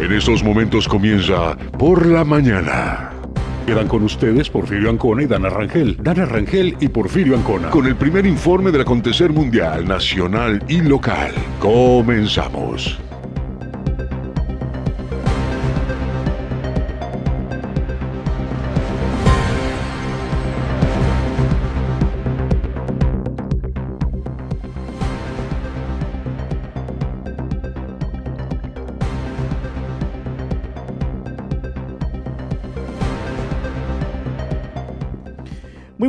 En 0.00 0.12
estos 0.12 0.42
momentos 0.42 0.88
comienza 0.88 1.54
Por 1.78 2.06
la 2.06 2.24
Mañana. 2.24 3.10
Quedan 3.66 3.86
con 3.86 4.02
ustedes 4.02 4.48
Porfirio 4.48 4.88
Ancona 4.88 5.24
y 5.24 5.26
Dana 5.26 5.50
Rangel. 5.50 5.98
Dana 6.02 6.24
Rangel 6.24 6.74
y 6.80 6.88
Porfirio 6.88 7.36
Ancona. 7.36 7.68
Con 7.68 7.86
el 7.86 7.96
primer 7.96 8.24
informe 8.24 8.72
del 8.72 8.80
acontecer 8.80 9.30
mundial, 9.30 9.86
nacional 9.86 10.64
y 10.68 10.80
local. 10.80 11.34
Comenzamos. 11.60 12.98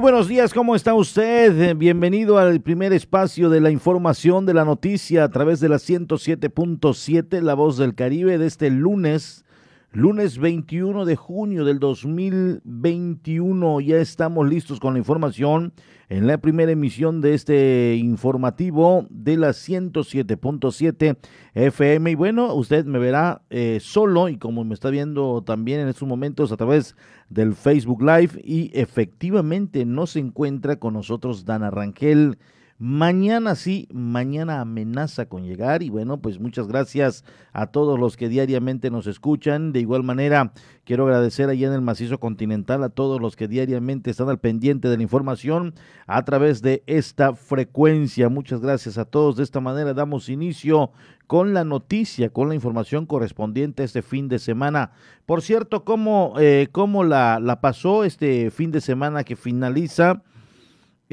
Buenos 0.01 0.27
días, 0.27 0.51
¿cómo 0.51 0.75
está 0.75 0.95
usted? 0.95 1.77
Bienvenido 1.77 2.39
al 2.39 2.59
primer 2.59 2.91
espacio 2.91 3.51
de 3.51 3.61
la 3.61 3.69
información 3.69 4.47
de 4.47 4.55
la 4.55 4.65
noticia 4.65 5.23
a 5.23 5.29
través 5.29 5.59
de 5.59 5.69
la 5.69 5.75
107.7, 5.75 7.39
La 7.41 7.53
Voz 7.53 7.77
del 7.77 7.93
Caribe, 7.93 8.39
de 8.39 8.47
este 8.47 8.71
lunes, 8.71 9.45
lunes 9.91 10.39
21 10.39 11.05
de 11.05 11.15
junio 11.15 11.65
del 11.65 11.77
2021. 11.77 13.79
Ya 13.81 13.97
estamos 13.97 14.49
listos 14.49 14.79
con 14.79 14.93
la 14.93 14.99
información 14.99 15.71
en 16.09 16.25
la 16.25 16.39
primera 16.39 16.71
emisión 16.71 17.21
de 17.21 17.35
este 17.35 17.95
informativo 17.95 19.05
de 19.11 19.37
la 19.37 19.49
107.7 19.49 21.17
FM. 21.53 22.11
Y 22.11 22.15
bueno, 22.15 22.55
usted 22.55 22.85
me 22.85 22.97
verá 22.97 23.43
eh, 23.51 23.77
solo 23.79 24.29
y 24.29 24.37
como 24.37 24.63
me 24.63 24.73
está 24.73 24.89
viendo 24.89 25.43
también 25.43 25.79
en 25.79 25.89
estos 25.89 26.07
momentos 26.07 26.51
a 26.51 26.57
través 26.57 26.95
del 27.31 27.55
Facebook 27.55 28.01
Live 28.01 28.41
y 28.43 28.71
efectivamente 28.73 29.85
no 29.85 30.05
se 30.05 30.19
encuentra 30.19 30.75
con 30.75 30.93
nosotros 30.93 31.45
Dana 31.45 31.71
Rangel 31.71 32.37
Mañana 32.83 33.53
sí, 33.53 33.87
mañana 33.93 34.59
amenaza 34.59 35.27
con 35.27 35.43
llegar 35.45 35.83
y 35.83 35.91
bueno, 35.91 36.19
pues 36.19 36.39
muchas 36.39 36.67
gracias 36.67 37.23
a 37.53 37.67
todos 37.67 37.99
los 37.99 38.17
que 38.17 38.27
diariamente 38.27 38.89
nos 38.89 39.05
escuchan. 39.05 39.71
De 39.71 39.81
igual 39.81 40.01
manera, 40.01 40.51
quiero 40.83 41.03
agradecer 41.03 41.47
allá 41.47 41.67
en 41.67 41.73
el 41.73 41.81
macizo 41.81 42.19
continental 42.19 42.83
a 42.83 42.89
todos 42.89 43.21
los 43.21 43.35
que 43.35 43.47
diariamente 43.47 44.09
están 44.09 44.29
al 44.29 44.39
pendiente 44.39 44.87
de 44.89 44.97
la 44.97 45.03
información 45.03 45.75
a 46.07 46.25
través 46.25 46.63
de 46.63 46.81
esta 46.87 47.35
frecuencia. 47.35 48.29
Muchas 48.29 48.61
gracias 48.61 48.97
a 48.97 49.05
todos. 49.05 49.35
De 49.35 49.43
esta 49.43 49.59
manera 49.59 49.93
damos 49.93 50.27
inicio 50.27 50.89
con 51.27 51.53
la 51.53 51.63
noticia, 51.63 52.31
con 52.31 52.49
la 52.49 52.55
información 52.55 53.05
correspondiente 53.05 53.83
a 53.83 53.85
este 53.85 54.01
fin 54.01 54.27
de 54.27 54.39
semana. 54.39 54.89
Por 55.27 55.43
cierto, 55.43 55.85
¿cómo, 55.85 56.33
eh, 56.39 56.67
cómo 56.71 57.03
la, 57.03 57.39
la 57.39 57.61
pasó 57.61 58.05
este 58.05 58.49
fin 58.49 58.71
de 58.71 58.81
semana 58.81 59.23
que 59.23 59.35
finaliza? 59.35 60.23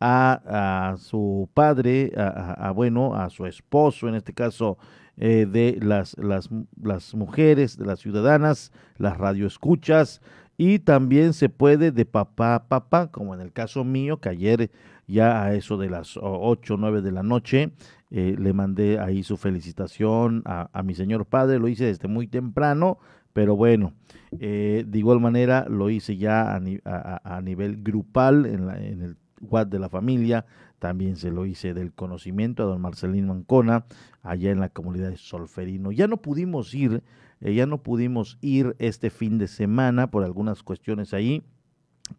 a, 0.00 0.96
su 0.98 1.48
padre, 1.54 2.10
a, 2.16 2.72
bueno, 2.72 3.14
a 3.14 3.30
su 3.30 3.46
esposo, 3.46 4.08
en 4.08 4.16
este 4.16 4.32
caso 4.32 4.76
eh, 5.16 5.46
de 5.48 5.78
las, 5.80 6.16
las, 6.18 7.14
mujeres, 7.14 7.78
de 7.78 7.86
las 7.86 8.00
ciudadanas, 8.00 8.72
las 8.98 9.18
radioescuchas, 9.18 10.20
y 10.56 10.80
también 10.80 11.32
se 11.32 11.48
puede 11.48 11.92
de 11.92 12.06
papá 12.06 12.56
a 12.56 12.66
papá, 12.66 13.12
como 13.12 13.32
en 13.32 13.40
el 13.40 13.52
caso 13.52 13.84
mío, 13.84 14.16
que 14.16 14.30
ayer 14.30 14.72
ya 15.06 15.44
a 15.44 15.54
eso 15.54 15.76
de 15.76 15.90
las 15.90 16.18
8 16.20 16.74
o 16.74 16.76
9 16.76 17.02
de 17.02 17.12
la 17.12 17.22
noche 17.22 17.70
eh, 18.10 18.34
le 18.36 18.52
mandé 18.52 18.98
ahí 18.98 19.22
su 19.22 19.36
felicitación 19.36 20.42
a, 20.44 20.82
mi 20.82 20.96
señor 20.96 21.24
padre, 21.24 21.60
lo 21.60 21.68
hice 21.68 21.84
desde 21.84 22.08
muy 22.08 22.26
temprano, 22.26 22.98
pero 23.32 23.54
bueno, 23.54 23.92
eh, 24.40 24.84
de 24.86 24.98
igual 24.98 25.20
manera 25.20 25.66
lo 25.68 25.90
hice 25.90 26.16
ya 26.16 26.54
a, 26.54 27.40
nivel 27.40 27.82
grupal 27.82 28.46
en, 28.46 28.68
en 28.70 29.02
el 29.02 29.16
WhatsApp 29.40 29.72
de 29.72 29.78
la 29.78 29.88
familia, 29.88 30.46
también 30.78 31.16
se 31.16 31.30
lo 31.30 31.46
hice 31.46 31.74
del 31.74 31.92
conocimiento 31.92 32.62
a 32.62 32.66
don 32.66 32.80
Marcelino 32.80 33.32
Ancona, 33.32 33.86
allá 34.22 34.50
en 34.50 34.60
la 34.60 34.68
comunidad 34.68 35.10
de 35.10 35.16
Solferino. 35.16 35.92
Ya 35.92 36.08
no 36.08 36.18
pudimos 36.18 36.74
ir, 36.74 37.02
eh, 37.40 37.54
ya 37.54 37.66
no 37.66 37.82
pudimos 37.82 38.38
ir 38.40 38.76
este 38.78 39.10
fin 39.10 39.38
de 39.38 39.48
semana 39.48 40.10
por 40.10 40.24
algunas 40.24 40.62
cuestiones 40.62 41.14
ahí, 41.14 41.42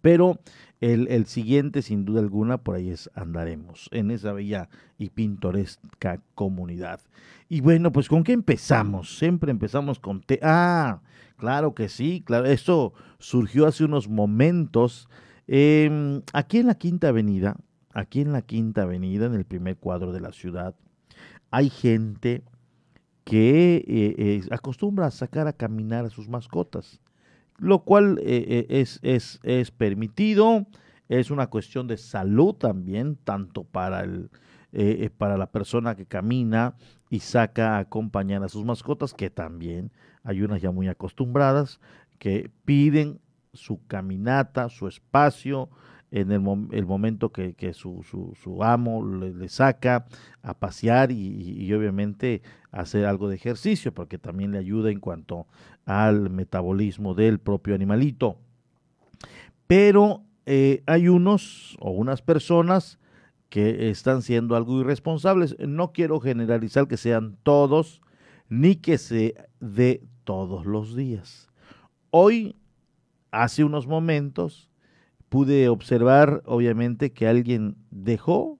pero 0.01 0.39
el, 0.81 1.07
el, 1.07 1.25
siguiente, 1.25 1.81
sin 1.81 2.05
duda 2.05 2.19
alguna, 2.19 2.57
por 2.57 2.75
ahí 2.75 2.89
es, 2.89 3.09
andaremos, 3.15 3.89
en 3.91 4.11
esa 4.11 4.33
bella 4.33 4.69
y 4.97 5.09
pintoresca 5.09 6.21
comunidad. 6.33 7.01
Y 7.49 7.61
bueno, 7.61 7.91
pues 7.91 8.09
¿con 8.09 8.23
qué 8.23 8.33
empezamos? 8.33 9.17
Siempre 9.17 9.51
empezamos 9.51 9.99
con... 9.99 10.21
Te 10.21 10.39
ah, 10.41 11.01
claro 11.37 11.75
que 11.75 11.89
sí, 11.89 12.23
claro, 12.25 12.45
esto 12.45 12.93
surgió 13.19 13.67
hace 13.67 13.85
unos 13.85 14.09
momentos. 14.09 15.07
Em, 15.47 16.21
aquí 16.33 16.57
en 16.57 16.67
la 16.67 16.75
Quinta 16.75 17.09
Avenida, 17.09 17.55
aquí 17.93 18.21
en 18.21 18.31
la 18.31 18.41
Quinta 18.41 18.83
Avenida, 18.83 19.27
en 19.27 19.35
el 19.35 19.45
primer 19.45 19.77
cuadro 19.77 20.11
de 20.11 20.21
la 20.21 20.31
ciudad, 20.31 20.75
hay 21.51 21.69
gente 21.69 22.43
que 23.23 23.77
eh, 23.87 24.15
eh, 24.17 24.41
acostumbra 24.51 25.07
a 25.07 25.11
sacar 25.11 25.47
a 25.47 25.53
caminar 25.53 26.05
a 26.05 26.09
sus 26.09 26.27
mascotas, 26.27 26.99
lo 27.57 27.83
cual 27.83 28.19
eh, 28.23 28.65
es, 28.69 28.99
es, 29.01 29.39
es 29.43 29.71
permitido, 29.71 30.67
es 31.09 31.31
una 31.31 31.47
cuestión 31.47 31.87
de 31.87 31.97
salud 31.97 32.55
también, 32.55 33.15
tanto 33.15 33.63
para 33.63 34.01
el, 34.01 34.29
eh, 34.73 35.09
para 35.17 35.37
la 35.37 35.51
persona 35.51 35.95
que 35.95 36.05
camina 36.05 36.75
y 37.09 37.19
saca 37.19 37.77
a 37.77 37.79
acompañar 37.79 38.43
a 38.43 38.49
sus 38.49 38.65
mascotas, 38.65 39.13
que 39.13 39.29
también 39.29 39.91
hay 40.23 40.41
unas 40.41 40.61
ya 40.61 40.71
muy 40.71 40.87
acostumbradas, 40.87 41.79
que 42.19 42.51
piden 42.65 43.21
su 43.53 43.85
caminata, 43.87 44.69
su 44.69 44.87
espacio, 44.87 45.69
en 46.15 46.31
el, 46.31 46.85
momento 46.85 47.33
que, 47.33 47.73
su, 47.73 48.03
amo 48.61 49.05
le, 49.05 49.49
saca 49.49 50.05
a 50.41 50.53
pasear 50.53 51.11
y, 51.11 51.17
y, 51.17 51.73
obviamente 51.73 52.41
hacer 52.71 53.05
algo 53.05 53.27
de 53.27 53.35
ejercicio, 53.35 53.93
porque 53.93 54.17
también 54.17 54.51
le 54.51 54.57
ayuda 54.57 54.91
en 54.91 55.01
cuanto 55.01 55.45
al 55.85 56.29
metabolismo 56.29 57.15
del 57.15 57.39
propio 57.39 57.75
animalito. 57.75 58.37
Pero 59.67 60.23
eh, 60.45 60.83
hay 60.85 61.09
unos 61.09 61.75
o 61.81 61.91
unas 61.91 62.21
personas 62.21 62.97
que 63.49 63.89
están 63.89 64.21
siendo 64.21 64.55
algo 64.55 64.79
irresponsables. 64.79 65.57
No 65.59 65.91
quiero 65.91 66.21
generalizar 66.21 66.87
que 66.87 66.95
sean 66.95 67.37
todos, 67.43 68.01
ni 68.47 68.77
que 68.77 68.97
se 68.97 69.35
dé 69.59 70.01
todos 70.23 70.65
los 70.65 70.95
días. 70.95 71.49
Hoy, 72.09 72.55
hace 73.31 73.65
unos 73.65 73.85
momentos, 73.85 74.69
pude 75.35 75.67
observar, 75.67 76.41
obviamente, 76.45 77.11
que 77.11 77.27
alguien 77.27 77.75
dejó 77.91 78.57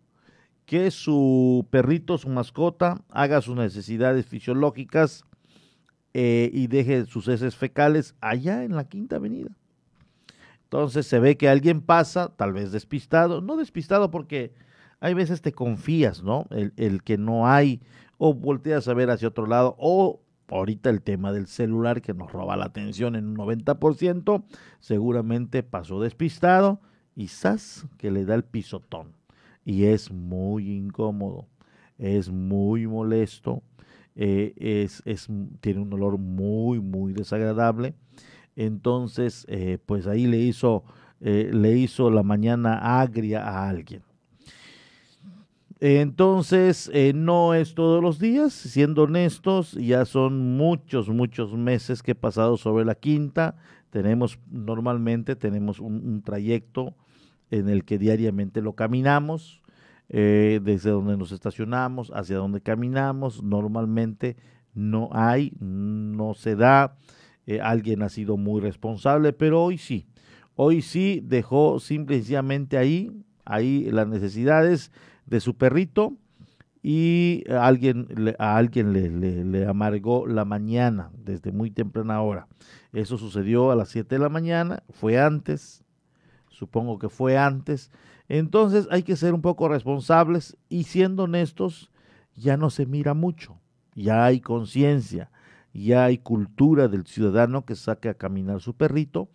que 0.66 0.92
su 0.92 1.66
perrito, 1.69 2.18
su 2.18 2.27
mascota, 2.27 3.01
haga 3.12 3.39
sus 3.39 3.56
necesidades 3.56 4.25
fisiológicas 4.25 5.24
eh, 6.13 6.50
y 6.51 6.68
deje 6.68 7.06
sus 7.06 7.30
heces 7.30 7.56
fecales 7.56 8.13
allá 8.19 8.66
en 8.66 8.75
la 8.75 8.89
Quinta 8.89 9.16
Avenida. 9.16 9.56
Entonces 10.63 11.07
se 11.07 11.18
ve 11.22 11.38
que 11.38 11.48
alguien 11.48 11.80
pasa, 11.80 12.36
tal 12.36 12.51
vez 12.51 12.74
despistado, 12.74 13.39
no 13.39 13.56
despistado 13.56 14.12
porque 14.12 14.51
hay 15.00 15.13
veces 15.13 15.42
te 15.42 15.54
confías, 15.54 16.24
¿no? 16.24 16.45
El, 16.51 17.04
que 17.04 17.18
no 17.18 17.48
hay, 17.48 17.80
o 18.18 18.33
volteas 18.33 18.89
a 18.89 18.94
ver 18.94 19.12
hacia 19.12 19.30
otro 19.30 19.45
lado, 19.45 19.77
o 19.80 20.19
ahorita 20.50 20.89
el 20.89 21.01
tema 21.01 21.31
del 21.31 21.47
celular 21.47 22.01
que 22.01 22.13
nos 22.13 22.31
roba 22.31 22.57
la 22.57 22.65
atención 22.65 23.15
en 23.15 23.27
un 23.27 23.38
90%, 23.38 24.44
seguramente 24.80 25.63
pasó 25.63 26.01
despistado 26.01 26.81
y 27.15 27.27
¡zas! 27.27 27.88
que 27.97 28.12
le 28.12 28.25
da 28.25 28.36
el 28.36 28.44
pisotón. 28.44 29.13
Y 29.63 29.86
es 29.86 30.12
muy 30.12 30.71
incómodo, 30.71 31.47
es 31.97 32.30
muy 32.30 32.86
molesto, 32.86 33.63
eh, 34.15 34.53
es, 34.57 35.01
es, 35.06 35.27
tiene 35.59 35.81
un 35.81 35.92
olor 35.94 36.18
muy, 36.18 36.80
muy 36.80 37.13
desagradable. 37.13 37.95
Entonces, 38.56 39.45
eh, 39.50 39.80
pues 39.86 40.07
ahí 40.07 40.27
le 40.27 40.38
hizo, 40.38 40.83
eh, 41.19 41.50
le 41.51 41.77
hizo 41.77 42.09
la 42.09 42.24
mañana 42.24 43.01
agria 43.01 43.44
a 43.44 43.68
alguien. 43.69 44.03
Entonces, 45.81 46.89
eh, 46.94 47.12
no 47.13 47.54
es 47.54 47.75
todos 47.75 48.01
los 48.01 48.18
días, 48.18 48.54
siendo 48.54 49.04
honestos, 49.04 49.74
ya 49.74 50.06
son 50.06 50.56
muchos, 50.56 51.10
muchos 51.10 51.54
meses 51.54 52.01
que 52.01 52.12
he 52.12 52.16
pasado 52.16 52.56
sobre 52.56 52.86
la 52.86 52.95
quinta. 52.95 53.57
Tenemos, 53.89 54.39
normalmente 54.50 55.36
tenemos 55.36 55.80
un, 55.80 56.22
trayecto 56.22 56.95
en 57.51 57.68
el 57.68 57.83
que 57.83 57.98
diariamente 57.98 58.62
lo 58.62 58.74
caminamos, 58.74 59.62
eh, 60.07 60.62
desde 60.63 60.92
donde 60.92 61.18
nos 61.18 61.33
estacionamos 61.33 62.10
hacia 62.16 62.38
donde 62.38 62.62
caminamos. 62.62 63.44
Normalmente 63.44 64.38
no 64.74 65.10
hay, 65.12 65.51
no 65.60 66.36
se 66.36 66.56
da. 66.56 66.95
Eh, 67.48 67.60
alguien 67.60 68.01
ha 68.01 68.10
sido 68.10 68.38
muy 68.38 68.62
responsable, 68.62 69.33
pero 69.33 69.62
hoy 69.62 69.77
sí. 69.77 70.07
Hoy 70.56 70.81
sí 70.81 71.22
dejó 71.22 71.81
simplemente 71.81 72.77
ahí, 72.77 73.12
ahí 73.44 73.89
las 73.92 74.07
necesidades 74.07 74.92
de 75.25 75.39
su 75.39 75.56
perrito 75.56 76.13
y 76.81 77.44
alguien, 77.50 78.36
a 78.38 78.57
alguien 78.57 78.94
le, 78.94 79.10
le, 79.44 79.66
amargó 79.66 80.27
la 80.27 80.45
mañana 80.45 81.10
desde 81.18 81.51
muy 81.51 81.72
temprana 81.72 82.22
hora. 82.22 82.48
Eso 82.94 83.18
sucedió 83.18 83.72
a 83.72 83.75
las 83.75 83.89
7 83.89 84.16
de 84.16 84.19
la 84.19 84.30
mañana, 84.30 84.83
fue 84.92 85.19
antes, 85.19 85.83
supongo 86.50 87.00
que 87.00 87.10
fue 87.10 87.38
antes. 87.38 87.92
Entonces 88.27 88.88
hay 88.92 89.01
que 89.01 89.16
ser 89.16 89.33
un 89.33 89.42
poco 89.42 89.68
responsables 89.68 90.57
y 90.69 90.83
siendo 90.83 91.24
honestos, 91.24 91.92
ya 92.36 92.56
no 92.56 92.69
se 92.69 92.86
mira 92.86 93.13
mucho, 93.13 93.60
ya 93.95 94.25
hay 94.25 94.39
conciencia, 94.39 95.31
ya 95.74 96.06
hay 96.06 96.19
cultura 96.19 96.88
del 96.88 97.06
ciudadano 97.06 97.66
que 97.66 97.75
saque 97.75 98.10
a 98.10 98.13
caminar 98.13 98.62
su 98.62 98.75
perrito 98.75 99.30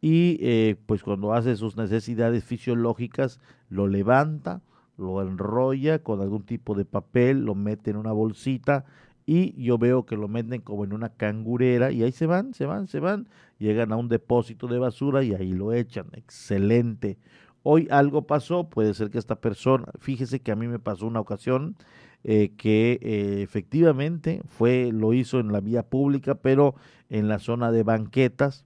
y 0.00 0.38
eh, 0.40 0.76
pues 0.86 1.02
cuando 1.02 1.32
hace 1.32 1.56
sus 1.56 1.76
necesidades 1.76 2.44
fisiológicas 2.44 3.40
lo 3.68 3.86
levanta, 3.86 4.62
lo 5.00 5.22
enrolla 5.22 6.00
con 6.00 6.20
algún 6.20 6.44
tipo 6.44 6.74
de 6.74 6.84
papel, 6.84 7.44
lo 7.44 7.54
mete 7.54 7.90
en 7.90 7.96
una 7.96 8.12
bolsita 8.12 8.84
y 9.26 9.60
yo 9.62 9.78
veo 9.78 10.06
que 10.06 10.16
lo 10.16 10.28
meten 10.28 10.60
como 10.60 10.84
en 10.84 10.92
una 10.92 11.10
cangurera 11.10 11.92
y 11.92 12.02
ahí 12.02 12.12
se 12.12 12.26
van, 12.26 12.54
se 12.54 12.66
van, 12.66 12.86
se 12.86 13.00
van, 13.00 13.28
llegan 13.58 13.92
a 13.92 13.96
un 13.96 14.08
depósito 14.08 14.66
de 14.66 14.78
basura 14.78 15.22
y 15.22 15.34
ahí 15.34 15.52
lo 15.52 15.72
echan. 15.72 16.06
Excelente. 16.12 17.18
Hoy 17.62 17.86
algo 17.90 18.26
pasó, 18.26 18.68
puede 18.68 18.94
ser 18.94 19.10
que 19.10 19.18
esta 19.18 19.36
persona, 19.36 19.86
fíjese 19.98 20.40
que 20.40 20.50
a 20.50 20.56
mí 20.56 20.66
me 20.66 20.78
pasó 20.78 21.06
una 21.06 21.20
ocasión 21.20 21.76
eh, 22.24 22.52
que 22.56 22.98
eh, 23.02 23.42
efectivamente 23.42 24.42
fue, 24.48 24.90
lo 24.92 25.12
hizo 25.12 25.40
en 25.40 25.52
la 25.52 25.60
vía 25.60 25.82
pública, 25.82 26.34
pero 26.36 26.74
en 27.08 27.28
la 27.28 27.38
zona 27.38 27.70
de 27.70 27.82
banquetas, 27.82 28.64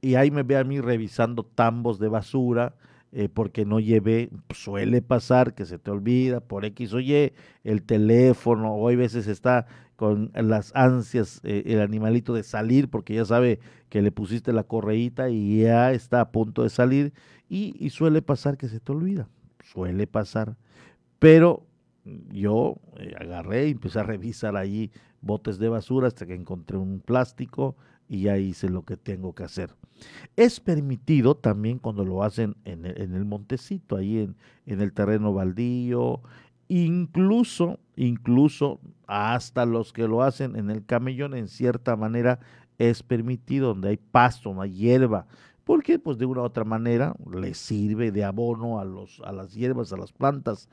y 0.00 0.16
ahí 0.16 0.30
me 0.30 0.42
ve 0.42 0.56
a 0.56 0.64
mí 0.64 0.80
revisando 0.80 1.42
tambos 1.42 1.98
de 1.98 2.08
basura, 2.08 2.74
eh, 3.12 3.28
porque 3.28 3.64
no 3.64 3.80
llevé, 3.80 4.30
suele 4.54 5.02
pasar 5.02 5.54
que 5.54 5.64
se 5.64 5.78
te 5.78 5.90
olvida 5.90 6.40
por 6.40 6.64
X 6.64 6.92
o 6.92 7.00
Y, 7.00 7.32
el 7.64 7.82
teléfono, 7.82 8.74
o 8.74 8.88
hay 8.88 8.96
veces 8.96 9.26
está 9.26 9.66
con 9.96 10.30
las 10.34 10.74
ansias 10.76 11.40
eh, 11.42 11.62
el 11.66 11.80
animalito 11.80 12.34
de 12.34 12.42
salir 12.42 12.88
porque 12.88 13.14
ya 13.14 13.24
sabe 13.24 13.58
que 13.88 14.02
le 14.02 14.12
pusiste 14.12 14.52
la 14.52 14.62
correíta 14.62 15.30
y 15.30 15.62
ya 15.62 15.92
está 15.92 16.20
a 16.20 16.30
punto 16.30 16.62
de 16.62 16.68
salir 16.68 17.12
y, 17.48 17.90
suele 17.90 18.22
pasar 18.22 18.56
que 18.56 18.68
se 18.68 18.80
te 18.80 18.92
olvida, 18.92 19.28
suele 19.64 20.06
pasar, 20.06 20.56
pero 21.18 21.64
yo 22.30 22.76
eh, 22.98 23.14
agarré 23.18 23.68
y 23.68 23.72
empecé 23.72 24.00
a 24.00 24.02
revisar 24.02 24.56
allí 24.56 24.90
botes 25.20 25.58
de 25.58 25.68
basura 25.68 26.08
hasta 26.08 26.26
que 26.26 26.34
encontré 26.34 26.76
un 26.76 27.00
plástico, 27.00 27.76
y 28.08 28.22
ya 28.22 28.38
hice 28.38 28.68
lo 28.68 28.84
que 28.84 28.96
tengo 28.96 29.34
que 29.34 29.44
hacer. 29.44 29.74
Es 30.36 30.60
permitido 30.60 31.36
también 31.36 31.78
cuando 31.78 32.04
lo 32.04 32.22
hacen 32.22 32.56
en 32.64 32.84
el, 32.84 33.24
montecito, 33.24 33.96
ahí 33.96 34.18
en, 34.18 34.36
en, 34.66 34.80
el 34.80 34.92
terreno 34.92 35.32
baldío, 35.32 36.20
incluso, 36.68 37.78
incluso 37.96 38.80
hasta 39.06 39.64
los 39.64 39.92
que 39.92 40.06
lo 40.06 40.22
hacen 40.22 40.56
en 40.56 40.70
el 40.70 40.84
camellón, 40.84 41.34
en 41.34 41.48
cierta 41.48 41.96
manera 41.96 42.40
es 42.78 43.02
permitido, 43.02 43.68
donde 43.68 43.88
hay 43.90 43.96
pasto, 43.96 44.52
no 44.52 44.60
hay 44.60 44.72
hierba, 44.72 45.26
porque 45.64 45.98
pues 45.98 46.18
de 46.18 46.26
una 46.26 46.42
u 46.42 46.44
otra 46.44 46.64
manera 46.64 47.14
les 47.32 47.56
sirve 47.58 48.12
de 48.12 48.24
abono 48.24 48.78
a, 48.78 48.84
los, 48.84 49.20
a 49.24 49.32
las 49.32 49.54
hierbas, 49.54 49.92
a 49.92 49.96
las 49.96 50.12
plantas. 50.12 50.68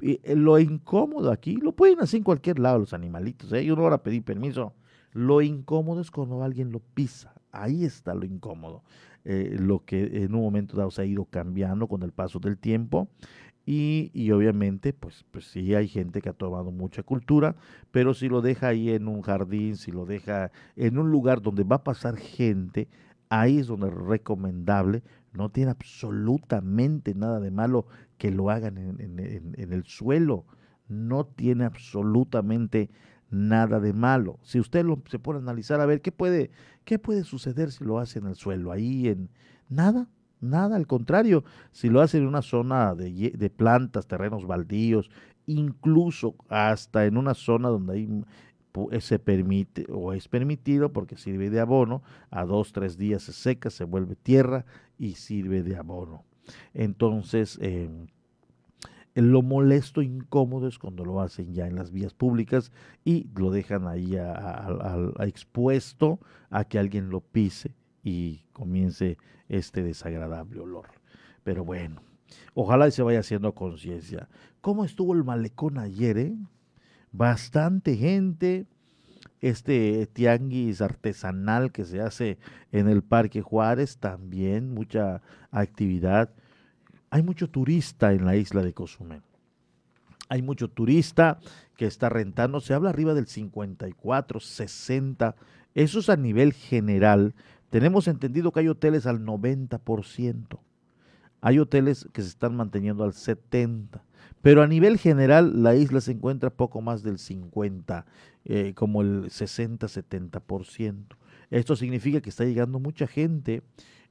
Eh, 0.00 0.34
lo 0.34 0.58
incómodo 0.58 1.30
aquí, 1.30 1.56
lo 1.56 1.72
pueden 1.72 2.00
hacer 2.00 2.18
en 2.18 2.24
cualquier 2.24 2.58
lado 2.58 2.78
los 2.78 2.94
animalitos, 2.94 3.52
¿eh? 3.52 3.64
yo 3.64 3.76
no 3.76 3.82
ahora 3.82 4.02
pedí 4.02 4.20
permiso 4.20 4.72
lo 5.14 5.40
incómodo 5.42 6.00
es 6.00 6.10
cuando 6.10 6.42
alguien 6.42 6.72
lo 6.72 6.80
pisa. 6.80 7.32
Ahí 7.52 7.84
está 7.84 8.14
lo 8.14 8.26
incómodo. 8.26 8.82
Eh, 9.24 9.56
lo 9.58 9.84
que 9.84 10.24
en 10.24 10.34
un 10.34 10.42
momento 10.42 10.76
dado 10.76 10.90
se 10.90 11.02
ha 11.02 11.04
ido 11.06 11.24
cambiando 11.24 11.86
con 11.86 12.02
el 12.02 12.12
paso 12.12 12.40
del 12.40 12.58
tiempo. 12.58 13.08
Y, 13.64 14.10
y, 14.12 14.30
obviamente, 14.32 14.92
pues, 14.92 15.24
pues 15.30 15.46
sí 15.46 15.74
hay 15.74 15.88
gente 15.88 16.20
que 16.20 16.28
ha 16.28 16.34
tomado 16.34 16.70
mucha 16.70 17.02
cultura, 17.02 17.56
pero 17.92 18.12
si 18.12 18.28
lo 18.28 18.42
deja 18.42 18.68
ahí 18.68 18.90
en 18.90 19.08
un 19.08 19.22
jardín, 19.22 19.76
si 19.76 19.90
lo 19.90 20.04
deja 20.04 20.52
en 20.76 20.98
un 20.98 21.10
lugar 21.10 21.40
donde 21.40 21.64
va 21.64 21.76
a 21.76 21.84
pasar 21.84 22.16
gente, 22.16 22.88
ahí 23.30 23.60
es 23.60 23.68
donde 23.68 23.88
es 23.88 23.94
recomendable, 23.94 25.02
no 25.32 25.48
tiene 25.48 25.70
absolutamente 25.70 27.14
nada 27.14 27.40
de 27.40 27.50
malo 27.50 27.86
que 28.18 28.30
lo 28.30 28.50
hagan 28.50 28.76
en, 28.76 29.00
en, 29.00 29.54
en 29.56 29.72
el 29.72 29.84
suelo, 29.84 30.44
no 30.86 31.24
tiene 31.24 31.64
absolutamente 31.64 32.90
nada 33.34 33.80
de 33.80 33.92
malo. 33.92 34.38
Si 34.42 34.60
usted 34.60 34.84
lo, 34.84 35.02
se 35.10 35.18
pone 35.18 35.38
a 35.38 35.42
analizar 35.42 35.80
a 35.80 35.86
ver 35.86 36.00
qué 36.00 36.12
puede, 36.12 36.50
qué 36.84 36.98
puede 36.98 37.24
suceder 37.24 37.72
si 37.72 37.84
lo 37.84 37.98
hace 37.98 38.18
en 38.18 38.26
el 38.26 38.36
suelo, 38.36 38.72
ahí 38.72 39.08
en 39.08 39.30
nada, 39.68 40.08
nada, 40.40 40.76
al 40.76 40.86
contrario, 40.86 41.44
si 41.72 41.88
lo 41.88 42.00
hace 42.00 42.18
en 42.18 42.26
una 42.26 42.42
zona 42.42 42.94
de, 42.94 43.32
de 43.36 43.50
plantas, 43.50 44.06
terrenos 44.06 44.46
baldíos, 44.46 45.10
incluso 45.46 46.36
hasta 46.48 47.04
en 47.06 47.16
una 47.16 47.34
zona 47.34 47.68
donde 47.68 47.94
hay 47.94 48.08
eh, 48.90 49.00
se 49.00 49.20
permite 49.20 49.86
o 49.88 50.12
es 50.12 50.26
permitido 50.26 50.92
porque 50.92 51.16
sirve 51.16 51.48
de 51.48 51.60
abono, 51.60 52.02
a 52.30 52.44
dos, 52.44 52.72
tres 52.72 52.98
días 52.98 53.22
se 53.22 53.32
seca, 53.32 53.70
se 53.70 53.84
vuelve 53.84 54.16
tierra 54.16 54.64
y 54.98 55.14
sirve 55.14 55.62
de 55.62 55.76
abono. 55.76 56.24
Entonces, 56.74 57.56
eh, 57.62 57.88
lo 59.14 59.42
molesto, 59.42 60.02
incómodo 60.02 60.66
es 60.66 60.78
cuando 60.78 61.04
lo 61.04 61.20
hacen 61.20 61.54
ya 61.54 61.66
en 61.66 61.76
las 61.76 61.92
vías 61.92 62.14
públicas 62.14 62.72
y 63.04 63.28
lo 63.36 63.50
dejan 63.50 63.86
ahí 63.86 64.16
expuesto 65.20 66.18
a 66.50 66.64
que 66.64 66.78
alguien 66.78 67.10
lo 67.10 67.20
pise 67.20 67.74
y 68.02 68.44
comience 68.52 69.16
este 69.48 69.82
desagradable 69.82 70.60
olor. 70.60 70.88
Pero 71.44 71.64
bueno, 71.64 72.02
ojalá 72.54 72.90
se 72.90 73.02
vaya 73.02 73.20
haciendo 73.20 73.54
conciencia. 73.54 74.28
¿Cómo 74.60 74.84
estuvo 74.84 75.14
el 75.14 75.22
malecón 75.22 75.78
ayer? 75.78 76.18
Eh? 76.18 76.36
Bastante 77.12 77.96
gente. 77.96 78.66
Este 79.40 80.06
tianguis 80.06 80.80
artesanal 80.80 81.70
que 81.70 81.84
se 81.84 82.00
hace 82.00 82.38
en 82.72 82.88
el 82.88 83.02
Parque 83.02 83.42
Juárez, 83.42 83.98
también 83.98 84.72
mucha 84.72 85.20
actividad 85.50 86.30
hay 87.14 87.22
mucho 87.22 87.48
turista 87.48 88.12
en 88.12 88.24
la 88.24 88.34
isla 88.34 88.60
de 88.60 88.72
Cozumel. 88.72 89.22
Hay 90.28 90.42
mucho 90.42 90.66
turista 90.66 91.38
que 91.76 91.86
está 91.86 92.08
rentando, 92.08 92.58
se 92.58 92.74
habla 92.74 92.90
arriba 92.90 93.14
del 93.14 93.28
54, 93.28 94.40
60. 94.40 95.36
Eso 95.76 96.00
es 96.00 96.08
a 96.08 96.16
nivel 96.16 96.52
general. 96.52 97.36
Tenemos 97.70 98.08
entendido 98.08 98.50
que 98.50 98.58
hay 98.58 98.68
hoteles 98.68 99.06
al 99.06 99.24
90%. 99.24 100.58
Hay 101.40 101.60
hoteles 101.60 102.08
que 102.12 102.20
se 102.20 102.30
están 102.30 102.56
manteniendo 102.56 103.04
al 103.04 103.12
70%. 103.12 104.00
Pero 104.42 104.62
a 104.62 104.66
nivel 104.66 104.98
general, 104.98 105.62
la 105.62 105.76
isla 105.76 106.00
se 106.00 106.10
encuentra 106.10 106.50
poco 106.50 106.80
más 106.80 107.04
del 107.04 107.20
50, 107.20 108.06
eh, 108.44 108.72
como 108.74 109.02
el 109.02 109.26
60-70%. 109.26 111.16
Esto 111.50 111.76
significa 111.76 112.20
que 112.20 112.30
está 112.30 112.44
llegando 112.44 112.80
mucha 112.80 113.06
gente 113.06 113.62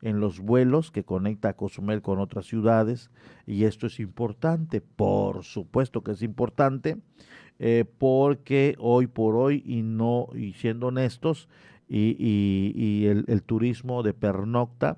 en 0.04 0.20
los 0.20 0.42
vuelos 0.42 0.92
que 0.92 1.06
conecta 1.06 1.50
a 1.50 1.54
Cozumel 1.54 2.02
con 2.02 2.20
otras 2.20 2.46
ciudades 2.46 3.10
y 3.48 3.64
esto 3.64 3.88
es 3.88 4.02
importante, 4.02 4.82
por 4.82 5.46
supuesto 5.46 6.04
que 6.04 6.12
es 6.12 6.22
importante, 6.22 6.98
eh, 7.58 7.86
porque 7.98 8.76
hoy 8.80 9.08
por 9.08 9.36
hoy 9.36 9.64
y 9.66 9.82
no 9.82 10.28
y 10.36 10.54
siendo 10.54 10.88
honestos 10.88 11.48
y, 11.88 12.18
y, 12.20 13.06
el, 13.06 13.24
el, 13.28 13.44
turismo 13.44 14.04
de 14.04 14.14
pernocta, 14.14 14.98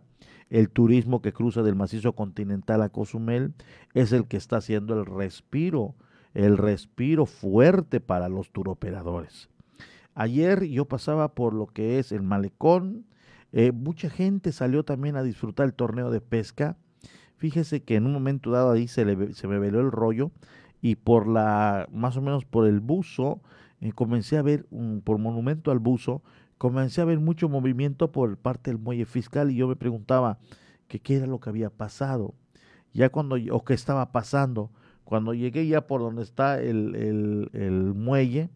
el 0.50 0.69
turismo 0.69 1.21
que 1.21 1.33
cruza 1.33 1.62
del 1.62 1.75
macizo 1.75 2.13
continental 2.13 2.81
a 2.81 2.89
Cozumel 2.89 3.53
es 3.93 4.12
el 4.12 4.25
que 4.25 4.38
está 4.38 4.57
haciendo 4.57 5.00
el 5.00 5.05
respiro, 5.05 5.93
el 6.33 6.57
respiro 6.57 7.27
fuerte 7.27 8.00
para 8.00 8.27
los 8.27 8.51
turoperadores. 8.51 9.50
Ayer 10.15 10.63
yo 10.63 10.85
pasaba 10.85 11.35
por 11.35 11.53
lo 11.53 11.67
que 11.67 12.00
es 12.00 12.12
el 12.12 12.24
malecón, 12.24 13.05
eh, 13.55 13.71
mucha 13.71 14.09
gente 14.09 14.51
salió 14.51 14.83
también 14.83 15.15
a 15.15 15.24
disfrutar 15.24 15.65
el 15.65 15.74
torneo 15.74 16.12
de 16.12 16.19
pesca. 16.19 16.77
Fíjese 17.38 17.83
que 17.83 17.95
en 17.95 18.05
un 18.05 18.12
momento 18.12 18.51
dado 18.51 18.71
ahí 18.71 18.88
se, 18.88 19.33
se 19.33 19.47
me 19.47 19.59
veló 19.59 19.79
el 19.79 19.91
rollo 19.91 20.31
y 20.81 20.95
por 20.97 21.25
la, 21.27 21.88
más 21.91 22.17
o 22.17 22.21
menos 22.21 22.43
por 22.45 22.67
el 22.67 22.81
buzo, 22.81 23.41
eh, 23.79 23.93
comencé 23.93 24.38
a 24.38 24.41
ver, 24.41 24.65
por 25.05 25.19
monumento 25.19 25.71
al 25.71 25.79
buzo, 25.79 26.21
comencé 26.57 27.01
a 27.01 27.05
ver 27.05 27.19
mucho 27.19 27.47
movimiento 27.47 28.12
por 28.12 28.38
parte 28.38 28.71
del 28.71 28.77
muelle 28.79 29.05
fiscal 29.05 29.50
y 29.51 29.55
yo 29.55 29.69
me 29.69 29.77
preguntaba 29.77 30.38
qué 30.89 31.15
era 31.15 31.25
lo 31.25 31.39
que 31.39 31.50
había 31.50 31.69
pasado. 31.69 32.33
Ya 32.93 33.09
cuando, 33.09 33.38
o 33.51 33.63
qué 33.63 33.74
estaba 33.74 34.12
pasando, 34.12 34.69
Cuando 35.05 35.33
llegué 35.33 35.67
ya 35.67 35.88
por 35.88 36.01
donde 36.01 36.24
está 36.24 36.59
el, 36.59 36.95
el, 36.95 37.50
el 37.53 37.93
muelle, 37.93 38.50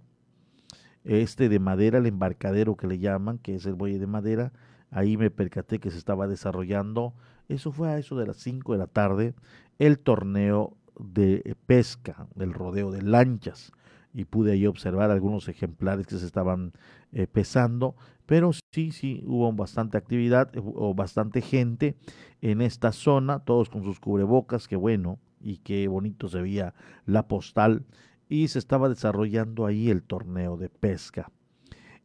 este 1.04 1.48
de 1.50 1.60
madera, 1.60 2.00
el 2.00 2.06
embarcadero 2.08 2.76
que 2.76 2.88
le 2.88 3.00
llaman, 3.00 3.38
que 3.38 3.56
es 3.56 3.66
el 3.66 3.76
muelle 3.76 4.00
de 4.00 4.08
madera, 4.08 4.52
ahí 4.92 5.18
me 5.18 5.32
percaté 5.32 5.80
que 5.80 5.92
se 5.92 5.98
estaba 5.98 6.28
desarrollando, 6.28 7.14
eso 7.48 7.72
fue 7.72 7.90
a 7.90 7.98
eso 7.98 8.16
de 8.18 8.28
las 8.28 8.38
5 8.38 8.74
de 8.74 8.78
la 8.78 8.88
tarde, 8.88 9.34
el 9.80 10.00
torneo 10.00 10.78
de 11.00 11.56
pesca, 11.66 12.28
del 12.36 12.54
rodeo 12.54 12.92
de 12.92 13.02
lanchas, 13.02 13.72
y 14.14 14.26
pude 14.26 14.54
ahí 14.54 14.66
observar 14.66 15.12
algunos 15.12 15.48
ejemplares 15.48 16.08
que 16.08 16.18
se 16.18 16.26
estaban 16.26 16.74
eh, 17.12 17.28
pesando, 17.28 17.96
pero 18.26 18.52
sí, 18.72 18.92
sí, 18.92 19.24
hubo 19.26 19.52
bastante 19.54 19.98
actividad 19.98 20.56
eh, 20.56 20.62
o 20.64 20.94
bastante 20.94 21.42
gente 21.42 21.96
en 22.42 22.62
esta 22.62 22.92
zona, 22.92 23.40
todos 23.40 23.70
con 23.70 23.84
sus 23.84 24.00
cubrebocas, 24.00 24.68
qué 24.68 24.76
bueno, 24.76 25.20
y 25.42 25.58
qué 25.58 25.88
bonito 25.88 26.28
se 26.28 26.42
veía 26.42 26.74
la 27.06 27.28
postal 27.28 27.86
y 28.28 28.48
se 28.50 28.60
estaba 28.60 28.90
desarrollando 28.90 29.66
ahí 29.66 29.90
el 29.90 30.04
torneo 30.04 30.58
de 30.58 30.70
pesca, 30.70 31.32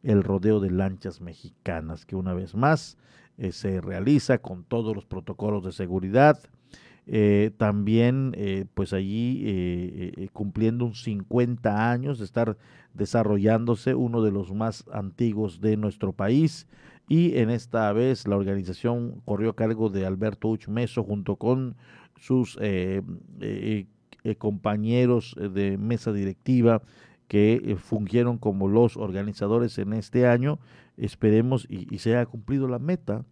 el 0.05 0.23
rodeo 0.23 0.59
de 0.59 0.69
lanchas 0.69 1.19
mexicanas, 1.19 2.05
que 2.05 2.15
una 2.15 2.33
vez 2.33 2.55
más 2.55 2.97
eh, 3.37 3.51
se 3.51 3.81
realiza 3.81 4.37
con 4.37 4.63
todos 4.63 4.95
los 4.95 5.05
protocolos 5.05 5.65
de 5.65 5.71
seguridad. 5.71 6.39
Eh, 7.07 7.51
también, 7.57 8.33
eh, 8.35 8.65
pues 8.73 8.93
allí 8.93 10.29
cumpliendo 10.31 10.85
un 10.85 10.95
50 10.95 11.91
años 11.91 12.19
de 12.19 12.25
estar 12.25 12.57
desarrollándose, 12.93 13.93
uno 13.95 14.21
de 14.21 14.31
los 14.31 14.53
más 14.53 14.85
antiguos 14.91 15.59
de 15.59 15.75
nuestro 15.75 16.13
país. 16.13 16.67
Y 17.07 17.37
en 17.37 17.49
esta 17.49 17.91
vez 17.93 18.27
la 18.27 18.37
organización 18.37 19.21
corrió 19.25 19.51
a 19.51 19.55
cargo 19.55 19.89
de 19.89 20.05
Alberto 20.05 20.49
Uchmeso 20.49 21.03
junto 21.03 21.35
con 21.35 21.75
sus 22.19 22.57
compañeros 24.39 25.35
de 25.53 25.77
mesa 25.77 26.11
directiva 26.11 26.81
que 27.27 27.61
eh, 27.63 27.75
fungieron 27.75 28.37
como 28.37 28.67
los 28.67 28.97
organizadores 28.97 29.77
en 29.77 29.93
este 29.93 30.27
año. 30.27 30.59
Esperemos 30.97 31.67
y, 31.69 31.97
se 31.99 32.15
haya 32.15 32.25
cumplido 32.25 32.67
la 32.67 32.79
meta, 32.79 33.25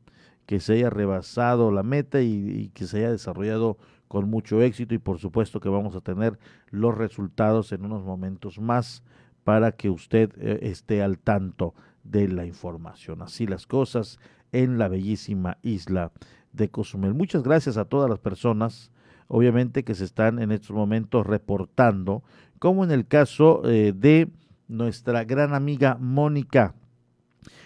que 0.46 0.60
se 0.60 0.74
haya 0.74 0.90
rebasado 0.90 1.72
la 1.72 1.84
meta 1.84 2.22
y, 2.22 2.72
que 2.74 2.86
se 2.86 3.00
haya 3.00 3.12
desarrollado 3.12 3.78
con 4.08 4.30
mucho 4.30 4.62
éxito 4.62 4.94
y 4.94 5.00
por 5.00 5.20
supuesto 5.20 5.60
que 5.60 5.70
vamos 5.70 5.96
a 5.96 6.02
tener 6.02 6.38
los 6.70 6.96
resultados 6.96 7.72
en 7.72 7.86
unos 7.86 8.04
momentos 8.04 8.60
más 8.60 9.04
para 9.44 9.72
que 9.72 9.90
usted 9.90 10.32
esté 10.62 11.02
al 11.02 11.18
tanto 11.18 11.74
de 12.04 12.28
la 12.28 12.46
información. 12.46 13.22
Así 13.22 13.48
las 13.48 13.66
cosas 13.66 14.20
en 14.52 14.78
la 14.78 14.88
bellísima 14.88 15.58
isla 15.64 16.12
de 16.52 16.70
Cozumel. 16.70 17.14
Muchas 17.14 17.44
gracias 17.44 17.78
a 17.78 17.86
todas 17.86 18.10
las 18.10 18.20
personas 18.20 18.92
obviamente 19.28 19.84
que 19.84 19.96
se 19.96 20.06
están 20.06 20.40
en 20.40 20.52
estos 20.52 20.76
momentos 20.76 21.26
reportando, 21.26 22.24
como 22.60 22.84
en 22.84 22.92
el 22.92 23.08
caso 23.08 23.62
eh, 23.70 23.94
de 23.96 24.30
nuestra 24.68 25.24
gran 25.24 25.54
amiga 25.54 25.98
Mónica. 26.00 26.76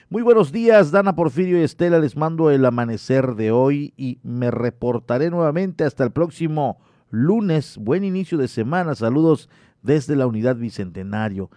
Muy 0.10 0.22
buenos 0.22 0.54
días, 0.54 0.92
Dana 0.92 1.16
Porfirio 1.16 1.60
y 1.60 1.64
Estela, 1.64 2.00
les 2.00 2.16
mando 2.16 2.50
el 2.50 2.64
amanecer 2.66 3.36
de 3.36 3.52
hoy 3.52 3.94
y 3.98 4.20
me 4.24 4.52
reportaré 4.52 5.30
nuevamente 5.30 5.84
hasta 5.84 6.06
el 6.06 6.12
próximo 6.12 6.80
lunes. 7.10 7.78
Buen 7.78 8.06
inicio 8.06 8.38
de 8.38 8.48
semana, 8.48 8.96
saludos 8.96 9.50
desde 9.82 10.16
la 10.16 10.26
unidad 10.26 10.56
Bicentenario. 10.56 11.50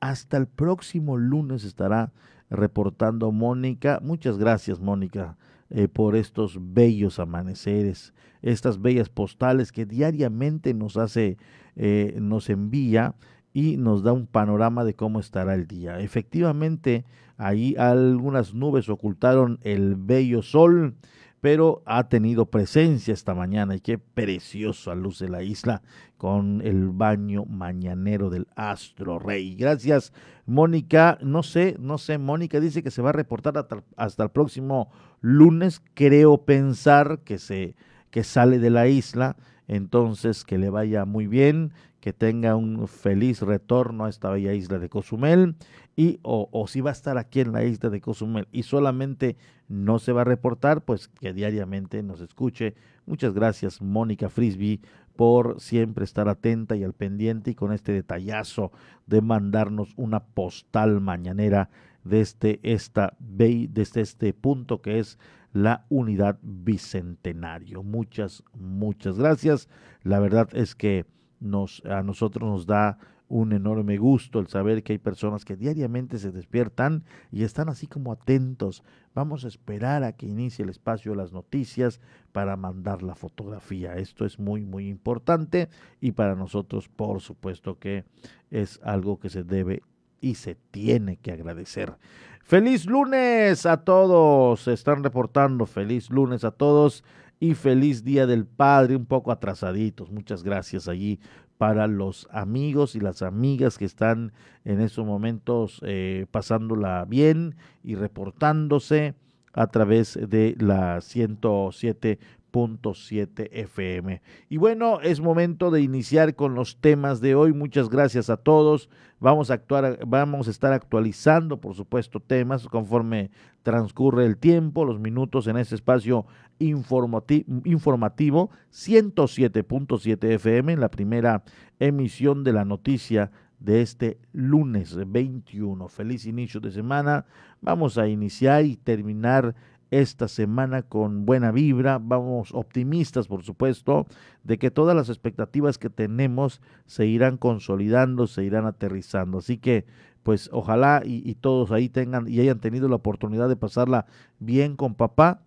Hasta 0.00 0.36
el 0.36 0.46
próximo 0.46 1.16
lunes 1.16 1.64
estará 1.64 2.12
reportando 2.50 3.32
Mónica. 3.32 4.00
Muchas 4.02 4.36
gracias, 4.36 4.80
Mónica. 4.80 5.38
Eh, 5.76 5.88
por 5.88 6.14
estos 6.14 6.56
bellos 6.60 7.18
amaneceres, 7.18 8.14
estas 8.42 8.80
bellas 8.80 9.08
postales 9.08 9.72
que 9.72 9.86
diariamente 9.86 10.72
nos 10.72 10.96
hace, 10.96 11.36
eh, 11.74 12.16
nos 12.20 12.48
envía 12.48 13.16
y 13.52 13.76
nos 13.76 14.04
da 14.04 14.12
un 14.12 14.28
panorama 14.28 14.84
de 14.84 14.94
cómo 14.94 15.18
estará 15.18 15.56
el 15.56 15.66
día. 15.66 15.98
Efectivamente, 15.98 17.04
ahí 17.38 17.74
algunas 17.76 18.54
nubes 18.54 18.88
ocultaron 18.88 19.58
el 19.62 19.96
bello 19.96 20.42
sol, 20.42 20.94
pero 21.40 21.82
ha 21.86 22.08
tenido 22.08 22.46
presencia 22.46 23.12
esta 23.12 23.34
mañana 23.34 23.74
y 23.74 23.80
qué 23.80 23.98
preciosa 23.98 24.94
luz 24.94 25.18
de 25.18 25.28
la 25.28 25.42
isla 25.42 25.82
con 26.16 26.62
el 26.62 26.88
baño 26.88 27.44
mañanero 27.44 28.30
del 28.30 28.46
astro 28.56 29.18
rey. 29.18 29.54
Gracias, 29.56 30.14
Mónica. 30.46 31.18
No 31.20 31.42
sé, 31.42 31.76
no 31.78 31.98
sé, 31.98 32.16
Mónica 32.16 32.60
dice 32.60 32.82
que 32.82 32.90
se 32.90 33.02
va 33.02 33.10
a 33.10 33.12
reportar 33.12 33.66
hasta, 33.96 34.22
el 34.22 34.30
próximo 34.30 34.90
lunes. 35.24 35.80
Creo 35.94 36.44
pensar 36.44 37.20
que 37.24 37.38
se 37.38 37.74
que 38.10 38.22
sale 38.22 38.60
de 38.60 38.70
la 38.70 38.86
isla, 38.86 39.36
entonces 39.66 40.44
que 40.44 40.56
le 40.56 40.70
vaya 40.70 41.04
muy 41.04 41.26
bien, 41.26 41.72
que 41.98 42.12
tenga 42.12 42.54
un 42.54 42.86
feliz 42.86 43.40
retorno 43.40 44.04
a 44.04 44.08
esta 44.08 44.30
bella 44.30 44.52
isla 44.52 44.78
de 44.78 44.88
Cozumel 44.88 45.56
y 45.96 46.20
o, 46.22 46.48
o, 46.52 46.68
si 46.68 46.80
va 46.80 46.90
a 46.90 46.92
estar 46.92 47.18
aquí 47.18 47.40
en 47.40 47.52
la 47.52 47.64
isla 47.64 47.90
de 47.90 48.00
Cozumel 48.00 48.46
y 48.52 48.62
solamente 48.62 49.36
no 49.66 49.98
se 49.98 50.12
va 50.12 50.20
a 50.20 50.24
reportar, 50.24 50.84
pues 50.84 51.08
que 51.08 51.32
diariamente 51.32 52.02
nos 52.04 52.20
escuche. 52.20 52.74
Muchas 53.06 53.34
gracias 53.34 53.82
Mónica 53.82 54.28
Frisby 54.28 54.80
por 55.16 55.60
siempre 55.60 56.04
estar 56.04 56.28
atenta 56.28 56.76
y 56.76 56.84
al 56.84 56.92
pendiente 56.92 57.50
y 57.50 57.54
con 57.54 57.72
este 57.72 57.92
detallazo 57.92 58.70
de 59.06 59.22
mandarnos 59.22 59.92
una 59.96 60.20
postal 60.20 61.00
mañanera 61.00 61.70
desde, 62.04 62.60
esta, 62.62 63.16
desde 63.18 64.00
este 64.00 64.32
punto 64.32 64.80
que 64.80 64.98
es 64.98 65.18
la 65.52 65.86
unidad 65.88 66.38
bicentenario. 66.42 67.82
Muchas, 67.82 68.44
muchas 68.54 69.18
gracias. 69.18 69.68
La 70.02 70.18
verdad 70.18 70.48
es 70.52 70.74
que 70.74 71.06
nos, 71.40 71.82
a 71.86 72.02
nosotros 72.02 72.48
nos 72.48 72.66
da 72.66 72.98
un 73.28 73.52
enorme 73.52 73.96
gusto 73.96 74.38
el 74.38 74.48
saber 74.48 74.82
que 74.82 74.92
hay 74.92 74.98
personas 74.98 75.44
que 75.44 75.56
diariamente 75.56 76.18
se 76.18 76.30
despiertan 76.30 77.04
y 77.32 77.42
están 77.44 77.68
así 77.68 77.86
como 77.86 78.12
atentos. 78.12 78.82
Vamos 79.14 79.44
a 79.44 79.48
esperar 79.48 80.04
a 80.04 80.12
que 80.12 80.26
inicie 80.26 80.62
el 80.62 80.68
espacio 80.68 81.12
de 81.12 81.16
las 81.16 81.32
noticias 81.32 82.00
para 82.32 82.56
mandar 82.56 83.02
la 83.02 83.14
fotografía. 83.14 83.96
Esto 83.96 84.24
es 84.24 84.38
muy, 84.38 84.64
muy 84.64 84.88
importante 84.88 85.68
y 86.00 86.12
para 86.12 86.34
nosotros, 86.34 86.88
por 86.88 87.20
supuesto 87.20 87.78
que 87.78 88.04
es 88.50 88.78
algo 88.82 89.18
que 89.18 89.30
se 89.30 89.42
debe 89.42 89.82
y 90.24 90.36
se 90.36 90.54
tiene 90.54 91.18
que 91.18 91.32
agradecer. 91.32 91.98
Feliz 92.42 92.86
lunes 92.86 93.66
a 93.66 93.84
todos. 93.84 94.60
Se 94.60 94.72
están 94.72 95.04
reportando. 95.04 95.66
Feliz 95.66 96.08
lunes 96.08 96.44
a 96.44 96.50
todos 96.50 97.04
y 97.40 97.52
feliz 97.52 98.04
Día 98.04 98.26
del 98.26 98.46
Padre, 98.46 98.96
un 98.96 99.04
poco 99.04 99.32
atrasaditos. 99.32 100.10
Muchas 100.10 100.42
gracias 100.42 100.88
allí 100.88 101.20
para 101.58 101.86
los 101.86 102.26
amigos 102.30 102.96
y 102.96 103.00
las 103.00 103.20
amigas 103.20 103.76
que 103.76 103.84
están 103.84 104.32
en 104.64 104.80
estos 104.80 105.04
momentos 105.04 105.80
eh, 105.84 106.24
pasándola 106.30 107.04
bien 107.04 107.56
y 107.82 107.94
reportándose 107.96 109.14
a 109.52 109.66
través 109.66 110.18
de 110.20 110.56
la 110.58 111.02
107 111.02 112.18
FM. 112.54 114.22
Y 114.48 114.56
bueno, 114.58 115.00
es 115.00 115.20
momento 115.20 115.70
de 115.70 115.82
iniciar 115.82 116.34
con 116.36 116.54
los 116.54 116.80
temas 116.80 117.20
de 117.20 117.34
hoy. 117.34 117.52
Muchas 117.52 117.88
gracias 117.88 118.30
a 118.30 118.36
todos. 118.36 118.88
Vamos 119.18 119.50
a 119.50 119.54
actuar, 119.54 119.98
vamos 120.06 120.46
a 120.48 120.50
estar 120.50 120.72
actualizando, 120.72 121.60
por 121.60 121.74
supuesto, 121.74 122.20
temas 122.20 122.68
conforme 122.68 123.30
transcurre 123.62 124.26
el 124.26 124.36
tiempo, 124.36 124.84
los 124.84 125.00
minutos 125.00 125.46
en 125.46 125.56
este 125.56 125.74
espacio 125.74 126.26
informativo 126.58 128.50
107.7 128.72 130.24
FM 130.34 130.74
en 130.74 130.80
la 130.80 130.90
primera 130.90 131.42
emisión 131.80 132.44
de 132.44 132.52
la 132.52 132.64
noticia 132.64 133.32
de 133.58 133.80
este 133.80 134.18
lunes 134.32 134.94
21. 134.94 135.88
Feliz 135.88 136.26
inicio 136.26 136.60
de 136.60 136.70
semana. 136.70 137.24
Vamos 137.60 137.96
a 137.98 138.06
iniciar 138.06 138.64
y 138.64 138.76
terminar 138.76 139.54
esta 140.00 140.26
semana 140.26 140.82
con 140.82 141.24
buena 141.24 141.52
vibra, 141.52 142.00
vamos 142.02 142.52
optimistas 142.52 143.28
por 143.28 143.44
supuesto, 143.44 144.06
de 144.42 144.58
que 144.58 144.72
todas 144.72 144.96
las 144.96 145.08
expectativas 145.08 145.78
que 145.78 145.88
tenemos 145.88 146.60
se 146.86 147.06
irán 147.06 147.36
consolidando, 147.36 148.26
se 148.26 148.42
irán 148.42 148.66
aterrizando. 148.66 149.38
Así 149.38 149.58
que 149.58 149.84
pues 150.24 150.50
ojalá 150.52 151.02
y, 151.04 151.34
todos 151.34 151.70
ahí 151.70 151.88
tengan 151.88 152.26
y 152.26 152.40
hayan 152.40 152.58
tenido 152.58 152.88
la 152.88 152.96
oportunidad 152.96 153.48
de 153.48 153.56
pasarla 153.56 154.06
bien 154.40 154.76
con 154.76 154.94
papá. 154.94 155.42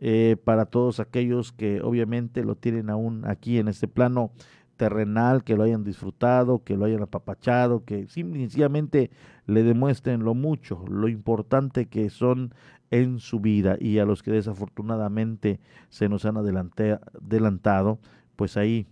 Eh, 0.00 0.36
para 0.44 0.66
todos 0.66 1.00
aquellos 1.00 1.50
que 1.50 1.82
obviamente 1.82 2.44
lo 2.44 2.54
tienen 2.54 2.88
aún 2.88 3.24
aquí 3.26 3.58
en 3.58 3.66
este 3.66 3.88
plano 3.88 4.30
terrenal, 4.78 5.44
que 5.44 5.56
lo 5.56 5.64
hayan 5.64 5.84
disfrutado, 5.84 6.64
que 6.64 6.78
lo 6.78 6.86
hayan 6.86 7.02
apapachado, 7.02 7.84
que 7.84 8.06
simplemente 8.06 9.10
le 9.44 9.62
demuestren 9.62 10.24
lo 10.24 10.34
mucho, 10.34 10.82
lo 10.88 11.08
importante 11.08 11.86
que 11.86 12.08
son 12.08 12.54
en 12.90 13.18
su 13.18 13.40
vida 13.40 13.76
y 13.78 13.98
a 13.98 14.06
los 14.06 14.22
que 14.22 14.30
desafortunadamente 14.30 15.60
se 15.90 16.08
nos 16.08 16.24
han 16.24 16.38
adelantado, 16.38 17.98
pues 18.36 18.56
ahí 18.56 18.86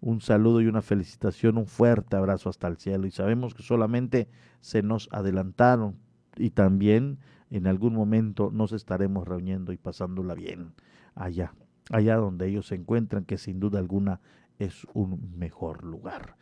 un 0.00 0.20
saludo 0.20 0.60
y 0.60 0.66
una 0.66 0.82
felicitación, 0.82 1.58
un 1.58 1.66
fuerte 1.66 2.16
abrazo 2.16 2.48
hasta 2.48 2.68
el 2.68 2.76
cielo. 2.76 3.06
Y 3.06 3.10
sabemos 3.10 3.54
que 3.54 3.62
solamente 3.62 4.28
se 4.60 4.82
nos 4.82 5.08
adelantaron 5.12 5.96
y 6.36 6.50
también 6.50 7.18
en 7.50 7.66
algún 7.66 7.94
momento 7.94 8.50
nos 8.52 8.72
estaremos 8.72 9.26
reuniendo 9.26 9.72
y 9.72 9.76
pasándola 9.76 10.34
bien 10.34 10.72
allá, 11.14 11.54
allá 11.90 12.16
donde 12.16 12.48
ellos 12.48 12.66
se 12.68 12.74
encuentran, 12.76 13.24
que 13.24 13.38
sin 13.38 13.60
duda 13.60 13.78
alguna 13.78 14.20
es 14.58 14.86
un 14.94 15.34
mejor 15.36 15.84
lugar. 15.84 16.36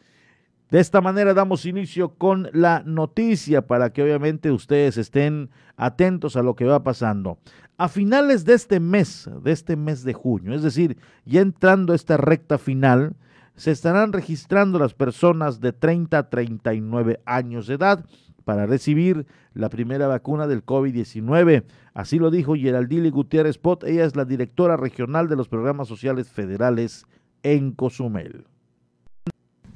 De 0.71 0.80
esta 0.80 1.00
manera 1.00 1.35
damos 1.35 1.66
inicio 1.66 2.14
con 2.14 2.49
la 2.52 2.83
noticia 2.85 3.66
para 3.66 3.92
que 3.92 4.02
obviamente 4.02 4.50
ustedes 4.50 4.97
estén 4.97 5.50
atentos 5.76 6.37
a 6.37 6.42
lo 6.42 6.56
que 6.56 6.64
va 6.64 6.83
pasando. 6.83 7.38
A 7.76 7.88
finales 7.88 8.44
de 8.44 8.54
este 8.54 8.80
mes, 8.80 9.28
de 9.42 9.52
este 9.52 9.76
mes 9.76 10.04
de 10.04 10.14
junio, 10.14 10.54
es 10.54 10.62
decir, 10.62 10.97
ya 11.25 11.42
entrando 11.42 11.94
esta 11.94 12.16
recta 12.16 12.59
final, 12.59 13.14
se 13.56 13.71
estarán 13.71 14.12
registrando 14.12 14.78
las 14.78 14.94
personas 14.94 15.61
de 15.61 15.73
30 15.73 16.18
a 16.18 16.30
39 16.30 17.21
años 17.25 17.66
de 17.66 17.75
edad 17.75 18.04
para 18.44 18.66
recibir 18.66 19.26
la 19.54 19.68
primera 19.68 20.06
vacuna 20.06 20.47
del 20.47 20.64
COVID-19. 20.64 21.64
Así 21.94 22.18
lo 22.18 22.30
dijo 22.30 22.54
Geraldine 22.54 23.11
Gutiérrez 23.11 23.59
Pot, 23.59 23.85
ella 23.85 24.04
es 24.04 24.16
la 24.16 24.25
directora 24.25 24.76
regional 24.76 25.28
de 25.28 25.37
los 25.37 25.49
programas 25.49 25.88
sociales 25.88 26.28
federales 26.28 27.06
en 27.44 27.70
Cozumel. 27.70 28.46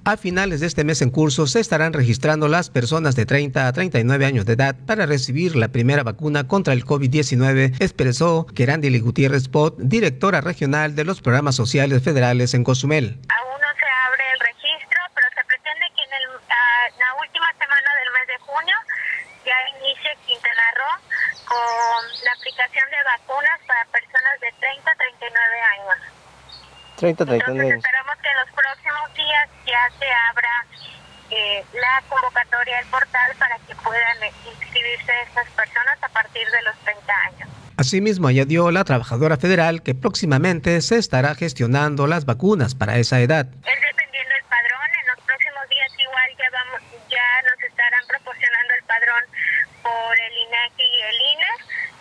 A 0.08 0.16
finales 0.16 0.60
de 0.60 0.66
este 0.66 0.84
mes 0.84 1.02
en 1.02 1.10
curso 1.10 1.46
se 1.46 1.60
estarán 1.60 1.92
registrando 1.92 2.48
las 2.48 2.70
personas 2.70 3.14
de 3.14 3.26
30 3.26 3.68
a 3.68 3.72
39 3.74 4.24
años 4.24 4.46
de 4.46 4.54
edad 4.54 4.74
para 4.86 5.04
recibir 5.04 5.54
la 5.54 5.68
primera 5.68 6.02
vacuna 6.02 6.48
contra 6.48 6.72
el 6.72 6.86
COVID-19, 6.86 7.76
expresó 7.78 8.46
Gerandili 8.56 9.00
Gutiérrez 9.00 9.48
Pot, 9.48 9.76
directora 9.76 10.40
regional 10.40 10.96
de 10.96 11.04
los 11.04 11.20
programas 11.20 11.56
sociales 11.56 12.02
federales 12.02 12.54
en 12.54 12.64
Cozumel. 12.64 13.20
Aún 13.28 13.60
no 13.60 13.70
se 13.76 13.84
abre 13.84 14.24
el 14.32 14.40
registro, 14.48 14.96
pero 15.12 15.28
se 15.28 15.44
pretende 15.44 15.84
que 15.92 16.00
en, 16.00 16.24
la 16.96 17.10
última 17.20 17.52
semana 17.60 17.90
del 18.00 18.10
mes 18.16 18.26
de 18.32 18.38
junio 18.48 18.76
ya 19.44 19.58
inicie 19.76 20.08
Quintana 20.24 20.66
Roo 20.72 20.96
con 21.52 22.00
la 22.24 22.32
aplicación 22.32 22.88
de 22.88 23.00
vacunas 23.04 23.60
para 23.68 23.84
personas 23.92 24.40
de 24.40 24.48
30 24.56 24.88
a 24.88 24.96
39 24.96 25.36
años. 25.76 26.17
30 26.98 27.24
39 27.24 27.72
años 27.72 27.84
ya 29.68 29.90
se 29.98 30.06
abra 30.30 30.66
eh, 31.30 31.64
la 31.74 32.02
convocatoria 32.08 32.76
del 32.78 32.86
portal 32.86 33.32
para 33.38 33.58
que 33.58 33.74
puedan 33.76 34.16
inscribirse 34.46 35.12
estas 35.26 35.46
personas 35.50 35.98
a 36.02 36.08
partir 36.08 36.48
de 36.50 36.62
los 36.62 36.76
30 36.84 37.12
años. 37.26 37.48
Asimismo, 37.76 38.28
añadió 38.28 38.70
la 38.70 38.84
trabajadora 38.84 39.36
federal 39.36 39.82
que 39.82 39.94
próximamente 39.94 40.80
se 40.80 40.96
estará 40.96 41.34
gestionando 41.34 42.06
las 42.06 42.24
vacunas 42.24 42.74
para 42.74 42.96
esa 42.96 43.20
edad. 43.20 43.46
Es 43.46 43.80
dependiendo 43.80 44.34
del 44.34 44.44
padrón, 44.48 44.88
en 45.00 45.06
los 45.14 45.20
próximos 45.24 45.68
días 45.68 45.92
igual 46.00 46.30
ya, 46.38 46.50
vamos, 46.50 46.80
ya 47.08 47.28
nos 47.44 47.62
estarán 47.62 48.04
proporcionando 48.08 48.74
el 48.74 48.84
padrón 48.84 49.22
por 49.82 50.18
el 50.18 50.32
INEGI 50.32 50.82
y 50.82 51.00
el 51.02 51.18
INE 51.36 51.52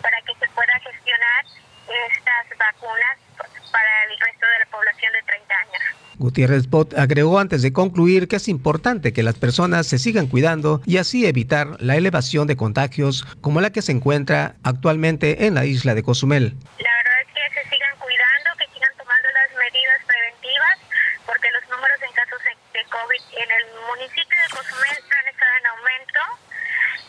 para 0.02 0.18
que 0.22 0.34
se 0.34 0.48
pueda 0.50 0.74
gestionar 0.80 1.44
estas 1.86 2.58
vacunas 2.58 3.27
para 3.70 4.04
el 4.04 4.18
resto 4.18 4.46
de 4.46 4.58
la 4.64 4.70
población 4.70 5.12
de 5.12 5.22
30 5.22 5.54
años. 5.54 5.98
Gutiérrez 6.18 6.68
Bot 6.68 6.98
agregó 6.98 7.38
antes 7.38 7.62
de 7.62 7.72
concluir 7.72 8.26
que 8.26 8.36
es 8.36 8.48
importante 8.48 9.12
que 9.12 9.22
las 9.22 9.38
personas 9.38 9.86
se 9.86 9.98
sigan 9.98 10.26
cuidando 10.26 10.82
y 10.84 10.98
así 10.98 11.26
evitar 11.26 11.80
la 11.80 11.96
elevación 11.96 12.46
de 12.48 12.56
contagios 12.56 13.24
como 13.40 13.60
la 13.60 13.70
que 13.70 13.82
se 13.82 13.92
encuentra 13.92 14.56
actualmente 14.64 15.46
en 15.46 15.54
la 15.54 15.64
isla 15.64 15.94
de 15.94 16.02
Cozumel. 16.02 16.56
La 16.78 16.94
verdad 16.96 17.18
es 17.22 17.30
que 17.30 17.62
se 17.62 17.70
sigan 17.70 17.94
cuidando, 17.98 18.50
que 18.58 18.66
sigan 18.74 18.92
tomando 18.98 19.28
las 19.30 19.50
medidas 19.54 20.00
preventivas, 20.06 20.76
porque 21.24 21.48
los 21.54 21.64
números 21.70 21.98
en 22.02 22.12
casos 22.12 22.42
de 22.42 22.82
COVID 22.90 23.22
en 23.38 23.50
el 23.54 23.64
municipio 23.86 24.38
de 24.42 24.48
Cozumel 24.50 24.98
han 24.98 25.26
estado 25.30 25.54
en 25.54 25.66
aumento. 25.70 26.22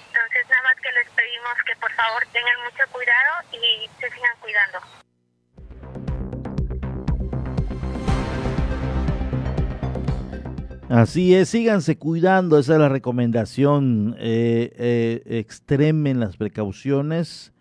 Entonces, 0.05 0.41
nada 0.49 0.63
más 0.69 0.77
que 0.77 0.91
les 0.93 1.09
pedimos 1.17 1.55
que 1.65 1.75
por 1.81 1.91
favor 1.93 2.21
tengan 2.29 2.57
mucho 2.61 2.85
cuidado 2.93 3.31
y 3.57 3.89
se 3.97 4.05
sigan 4.13 4.37
cuidando. 4.37 5.08
Así 10.89 11.35
es, 11.35 11.49
síganse 11.49 11.99
cuidando, 11.99 12.57
esa 12.57 12.73
es 12.73 12.79
la 12.79 12.89
recomendación. 12.89 14.15
Eh, 14.17 14.73
eh, 14.75 15.21
extremen 15.37 16.19
las 16.19 16.35
precauciones, 16.35 17.53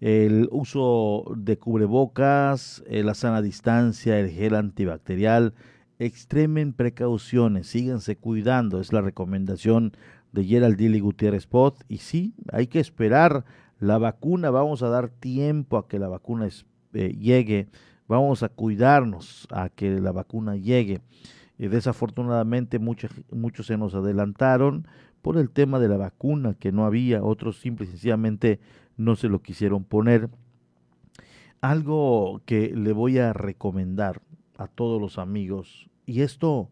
el 0.00 0.48
uso 0.52 1.24
de 1.36 1.58
cubrebocas, 1.58 2.84
eh, 2.86 3.02
la 3.02 3.14
sana 3.14 3.42
distancia, 3.42 4.20
el 4.20 4.30
gel 4.30 4.54
antibacterial. 4.54 5.52
Extremen 5.98 6.72
precauciones, 6.74 7.66
síganse 7.66 8.18
cuidando, 8.18 8.80
es 8.80 8.92
la 8.92 9.00
recomendación 9.00 9.90
de 10.30 10.44
Gerald 10.44 10.76
Dilly 10.76 11.00
Gutiérrez 11.00 11.48
Pot. 11.48 11.82
Y 11.88 11.98
sí, 11.98 12.34
hay 12.52 12.68
que 12.68 12.78
esperar 12.78 13.44
la 13.80 13.98
vacuna, 13.98 14.50
vamos 14.50 14.84
a 14.84 14.90
dar 14.90 15.08
tiempo 15.08 15.76
a 15.76 15.88
que 15.88 15.98
la 15.98 16.06
vacuna 16.06 16.46
llegue, 16.92 17.66
vamos 18.06 18.44
a 18.44 18.48
cuidarnos 18.48 19.48
a 19.50 19.70
que 19.70 19.98
la 19.98 20.12
vacuna 20.12 20.54
llegue. 20.54 21.00
Y 21.58 21.68
desafortunadamente 21.68 22.78
muchos, 22.78 23.10
muchos 23.30 23.66
se 23.66 23.78
nos 23.78 23.94
adelantaron 23.94 24.86
por 25.22 25.38
el 25.38 25.50
tema 25.50 25.78
de 25.78 25.88
la 25.88 25.96
vacuna, 25.96 26.54
que 26.54 26.72
no 26.72 26.84
había, 26.84 27.22
otros 27.22 27.58
simple 27.58 27.86
y 27.86 27.88
sencillamente 27.88 28.60
no 28.96 29.16
se 29.16 29.28
lo 29.28 29.40
quisieron 29.40 29.84
poner. 29.84 30.30
Algo 31.60 32.42
que 32.44 32.74
le 32.76 32.92
voy 32.92 33.18
a 33.18 33.32
recomendar 33.32 34.22
a 34.58 34.68
todos 34.68 35.00
los 35.00 35.18
amigos, 35.18 35.88
y 36.04 36.20
esto 36.20 36.70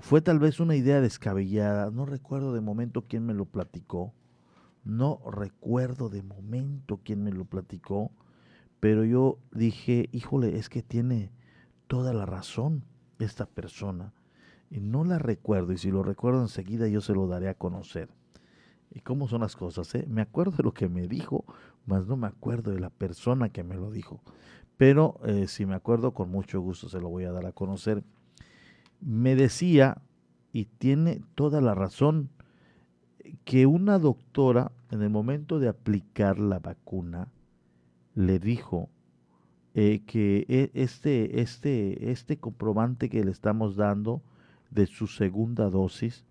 fue 0.00 0.20
tal 0.20 0.38
vez 0.38 0.60
una 0.60 0.76
idea 0.76 1.00
descabellada, 1.00 1.90
no 1.90 2.06
recuerdo 2.06 2.52
de 2.52 2.60
momento 2.60 3.04
quién 3.08 3.26
me 3.26 3.34
lo 3.34 3.44
platicó, 3.44 4.12
no 4.84 5.20
recuerdo 5.30 6.08
de 6.10 6.22
momento 6.22 7.00
quién 7.02 7.24
me 7.24 7.32
lo 7.32 7.44
platicó, 7.44 8.12
pero 8.80 9.04
yo 9.04 9.38
dije, 9.50 10.08
híjole, 10.12 10.58
es 10.58 10.68
que 10.68 10.82
tiene 10.82 11.30
toda 11.86 12.12
la 12.12 12.26
razón 12.26 12.84
esta 13.18 13.46
persona 13.46 14.12
y 14.70 14.80
no 14.80 15.04
la 15.04 15.18
recuerdo 15.18 15.72
y 15.72 15.78
si 15.78 15.90
lo 15.90 16.02
recuerdo 16.02 16.40
enseguida 16.40 16.88
yo 16.88 17.00
se 17.00 17.14
lo 17.14 17.26
daré 17.26 17.48
a 17.48 17.54
conocer. 17.54 18.08
¿Y 18.90 19.00
cómo 19.00 19.28
son 19.28 19.40
las 19.40 19.56
cosas? 19.56 19.92
Eh? 19.94 20.06
Me 20.08 20.22
acuerdo 20.22 20.56
de 20.56 20.62
lo 20.62 20.72
que 20.72 20.88
me 20.88 21.08
dijo, 21.08 21.44
mas 21.86 22.06
no 22.06 22.16
me 22.16 22.28
acuerdo 22.28 22.70
de 22.70 22.80
la 22.80 22.90
persona 22.90 23.48
que 23.48 23.64
me 23.64 23.76
lo 23.76 23.90
dijo. 23.90 24.20
Pero 24.76 25.20
eh, 25.24 25.48
si 25.48 25.66
me 25.66 25.74
acuerdo, 25.74 26.14
con 26.14 26.30
mucho 26.30 26.60
gusto 26.60 26.88
se 26.88 27.00
lo 27.00 27.08
voy 27.08 27.24
a 27.24 27.32
dar 27.32 27.46
a 27.46 27.52
conocer. 27.52 28.04
Me 29.00 29.34
decía, 29.34 30.02
y 30.52 30.66
tiene 30.66 31.22
toda 31.34 31.60
la 31.60 31.74
razón, 31.74 32.30
que 33.44 33.66
una 33.66 33.98
doctora 33.98 34.72
en 34.90 35.02
el 35.02 35.10
momento 35.10 35.58
de 35.58 35.68
aplicar 35.68 36.38
la 36.38 36.58
vacuna 36.58 37.28
le 38.14 38.38
dijo 38.38 38.90
eh, 39.74 40.02
que 40.06 40.46
e, 40.48 40.70
este, 40.74 41.40
este, 41.40 42.12
este 42.12 42.38
comprobante 42.38 43.10
que 43.10 43.24
le 43.24 43.32
estamos 43.32 43.74
dando 43.74 44.22
de 44.70 44.86
su 44.86 45.08
segunda 45.08 45.68
dosis, 45.68 46.24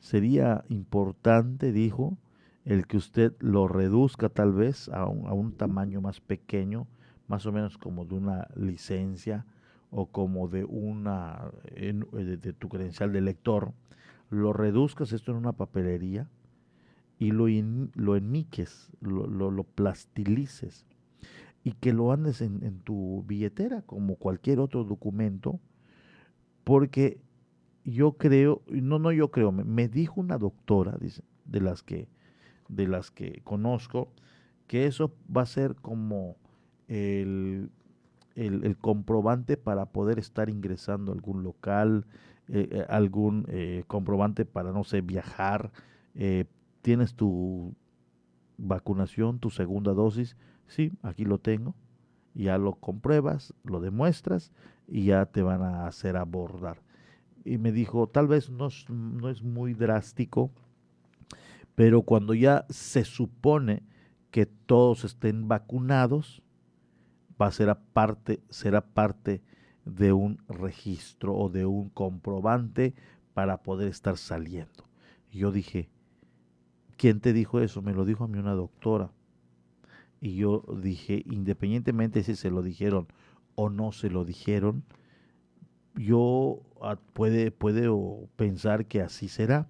sería 0.00 0.64
importante, 0.70 1.70
dijo, 1.70 2.16
el 2.64 2.86
que 2.86 2.96
usted 2.96 3.34
lo 3.40 3.68
reduzca 3.68 4.30
tal 4.30 4.52
vez 4.52 4.88
a 4.88 5.06
un, 5.06 5.26
a 5.26 5.34
un 5.34 5.52
tamaño 5.52 6.00
más 6.00 6.20
pequeño, 6.20 6.86
más 7.28 7.44
o 7.44 7.52
menos 7.52 7.76
como 7.76 8.06
de 8.06 8.14
una 8.14 8.48
licencia 8.56 9.44
o 9.90 10.06
como 10.06 10.48
de 10.48 10.64
una 10.64 11.50
de, 11.74 12.52
tu 12.54 12.68
credencial 12.68 13.12
de 13.12 13.20
lector, 13.20 13.72
lo 14.30 14.52
reduzcas 14.52 15.12
esto 15.12 15.30
en 15.30 15.38
una 15.38 15.52
papelería 15.52 16.28
y 17.18 17.32
lo, 17.32 17.46
lo 17.94 18.16
enmiques, 18.16 18.90
lo, 19.00 19.26
lo, 19.26 19.50
lo 19.50 19.64
plastilices 19.64 20.86
y 21.66 21.72
que 21.72 21.92
lo 21.92 22.12
andes 22.12 22.42
en, 22.42 22.78
tu 22.84 23.24
billetera 23.26 23.82
como 23.82 24.14
cualquier 24.14 24.60
otro 24.60 24.84
documento, 24.84 25.58
porque 26.62 27.20
yo 27.82 28.12
creo, 28.12 28.62
no, 28.68 29.00
no 29.00 29.10
yo 29.10 29.32
creo, 29.32 29.50
me, 29.50 29.88
dijo 29.88 30.20
una 30.20 30.38
doctora, 30.38 30.96
dice, 31.00 31.24
de 31.44 31.60
las 31.60 31.82
que, 31.82 32.08
de 32.68 32.86
las 32.86 33.10
que 33.10 33.40
conozco, 33.42 34.12
que 34.68 34.86
eso 34.86 35.12
va 35.36 35.42
a 35.42 35.46
ser 35.46 35.74
como 35.74 36.36
el, 36.86 37.72
el, 38.36 38.76
comprobante 38.76 39.56
para 39.56 39.86
poder 39.86 40.20
estar 40.20 40.48
ingresando 40.48 41.10
a 41.10 41.16
algún 41.16 41.42
local, 41.42 42.06
eh, 42.46 42.68
eh, 42.70 42.86
algún 42.88 43.44
eh, 43.48 43.82
comprobante 43.88 44.44
para, 44.44 44.70
no 44.70 44.84
sé, 44.84 45.00
viajar, 45.00 45.72
tienes 46.82 47.14
tu 47.16 47.74
vacunación, 48.56 49.40
tu 49.40 49.50
segunda 49.50 49.94
dosis, 49.94 50.36
Sí, 50.68 50.92
aquí 51.02 51.24
lo 51.24 51.38
tengo. 51.38 51.74
Ya 52.34 52.58
lo 52.58 52.74
compruebas, 52.74 53.54
lo 53.64 53.80
demuestras 53.80 54.52
y 54.86 55.06
ya 55.06 55.26
te 55.26 55.42
van 55.42 55.62
a 55.62 55.86
hacer 55.86 56.16
abordar. 56.16 56.82
Y 57.44 57.58
me 57.58 57.72
dijo, 57.72 58.08
tal 58.08 58.26
vez 58.26 58.50
no, 58.50 58.66
es 58.66 59.42
muy 59.42 59.72
drástico, 59.72 60.50
pero 61.74 62.02
cuando 62.02 62.34
ya 62.34 62.66
se 62.68 63.04
supone 63.04 63.82
que 64.30 64.46
todos 64.46 65.04
estén 65.04 65.48
vacunados, 65.48 66.42
va 67.40 67.46
a 67.46 67.52
ser 67.52 67.74
parte, 67.92 68.40
será 68.50 68.80
parte 68.82 69.42
de 69.84 70.12
un 70.12 70.38
registro 70.48 71.34
o 71.34 71.48
de 71.48 71.64
un 71.64 71.88
comprobante 71.88 72.94
para 73.32 73.62
poder 73.62 73.88
estar 73.88 74.16
saliendo. 74.16 74.88
Yo 75.30 75.52
dije, 75.52 75.88
¿quién 76.96 77.20
te 77.20 77.32
dijo 77.32 77.60
eso? 77.60 77.82
Me 77.82 77.92
lo 77.92 78.04
dijo 78.04 78.24
a 78.24 78.28
mí 78.28 78.38
una 78.38 78.54
doctora. 78.54 79.10
Y 80.20 80.36
yo 80.36 80.64
dije, 80.82 81.22
independientemente 81.26 82.22
si 82.22 82.36
se 82.36 82.50
lo 82.50 82.62
dijeron 82.62 83.06
o 83.54 83.70
no 83.70 83.92
se 83.92 84.10
lo 84.10 84.24
dijeron, 84.24 84.84
yo 85.94 86.62
ah, 86.82 86.98
puede, 87.12 87.50
puede 87.50 87.88
pensar 88.36 88.86
que 88.86 89.00
así 89.00 89.28
será. 89.28 89.68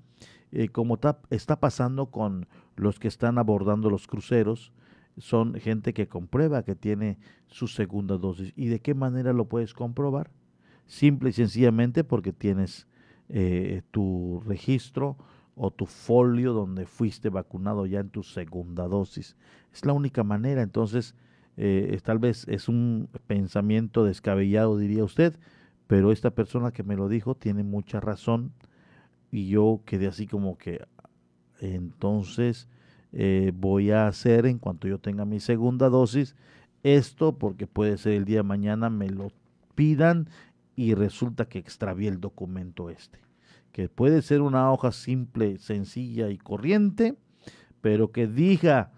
Eh, 0.52 0.68
como 0.68 0.98
está 1.30 1.60
pasando 1.60 2.10
con 2.10 2.46
los 2.76 2.98
que 2.98 3.08
están 3.08 3.38
abordando 3.38 3.90
los 3.90 4.06
cruceros, 4.06 4.72
son 5.18 5.54
gente 5.54 5.94
que 5.94 6.08
comprueba 6.08 6.62
que 6.62 6.74
tiene 6.74 7.18
su 7.46 7.68
segunda 7.68 8.18
dosis. 8.18 8.52
¿Y 8.54 8.66
de 8.66 8.80
qué 8.80 8.94
manera 8.94 9.32
lo 9.32 9.46
puedes 9.46 9.74
comprobar? 9.74 10.30
Simple 10.86 11.30
y 11.30 11.32
sencillamente 11.32 12.04
porque 12.04 12.32
tienes 12.32 12.86
eh, 13.28 13.82
tu 13.90 14.42
registro 14.46 15.16
o 15.56 15.70
tu 15.70 15.86
folio 15.86 16.52
donde 16.52 16.86
fuiste 16.86 17.30
vacunado 17.30 17.86
ya 17.86 18.00
en 18.00 18.10
tu 18.10 18.22
segunda 18.22 18.86
dosis. 18.86 19.36
Es 19.72 19.84
la 19.84 19.94
única 19.94 20.22
manera, 20.22 20.62
entonces 20.62 21.14
eh, 21.56 21.98
tal 22.04 22.18
vez 22.18 22.46
es 22.46 22.68
un 22.68 23.08
pensamiento 23.26 24.04
descabellado, 24.04 24.76
diría 24.76 25.02
usted, 25.02 25.38
pero 25.86 26.12
esta 26.12 26.30
persona 26.30 26.72
que 26.72 26.82
me 26.82 26.96
lo 26.96 27.08
dijo 27.08 27.34
tiene 27.34 27.64
mucha 27.64 28.00
razón. 28.00 28.52
Y 29.32 29.48
yo 29.48 29.80
quedé 29.84 30.06
así 30.06 30.26
como 30.26 30.58
que 30.58 30.84
entonces 31.60 32.68
eh, 33.12 33.52
voy 33.54 33.90
a 33.90 34.08
hacer 34.08 34.46
en 34.46 34.58
cuanto 34.58 34.88
yo 34.88 34.98
tenga 34.98 35.24
mi 35.24 35.40
segunda 35.40 35.88
dosis 35.88 36.36
esto 36.82 37.38
porque 37.38 37.66
puede 37.66 37.96
ser 37.98 38.12
el 38.12 38.24
día 38.24 38.38
de 38.38 38.42
mañana 38.42 38.90
me 38.90 39.08
lo 39.08 39.32
pidan 39.74 40.28
y 40.76 40.94
resulta 40.94 41.48
que 41.48 41.58
extravié 41.58 42.08
el 42.08 42.20
documento 42.20 42.90
este 42.90 43.25
que 43.76 43.90
puede 43.90 44.22
ser 44.22 44.40
una 44.40 44.72
hoja 44.72 44.90
simple, 44.90 45.58
sencilla 45.58 46.30
y 46.30 46.38
corriente, 46.38 47.18
pero 47.82 48.10
que 48.10 48.26
diga 48.26 48.90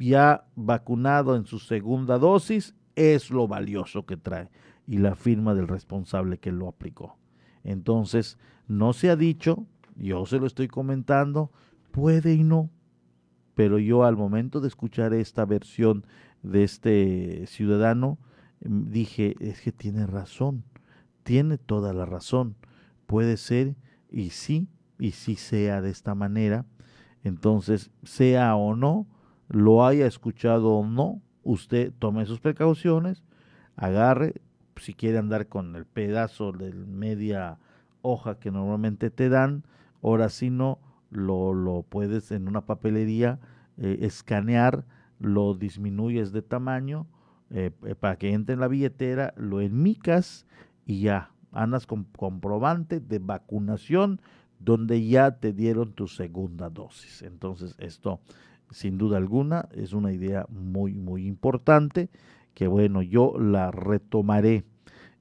ya 0.00 0.48
vacunado 0.56 1.36
en 1.36 1.46
su 1.46 1.60
segunda 1.60 2.18
dosis, 2.18 2.74
es 2.96 3.30
lo 3.30 3.46
valioso 3.46 4.04
que 4.04 4.16
trae 4.16 4.50
y 4.88 4.98
la 4.98 5.14
firma 5.14 5.54
del 5.54 5.68
responsable 5.68 6.38
que 6.38 6.50
lo 6.50 6.66
aplicó. 6.66 7.18
Entonces, 7.62 8.36
no 8.66 8.92
se 8.92 9.10
ha 9.10 9.16
dicho, 9.16 9.64
yo 9.94 10.26
se 10.26 10.40
lo 10.40 10.48
estoy 10.48 10.66
comentando, 10.66 11.52
puede 11.92 12.34
y 12.34 12.42
no, 12.42 12.70
pero 13.54 13.78
yo 13.78 14.02
al 14.02 14.16
momento 14.16 14.60
de 14.60 14.66
escuchar 14.66 15.14
esta 15.14 15.44
versión 15.44 16.04
de 16.42 16.64
este 16.64 17.46
ciudadano, 17.46 18.18
em, 18.60 18.90
dije, 18.90 19.36
es 19.38 19.60
que 19.60 19.70
tiene 19.70 20.04
razón, 20.08 20.64
tiene 21.22 21.58
toda 21.58 21.92
la 21.92 22.06
razón 22.06 22.56
puede 23.08 23.38
ser 23.38 23.74
y 24.10 24.30
sí, 24.30 24.68
y 24.98 25.12
sí 25.12 25.34
sea 25.34 25.80
de 25.80 25.90
esta 25.90 26.14
manera. 26.14 26.66
Entonces, 27.24 27.90
sea 28.04 28.54
o 28.54 28.76
no, 28.76 29.06
lo 29.48 29.84
haya 29.84 30.06
escuchado 30.06 30.74
o 30.74 30.86
no, 30.86 31.22
usted 31.42 31.92
tome 31.98 32.26
sus 32.26 32.38
precauciones, 32.38 33.24
agarre, 33.76 34.34
si 34.76 34.92
quiere 34.92 35.18
andar 35.18 35.48
con 35.48 35.74
el 35.74 35.86
pedazo 35.86 36.52
de 36.52 36.72
media 36.72 37.58
hoja 38.02 38.38
que 38.38 38.50
normalmente 38.50 39.10
te 39.10 39.30
dan, 39.30 39.64
ahora 40.02 40.28
si 40.28 40.50
no, 40.50 40.78
lo, 41.10 41.54
lo 41.54 41.84
puedes 41.88 42.30
en 42.30 42.46
una 42.46 42.66
papelería 42.66 43.40
eh, 43.78 44.00
escanear, 44.02 44.84
lo 45.18 45.54
disminuyes 45.54 46.30
de 46.32 46.42
tamaño 46.42 47.06
eh, 47.50 47.70
eh, 47.86 47.94
para 47.94 48.16
que 48.16 48.34
entre 48.34 48.52
en 48.52 48.60
la 48.60 48.68
billetera, 48.68 49.32
lo 49.38 49.62
enmicas 49.62 50.46
y 50.84 51.00
ya, 51.00 51.32
andas 51.62 51.86
con 51.86 52.04
comprobante 52.04 53.00
de 53.00 53.18
vacunación 53.18 54.20
donde 54.60 55.06
ya 55.06 55.32
te 55.32 55.52
dieron 55.52 55.92
tu 55.92 56.08
segunda 56.08 56.70
dosis. 56.70 57.22
Entonces 57.22 57.74
esto, 57.78 58.20
sin 58.70 58.98
duda 58.98 59.16
alguna, 59.16 59.68
es 59.72 59.92
una 59.92 60.12
idea 60.12 60.46
muy, 60.48 60.94
muy 60.94 61.26
importante 61.26 62.10
que 62.54 62.66
bueno, 62.66 63.02
yo 63.02 63.38
la 63.38 63.70
retomaré 63.70 64.64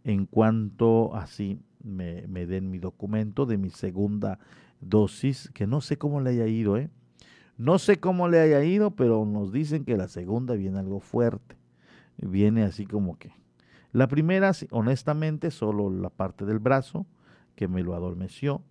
en 0.04 0.26
cuanto 0.26 1.16
así 1.16 1.60
me, 1.84 2.26
me 2.28 2.46
den 2.46 2.72
mi 2.72 2.80
documento 2.80 3.46
de 3.46 3.58
mi 3.58 3.70
segunda 3.70 4.40
dosis, 4.80 5.50
que 5.54 5.68
no 5.68 5.82
sé 5.82 5.98
cómo 5.98 6.22
le 6.22 6.32
haya 6.32 6.48
ido, 6.48 6.78
¿eh? 6.78 6.90
No 7.58 7.80
sé 7.80 8.00
cómo 8.00 8.28
le 8.28 8.40
haya 8.40 8.64
ido, 8.64 8.92
pero 8.92 9.26
nos 9.26 9.52
dicen 9.52 9.84
que 9.84 9.98
la 9.98 10.08
segunda 10.08 10.54
viene 10.54 10.78
algo 10.78 11.00
fuerte. 11.00 11.56
Viene 12.18 12.64
así 12.64 12.86
como 12.86 13.18
que 13.18 13.32
la 13.92 14.08
primera, 14.08 14.52
honestamente, 14.72 15.52
solo 15.52 15.90
la 15.90 16.10
parte 16.10 16.46
del 16.46 16.60
brazo 16.60 17.06
que 17.56 17.68
me 17.68 17.84
lo 17.84 17.96
adormeció 17.96 18.62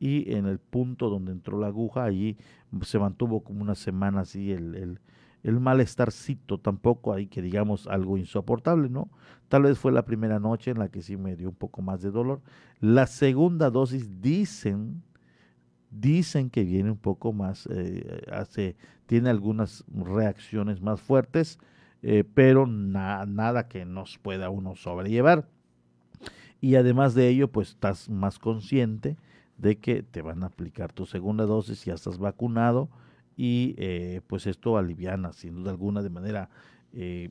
y 0.00 0.32
en 0.32 0.46
el 0.46 0.58
punto 0.58 1.08
donde 1.10 1.32
entró 1.32 1.58
la 1.58 1.68
aguja, 1.68 2.04
allí 2.04 2.36
se 2.82 2.98
mantuvo 2.98 3.44
como 3.44 3.62
una 3.62 3.76
semana 3.76 4.22
así 4.22 4.50
el, 4.50 4.74
el, 4.74 5.00
el 5.44 5.60
malestarcito, 5.60 6.58
tampoco 6.58 7.12
hay 7.12 7.26
que 7.26 7.42
digamos 7.42 7.86
algo 7.86 8.16
insoportable, 8.16 8.88
¿no? 8.88 9.08
Tal 9.48 9.62
vez 9.62 9.78
fue 9.78 9.92
la 9.92 10.04
primera 10.04 10.40
noche 10.40 10.70
en 10.70 10.78
la 10.78 10.88
que 10.88 11.02
sí 11.02 11.16
me 11.16 11.36
dio 11.36 11.50
un 11.50 11.54
poco 11.54 11.82
más 11.82 12.00
de 12.02 12.10
dolor. 12.10 12.40
La 12.80 13.06
segunda 13.06 13.70
dosis 13.70 14.20
dicen, 14.20 15.02
dicen 15.90 16.50
que 16.50 16.64
viene 16.64 16.90
un 16.90 16.98
poco 16.98 17.32
más, 17.32 17.68
eh, 17.70 18.24
hace, 18.32 18.76
tiene 19.06 19.30
algunas 19.30 19.84
reacciones 19.88 20.80
más 20.80 21.00
fuertes, 21.00 21.58
eh, 22.02 22.24
pero 22.34 22.66
nada 22.66 23.68
que 23.68 23.84
nos 23.84 24.18
pueda 24.18 24.50
uno 24.50 24.74
sobrellevar. 24.76 25.48
Y 26.60 26.76
además 26.76 27.14
de 27.14 27.28
ello, 27.28 27.48
pues 27.48 27.70
estás 27.70 28.08
más 28.08 28.38
consciente 28.38 29.16
de 29.58 29.78
que 29.78 30.02
te 30.02 30.22
van 30.22 30.42
a 30.42 30.46
aplicar 30.46 30.92
tu 30.92 31.06
segunda 31.06 31.44
dosis, 31.44 31.84
ya 31.84 31.94
estás 31.94 32.18
vacunado 32.18 32.88
y 33.36 33.74
eh, 33.78 34.20
pues 34.26 34.46
esto 34.46 34.76
aliviana 34.76 35.32
sin 35.32 35.54
duda 35.54 35.70
alguna 35.70 36.02
de 36.02 36.10
manera 36.10 36.50
eh, 36.92 37.30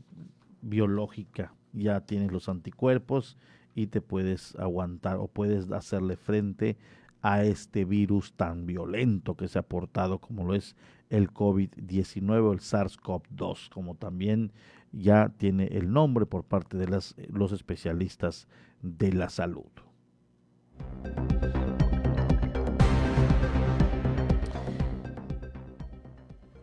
biológica. 0.62 1.54
Ya 1.74 2.02
tienes 2.02 2.32
los 2.32 2.50
anticuerpos 2.50 3.38
y 3.76 3.88
te 3.88 4.02
puedes 4.02 4.56
aguantar 4.56 5.18
o 5.18 5.28
puedes 5.28 5.72
hacerle 5.72 6.18
frente 6.18 6.78
a 7.22 7.44
este 7.44 7.86
virus 7.86 8.34
tan 8.34 8.66
violento 8.66 9.36
que 9.36 9.48
se 9.48 9.60
ha 9.60 9.64
portado 9.64 10.20
como 10.20 10.44
lo 10.44 10.56
es 10.56 10.76
el 11.10 11.30
COVID-19 11.32 12.42
o 12.42 12.54
el 12.54 12.60
SARS-CoV-2, 12.60 13.70
como 13.70 13.96
también 13.96 14.52
ya 14.92 15.30
tiene 15.38 15.68
el 15.68 15.92
nombre 15.92 16.26
por 16.26 16.44
parte 16.44 16.78
de 16.78 16.88
las, 16.88 17.16
los 17.30 17.52
especialistas 17.52 18.48
de 18.82 19.14
la 19.14 19.30
salud. 19.30 19.70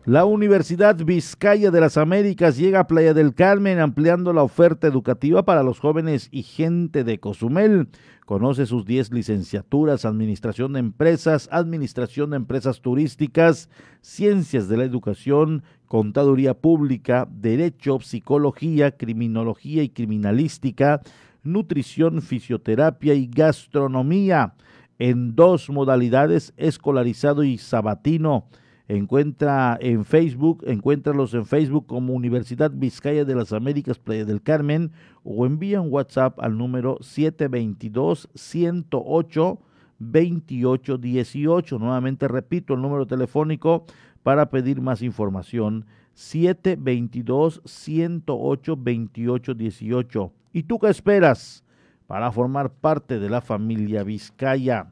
La 0.09 0.25
Universidad 0.25 0.95
Vizcaya 0.95 1.69
de 1.69 1.79
las 1.79 1.95
Américas 1.95 2.57
llega 2.57 2.79
a 2.79 2.87
Playa 2.87 3.13
del 3.13 3.35
Carmen 3.35 3.77
ampliando 3.77 4.33
la 4.33 4.41
oferta 4.41 4.87
educativa 4.87 5.45
para 5.45 5.61
los 5.61 5.79
jóvenes 5.79 6.29
y 6.31 6.41
gente 6.41 7.03
de 7.03 7.19
Cozumel. 7.19 7.89
Conoce 8.25 8.65
sus 8.65 8.87
10 8.87 9.13
licenciaturas, 9.13 10.05
Administración 10.05 10.73
de 10.73 10.79
Empresas, 10.79 11.47
Administración 11.51 12.31
de 12.31 12.37
Empresas 12.37 12.81
Turísticas, 12.81 13.69
Ciencias 14.01 14.67
de 14.67 14.77
la 14.77 14.83
Educación, 14.85 15.61
Contaduría 15.85 16.55
Pública, 16.55 17.27
Derecho, 17.29 17.99
Psicología, 17.99 18.97
Criminología 18.97 19.83
y 19.83 19.89
Criminalística, 19.89 21.01
Nutrición, 21.43 22.23
Fisioterapia 22.23 23.13
y 23.13 23.27
Gastronomía, 23.27 24.55
en 24.97 25.35
dos 25.35 25.69
modalidades, 25.69 26.51
escolarizado 26.57 27.43
y 27.43 27.59
sabatino. 27.59 28.47
Encuentra 28.89 29.77
en 29.79 30.03
Facebook, 30.03 30.63
encuéntralos 30.65 31.35
en 31.35 31.45
Facebook 31.45 31.85
como 31.85 32.15
Universidad 32.15 32.71
Vizcaya 32.73 33.23
de 33.23 33.35
las 33.35 33.53
Américas 33.53 33.99
Playa 33.99 34.25
del 34.25 34.41
Carmen 34.41 34.91
o 35.23 35.45
envía 35.45 35.79
un 35.79 35.93
WhatsApp 35.93 36.39
al 36.39 36.57
número 36.57 36.97
722 36.99 38.29
108 38.33 39.59
2818. 39.99 41.77
Nuevamente 41.77 42.27
repito 42.27 42.73
el 42.73 42.81
número 42.81 43.05
telefónico 43.05 43.85
para 44.23 44.49
pedir 44.49 44.81
más 44.81 45.03
información 45.03 45.85
722 46.15 47.61
108 47.63 48.75
2818. 48.75 50.33
¿Y 50.51 50.63
tú 50.63 50.79
qué 50.79 50.89
esperas 50.89 51.63
para 52.07 52.31
formar 52.31 52.71
parte 52.71 53.19
de 53.19 53.29
la 53.29 53.41
familia 53.41 54.03
Vizcaya? 54.03 54.87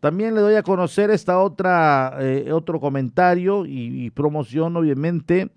También 0.00 0.34
le 0.34 0.40
doy 0.40 0.54
a 0.54 0.62
conocer 0.62 1.10
esta 1.10 1.40
otra, 1.40 2.16
eh, 2.20 2.52
otro 2.52 2.80
comentario 2.80 3.64
y, 3.66 4.10
promoción, 4.10 4.76
obviamente, 4.76 5.50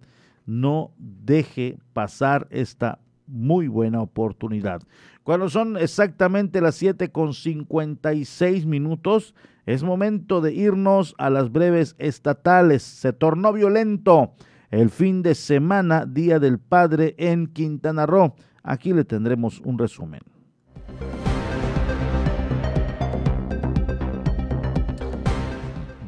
no 0.47 0.91
deje 0.99 1.79
pasar 1.93 2.49
esta 2.51 2.99
muy 3.29 3.69
buena 3.69 4.01
oportunidad. 4.01 4.83
Cuando 5.23 5.49
son 5.49 5.77
exactamente 5.77 6.61
las 6.61 6.75
7 6.75 7.13
con 7.13 7.35
56 7.35 8.67
minutos, 8.67 9.37
es 9.65 9.85
momento 9.85 10.41
de 10.41 10.55
irnos 10.55 11.15
a 11.19 11.31
las 11.31 11.53
breves 11.53 11.95
estatales. 11.99 12.83
Se 12.83 13.13
tornó 13.13 13.53
violento 13.53 14.33
el 14.73 14.91
fin 14.91 15.23
de 15.23 15.37
semana, 15.37 16.05
Día 16.05 16.41
del 16.41 16.59
Padre 16.59 17.15
en 17.17 17.47
Quintana 17.47 18.07
Roo. 18.07 18.35
Aquí 18.65 18.93
le 18.93 19.05
tendremos 19.05 19.61
un 19.61 19.79
resumen. 19.79 20.21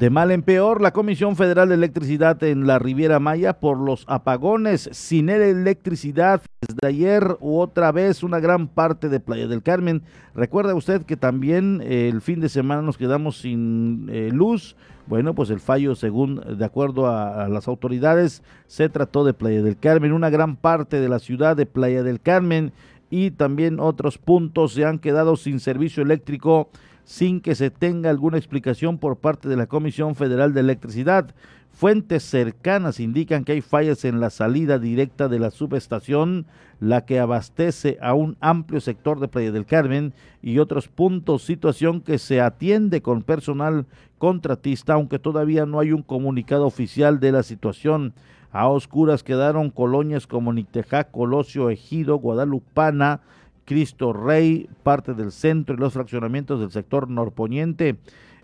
De 0.01 0.09
mal 0.09 0.31
en 0.31 0.41
peor, 0.41 0.81
la 0.81 0.95
Comisión 0.95 1.37
Federal 1.37 1.69
de 1.69 1.75
Electricidad 1.75 2.43
en 2.43 2.67
la 2.67 2.79
Riviera 2.79 3.21
Maya 3.21 3.61
por 3.61 3.77
los 3.77 4.07
apagones. 4.09 4.89
Sin 4.93 5.29
electricidad 5.29 6.41
desde 6.67 6.89
ayer 6.89 7.37
u 7.41 7.59
otra 7.59 7.93
vez 7.93 8.23
una 8.23 8.41
gran 8.41 8.67
parte 8.67 9.11
de 9.11 9.21
Playa 9.21 9.47
del 9.47 9.63
Carmen. 9.63 10.01
Recuerda 10.35 10.75
usted 10.75 11.03
que 11.03 11.19
también 11.19 11.83
eh, 11.85 12.09
el 12.09 12.23
fin 12.23 12.41
de 12.41 12.49
semana 12.49 12.81
nos 12.81 12.97
quedamos 12.97 13.43
sin 13.43 14.09
eh, 14.11 14.31
luz. 14.33 14.75
Bueno, 15.07 15.35
pues 15.35 15.51
el 15.51 15.61
fallo, 15.61 15.95
según 15.95 16.41
de 16.57 16.65
acuerdo 16.65 17.07
a, 17.07 17.45
a, 17.45 17.49
las 17.51 17.69
autoridades, 17.69 18.43
se 18.69 18.89
trató 18.89 19.23
de 19.23 19.35
Playa 19.35 19.61
del 19.61 19.77
Carmen. 19.77 20.15
Una 20.15 20.31
gran 20.31 20.57
parte 20.57 20.99
de 20.99 21.11
la 21.11 21.19
ciudad 21.19 21.59
de 21.59 21.67
Playa 21.67 22.03
del 22.03 22.23
Carmen 22.23 22.73
y 23.11 23.33
también 23.33 23.81
otros 23.81 24.17
puntos 24.17 24.73
se 24.73 24.87
han 24.87 24.99
quedado 24.99 25.37
sin 25.37 25.61
servicio 25.61 26.03
eléctrico 26.03 26.71
sin 27.11 27.41
que 27.41 27.57
se 27.57 27.71
tenga 27.71 28.09
alguna 28.09 28.39
explicación 28.39 28.97
por 28.97 29.17
parte 29.17 29.49
de 29.49 29.57
la 29.57 29.67
Comisión 29.67 30.15
Federal 30.15 30.55
de 30.55 30.61
Electricidad. 30.61 31.35
Fuentes 31.73 32.23
cercanas 32.23 33.01
indican 33.01 33.43
que 33.43 33.51
hay 33.51 33.63
fallas 33.63 34.05
en 34.05 34.21
la 34.21 34.31
salida 34.31 34.79
directa 34.79 35.27
de 35.27 35.41
la 35.41 35.51
subestación, 35.51 36.47
la 36.79 37.05
que 37.07 37.19
abastece 37.19 37.99
a 38.01 38.15
un 38.15 38.37
amplio 38.41 38.81
sector 38.81 39.19
de 39.19 39.27
Playa 39.27 39.51
del 39.51 39.67
Carmen 39.67 40.15
y 40.41 40.61
otros 40.61 40.87
puntos, 40.87 41.43
situación 41.43 42.01
que 42.01 42.17
se 42.17 42.41
atiende 42.41 43.03
con 43.03 43.25
personal 43.25 43.87
contratista, 44.19 44.93
aunque 44.93 45.19
todavía 45.19 45.67
no 45.67 45.81
hay 45.81 45.91
un 45.91 46.05
comunicado 46.05 46.65
oficial 46.65 47.19
de 47.19 47.33
la 47.33 47.43
situación. 47.43 48.15
A 48.53 48.69
oscuras 48.69 49.25
quedaron 49.25 49.71
colonias 49.71 50.29
como 50.29 50.53
Nitejá, 50.53 51.05
Colosio, 51.11 51.71
Ejido, 51.71 52.19
Guadalupana, 52.19 53.21
Cristo 53.71 54.13
Rey, 54.13 54.69
parte 54.83 55.15
del 55.15 55.31
centro 55.31 55.77
y 55.77 55.79
los 55.79 55.93
fraccionamientos 55.93 56.59
del 56.59 56.73
sector 56.73 57.09
norponiente. 57.09 57.99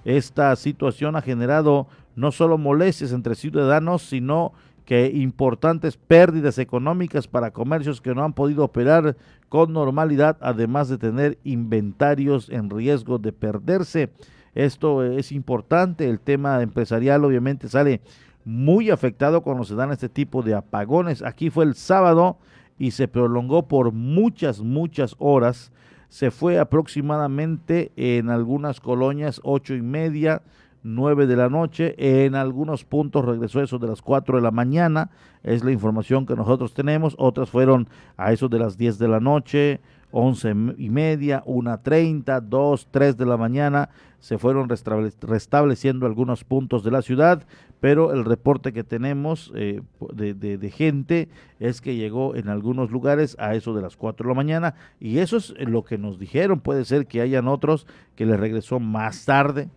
Esta 0.04 0.54
situación 0.54 1.16
ha 1.16 1.20
generado 1.20 1.88
no 2.14 2.30
solo 2.30 2.58
molestias 2.58 3.10
entre 3.10 3.34
ciudadanos, 3.34 4.02
sino 4.02 4.52
que 4.84 5.10
importantes 5.12 5.96
pérdidas 5.96 6.58
económicas 6.58 7.26
para 7.26 7.50
comercios 7.50 8.00
que 8.00 8.14
no 8.14 8.22
han 8.22 8.34
podido 8.34 8.62
operar 8.62 9.16
con 9.48 9.72
normalidad, 9.72 10.36
además 10.40 10.88
de 10.88 10.96
tener 10.96 11.38
inventarios 11.42 12.48
en 12.48 12.70
riesgo 12.70 13.18
de 13.18 13.32
perderse. 13.32 14.10
Esto 14.54 15.02
es 15.02 15.32
importante, 15.32 16.08
el 16.08 16.20
tema 16.20 16.62
empresarial 16.62 17.24
obviamente 17.24 17.68
sale 17.68 18.00
muy 18.44 18.90
afectado 18.90 19.42
cuando 19.42 19.64
se 19.64 19.74
dan 19.74 19.90
este 19.90 20.08
tipo 20.08 20.42
de 20.42 20.54
apagones. 20.54 21.22
Aquí 21.22 21.50
fue 21.50 21.64
el 21.64 21.74
sábado 21.74 22.38
y 22.78 22.90
se 22.90 23.08
prolongó 23.08 23.68
por 23.68 23.92
muchas, 23.92 24.60
muchas 24.60 25.16
horas. 25.18 25.72
Se 26.08 26.30
fue 26.30 26.58
aproximadamente 26.58 27.92
en 27.96 28.30
algunas 28.30 28.80
colonias 28.80 29.40
ocho 29.42 29.74
y 29.74 29.82
media, 29.82 30.42
nueve 30.82 31.26
de 31.26 31.36
la 31.36 31.48
noche. 31.48 31.94
En 31.98 32.34
algunos 32.34 32.84
puntos 32.84 33.24
regresó 33.24 33.60
eso 33.60 33.78
de 33.78 33.88
las 33.88 34.02
cuatro 34.02 34.36
de 34.36 34.42
la 34.42 34.50
mañana. 34.50 35.10
Es 35.42 35.64
la 35.64 35.72
información 35.72 36.26
que 36.26 36.36
nosotros 36.36 36.74
tenemos. 36.74 37.16
Otras 37.18 37.50
fueron 37.50 37.88
a 38.16 38.32
eso 38.32 38.48
de 38.48 38.58
las 38.58 38.76
diez 38.76 38.98
de 38.98 39.08
la 39.08 39.20
noche, 39.20 39.80
once 40.12 40.50
y 40.78 40.90
media, 40.90 41.42
una 41.44 41.82
treinta, 41.82 42.40
dos, 42.40 42.88
tres 42.90 43.16
de 43.16 43.26
la 43.26 43.36
mañana. 43.36 43.90
Se 44.26 44.38
fueron 44.38 44.68
restableciendo 44.68 46.04
algunos 46.04 46.42
puntos 46.42 46.82
de 46.82 46.90
la 46.90 47.02
ciudad 47.02 47.46
pero 47.80 48.12
el 48.12 48.24
reporte 48.24 48.72
que 48.72 48.84
tenemos 48.84 49.52
eh, 49.54 49.82
de, 50.12 50.70
gente 50.70 51.28
es 51.60 51.80
que 51.80 51.94
llegó 51.94 52.34
en 52.34 52.48
algunos 52.48 52.90
lugares 52.90 53.36
a 53.38 53.54
eso 53.54 53.74
de 53.74 53.82
las 53.82 53.96
4 53.96 54.24
de 54.24 54.28
la 54.28 54.34
mañana 54.34 54.74
y 54.98 55.18
eso 55.18 55.36
es 55.36 55.54
lo 55.58 55.84
que 55.84 55.98
nos 55.98 56.18
dijeron, 56.18 56.60
puede 56.60 56.84
ser 56.84 57.06
que 57.06 57.20
hayan 57.20 57.48
otros 57.48 57.86
que 58.14 58.26
le 58.26 58.36
regresó 58.36 58.80
más 58.80 59.24
tarde 59.24 59.68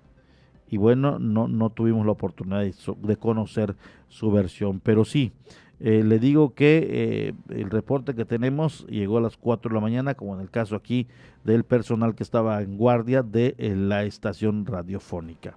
y 0.69 0.77
bueno, 0.77 1.19
no, 1.19 1.47
no 1.47 1.71
tuvimos 1.71 2.05
la 2.05 2.13
oportunidad 2.13 2.61
de 2.61 3.17
conocer 3.17 3.75
su 4.07 4.31
versión, 4.31 4.79
pero 4.79 5.03
sí. 5.03 5.31
Eh, 5.81 6.03
le 6.03 6.19
digo 6.19 6.53
que 6.53 6.87
eh, 6.89 7.33
el 7.49 7.69
reporte 7.69 8.13
que 8.13 8.25
tenemos 8.25 8.85
llegó 8.87 9.17
a 9.17 9.21
las 9.21 9.37
4 9.37 9.69
de 9.69 9.75
la 9.75 9.81
mañana, 9.81 10.13
como 10.15 10.35
en 10.35 10.41
el 10.41 10.49
caso 10.49 10.75
aquí 10.75 11.07
del 11.43 11.63
personal 11.63 12.15
que 12.15 12.23
estaba 12.23 12.61
en 12.61 12.77
guardia 12.77 13.23
de 13.23 13.55
la 13.57 14.03
estación 14.03 14.65
radiofónica 14.65 15.55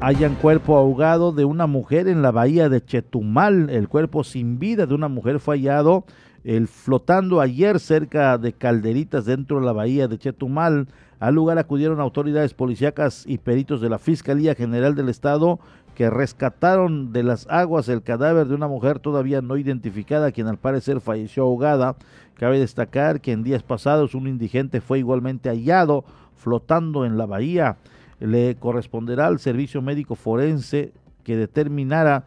hayan 0.00 0.34
cuerpo 0.36 0.76
ahogado 0.76 1.30
de 1.32 1.44
una 1.44 1.66
mujer 1.66 2.08
en 2.08 2.22
la 2.22 2.30
bahía 2.30 2.68
de 2.68 2.82
Chetumal. 2.82 3.68
El 3.68 3.88
cuerpo 3.88 4.24
sin 4.24 4.58
vida 4.58 4.86
de 4.86 4.94
una 4.94 5.08
mujer 5.08 5.40
fue 5.40 5.56
hallado 5.56 6.04
el, 6.42 6.68
flotando 6.68 7.40
ayer 7.40 7.78
cerca 7.78 8.38
de 8.38 8.54
calderitas 8.54 9.26
dentro 9.26 9.60
de 9.60 9.66
la 9.66 9.72
bahía 9.72 10.08
de 10.08 10.18
Chetumal. 10.18 10.88
Al 11.18 11.34
lugar 11.34 11.58
acudieron 11.58 12.00
autoridades 12.00 12.54
policíacas 12.54 13.24
y 13.26 13.36
peritos 13.36 13.82
de 13.82 13.90
la 13.90 13.98
Fiscalía 13.98 14.54
General 14.54 14.94
del 14.94 15.10
Estado 15.10 15.60
que 15.94 16.10
rescataron 16.10 17.12
de 17.12 17.22
las 17.22 17.46
aguas 17.48 17.88
el 17.88 18.02
cadáver 18.02 18.46
de 18.46 18.54
una 18.54 18.68
mujer 18.68 18.98
todavía 18.98 19.42
no 19.42 19.56
identificada, 19.56 20.32
quien 20.32 20.46
al 20.46 20.58
parecer 20.58 21.00
falleció 21.00 21.42
ahogada. 21.44 21.96
Cabe 22.34 22.58
destacar 22.58 23.20
que 23.20 23.32
en 23.32 23.42
días 23.42 23.62
pasados 23.62 24.14
un 24.14 24.26
indigente 24.26 24.80
fue 24.80 24.98
igualmente 24.98 25.50
hallado 25.50 26.04
flotando 26.36 27.04
en 27.04 27.18
la 27.18 27.26
bahía 27.26 27.76
le 28.20 28.56
corresponderá 28.56 29.26
al 29.26 29.40
servicio 29.40 29.82
médico 29.82 30.14
forense 30.14 30.92
que 31.24 31.36
determinara 31.36 32.24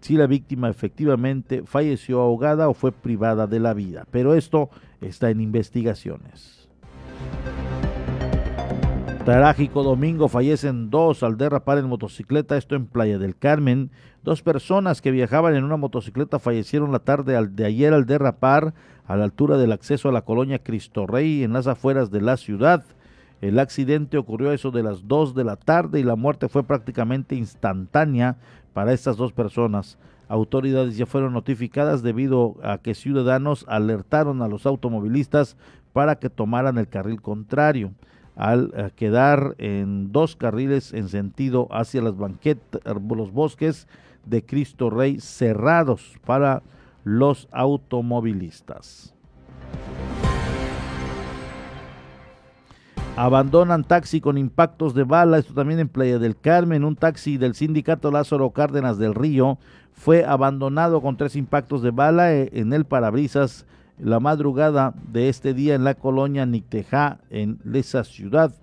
si 0.00 0.14
la 0.14 0.26
víctima 0.26 0.68
efectivamente 0.68 1.62
falleció 1.64 2.20
ahogada 2.20 2.68
o 2.68 2.74
fue 2.74 2.90
privada 2.90 3.46
de 3.46 3.60
la 3.60 3.72
vida. 3.72 4.04
Pero 4.10 4.34
esto 4.34 4.68
está 5.00 5.30
en 5.30 5.40
investigaciones. 5.40 6.68
Trágico 9.26 9.82
domingo, 9.82 10.28
fallecen 10.28 10.88
dos 10.88 11.24
al 11.24 11.36
derrapar 11.36 11.78
en 11.78 11.88
motocicleta, 11.88 12.56
esto 12.56 12.76
en 12.76 12.86
Playa 12.86 13.18
del 13.18 13.36
Carmen. 13.36 13.90
Dos 14.22 14.40
personas 14.40 15.02
que 15.02 15.10
viajaban 15.10 15.56
en 15.56 15.64
una 15.64 15.76
motocicleta 15.76 16.38
fallecieron 16.38 16.92
la 16.92 17.00
tarde 17.00 17.44
de 17.44 17.64
ayer 17.64 17.92
al 17.92 18.06
derrapar 18.06 18.72
a 19.04 19.16
la 19.16 19.24
altura 19.24 19.58
del 19.58 19.72
acceso 19.72 20.08
a 20.08 20.12
la 20.12 20.20
colonia 20.20 20.60
Cristo 20.62 21.08
Rey 21.08 21.42
en 21.42 21.52
las 21.52 21.66
afueras 21.66 22.12
de 22.12 22.20
la 22.20 22.36
ciudad. 22.36 22.84
El 23.40 23.58
accidente 23.58 24.16
ocurrió 24.16 24.50
a 24.50 24.54
eso 24.54 24.70
de 24.70 24.84
las 24.84 25.08
2 25.08 25.34
de 25.34 25.42
la 25.42 25.56
tarde 25.56 25.98
y 25.98 26.04
la 26.04 26.14
muerte 26.14 26.48
fue 26.48 26.62
prácticamente 26.62 27.34
instantánea 27.34 28.36
para 28.74 28.92
estas 28.92 29.16
dos 29.16 29.32
personas. 29.32 29.98
Autoridades 30.28 30.96
ya 30.96 31.04
fueron 31.04 31.32
notificadas 31.32 32.04
debido 32.04 32.58
a 32.62 32.78
que 32.78 32.94
ciudadanos 32.94 33.64
alertaron 33.66 34.40
a 34.40 34.46
los 34.46 34.66
automovilistas 34.66 35.56
para 35.92 36.14
que 36.14 36.30
tomaran 36.30 36.78
el 36.78 36.86
carril 36.86 37.20
contrario. 37.20 37.90
Al 38.36 38.72
eh, 38.76 38.90
quedar 38.94 39.54
en 39.58 40.12
dos 40.12 40.36
carriles 40.36 40.92
en 40.92 41.08
sentido 41.08 41.68
hacia 41.70 42.02
las 42.02 42.16
banquetas, 42.16 42.80
los 42.84 43.32
bosques 43.32 43.88
de 44.26 44.44
Cristo 44.44 44.90
Rey 44.90 45.18
cerrados 45.20 46.14
para 46.24 46.62
los 47.02 47.48
automovilistas. 47.50 49.14
Abandonan 53.16 53.82
taxi 53.84 54.20
con 54.20 54.36
impactos 54.36 54.92
de 54.92 55.04
bala, 55.04 55.38
esto 55.38 55.54
también 55.54 55.80
en 55.80 55.88
Playa 55.88 56.18
del 56.18 56.36
Carmen, 56.36 56.84
un 56.84 56.96
taxi 56.96 57.38
del 57.38 57.54
sindicato 57.54 58.10
Lázaro 58.10 58.50
Cárdenas 58.50 58.98
del 58.98 59.14
Río 59.14 59.58
fue 59.94 60.26
abandonado 60.26 61.00
con 61.00 61.16
tres 61.16 61.34
impactos 61.34 61.80
de 61.80 61.92
bala 61.92 62.34
eh, 62.34 62.50
en 62.52 62.74
el 62.74 62.84
parabrisas 62.84 63.64
la 63.98 64.20
madrugada 64.20 64.94
de 65.10 65.28
este 65.28 65.54
día 65.54 65.74
en 65.74 65.84
la 65.84 65.94
colonia 65.94 66.46
Nictejá, 66.46 67.18
en 67.30 67.58
esa 67.72 68.04
ciudad. 68.04 68.54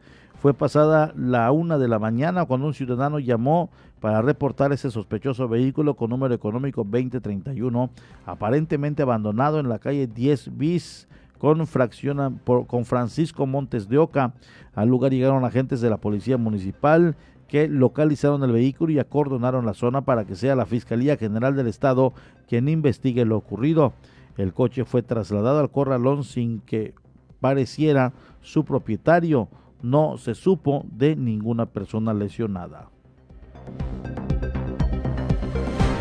Fue 0.41 0.53
pasada 0.53 1.13
la 1.15 1.51
una 1.51 1.77
de 1.77 1.87
la 1.87 1.99
mañana 1.99 2.45
cuando 2.45 2.67
un 2.67 2.73
ciudadano 2.73 3.19
llamó 3.19 3.69
para 4.01 4.21
reportar 4.21 4.73
ese 4.73 4.91
sospechoso 4.91 5.47
vehículo 5.47 5.95
con 5.95 6.09
número 6.09 6.33
económico 6.33 6.83
2031, 6.83 7.89
aparentemente 8.25 9.01
abandonado 9.01 9.59
en 9.59 9.69
la 9.69 9.79
calle 9.79 10.07
10 10.07 10.57
bis 10.57 11.07
con, 11.37 11.65
con 12.67 12.85
Francisco 12.85 13.45
Montes 13.45 13.87
de 13.87 13.97
Oca. 13.97 14.33
Al 14.75 14.89
lugar 14.89 15.11
llegaron 15.11 15.45
agentes 15.45 15.79
de 15.79 15.89
la 15.89 15.97
Policía 15.97 16.37
Municipal 16.37 17.15
que 17.47 17.67
localizaron 17.67 18.43
el 18.43 18.51
vehículo 18.51 18.91
y 18.91 18.99
acordonaron 18.99 19.65
la 19.65 19.73
zona 19.73 20.01
para 20.01 20.25
que 20.25 20.35
sea 20.35 20.55
la 20.55 20.65
Fiscalía 20.65 21.17
General 21.17 21.55
del 21.55 21.67
Estado 21.67 22.13
quien 22.47 22.67
investigue 22.67 23.25
lo 23.25 23.37
ocurrido. 23.37 23.93
El 24.37 24.53
coche 24.53 24.85
fue 24.85 25.03
trasladado 25.03 25.59
al 25.59 25.71
corralón 25.71 26.23
sin 26.23 26.59
que 26.61 26.93
pareciera 27.39 28.13
su 28.41 28.65
propietario. 28.65 29.49
No 29.81 30.17
se 30.17 30.33
supo 30.33 30.85
de 30.91 31.15
ninguna 31.15 31.65
persona 31.67 32.13
lesionada. 32.13 32.89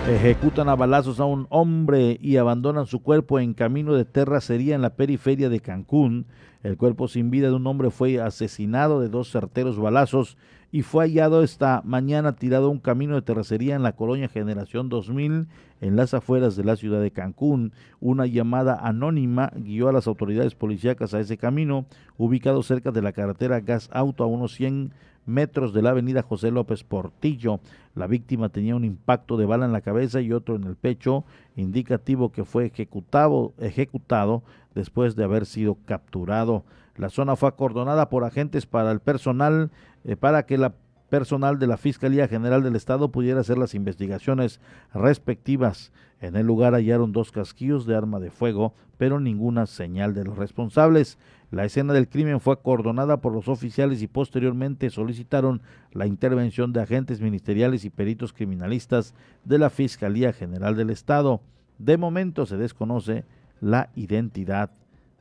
Ejecutan 0.09 0.69
a 0.69 0.75
balazos 0.75 1.21
a 1.21 1.27
un 1.27 1.47
hombre 1.49 2.19
y 2.21 2.37
abandonan 2.37 2.87
su 2.87 3.03
cuerpo 3.03 3.39
en 3.39 3.55
camino 3.55 3.95
de 3.95 4.05
terracería 4.05 4.75
en 4.75 4.83
la 4.83 4.97
periferia 4.97 5.49
de 5.49 5.61
Cancún. 5.61 6.27
El 6.63 6.77
cuerpo 6.77 7.07
sin 7.07 7.31
vida 7.31 7.49
de 7.49 7.55
un 7.55 7.67
hombre 7.67 7.91
fue 7.91 8.21
asesinado 8.21 9.01
de 9.01 9.09
dos 9.09 9.31
certeros 9.31 9.79
balazos 9.79 10.37
y 10.75 10.81
fue 10.81 11.05
hallado 11.05 11.43
esta 11.43 11.83
mañana 11.85 12.35
tirado 12.35 12.67
a 12.67 12.71
un 12.71 12.79
camino 12.79 13.15
de 13.15 13.21
terracería 13.21 13.77
en 13.77 13.83
la 13.83 13.93
colonia 13.93 14.29
Generación 14.29 14.89
2000 14.89 15.47
en 15.83 15.97
las 15.97 16.15
afueras 16.15 16.57
de 16.57 16.65
la 16.65 16.77
ciudad 16.77 17.03
de 17.03 17.11
Cancún. 17.11 17.75
Una 18.01 18.25
llamada 18.25 18.81
anónima 18.83 19.53
guió 19.55 19.91
a 19.91 19.93
las 19.93 20.07
autoridades 20.07 20.55
policíacas 20.55 21.13
a 21.13 21.21
ese 21.21 21.37
camino, 21.37 21.85
ubicado 22.17 22.63
cerca 22.63 22.91
de 22.91 23.03
la 23.03 23.13
carretera 23.13 23.61
Gas 23.61 23.91
Auto 23.93 24.25
a 24.25 24.29
unos 24.29 24.55
100 24.55 24.95
metros 25.27 25.75
de 25.75 25.83
la 25.83 25.91
avenida 25.91 26.23
José 26.23 26.51
López 26.51 26.85
Portillo. 26.85 27.61
La 27.95 28.07
víctima 28.07 28.49
tenía 28.49 28.75
un 28.75 28.87
impacto 28.87 29.37
de 29.37 29.45
bala 29.45 29.67
en 29.67 29.73
la 29.73 29.83
cabeza 29.83 30.23
y 30.23 30.33
otro 30.33 30.57
en 30.57 30.65
el 30.65 30.77
pecho, 30.77 31.25
indicativo 31.55 32.33
que 32.33 32.47
fue 32.47 32.65
ejecutado, 32.65 33.53
ejecutado 33.59 34.43
después 34.75 35.17
de 35.17 35.25
haber 35.25 35.45
sido 35.45 35.77
capturado. 35.85 36.65
La 36.97 37.09
zona 37.09 37.37
fue 37.37 37.49
acordonada 37.49 38.11
por 38.11 38.25
agentes 38.25 38.67
para 38.67 38.91
el 38.91 39.01
personal, 39.01 39.71
eh, 40.05 40.17
para 40.17 40.45
que 40.47 40.59
la 40.59 40.75
personal 41.13 41.59
de 41.59 41.67
la 41.67 41.77
Fiscalía 41.77 42.27
General 42.27 42.63
del 42.63 42.75
Estado 42.75 43.13
pudiera 43.13 43.41
hacer 43.41 43.59
las 43.59 43.75
investigaciones 43.75 44.63
respectivas. 44.95 45.93
En 46.23 46.37
el 46.37 46.47
lugar 46.47 46.73
hallaron 46.73 47.13
dos 47.13 47.33
casquillos 47.33 47.85
de 47.85 47.95
arma 47.95 48.19
de 48.19 48.31
fuego, 48.31 48.73
pero 48.97 49.21
ninguna 49.21 49.67
señal 49.67 50.15
de 50.15 50.25
los 50.25 50.39
responsables. 50.39 51.19
La 51.51 51.67
escena 51.67 51.93
del 51.93 52.09
crimen 52.09 52.41
fue 52.41 52.55
acordonada 52.55 53.21
por 53.21 53.35
los 53.35 53.47
oficiales 53.49 54.01
y 54.01 54.07
posteriormente 54.07 54.89
solicitaron 54.89 55.61
la 55.93 56.07
intervención 56.07 56.73
de 56.73 56.81
agentes 56.81 57.21
ministeriales 57.21 57.85
y 57.85 57.91
peritos 57.91 58.33
criminalistas 58.33 59.15
de 59.45 59.59
la 59.59 59.69
Fiscalía 59.69 60.33
General 60.33 60.77
del 60.77 60.89
Estado. 60.89 61.43
De 61.77 61.99
momento 61.99 62.47
se 62.47 62.57
desconoce 62.57 63.27
la 63.61 63.91
identidad 63.97 64.71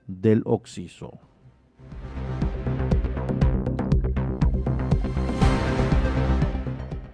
del 0.08 0.42
occiso. 0.46 1.20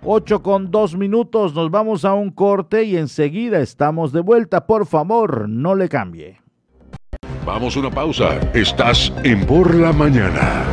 8 0.10 0.42
con 0.42 0.72
2 0.72 0.96
minutos, 0.96 1.54
nos 1.54 1.70
vamos 1.70 2.06
a 2.06 2.14
un 2.14 2.32
corte 2.32 2.86
y 2.86 2.96
enseguida 2.96 3.60
estamos 3.60 4.14
de 4.14 4.22
vuelta. 4.22 4.66
Por 4.66 4.86
favor, 4.86 5.50
no 5.50 5.76
le 5.76 5.90
cambie. 5.90 6.40
Vamos 7.46 7.76
a 7.76 7.82
una 7.82 7.92
pausa. 7.92 8.40
Estás 8.54 9.12
en 9.26 9.46
Por 9.46 9.76
la 9.76 9.92
Mañana. 9.92 10.64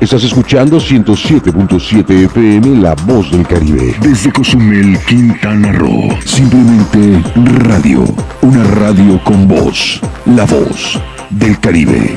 Estás 0.00 0.22
escuchando 0.22 0.76
107.7 0.76 2.26
FM 2.26 2.82
La 2.82 2.94
Voz 3.06 3.32
del 3.32 3.44
Caribe. 3.44 3.96
Desde 4.00 4.32
Cozumel, 4.32 4.96
Quintana 5.08 5.72
Roo. 5.72 6.08
Simplemente 6.24 7.20
radio. 7.64 8.04
Una 8.42 8.62
radio 8.62 9.20
con 9.24 9.48
voz. 9.48 10.00
La 10.26 10.44
Voz 10.44 11.00
del 11.30 11.58
Caribe. 11.58 12.16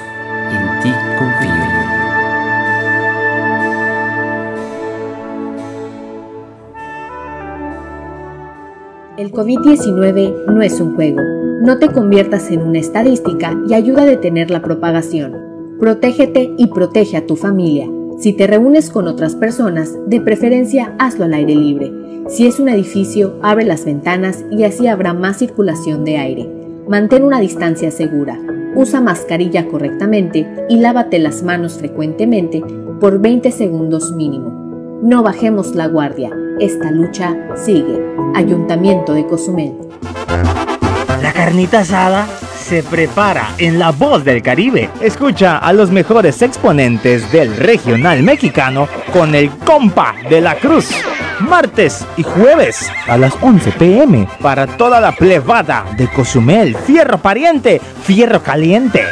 ti. 0.81 0.89
El 9.17 9.31
COVID-19 9.31 10.45
no 10.47 10.61
es 10.61 10.79
un 10.81 10.95
juego. 10.95 11.21
No 11.61 11.77
te 11.77 11.89
conviertas 11.89 12.49
en 12.49 12.63
una 12.63 12.79
estadística 12.79 13.55
y 13.69 13.75
ayuda 13.75 14.01
a 14.01 14.05
detener 14.05 14.49
la 14.49 14.63
propagación. 14.63 15.37
Protégete 15.79 16.51
y 16.57 16.67
protege 16.67 17.17
a 17.17 17.27
tu 17.27 17.35
familia. 17.35 17.87
Si 18.19 18.33
te 18.33 18.47
reúnes 18.47 18.89
con 18.89 19.07
otras 19.07 19.35
personas, 19.35 19.95
de 20.07 20.21
preferencia 20.21 20.95
hazlo 20.97 21.25
al 21.25 21.33
aire 21.35 21.55
libre. 21.55 21.91
Si 22.29 22.47
es 22.47 22.59
un 22.59 22.69
edificio, 22.69 23.35
abre 23.43 23.65
las 23.65 23.85
ventanas 23.85 24.43
y 24.51 24.63
así 24.63 24.87
habrá 24.87 25.13
más 25.13 25.37
circulación 25.37 26.03
de 26.03 26.17
aire. 26.17 26.49
Mantén 26.87 27.23
una 27.23 27.39
distancia 27.39 27.91
segura 27.91 28.39
usa 28.75 29.01
mascarilla 29.01 29.67
correctamente 29.67 30.47
y 30.69 30.77
lávate 30.77 31.19
las 31.19 31.43
manos 31.43 31.77
frecuentemente 31.77 32.61
por 32.99 33.19
20 33.19 33.51
segundos 33.51 34.11
mínimo. 34.13 34.99
No 35.03 35.23
bajemos 35.23 35.75
la 35.75 35.87
guardia, 35.87 36.31
esta 36.59 36.91
lucha 36.91 37.35
sigue. 37.55 37.99
Ayuntamiento 38.35 39.13
de 39.13 39.25
Cozumel. 39.25 39.73
La 41.21 41.33
carnita 41.33 41.79
asada 41.79 42.27
se 42.55 42.83
prepara 42.83 43.49
en 43.57 43.79
La 43.79 43.91
Voz 43.91 44.23
del 44.23 44.41
Caribe. 44.41 44.89
Escucha 45.01 45.57
a 45.57 45.73
los 45.73 45.91
mejores 45.91 46.41
exponentes 46.41 47.31
del 47.31 47.55
regional 47.57 48.23
mexicano 48.23 48.87
con 49.11 49.35
el 49.35 49.49
compa 49.49 50.15
de 50.29 50.41
la 50.41 50.55
cruz 50.55 50.89
martes 51.41 52.05
y 52.17 52.23
jueves 52.23 52.91
a 53.07 53.17
las 53.17 53.33
11 53.41 53.71
pm 53.73 54.27
para 54.41 54.67
toda 54.67 54.99
la 54.99 55.11
plebada 55.11 55.85
de 55.97 56.07
Cozumel, 56.07 56.75
Fierro 56.75 57.17
Pariente, 57.17 57.81
Fierro 58.03 58.41
Caliente. 58.41 59.03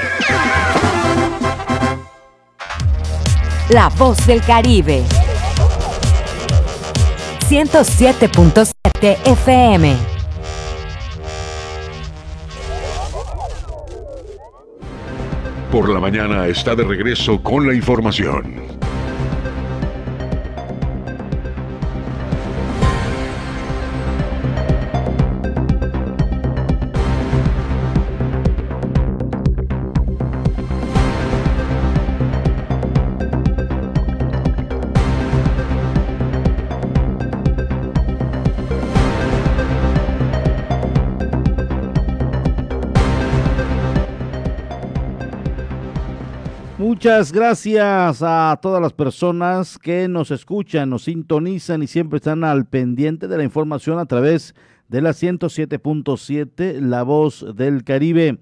La 3.69 3.89
voz 3.89 4.25
del 4.25 4.41
Caribe. 4.41 5.03
107.7 7.47 9.17
FM. 9.25 9.95
Por 15.71 15.89
la 15.89 15.99
mañana 15.99 16.47
está 16.47 16.73
de 16.73 16.83
regreso 16.83 17.43
con 17.43 17.67
la 17.67 17.75
información. 17.75 18.68
Muchas 47.09 47.31
gracias 47.31 48.21
a 48.21 48.59
todas 48.61 48.79
las 48.79 48.93
personas 48.93 49.79
que 49.79 50.07
nos 50.07 50.29
escuchan, 50.29 50.91
nos 50.91 51.05
sintonizan 51.05 51.81
y 51.81 51.87
siempre 51.87 52.17
están 52.17 52.43
al 52.43 52.67
pendiente 52.67 53.27
de 53.27 53.35
la 53.35 53.43
información 53.43 53.97
a 53.97 54.05
través 54.05 54.53
de 54.89 55.01
la 55.01 55.09
107.7 55.09 56.79
La 56.81 57.01
Voz 57.01 57.43
del 57.55 57.83
Caribe. 57.83 58.37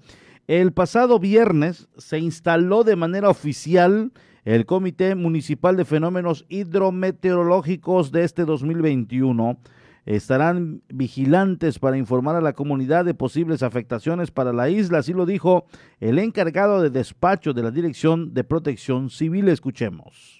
El 0.47 0.74
pasado 0.74 1.18
viernes 1.18 1.88
se 1.97 2.20
instaló 2.20 2.84
de 2.84 2.97
manera 2.97 3.30
oficial 3.30 4.11
el 4.43 4.65
Comité 4.65 5.15
Municipal 5.15 5.78
de 5.78 5.86
Fenómenos 5.86 6.45
Hidrometeorológicos 6.49 8.11
de 8.11 8.26
este 8.26 8.43
2021 8.43 9.59
estarán 10.08 10.82
vigilantes 10.88 11.80
para 11.80 11.97
informar 11.97 12.38
a 12.38 12.41
la 12.41 12.53
comunidad 12.53 13.03
de 13.03 13.14
posibles 13.14 13.62
afectaciones 13.62 14.32
para 14.32 14.53
la 14.53 14.70
isla, 14.70 14.99
así 14.99 15.12
lo 15.12 15.26
dijo 15.26 15.66
el 15.99 16.18
encargado 16.18 16.82
de 16.82 16.89
despacho 16.89 17.53
de 17.53 17.62
la 17.62 17.72
Dirección 17.72 18.34
de 18.34 18.45
Protección 18.45 19.10
Civil. 19.10 19.49
Escuchemos. 19.49 20.36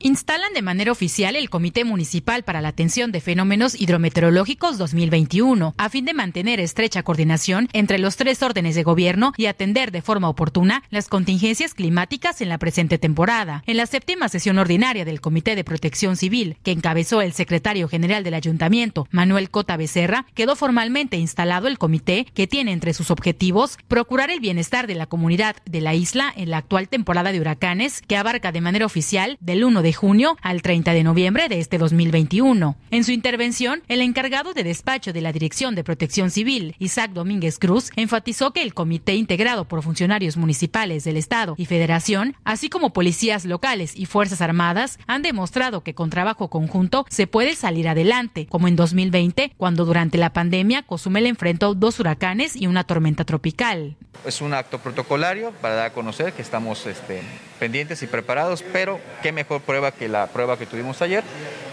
Instalan 0.00 0.52
de 0.52 0.62
manera 0.62 0.92
oficial 0.92 1.36
el 1.36 1.48
Comité 1.48 1.84
Municipal 1.84 2.42
para 2.42 2.60
la 2.60 2.68
Atención 2.68 3.12
de 3.12 3.20
Fenómenos 3.20 3.80
Hidrometeorológicos 3.80 4.76
2021, 4.76 5.74
a 5.76 5.88
fin 5.88 6.04
de 6.04 6.12
mantener 6.12 6.60
estrecha 6.60 7.02
coordinación 7.02 7.68
entre 7.72 7.98
los 7.98 8.16
tres 8.16 8.42
órdenes 8.42 8.74
de 8.74 8.82
gobierno 8.82 9.32
y 9.36 9.46
atender 9.46 9.92
de 9.92 10.02
forma 10.02 10.28
oportuna 10.28 10.82
las 10.90 11.08
contingencias 11.08 11.74
climáticas 11.74 12.40
en 12.40 12.48
la 12.48 12.58
presente 12.58 12.98
temporada. 12.98 13.62
En 13.66 13.76
la 13.76 13.86
séptima 13.86 14.28
sesión 14.28 14.58
ordinaria 14.58 15.04
del 15.04 15.20
Comité 15.20 15.56
de 15.56 15.64
Protección 15.64 16.16
Civil, 16.16 16.56
que 16.62 16.72
encabezó 16.72 17.22
el 17.22 17.32
secretario 17.32 17.88
general 17.88 18.24
del 18.24 18.34
Ayuntamiento, 18.34 19.08
Manuel 19.10 19.50
Cota 19.50 19.76
Becerra, 19.76 20.26
quedó 20.34 20.56
formalmente 20.56 21.16
instalado 21.16 21.68
el 21.68 21.78
comité 21.78 22.26
que 22.34 22.46
tiene 22.46 22.72
entre 22.72 22.94
sus 22.94 23.10
objetivos 23.10 23.78
procurar 23.88 24.30
el 24.30 24.40
bienestar 24.40 24.86
de 24.86 24.96
la 24.96 25.06
comunidad 25.06 25.56
de 25.64 25.80
la 25.80 25.94
isla 25.94 26.32
en 26.36 26.50
la 26.50 26.58
actual 26.58 26.88
temporada 26.88 27.32
de 27.32 27.40
huracanes, 27.40 28.02
que 28.02 28.16
abarca 28.16 28.52
de 28.52 28.60
manera 28.60 28.86
oficial 28.86 29.38
del 29.40 29.64
1 29.64 29.82
de 29.82 29.83
junio 29.92 30.36
al 30.40 30.62
30 30.62 30.92
de 30.92 31.04
noviembre 31.04 31.48
de 31.48 31.60
este 31.60 31.78
2021. 31.78 32.76
En 32.90 33.04
su 33.04 33.12
intervención, 33.12 33.82
el 33.88 34.00
encargado 34.00 34.54
de 34.54 34.64
despacho 34.64 35.12
de 35.12 35.20
la 35.20 35.32
Dirección 35.32 35.74
de 35.74 35.84
Protección 35.84 36.30
Civil, 36.30 36.74
Isaac 36.78 37.12
Domínguez 37.12 37.58
Cruz, 37.58 37.90
enfatizó 37.96 38.52
que 38.52 38.62
el 38.62 38.74
comité 38.74 39.14
integrado 39.14 39.66
por 39.66 39.82
funcionarios 39.82 40.36
municipales 40.36 41.04
del 41.04 41.16
Estado 41.16 41.54
y 41.58 41.66
Federación, 41.66 42.36
así 42.44 42.68
como 42.68 42.92
policías 42.92 43.44
locales 43.44 43.94
y 43.96 44.06
Fuerzas 44.06 44.40
Armadas, 44.40 44.98
han 45.06 45.22
demostrado 45.22 45.82
que 45.82 45.94
con 45.94 46.10
trabajo 46.10 46.48
conjunto 46.48 47.06
se 47.08 47.26
puede 47.26 47.54
salir 47.54 47.88
adelante, 47.88 48.46
como 48.46 48.68
en 48.68 48.76
2020, 48.76 49.52
cuando 49.56 49.84
durante 49.84 50.18
la 50.18 50.32
pandemia 50.32 50.82
Cozumel 50.82 51.26
enfrentó 51.26 51.74
dos 51.74 52.00
huracanes 52.00 52.56
y 52.56 52.66
una 52.66 52.84
tormenta 52.84 53.24
tropical. 53.24 53.96
Es 54.24 54.40
un 54.40 54.54
acto 54.54 54.78
protocolario 54.78 55.52
para 55.60 55.74
dar 55.74 55.86
a 55.86 55.92
conocer 55.92 56.32
que 56.32 56.42
estamos 56.42 56.86
este, 56.86 57.20
pendientes 57.58 58.02
y 58.02 58.06
preparados, 58.06 58.64
pero 58.72 59.00
qué 59.22 59.32
mejor 59.32 59.60
prueba 59.74 59.90
que 59.90 60.08
la 60.08 60.28
prueba 60.28 60.56
que 60.56 60.66
tuvimos 60.66 61.02
ayer, 61.02 61.24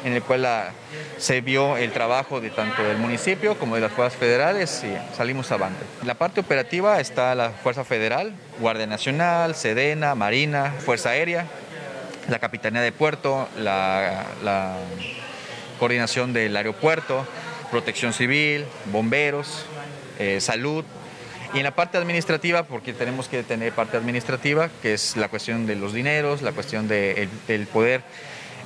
en 0.03 0.13
el 0.13 0.23
cual 0.23 0.47
se 1.19 1.41
vio 1.41 1.77
el 1.77 1.91
trabajo 1.91 2.41
de 2.41 2.49
tanto 2.49 2.81
del 2.81 2.97
municipio 2.97 3.59
como 3.59 3.75
de 3.75 3.81
las 3.81 3.91
fuerzas 3.91 4.17
federales 4.17 4.83
y 4.83 5.15
salimos 5.15 5.51
avante. 5.51 5.85
En 6.01 6.07
la 6.07 6.15
parte 6.15 6.39
operativa 6.39 6.99
está 6.99 7.35
la 7.35 7.51
Fuerza 7.51 7.83
Federal, 7.83 8.33
Guardia 8.59 8.87
Nacional, 8.87 9.53
Sedena, 9.53 10.15
Marina, 10.15 10.73
Fuerza 10.79 11.11
Aérea, 11.11 11.45
la 12.27 12.39
Capitanía 12.39 12.81
de 12.81 12.91
Puerto, 12.91 13.47
la, 13.59 14.77
coordinación 15.77 16.33
del 16.33 16.57
aeropuerto, 16.57 17.27
protección 17.69 18.13
civil, 18.13 18.65
bomberos, 18.85 19.65
eh, 20.17 20.41
salud, 20.41 20.85
y 21.53 21.57
en 21.57 21.63
la 21.63 21.75
parte 21.75 21.97
administrativa, 21.97 22.63
porque 22.63 22.93
tenemos 22.93 23.27
que 23.27 23.43
tener 23.43 23.73
parte 23.73 23.97
administrativa, 23.97 24.69
que 24.81 24.93
es 24.93 25.17
la 25.17 25.27
cuestión 25.27 25.65
de 25.65 25.75
los 25.75 25.93
dineros, 25.93 26.41
la 26.41 26.53
cuestión 26.53 26.87
de, 26.87 27.27
del 27.47 27.67
poder 27.67 28.03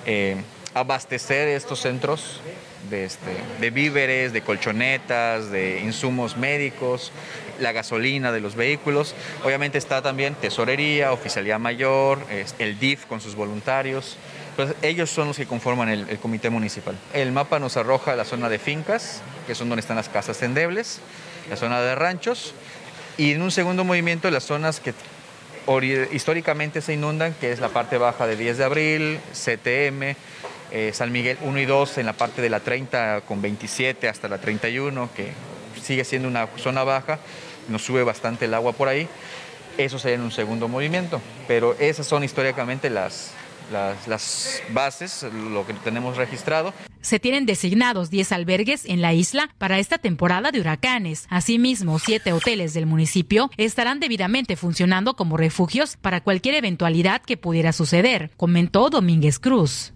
eh, 0.05 0.35
abastecer 0.75 1.47
estos 1.47 1.79
centros 1.81 2.41
de, 2.89 3.05
este, 3.05 3.31
de 3.59 3.69
víveres, 3.71 4.33
de 4.33 4.41
colchonetas, 4.41 5.49
de 5.49 5.79
insumos 5.79 6.37
médicos, 6.37 7.11
la 7.59 7.71
gasolina 7.71 8.31
de 8.31 8.41
los 8.41 8.55
vehículos. 8.55 9.15
Obviamente 9.43 9.79
está 9.79 10.03
también 10.03 10.35
tesorería, 10.35 11.11
oficialía 11.11 11.57
mayor, 11.57 12.19
el 12.59 12.77
DIF 12.77 13.05
con 13.05 13.19
sus 13.19 13.33
voluntarios. 13.35 14.17
Pues 14.55 14.75
ellos 14.83 15.09
son 15.09 15.29
los 15.29 15.37
que 15.37 15.47
conforman 15.47 15.89
el, 15.89 16.07
el, 16.07 16.19
comité 16.19 16.49
municipal. 16.49 16.95
El 17.13 17.31
mapa 17.31 17.57
nos 17.57 17.77
arroja 17.77 18.15
la 18.15 18.25
zona 18.25 18.47
de 18.47 18.59
fincas, 18.59 19.21
que 19.47 19.55
son 19.55 19.69
donde 19.69 19.81
están 19.81 19.97
las 19.97 20.07
casas 20.07 20.37
tendebles, 20.37 20.99
la 21.49 21.57
zona 21.57 21.81
de 21.81 21.95
ranchos 21.95 22.53
y 23.17 23.31
en 23.31 23.41
un 23.41 23.51
segundo 23.51 23.83
movimiento 23.83 24.29
las 24.31 24.43
zonas 24.43 24.79
que 24.79 24.93
históricamente 26.11 26.81
se 26.81 26.93
inundan, 26.93 27.33
que 27.39 27.51
es 27.51 27.59
la 27.59 27.69
parte 27.69 27.97
baja 27.97 28.27
de 28.27 28.35
10 28.35 28.57
de 28.57 28.63
abril, 28.63 29.19
CTM, 29.33 30.15
eh, 30.71 30.91
San 30.93 31.11
Miguel 31.11 31.37
1 31.41 31.59
y 31.59 31.65
2 31.65 31.97
en 31.99 32.05
la 32.05 32.13
parte 32.13 32.41
de 32.41 32.49
la 32.49 32.59
30 32.59 33.21
con 33.27 33.41
27 33.41 34.07
hasta 34.07 34.27
la 34.27 34.39
31, 34.39 35.09
que 35.15 35.31
sigue 35.81 36.03
siendo 36.03 36.27
una 36.27 36.47
zona 36.57 36.83
baja, 36.83 37.19
nos 37.69 37.83
sube 37.83 38.03
bastante 38.03 38.45
el 38.45 38.53
agua 38.53 38.73
por 38.73 38.87
ahí. 38.87 39.07
Eso 39.77 39.99
sería 39.99 40.15
en 40.15 40.21
un 40.21 40.31
segundo 40.31 40.67
movimiento, 40.67 41.21
pero 41.47 41.75
esas 41.79 42.07
son 42.07 42.23
históricamente 42.23 42.89
las, 42.89 43.31
las, 43.71 44.61
bases, 44.69 45.25
lo 45.51 45.65
que 45.65 45.73
tenemos 45.73 46.17
registrado. 46.17 46.73
Se 47.01 47.19
tienen 47.19 47.45
designados 47.45 48.09
10 48.09 48.31
albergues 48.31 48.85
en 48.85 49.01
la 49.01 49.13
isla 49.13 49.49
para 49.57 49.79
esta 49.79 49.97
temporada 49.97 50.51
de 50.51 50.59
huracanes. 50.59 51.27
Asimismo, 51.29 51.99
siete 51.99 52.33
hoteles 52.33 52.73
del 52.73 52.85
municipio 52.85 53.49
estarán 53.57 53.99
debidamente 53.99 54.55
funcionando 54.55 55.15
como 55.15 55.37
refugios 55.37 55.97
para 55.97 56.21
cualquier 56.21 56.55
eventualidad 56.55 57.21
que 57.21 57.37
pudiera 57.37 57.73
suceder, 57.73 58.31
comentó 58.37 58.89
Domínguez 58.89 59.39
Cruz. 59.39 59.94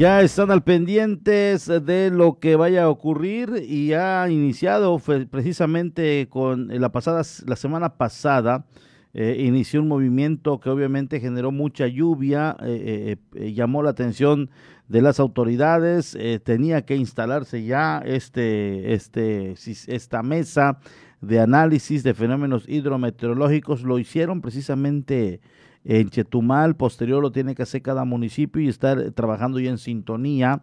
Ya 0.00 0.22
están 0.22 0.50
al 0.50 0.62
pendientes 0.62 1.66
de 1.66 2.10
lo 2.10 2.38
que 2.38 2.56
vaya 2.56 2.84
a 2.84 2.88
ocurrir 2.88 3.62
y 3.68 3.92
ha 3.92 4.30
iniciado 4.30 4.98
precisamente 4.98 6.26
con 6.30 6.68
la 6.68 6.90
pasada 6.90 7.20
la 7.44 7.54
semana 7.54 7.98
pasada 7.98 8.64
eh, 9.12 9.36
inició 9.40 9.82
un 9.82 9.88
movimiento 9.88 10.58
que 10.58 10.70
obviamente 10.70 11.20
generó 11.20 11.52
mucha 11.52 11.86
lluvia, 11.86 12.56
eh, 12.62 13.18
eh, 13.34 13.52
llamó 13.52 13.82
la 13.82 13.90
atención 13.90 14.48
de 14.88 15.02
las 15.02 15.20
autoridades, 15.20 16.16
tenía 16.44 16.86
que 16.86 16.96
instalarse 16.96 17.64
ya 17.64 17.98
este, 17.98 18.94
este, 18.94 19.52
esta 19.52 20.22
mesa 20.22 20.78
de 21.20 21.40
análisis 21.40 22.02
de 22.04 22.14
fenómenos 22.14 22.66
hidrometeorológicos, 22.66 23.82
lo 23.82 23.98
hicieron 23.98 24.40
precisamente 24.40 25.42
en 25.84 26.10
Chetumal, 26.10 26.76
posterior 26.76 27.22
lo 27.22 27.32
tiene 27.32 27.54
que 27.54 27.62
hacer 27.62 27.82
cada 27.82 28.04
municipio 28.04 28.60
y 28.62 28.68
estar 28.68 29.12
trabajando 29.12 29.60
ya 29.60 29.70
en 29.70 29.78
sintonía 29.78 30.62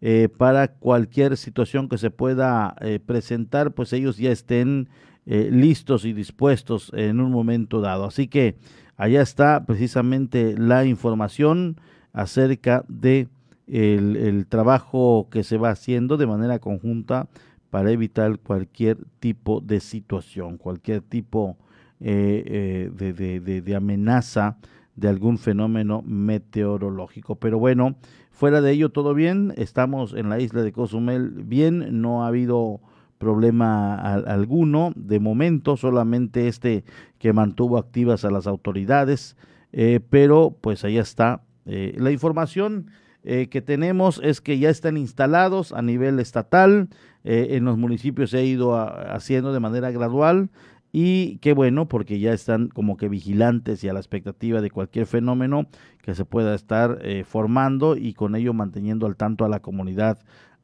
eh, 0.00 0.28
para 0.36 0.68
cualquier 0.68 1.36
situación 1.36 1.88
que 1.88 1.98
se 1.98 2.10
pueda 2.10 2.76
eh, 2.80 3.00
presentar, 3.04 3.72
pues 3.72 3.92
ellos 3.92 4.16
ya 4.16 4.30
estén 4.30 4.88
eh, 5.26 5.48
listos 5.50 6.04
y 6.04 6.12
dispuestos 6.12 6.92
en 6.94 7.20
un 7.20 7.32
momento 7.32 7.80
dado. 7.80 8.04
Así 8.04 8.28
que 8.28 8.56
allá 8.96 9.22
está 9.22 9.64
precisamente 9.64 10.54
la 10.56 10.84
información 10.84 11.80
acerca 12.12 12.84
de 12.88 13.28
el, 13.66 14.16
el 14.16 14.46
trabajo 14.46 15.28
que 15.30 15.42
se 15.42 15.58
va 15.58 15.70
haciendo 15.70 16.16
de 16.16 16.26
manera 16.26 16.58
conjunta 16.58 17.28
para 17.70 17.90
evitar 17.90 18.38
cualquier 18.38 18.98
tipo 19.20 19.60
de 19.60 19.80
situación, 19.80 20.58
cualquier 20.58 21.02
tipo 21.02 21.58
eh, 22.00 22.90
de, 22.92 23.60
de 23.60 23.76
amenaza 23.76 24.58
de 24.98 25.08
algún 25.08 25.38
fenómeno 25.38 26.02
meteorológico. 26.02 27.36
Pero 27.36 27.58
bueno, 27.58 27.96
fuera 28.30 28.60
de 28.60 28.72
ello 28.72 28.90
todo 28.90 29.14
bien, 29.14 29.54
estamos 29.56 30.12
en 30.12 30.28
la 30.28 30.40
isla 30.40 30.62
de 30.62 30.72
Cozumel. 30.72 31.30
Bien, 31.44 32.00
no 32.02 32.24
ha 32.24 32.28
habido 32.28 32.80
problema 33.18 33.96
alguno, 34.14 34.92
de 34.96 35.20
momento 35.20 35.76
solamente 35.76 36.48
este 36.48 36.84
que 37.18 37.32
mantuvo 37.32 37.78
activas 37.78 38.24
a 38.24 38.30
las 38.30 38.46
autoridades, 38.46 39.36
eh, 39.72 40.00
pero 40.08 40.56
pues 40.60 40.84
ahí 40.84 40.98
está. 40.98 41.42
Eh, 41.66 41.94
la 41.98 42.10
información 42.10 42.90
eh, 43.24 43.48
que 43.48 43.60
tenemos 43.60 44.20
es 44.22 44.40
que 44.40 44.58
ya 44.58 44.70
están 44.70 44.96
instalados 44.96 45.72
a 45.72 45.82
nivel 45.82 46.18
estatal, 46.20 46.88
en 47.24 47.64
los 47.64 47.76
municipios 47.76 48.30
se 48.30 48.38
ha 48.38 48.42
ido 48.42 48.74
haciendo 48.76 49.52
de 49.52 49.60
manera 49.60 49.90
gradual 49.90 50.48
y 50.92 51.38
qué 51.38 51.52
bueno 51.52 51.88
porque 51.88 52.18
ya 52.18 52.32
están 52.32 52.68
como 52.68 52.96
que 52.96 53.08
vigilantes 53.08 53.84
y 53.84 53.88
a 53.88 53.92
la 53.92 54.00
expectativa 54.00 54.60
de 54.60 54.70
cualquier 54.70 55.06
fenómeno 55.06 55.66
que 56.02 56.14
se 56.14 56.24
pueda 56.24 56.54
estar 56.54 56.98
formando 57.24 57.96
y 57.96 58.14
con 58.14 58.34
ello 58.34 58.54
manteniendo 58.54 59.06
al 59.06 59.16
tanto 59.16 59.44
a 59.44 59.48
la 59.48 59.60
comunidad 59.60 60.18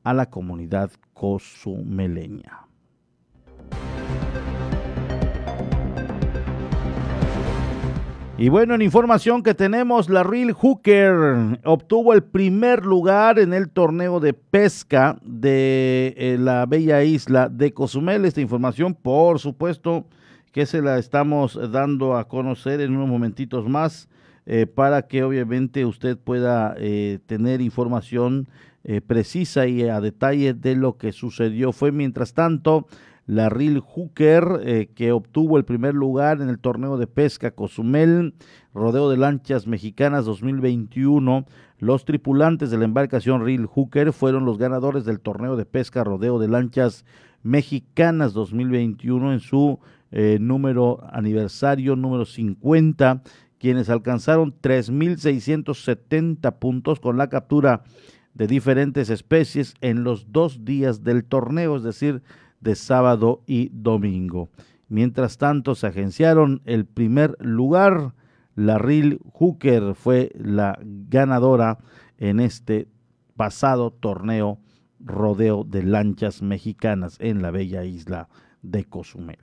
a 0.05 0.13
la 0.13 0.31
comunidad 0.31 0.91
cozumeleña. 1.15 2.69
Y 8.37 8.49
bueno, 8.49 8.75
en 8.75 8.83
información 8.83 9.45
que 9.45 9.55
tenemos, 9.55 10.11
la 10.11 10.25
Real 10.25 10.51
Hooker 10.51 11.61
obtuvo 11.65 12.13
el 12.15 12.25
primer 12.25 12.85
lugar 12.85 13.39
en 13.39 13.55
el 13.55 13.71
torneo 13.71 14.19
de 14.19 14.35
pesca 14.35 15.17
de 15.23 16.15
eh, 16.17 16.37
la 16.41 16.67
bella 16.67 17.05
isla 17.05 17.49
de 17.49 17.73
Cozumel. 17.73 18.25
Esta 18.25 18.41
información, 18.41 18.95
por 18.95 19.39
supuesto, 19.39 20.07
que 20.51 20.67
se 20.67 20.83
la 20.83 20.99
estamos 20.99 21.57
dando 21.71 22.17
a 22.17 22.27
conocer 22.27 22.81
en 22.81 22.97
unos 22.97 23.09
momentitos 23.09 23.69
más 23.69 24.09
eh, 24.47 24.67
para 24.67 25.03
que 25.03 25.23
obviamente 25.23 25.85
usted 25.85 26.19
pueda 26.19 26.75
eh, 26.77 27.21
tener 27.27 27.61
información 27.61 28.49
precisa 29.07 29.67
y 29.67 29.85
a 29.85 29.99
detalle 29.99 30.53
de 30.53 30.75
lo 30.75 30.99
que 30.99 31.13
sucedió. 31.13 31.73
Fue 31.73 31.91
mientras 31.91 32.35
tanto 32.35 32.87
la 33.27 33.49
Real 33.49 33.81
Hooker 33.81 34.61
eh, 34.63 34.91
que 34.95 35.13
obtuvo 35.13 35.57
el 35.57 35.65
primer 35.65 35.95
lugar 35.95 36.43
en 36.43 36.49
el 36.49 36.59
torneo 36.59 36.99
de 36.99 37.07
pesca 37.07 37.53
Cozumel, 37.53 38.35
Rodeo 38.75 39.09
de 39.09 39.17
Lanchas 39.17 39.67
Mexicanas 39.67 40.25
2021. 40.27 41.47
Los 41.79 42.05
tripulantes 42.05 42.71
de 42.71 42.79
la 42.79 42.85
embarcación 42.85 43.45
Real 43.45 43.67
Hooker 43.67 44.13
fueron 44.13 44.45
los 44.45 44.59
ganadores 44.59 45.05
del 45.05 45.21
torneo 45.21 45.57
de 45.57 45.65
pesca 45.65 46.05
Rodeo 46.05 46.39
de 46.39 46.49
Lanchas 46.49 47.05
Mexicanas 47.43 48.33
2021 48.33 49.33
en 49.33 49.41
su 49.41 49.79
eh, 50.11 50.39
número 50.41 51.01
aniversario 51.13 51.97
número 51.97 52.25
50, 52.25 53.23
quienes 53.59 53.91
alcanzaron 53.91 54.55
3.670 54.61 56.59
puntos 56.59 57.01
con 57.01 57.17
la 57.17 57.29
captura 57.29 57.83
de 58.35 58.47
diferentes 58.47 59.11
especies 59.11 59.75
en 59.81 60.05
los 60.05 60.33
dos 60.33 60.65
días 60.65 61.05
del 61.05 61.25
torneo, 61.25 61.77
es 61.77 61.83
decir, 61.83 62.23
de 62.65 62.75
sábado 62.75 63.43
y 63.47 63.69
domingo. 63.73 64.49
Mientras 64.89 65.39
tanto, 65.39 65.75
se 65.75 65.87
agenciaron 65.87 66.63
el 66.65 66.87
primer 66.87 67.37
lugar. 67.39 68.15
La 68.57 68.79
Real 68.79 69.21
Hooker 69.35 69.95
fue 69.95 70.33
la 70.35 70.79
ganadora 70.83 71.79
en 72.19 72.41
este 72.41 72.89
pasado 73.37 73.93
torneo 73.93 74.59
rodeo 74.99 75.65
de 75.65 75.83
lanchas 75.83 76.41
mexicanas 76.41 77.17
en 77.21 77.43
la 77.43 77.51
bella 77.51 77.85
isla 77.85 78.29
de 78.63 78.85
Cozumel. 78.85 79.39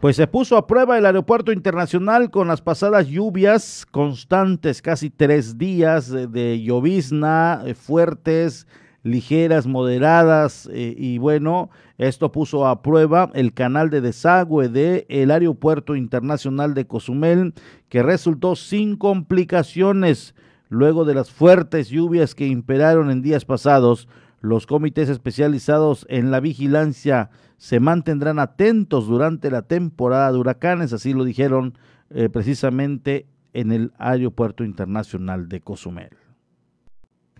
Pues 0.00 0.14
se 0.14 0.28
puso 0.28 0.56
a 0.56 0.68
prueba 0.68 0.96
el 0.96 1.06
aeropuerto 1.06 1.50
internacional 1.50 2.30
con 2.30 2.46
las 2.46 2.60
pasadas 2.62 3.08
lluvias 3.08 3.84
constantes, 3.90 4.80
casi 4.80 5.10
tres 5.10 5.58
días 5.58 6.08
de, 6.08 6.62
llovizna 6.62 7.62
eh, 7.66 7.74
fuertes, 7.74 8.68
ligeras, 9.02 9.66
moderadas, 9.66 10.70
eh, 10.72 10.94
y 10.96 11.18
bueno, 11.18 11.70
esto 11.98 12.30
puso 12.30 12.68
a 12.68 12.80
prueba 12.80 13.32
el 13.34 13.52
canal 13.52 13.90
de 13.90 14.00
desagüe 14.00 14.68
del 14.68 15.04
el 15.08 15.32
aeropuerto 15.32 15.96
internacional 15.96 16.74
de 16.74 16.86
Cozumel, 16.86 17.52
que 17.88 18.04
resultó 18.04 18.54
sin 18.54 18.96
complicaciones 18.96 20.36
luego 20.68 21.04
de 21.06 21.14
las 21.14 21.32
fuertes 21.32 21.88
lluvias 21.88 22.36
que 22.36 22.46
imperaron 22.46 23.10
en 23.10 23.20
días 23.20 23.44
pasados. 23.44 24.06
Los 24.40 24.68
comités 24.68 25.08
especializados 25.08 26.06
en 26.08 26.30
la 26.30 26.38
vigilancia 26.38 27.30
se 27.58 27.80
mantendrán 27.80 28.38
atentos 28.38 29.08
durante 29.08 29.50
la 29.50 29.62
temporada 29.62 30.32
de 30.32 30.38
huracanes, 30.38 30.92
así 30.92 31.12
lo 31.12 31.24
dijeron 31.24 31.76
eh, 32.10 32.28
precisamente 32.28 33.26
en 33.52 33.72
el 33.72 33.92
Aeropuerto 33.98 34.64
Internacional 34.64 35.48
de 35.48 35.60
Cozumel. 35.60 36.10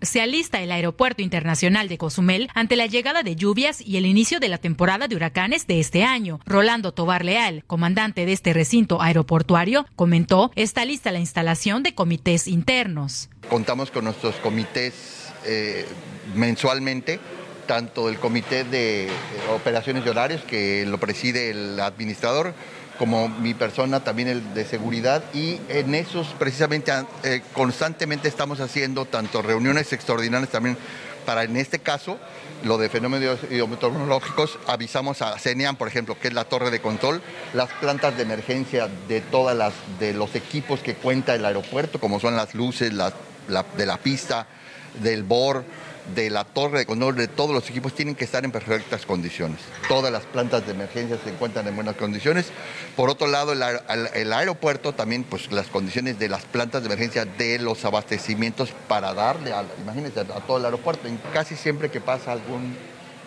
Se 0.00 0.20
alista 0.20 0.60
el 0.60 0.70
Aeropuerto 0.70 1.22
Internacional 1.22 1.88
de 1.88 1.98
Cozumel 1.98 2.48
ante 2.54 2.76
la 2.76 2.86
llegada 2.86 3.22
de 3.24 3.34
lluvias 3.34 3.80
y 3.80 3.96
el 3.96 4.06
inicio 4.06 4.38
de 4.38 4.48
la 4.48 4.58
temporada 4.58 5.08
de 5.08 5.16
huracanes 5.16 5.66
de 5.66 5.80
este 5.80 6.04
año. 6.04 6.38
Rolando 6.46 6.92
Tobar 6.92 7.24
Leal, 7.24 7.64
comandante 7.64 8.24
de 8.24 8.32
este 8.32 8.52
recinto 8.52 9.02
aeroportuario, 9.02 9.86
comentó, 9.96 10.52
está 10.54 10.84
lista 10.84 11.10
la 11.10 11.18
instalación 11.18 11.82
de 11.82 11.94
comités 11.94 12.46
internos. 12.46 13.28
Contamos 13.48 13.90
con 13.90 14.04
nuestros 14.04 14.36
comités 14.36 15.32
eh, 15.44 15.84
mensualmente 16.36 17.18
tanto 17.68 18.08
el 18.08 18.18
Comité 18.18 18.64
de 18.64 19.08
Operaciones 19.54 20.04
y 20.04 20.08
Horarios, 20.08 20.42
que 20.42 20.84
lo 20.86 20.98
preside 20.98 21.50
el 21.50 21.78
administrador, 21.78 22.54
como 22.98 23.28
mi 23.28 23.54
persona, 23.54 24.00
también 24.02 24.26
el 24.26 24.54
de 24.54 24.64
seguridad, 24.64 25.22
y 25.32 25.60
en 25.68 25.94
esos 25.94 26.34
precisamente 26.38 26.90
eh, 27.22 27.42
constantemente 27.52 28.26
estamos 28.26 28.58
haciendo 28.58 29.04
tanto 29.04 29.42
reuniones 29.42 29.92
extraordinarias 29.92 30.50
también 30.50 30.76
para 31.24 31.44
en 31.44 31.56
este 31.58 31.78
caso 31.78 32.18
lo 32.64 32.78
de 32.78 32.88
fenómenos 32.88 33.38
hidrometeorológicos, 33.50 34.58
avisamos 34.66 35.20
a 35.20 35.38
CENEAM, 35.38 35.76
por 35.76 35.86
ejemplo, 35.86 36.18
que 36.18 36.28
es 36.28 36.34
la 36.34 36.44
torre 36.44 36.70
de 36.70 36.80
control, 36.80 37.20
las 37.52 37.68
plantas 37.74 38.16
de 38.16 38.22
emergencia 38.22 38.88
de 39.06 39.20
todas 39.20 39.56
las 39.56 39.74
de 40.00 40.14
los 40.14 40.34
equipos 40.34 40.80
que 40.80 40.94
cuenta 40.94 41.34
el 41.34 41.44
aeropuerto, 41.44 42.00
como 42.00 42.18
son 42.18 42.34
las 42.34 42.54
luces 42.54 42.90
de 42.90 43.86
la 43.86 43.96
pista, 43.98 44.46
del 45.02 45.22
BOR, 45.22 45.64
de 46.14 46.30
la 46.30 46.44
torre 46.44 46.80
de 46.80 46.86
control 46.86 47.16
de 47.16 47.28
todos 47.28 47.50
los 47.50 47.68
equipos 47.68 47.94
tienen 47.94 48.14
que 48.14 48.24
estar 48.24 48.44
en 48.44 48.52
perfectas 48.52 49.06
condiciones. 49.06 49.59
Todas 49.88 50.12
las 50.12 50.24
plantas 50.24 50.66
de 50.66 50.72
emergencia 50.72 51.18
se 51.22 51.30
encuentran 51.30 51.66
en 51.66 51.74
buenas 51.74 51.96
condiciones. 51.96 52.46
Por 52.96 53.11
otro 53.11 53.26
lado, 53.26 53.52
el, 53.52 54.32
aeropuerto 54.32 54.94
también, 54.94 55.24
pues 55.24 55.50
las 55.52 55.66
condiciones 55.68 56.18
de 56.18 56.28
las 56.28 56.44
plantas 56.44 56.82
de 56.82 56.86
emergencia 56.86 57.24
de 57.24 57.59
los 57.59 57.84
abastecimientos 57.84 58.72
para 58.88 59.14
darle, 59.14 59.52
a, 59.52 59.64
imagínense, 59.80 60.20
a 60.20 60.24
todo 60.24 60.59
el 60.59 60.64
aeropuerto. 60.64 61.09
Casi 61.32 61.56
siempre 61.56 61.90
que 61.90 62.00
pasa 62.00 62.32
algún 62.32 62.76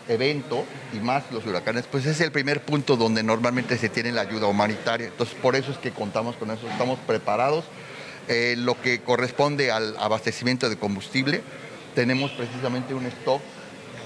evento 0.07 0.65
y 0.93 0.97
más 0.97 1.23
los 1.31 1.45
huracanes, 1.45 1.85
pues 1.89 2.05
es 2.05 2.19
el 2.21 2.31
primer 2.31 2.61
punto 2.61 2.97
donde 2.97 3.23
normalmente 3.23 3.77
se 3.77 3.89
tiene 3.89 4.11
la 4.11 4.21
ayuda 4.21 4.47
humanitaria. 4.47 5.07
Entonces, 5.07 5.35
por 5.41 5.55
eso 5.55 5.71
es 5.71 5.77
que 5.77 5.91
contamos 5.91 6.35
con 6.35 6.51
eso, 6.51 6.67
estamos 6.69 6.99
preparados. 6.99 7.65
Eh, 8.27 8.55
lo 8.57 8.79
que 8.79 9.01
corresponde 9.01 9.71
al 9.71 9.97
abastecimiento 9.97 10.69
de 10.69 10.77
combustible, 10.77 11.41
tenemos 11.95 12.31
precisamente 12.31 12.93
un 12.93 13.05
stock 13.05 13.41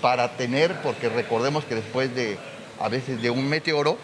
para 0.01 0.37
tener, 0.37 0.81
porque 0.81 1.09
recordemos 1.09 1.65
que 1.65 1.75
después 1.75 2.13
de 2.15 2.37
a 2.79 2.89
veces 2.89 3.21
de 3.21 3.29
un 3.29 3.47
meteoro, 3.47 3.97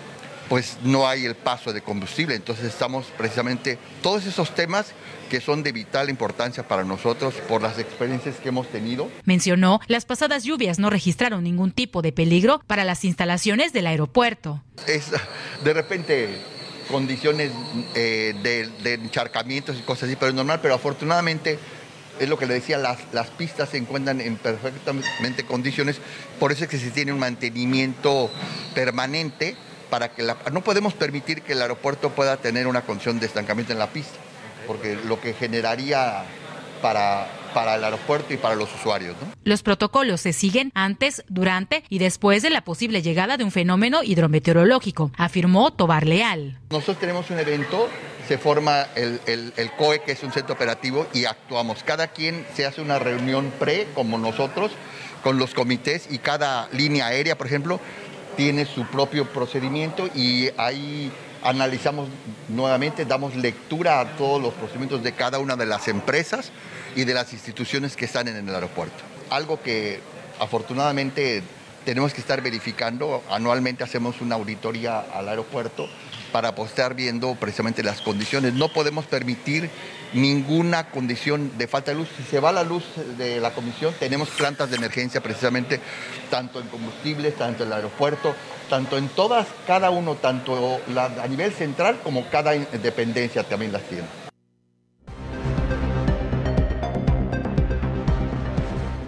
pues 0.50 0.78
no 0.84 1.08
hay 1.08 1.26
el 1.26 1.36
paso 1.36 1.72
de 1.72 1.82
combustible. 1.82 2.36
Entonces 2.36 2.66
estamos 2.66 3.06
precisamente 3.18 3.78
todos 4.02 4.26
esos 4.26 4.54
temas 4.54 4.94
que 5.30 5.40
son 5.40 5.64
de 5.64 5.72
vital 5.72 6.10
importancia 6.10 6.68
para 6.68 6.84
nosotros 6.84 7.36
por 7.48 7.62
las 7.62 7.80
experiencias 7.80 8.36
que 8.36 8.50
hemos 8.50 8.68
tenido. 8.68 9.10
Mencionó, 9.24 9.80
las 9.88 10.04
pasadas 10.04 10.44
lluvias 10.44 10.78
no 10.78 10.90
registraron 10.90 11.44
ningún 11.44 11.72
tipo 11.72 12.02
de 12.02 12.12
peligro 12.12 12.62
para 12.68 12.84
las 12.84 13.06
instalaciones 13.06 13.72
del 13.72 13.88
aeropuerto. 13.88 14.62
Es 14.88 15.12
de 15.64 15.74
repente 15.74 16.42
condiciones 16.92 17.52
eh, 17.96 18.36
de, 18.44 18.68
de 18.84 18.96
encharcamientos 18.96 19.78
y 19.80 19.84
cosas 19.84 20.10
así, 20.10 20.18
pero 20.18 20.32
es 20.32 20.36
normal, 20.36 20.60
pero 20.62 20.74
afortunadamente 20.74 21.58
es 22.20 22.30
lo 22.30 22.38
que 22.38 22.46
le 22.46 22.54
decía, 22.54 22.78
las, 22.78 23.00
las 23.14 23.28
pistas 23.30 23.70
se 23.70 23.78
encuentran 23.78 24.22
en 24.22 24.38
perfectamente 24.38 25.44
condiciones, 25.46 25.98
por 26.40 26.52
eso 26.52 26.64
es 26.66 26.70
que 26.70 26.78
se 26.78 26.92
tiene 26.92 27.12
un 27.12 27.20
mantenimiento 27.20 28.30
permanente 28.76 29.56
para 29.90 30.14
que 30.14 30.24
la, 30.24 30.38
no 30.52 30.62
podemos 30.62 30.94
permitir 30.94 31.42
que 31.42 31.54
el 31.54 31.62
aeropuerto 31.62 32.12
pueda 32.12 32.38
tener 32.38 32.68
una 32.68 32.82
condición 32.82 33.20
de 33.20 33.26
estancamiento 33.26 33.74
en 33.74 33.80
la 33.80 33.88
pista, 33.88 34.18
porque 34.68 34.98
lo 35.08 35.20
que 35.20 35.34
generaría 35.34 36.24
para 36.82 37.28
para 37.54 37.76
el 37.76 37.84
aeropuerto 37.84 38.34
y 38.34 38.38
para 38.38 38.56
los 38.56 38.74
usuarios. 38.74 39.16
Los 39.44 39.64
protocolos 39.64 40.22
se 40.22 40.34
siguen 40.34 40.72
antes, 40.76 41.24
durante 41.28 41.84
y 41.90 42.00
después 42.00 42.42
de 42.44 42.50
la 42.50 42.64
posible 42.64 43.02
llegada 43.02 43.38
de 43.38 43.44
un 43.44 43.52
fenómeno 43.52 44.04
hidrometeorológico, 44.04 45.12
afirmó 45.18 45.72
Tobar 45.72 46.06
Leal. 46.06 46.60
Nosotros 46.70 47.00
tenemos 47.00 47.30
un 47.30 47.40
evento, 47.40 47.90
se 48.28 48.38
forma 48.38 48.88
el, 48.96 49.20
el 49.26 49.72
COE, 49.78 50.02
que 50.02 50.14
es 50.14 50.24
un 50.24 50.32
centro 50.32 50.56
operativo, 50.56 51.08
y 51.14 51.26
actuamos. 51.26 51.84
Cada 51.84 52.08
quien 52.08 52.46
se 52.56 52.66
hace 52.66 52.82
una 52.82 53.00
reunión 53.00 53.52
pre, 53.60 53.88
como 53.94 54.18
nosotros, 54.18 54.72
con 55.24 55.38
los 55.38 55.54
comités 55.54 56.08
y 56.10 56.18
cada 56.18 56.68
línea 56.72 57.08
aérea, 57.08 57.38
por 57.38 57.48
ejemplo, 57.48 57.80
tiene 58.36 58.66
su 58.66 58.86
propio 58.86 59.26
procedimiento 59.26 60.08
y 60.16 60.50
ahí 60.58 61.12
analizamos 61.44 62.08
nuevamente, 62.50 63.06
damos 63.06 63.36
lectura 63.36 64.00
a 64.00 64.18
todos 64.18 64.42
los 64.42 64.54
procedimientos 64.54 65.04
de 65.04 65.14
cada 65.14 65.40
una 65.40 65.56
de 65.56 65.66
las 65.66 65.88
empresas 65.88 66.52
y 66.96 67.04
de 67.04 67.14
las 67.14 67.34
instituciones 67.34 67.96
que 67.96 68.06
están 68.06 68.28
en 68.28 68.48
el 68.48 68.54
aeropuerto. 68.54 69.04
Algo 69.30 69.62
que 69.62 70.00
afortunadamente 70.40 71.44
tenemos 71.86 72.14
que 72.14 72.22
estar 72.22 72.42
verificando, 72.42 73.24
anualmente 73.30 73.84
hacemos 73.84 74.22
una 74.22 74.36
auditoría 74.36 75.00
al 75.00 75.30
aeropuerto 75.30 75.88
para 76.32 76.50
estar 76.50 76.94
viendo 76.94 77.36
precisamente 77.36 77.84
las 77.84 78.02
condiciones. 78.02 78.54
No 78.54 78.70
podemos 78.70 79.06
permitir 79.06 79.70
ninguna 80.14 80.90
condición 80.90 81.58
de 81.58 81.68
falta 81.68 81.92
de 81.92 81.98
luz. 81.98 82.10
Si 82.18 82.24
se 82.24 82.40
va 82.40 82.52
la 82.52 82.64
luz 82.64 82.84
de 83.18 83.40
la 83.40 83.54
comisión, 83.54 83.94
tenemos 84.00 84.30
plantas 84.30 84.70
de 84.70 84.78
emergencia 84.78 85.22
precisamente 85.22 85.80
tanto 86.30 86.60
en 86.60 86.68
combustibles, 86.68 87.36
tanto 87.36 87.64
en 87.64 87.70
el 87.70 87.74
aeropuerto, 87.74 88.36
tanto 88.70 88.98
en 88.98 89.10
todas, 89.10 89.48
cada 89.68 89.90
uno, 89.90 90.16
tanto 90.16 90.80
a 90.96 91.28
nivel 91.28 91.52
central 91.54 92.00
como 92.04 92.30
cada 92.30 92.52
dependencia 92.52 93.44
también 93.44 93.72
las 93.72 93.84
tiene. 93.84 94.21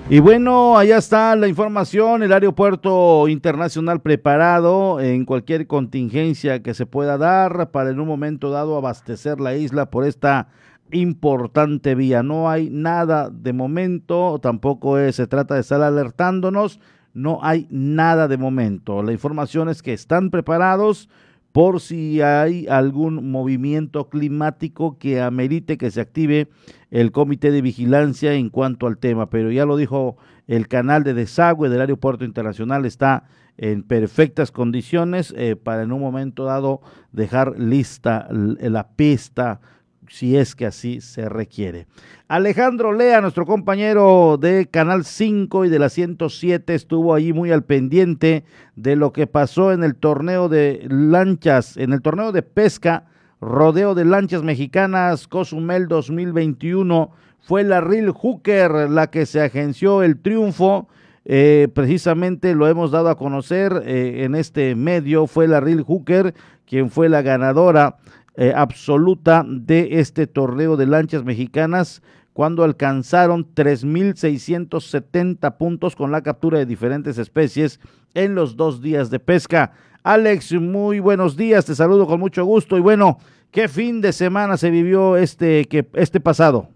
Y 0.09 0.19
bueno, 0.19 0.77
allá 0.77 0.97
está 0.97 1.33
la 1.37 1.47
información, 1.47 2.23
el 2.23 2.33
aeropuerto 2.33 3.29
internacional 3.29 4.01
preparado 4.01 4.99
en 4.99 5.23
cualquier 5.23 5.65
contingencia 5.65 6.61
que 6.61 6.73
se 6.73 6.85
pueda 6.85 7.17
dar 7.17 7.71
para 7.71 7.89
en 7.89 8.01
un 8.01 8.07
momento 8.09 8.49
dado 8.49 8.75
abastecer 8.75 9.39
la 9.39 9.55
isla 9.55 9.89
por 9.89 10.05
esta 10.05 10.49
importante 10.91 11.95
vía. 11.95 12.21
No 12.21 12.49
hay 12.49 12.69
nada 12.69 13.29
de 13.29 13.53
momento, 13.53 14.39
tampoco 14.39 14.97
se 15.11 15.25
trata 15.25 15.55
de 15.55 15.61
estar 15.61 15.81
alertándonos, 15.81 16.81
no 17.13 17.39
hay 17.41 17.65
nada 17.71 18.27
de 18.27 18.37
momento. 18.37 19.03
La 19.03 19.13
información 19.13 19.69
es 19.69 19.81
que 19.81 19.93
están 19.93 20.31
preparados 20.31 21.09
por 21.53 21.79
si 21.79 22.19
hay 22.19 22.67
algún 22.67 23.31
movimiento 23.31 24.09
climático 24.09 24.97
que 24.97 25.21
amerite 25.21 25.77
que 25.77 25.91
se 25.91 26.01
active 26.01 26.49
el 26.89 27.11
comité 27.11 27.51
de 27.51 27.61
vigilancia 27.61 28.33
en 28.33 28.49
cuanto 28.49 28.87
al 28.87 28.97
tema. 28.97 29.29
Pero 29.29 29.51
ya 29.51 29.65
lo 29.65 29.77
dijo 29.77 30.17
el 30.47 30.67
canal 30.67 31.03
de 31.03 31.13
desagüe 31.13 31.69
del 31.69 31.81
aeropuerto 31.81 32.25
internacional, 32.25 32.85
está 32.85 33.25
en 33.55 33.83
perfectas 33.83 34.51
condiciones 34.51 35.31
eh, 35.37 35.55
para 35.55 35.83
en 35.83 35.91
un 35.91 36.01
momento 36.01 36.43
dado 36.43 36.81
dejar 37.11 37.57
lista 37.59 38.27
la 38.31 38.87
pista 38.95 39.61
si 40.09 40.37
es 40.37 40.55
que 40.55 40.65
así 40.65 41.01
se 41.01 41.29
requiere. 41.29 41.87
Alejandro 42.27 42.93
Lea, 42.93 43.21
nuestro 43.21 43.45
compañero 43.45 44.37
de 44.39 44.67
Canal 44.67 45.05
5 45.05 45.65
y 45.65 45.69
de 45.69 45.79
la 45.79 45.89
107, 45.89 46.73
estuvo 46.73 47.13
allí 47.13 47.33
muy 47.33 47.51
al 47.51 47.63
pendiente 47.63 48.43
de 48.75 48.95
lo 48.95 49.13
que 49.13 49.27
pasó 49.27 49.71
en 49.71 49.83
el 49.83 49.95
torneo 49.95 50.49
de 50.49 50.85
lanchas, 50.89 51.77
en 51.77 51.93
el 51.93 52.01
torneo 52.01 52.31
de 52.31 52.41
pesca, 52.41 53.05
rodeo 53.39 53.93
de 53.93 54.05
lanchas 54.05 54.43
mexicanas, 54.43 55.27
Cozumel 55.27 55.87
2021. 55.87 57.11
Fue 57.41 57.63
la 57.63 57.81
Real 57.81 58.09
Hooker 58.11 58.89
la 58.89 59.07
que 59.07 59.25
se 59.25 59.41
agenció 59.41 60.01
el 60.01 60.19
triunfo. 60.19 60.87
Eh, 61.25 61.67
precisamente 61.73 62.55
lo 62.55 62.67
hemos 62.67 62.91
dado 62.91 63.09
a 63.09 63.17
conocer 63.17 63.83
eh, 63.85 64.23
en 64.23 64.35
este 64.35 64.75
medio. 64.75 65.27
Fue 65.27 65.47
la 65.47 65.59
Real 65.59 65.81
Hooker 65.81 66.33
quien 66.65 66.89
fue 66.89 67.09
la 67.09 67.21
ganadora 67.21 67.97
eh, 68.35 68.53
absoluta 68.55 69.43
de 69.45 69.99
este 69.99 70.27
torneo 70.27 70.75
de 70.75 70.87
lanchas 70.87 71.23
mexicanas 71.23 72.01
cuando 72.33 72.63
alcanzaron 72.63 73.45
3.670 73.53 75.57
puntos 75.57 75.95
con 75.95 76.11
la 76.11 76.23
captura 76.23 76.57
de 76.57 76.65
diferentes 76.65 77.19
especies 77.19 77.79
en 78.15 78.35
los 78.35 78.57
dos 78.57 78.81
días 78.81 79.11
de 79.11 79.19
pesca. 79.19 79.73
Alex, 80.03 80.53
muy 80.53 80.99
buenos 80.99 81.37
días, 81.37 81.65
te 81.65 81.75
saludo 81.75 82.07
con 82.07 82.19
mucho 82.19 82.43
gusto 82.43 82.75
y 82.75 82.81
bueno, 82.81 83.19
¿qué 83.51 83.67
fin 83.67 84.01
de 84.01 84.11
semana 84.11 84.57
se 84.57 84.71
vivió 84.71 85.15
este, 85.15 85.65
que, 85.65 85.85
este 85.93 86.19
pasado? 86.19 86.69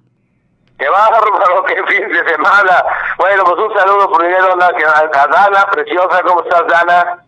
¡Qué! 0.77 0.85
¡Qué 0.85 1.83
fin 1.91 2.07
de 2.07 2.23
semana! 2.29 2.85
Bueno, 3.17 3.43
pues 3.43 3.57
un 3.67 3.73
saludo 3.73 4.11
primero 4.11 4.53
a 4.53 4.57
Dana, 5.27 5.65
preciosa, 5.71 6.21
¿cómo 6.23 6.43
estás 6.43 6.67
Dana? 6.67 7.23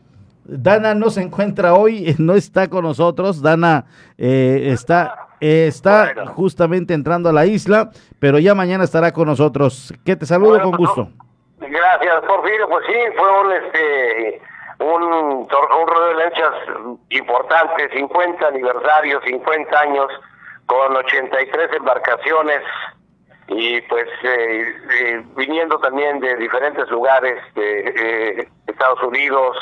Dana 0.51 0.95
no 0.95 1.09
se 1.09 1.21
encuentra 1.21 1.75
hoy, 1.75 2.15
no 2.17 2.33
está 2.33 2.69
con 2.69 2.83
nosotros. 2.83 3.41
Dana 3.41 3.85
eh, 4.17 4.69
está, 4.71 5.29
está 5.39 6.25
justamente 6.27 6.93
entrando 6.93 7.29
a 7.29 7.33
la 7.33 7.45
isla, 7.45 7.91
pero 8.19 8.39
ya 8.39 8.55
mañana 8.55 8.83
estará 8.83 9.11
con 9.11 9.27
nosotros. 9.27 9.93
Que 10.05 10.15
te 10.15 10.25
saludo 10.25 10.61
con 10.61 10.71
pues, 10.71 10.89
gusto. 10.89 11.09
Gracias, 11.59 12.21
Porfirio. 12.27 12.67
Pues 12.67 12.85
sí, 12.87 12.93
fue 13.17 13.41
un 13.41 13.51
este 13.51 14.41
un, 14.79 15.03
un 15.03 15.47
rodeo 15.87 16.07
de 16.07 16.15
lanchas 16.15 16.53
importante, 17.09 17.89
50 17.93 18.47
aniversario, 18.47 19.19
50 19.21 19.79
años, 19.79 20.07
con 20.65 20.95
83 20.95 21.73
embarcaciones 21.73 22.61
y 23.49 23.81
pues 23.81 24.07
eh, 24.23 24.75
eh, 24.99 25.23
viniendo 25.35 25.79
también 25.79 26.19
de 26.19 26.35
diferentes 26.37 26.87
lugares 26.89 27.41
de 27.55 28.47
Estados 28.67 29.01
Unidos, 29.03 29.57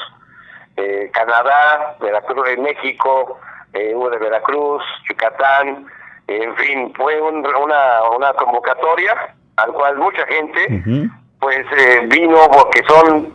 eh, 0.77 1.09
Canadá, 1.13 1.95
Veracruz, 1.99 2.57
México, 2.59 3.39
eh, 3.73 3.93
de 3.93 4.17
Veracruz, 4.17 4.83
Yucatán, 5.09 5.85
en 6.27 6.55
fin, 6.57 6.93
fue 6.95 7.21
una, 7.21 8.03
una 8.15 8.33
convocatoria 8.33 9.35
al 9.57 9.71
cual 9.73 9.97
mucha 9.97 10.25
gente 10.27 11.09
pues 11.39 11.65
eh, 11.77 12.01
vino 12.07 12.37
porque 12.51 12.81
son 12.87 13.33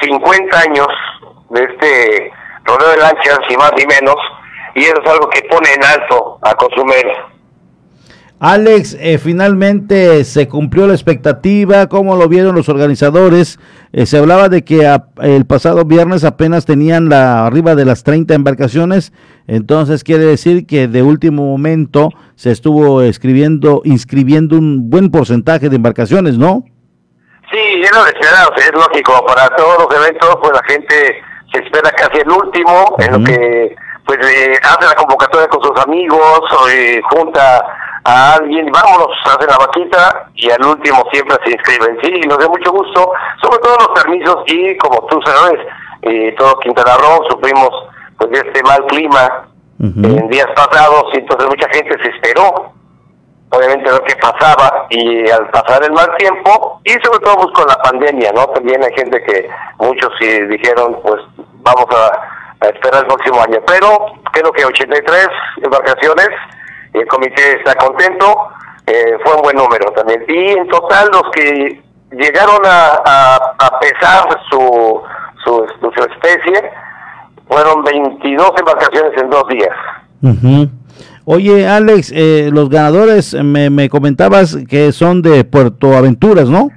50 0.00 0.60
años 0.60 0.88
de 1.50 1.64
este 1.64 2.32
rodeo 2.64 2.90
de 2.90 2.96
lanchas 2.98 3.40
y 3.48 3.56
más 3.56 3.72
ni 3.76 3.86
menos, 3.86 4.16
y 4.74 4.82
eso 4.84 5.02
es 5.02 5.10
algo 5.10 5.28
que 5.30 5.42
pone 5.42 5.72
en 5.72 5.84
alto 5.84 6.38
a 6.42 6.54
Cozumel. 6.54 7.10
Alex, 8.40 8.96
eh, 9.00 9.18
finalmente 9.18 10.22
se 10.22 10.46
cumplió 10.46 10.86
la 10.86 10.92
expectativa, 10.92 11.88
¿cómo 11.88 12.14
lo 12.14 12.28
vieron 12.28 12.54
los 12.54 12.68
organizadores? 12.68 13.58
Eh, 13.92 14.06
se 14.06 14.16
hablaba 14.16 14.48
de 14.48 14.62
que 14.62 14.88
el 15.22 15.44
pasado 15.44 15.84
viernes 15.84 16.22
apenas 16.22 16.64
tenían 16.64 17.08
la 17.08 17.46
arriba 17.46 17.74
de 17.74 17.84
las 17.84 18.04
30 18.04 18.34
embarcaciones, 18.34 19.12
entonces 19.48 20.04
quiere 20.04 20.24
decir 20.24 20.68
que 20.68 20.86
de 20.86 21.02
último 21.02 21.46
momento 21.46 22.10
se 22.36 22.52
estuvo 22.52 23.02
escribiendo, 23.02 23.82
inscribiendo 23.84 24.56
un 24.56 24.88
buen 24.88 25.10
porcentaje 25.10 25.68
de 25.68 25.74
embarcaciones, 25.74 26.38
¿no? 26.38 26.62
Sí, 27.50 27.82
es 27.82 27.92
lo 27.92 28.06
esperado, 28.06 28.52
es 28.56 28.72
lógico, 28.72 29.26
para 29.26 29.48
todos 29.56 29.78
los 29.78 30.00
eventos 30.00 30.36
pues 30.40 30.52
la 30.52 30.62
gente 30.68 31.22
se 31.52 31.58
espera 31.58 31.90
casi 31.90 32.20
el 32.20 32.30
último, 32.30 32.94
en 32.98 33.12
lo 33.12 33.24
que 33.24 33.74
pues 34.06 34.18
eh, 34.22 34.54
hace 34.62 34.86
la 34.86 34.94
convocatoria 34.94 35.48
con 35.48 35.60
sus 35.60 35.84
amigos, 35.84 36.40
o, 36.52 37.16
junta 37.16 37.64
a 38.08 38.34
alguien, 38.36 38.66
vámonos, 38.72 39.14
hace 39.24 39.46
la 39.46 39.58
vaquita 39.58 40.30
y 40.34 40.50
al 40.50 40.64
último 40.64 41.04
siempre 41.12 41.36
se 41.44 41.52
inscriben. 41.52 41.98
Sí, 42.02 42.20
nos 42.26 42.38
da 42.38 42.48
mucho 42.48 42.72
gusto, 42.72 43.12
sobre 43.42 43.58
todo 43.58 43.76
los 43.76 44.02
permisos 44.02 44.42
y 44.46 44.76
como 44.78 45.06
tú 45.08 45.20
sabes, 45.26 45.60
eh, 46.02 46.34
todo 46.38 46.58
Quintana 46.60 46.96
Roo 46.96 47.28
sufrimos 47.28 47.70
pues 48.16 48.30
de 48.30 48.38
este 48.38 48.62
mal 48.62 48.84
clima 48.86 49.48
en 49.80 50.28
días 50.28 50.48
pasados 50.56 51.04
y 51.12 51.18
entonces 51.18 51.48
mucha 51.48 51.68
gente 51.68 52.02
se 52.02 52.08
esperó 52.10 52.72
obviamente 53.50 53.90
lo 53.90 54.02
que 54.02 54.16
pasaba 54.16 54.86
y 54.90 55.30
al 55.30 55.48
pasar 55.50 55.84
el 55.84 55.92
mal 55.92 56.08
tiempo 56.16 56.80
y 56.84 56.90
sobre 57.04 57.20
todo 57.20 57.36
pues, 57.36 57.54
con 57.54 57.66
la 57.68 57.76
pandemia, 57.76 58.32
¿no? 58.32 58.46
También 58.48 58.82
hay 58.82 58.92
gente 58.94 59.22
que 59.22 59.48
muchos 59.78 60.10
sí 60.18 60.26
dijeron 60.46 60.98
pues 61.02 61.22
vamos 61.62 61.86
a, 61.94 62.66
a 62.66 62.68
esperar 62.70 63.02
el 63.02 63.06
próximo 63.06 63.40
año, 63.40 63.58
pero 63.66 64.12
creo 64.32 64.50
que 64.52 64.64
83 64.64 65.28
embarcaciones 65.62 66.28
el 67.00 67.06
comité 67.06 67.58
está 67.58 67.74
contento, 67.74 68.48
eh, 68.86 69.16
fue 69.24 69.34
un 69.34 69.42
buen 69.42 69.56
número 69.56 69.90
también. 69.92 70.24
Y 70.28 70.58
en 70.58 70.68
total 70.68 71.08
los 71.12 71.22
que 71.32 71.82
llegaron 72.12 72.60
a, 72.64 73.36
a, 73.58 73.78
pesar 73.80 74.28
su, 74.50 75.02
su, 75.44 75.66
su, 75.80 76.04
especie 76.04 76.70
fueron 77.46 77.82
22 77.84 78.52
embarcaciones 78.58 79.12
en 79.20 79.30
dos 79.30 79.44
días. 79.48 80.68
Oye, 81.24 81.68
Alex, 81.68 82.12
eh, 82.14 82.48
los 82.52 82.70
ganadores 82.70 83.34
me, 83.34 83.68
me 83.68 83.88
comentabas 83.90 84.56
que 84.68 84.92
son 84.92 85.20
de 85.20 85.44
Puerto 85.44 85.96
Aventuras, 85.96 86.48
¿no? 86.48 86.70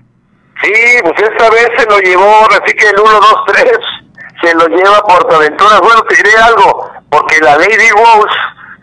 Sí, 0.61 0.73
pues 1.01 1.13
esta 1.17 1.49
vez 1.49 1.69
se 1.77 1.89
lo 1.89 1.97
llevó, 1.99 2.41
así 2.51 2.73
que 2.75 2.89
el 2.89 2.99
1, 2.99 3.11
2, 3.11 3.21
3 3.47 3.71
se 4.43 4.53
lo 4.55 4.67
lleva 4.67 5.01
Puerto 5.07 5.35
Aventuras. 5.35 5.79
Bueno, 5.81 6.01
te 6.03 6.15
diré 6.17 6.31
algo, 6.43 6.89
porque 7.09 7.39
la 7.39 7.57
Lady 7.57 7.89
Rose 7.91 8.35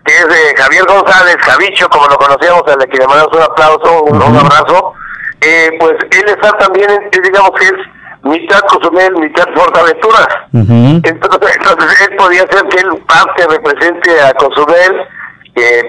que 0.08 0.14
es 0.14 0.26
de 0.26 0.56
Javier 0.56 0.84
González, 0.86 1.36
Javicho, 1.40 1.86
como 1.90 2.06
lo 2.06 2.16
conocíamos, 2.16 2.62
al 2.66 2.88
que 2.88 2.96
le 2.96 3.06
mandamos 3.06 3.36
un 3.36 3.42
aplauso, 3.42 4.02
un, 4.04 4.22
abrazo. 4.22 4.94
eh, 5.42 5.70
pues 5.78 5.96
él 6.10 6.24
está 6.28 6.50
también, 6.52 6.88
digamos 7.22 7.50
que 7.58 7.66
es 7.66 7.74
mitad 8.22 8.60
Cozumel, 8.68 9.16
mitad 9.16 9.44
Fuerteventura. 9.54 10.26
entonces, 10.52 11.56
entonces 11.56 12.08
él 12.08 12.16
podía 12.16 12.40
ser 12.50 12.66
que 12.68 12.80
él 12.80 13.04
parte 13.06 13.46
represente 13.48 14.20
a 14.22 14.32
Cozumel, 14.34 15.06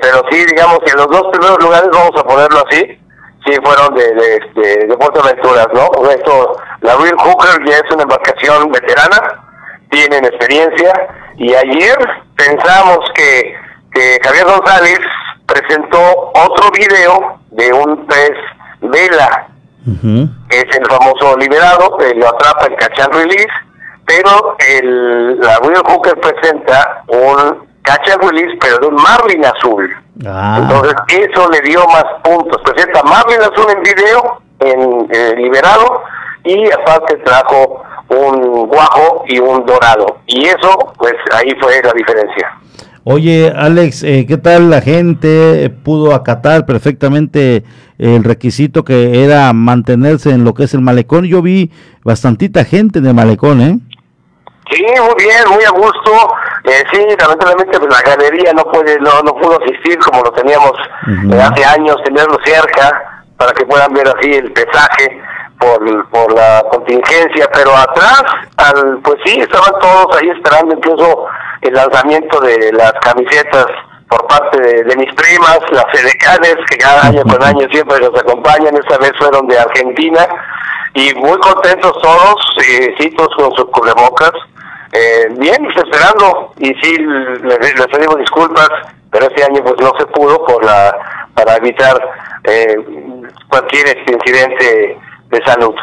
pero 0.01 0.21
sí, 0.29 0.45
digamos 0.45 0.79
que 0.79 0.91
en 0.91 0.97
los 0.97 1.07
dos 1.07 1.23
primeros 1.31 1.57
lugares, 1.63 1.89
vamos 1.93 2.11
a 2.17 2.23
ponerlo 2.23 2.63
así, 2.67 2.99
sí 3.45 3.53
fueron 3.63 3.95
de, 3.95 4.03
de, 4.15 4.39
de, 4.55 4.87
¿no? 4.87 6.09
Esto, 6.09 6.57
la 6.81 6.95
Real 6.97 7.15
Hooker 7.17 7.65
ya 7.65 7.77
es 7.77 7.91
una 7.91 8.03
embarcación 8.03 8.69
veterana, 8.69 9.45
tienen 9.91 10.25
experiencia, 10.25 10.93
y 11.37 11.53
ayer 11.53 11.97
pensamos 12.35 12.99
que, 13.15 13.68
que 13.91 14.19
Javier 14.23 14.45
González 14.45 14.99
presentó 15.45 16.31
otro 16.33 16.71
video 16.71 17.39
de 17.51 17.73
un 17.73 18.05
pez 18.07 18.31
vela 18.81 19.49
es 20.49 20.65
el 20.75 20.85
famoso 20.87 21.37
liberado, 21.37 21.97
lo 22.15 22.27
atrapa 22.27 22.67
en 22.67 22.75
catch 22.75 22.99
and 22.99 23.13
release, 23.13 23.47
pero 24.05 24.55
el, 24.59 25.39
la 25.39 25.59
Real 25.59 25.83
Hooker 25.85 26.19
presenta 26.19 27.03
un 27.07 27.67
catch 27.83 28.09
and 28.09 28.23
release, 28.23 28.57
pero 28.59 28.77
de 28.79 28.87
un 28.87 28.95
marlin 28.95 29.45
azul. 29.45 29.89
Ah. 30.25 30.59
Entonces, 30.61 30.93
eso 31.07 31.49
le 31.49 31.61
dio 31.61 31.85
más 31.87 32.05
puntos. 32.23 32.61
Presenta 32.63 33.01
marlin 33.03 33.41
azul 33.41 33.67
en 33.69 33.83
video, 33.83 34.41
en 34.59 35.07
eh, 35.11 35.35
liberado, 35.37 36.03
y 36.43 36.71
aparte 36.71 37.15
trajo 37.17 37.83
un 38.09 38.67
guajo 38.67 39.23
y 39.27 39.39
un 39.39 39.65
dorado. 39.65 40.17
Y 40.25 40.45
eso, 40.45 40.93
pues 40.97 41.13
ahí 41.33 41.55
fue 41.61 41.81
la 41.83 41.93
diferencia. 41.93 42.58
Oye, 43.03 43.53
Alex, 43.55 44.03
eh, 44.03 44.25
¿qué 44.27 44.37
tal 44.37 44.69
la 44.69 44.81
gente 44.81 45.69
pudo 45.83 46.13
acatar 46.13 46.65
perfectamente 46.65 47.63
el 47.97 48.23
requisito 48.23 48.83
que 48.83 49.23
era 49.23 49.51
mantenerse 49.53 50.31
en 50.31 50.43
lo 50.43 50.53
que 50.53 50.63
es 50.63 50.73
el 50.73 50.81
malecón? 50.81 51.25
Yo 51.25 51.41
vi 51.41 51.71
bastantita 52.03 52.65
gente 52.65 52.99
en 52.99 53.07
el 53.07 53.13
malecón, 53.13 53.61
¿eh? 53.61 53.79
Sí, 54.71 54.83
muy 54.83 55.25
bien, 55.25 55.43
muy 55.49 55.63
a 55.63 55.71
gusto. 55.71 56.11
Eh, 56.65 56.83
sí, 56.91 56.99
lamentablemente 57.19 57.79
pues, 57.79 57.91
la 57.91 58.01
galería 58.01 58.53
no 58.53 58.63
puede, 58.65 58.99
no, 58.99 59.21
no 59.23 59.33
pudo 59.33 59.57
asistir 59.63 59.97
como 59.99 60.21
lo 60.21 60.31
teníamos 60.31 60.73
eh, 61.07 61.41
hace 61.41 61.65
años, 61.65 61.95
tenerlo 62.03 62.37
cerca 62.43 63.23
para 63.37 63.53
que 63.53 63.65
puedan 63.65 63.93
ver 63.93 64.07
así 64.09 64.31
el 64.33 64.51
pesaje 64.51 65.21
por, 65.57 66.09
por 66.09 66.33
la 66.33 66.63
contingencia, 66.69 67.49
pero 67.53 67.75
atrás, 67.75 68.23
al, 68.57 68.99
pues 69.03 69.17
sí, 69.25 69.39
estaban 69.39 69.71
todos 69.79 70.15
ahí 70.17 70.29
esperando 70.29 70.75
incluso 70.75 71.25
el 71.61 71.73
lanzamiento 71.73 72.39
de 72.39 72.71
las 72.73 72.93
camisetas 73.01 73.65
por 74.07 74.25
parte 74.27 74.59
de, 74.59 74.95
mis 74.95 75.13
primas, 75.13 75.59
las 75.71 75.85
edecanes, 75.93 76.55
que 76.69 76.77
cada 76.77 77.07
año 77.07 77.21
con 77.23 77.43
año 77.43 77.67
siempre 77.71 77.99
nos 77.99 78.19
acompañan, 78.19 78.75
esta 78.75 78.97
vez 78.97 79.11
fueron 79.19 79.47
de 79.47 79.59
Argentina, 79.59 80.27
y 80.95 81.13
muy 81.15 81.37
contentos 81.37 81.93
todos, 82.01 82.35
eh, 82.67 83.13
todos 83.15 83.35
con 83.35 83.55
sus 83.55 83.65
cubrebocas, 83.65 84.31
eh, 84.93 85.27
bien, 85.37 85.67
esperando, 85.75 86.53
y 86.57 86.73
sí, 86.81 86.97
les, 86.97 87.59
les 87.59 87.87
pedimos 87.87 88.17
disculpas, 88.17 88.69
pero 89.11 89.27
este 89.27 89.43
año 89.43 89.63
pues 89.63 89.75
no 89.79 89.91
se 89.99 90.05
pudo 90.07 90.43
por 90.45 90.65
la 90.65 90.95
para 91.35 91.55
evitar 91.55 91.95
eh, 92.43 92.75
cualquier 93.47 93.97
incidente 94.07 94.97
de 95.29 95.45
salud. 95.45 95.75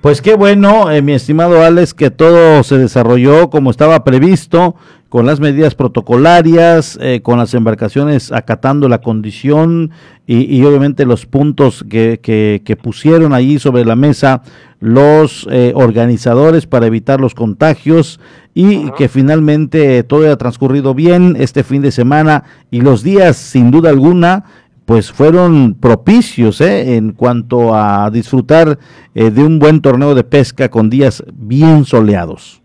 Pues 0.00 0.22
qué 0.22 0.34
bueno, 0.34 0.90
eh, 0.90 1.02
mi 1.02 1.12
estimado 1.12 1.62
Alex, 1.62 1.92
que 1.92 2.10
todo 2.10 2.62
se 2.62 2.78
desarrolló 2.78 3.50
como 3.50 3.70
estaba 3.70 4.02
previsto, 4.02 4.74
con 5.10 5.26
las 5.26 5.40
medidas 5.40 5.74
protocolarias, 5.74 6.98
eh, 7.02 7.20
con 7.20 7.36
las 7.36 7.52
embarcaciones 7.52 8.32
acatando 8.32 8.88
la 8.88 9.02
condición 9.02 9.90
y, 10.26 10.62
obviamente 10.64 11.04
los 11.04 11.26
puntos 11.26 11.84
que, 11.90 12.18
que, 12.22 12.76
pusieron 12.76 13.34
allí 13.34 13.58
sobre 13.58 13.84
la 13.84 13.96
mesa 13.96 14.42
los 14.78 15.46
eh, 15.50 15.72
organizadores 15.74 16.66
para 16.66 16.86
evitar 16.86 17.20
los 17.20 17.34
contagios 17.34 18.20
y 18.54 18.92
que 18.92 19.08
finalmente 19.08 20.02
todo 20.04 20.22
haya 20.22 20.36
transcurrido 20.36 20.94
bien 20.94 21.36
este 21.38 21.62
fin 21.62 21.82
de 21.82 21.90
semana 21.90 22.44
y 22.70 22.80
los 22.80 23.02
días 23.02 23.36
sin 23.36 23.72
duda 23.72 23.90
alguna 23.90 24.44
pues 24.90 25.12
fueron 25.12 25.76
propicios 25.80 26.60
¿eh? 26.60 26.96
en 26.96 27.12
cuanto 27.12 27.76
a 27.76 28.10
disfrutar 28.10 28.76
eh, 29.14 29.30
de 29.30 29.44
un 29.44 29.60
buen 29.60 29.80
torneo 29.80 30.16
de 30.16 30.24
pesca 30.24 30.68
con 30.68 30.90
días 30.90 31.22
bien 31.32 31.84
soleados. 31.84 32.60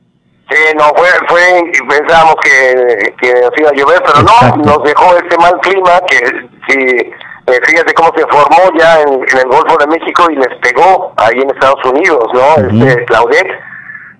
Sí, 0.50 0.58
no, 0.76 0.86
fue, 0.98 1.08
fue 1.28 1.62
pensábamos 1.88 2.34
que, 2.44 3.14
que 3.22 3.32
nos 3.32 3.52
iba 3.58 3.70
a 3.70 3.74
llover, 3.74 4.02
pero 4.04 4.24
no, 4.24 4.58
nos 4.64 4.84
dejó 4.84 5.16
este 5.18 5.38
mal 5.38 5.54
clima 5.62 6.00
que 6.08 6.18
si 6.68 6.80
eh, 6.80 7.60
fíjate 7.64 7.94
cómo 7.94 8.10
se 8.18 8.26
formó 8.26 8.76
ya 8.76 9.02
en, 9.02 9.22
el 9.22 9.48
Golfo 9.48 9.78
de 9.78 9.86
México 9.86 10.26
y 10.32 10.36
les 10.36 10.58
pegó 10.64 11.14
ahí 11.18 11.38
en 11.40 11.52
Estados 11.52 11.86
Unidos, 11.86 12.24
¿no? 12.34 12.86
Este 12.86 13.06
Claudette 13.06 13.52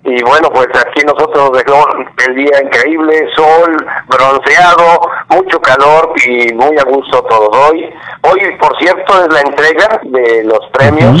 y 0.06 0.22
bueno, 0.22 0.48
pues 0.50 0.68
aquí 0.68 1.04
nosotros 1.04 1.50
dejó 1.52 1.84
el 2.28 2.34
día 2.36 2.62
increíble, 2.62 3.28
sol, 3.34 3.76
bronceado, 4.06 5.00
mucho 5.30 5.60
calor 5.60 6.12
y 6.24 6.54
muy 6.54 6.78
a 6.78 6.84
gusto 6.84 7.24
todos. 7.24 7.70
Hoy, 7.70 7.92
hoy 8.22 8.56
por 8.60 8.78
cierto, 8.78 9.24
es 9.24 9.32
la 9.32 9.40
entrega 9.40 10.00
de 10.04 10.44
los 10.44 10.60
premios, 10.72 11.20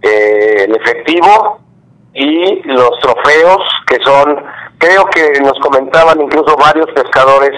eh, 0.00 0.64
el 0.64 0.76
efectivo 0.76 1.60
y 2.14 2.62
los 2.62 2.98
trofeos 3.00 3.62
que 3.86 3.98
son, 4.02 4.42
creo 4.78 5.04
que 5.06 5.38
nos 5.42 5.58
comentaban 5.60 6.18
incluso 6.18 6.56
varios 6.56 6.86
pescadores 6.92 7.52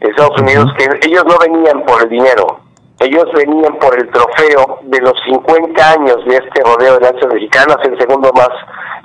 de 0.00 0.08
Estados 0.08 0.40
Unidos 0.40 0.72
que 0.76 0.88
ellos 1.06 1.24
no 1.24 1.38
venían 1.38 1.84
por 1.84 2.02
el 2.02 2.08
dinero, 2.08 2.58
ellos 2.98 3.26
venían 3.32 3.78
por 3.78 3.96
el 3.96 4.10
trofeo 4.10 4.80
de 4.82 5.00
los 5.02 5.14
50 5.24 5.92
años 5.92 6.16
de 6.26 6.34
este 6.34 6.62
rodeo 6.64 6.98
de 6.98 7.00
lanchas 7.00 7.32
mexicanas, 7.32 7.76
el 7.84 7.96
segundo 7.96 8.32
más 8.32 8.50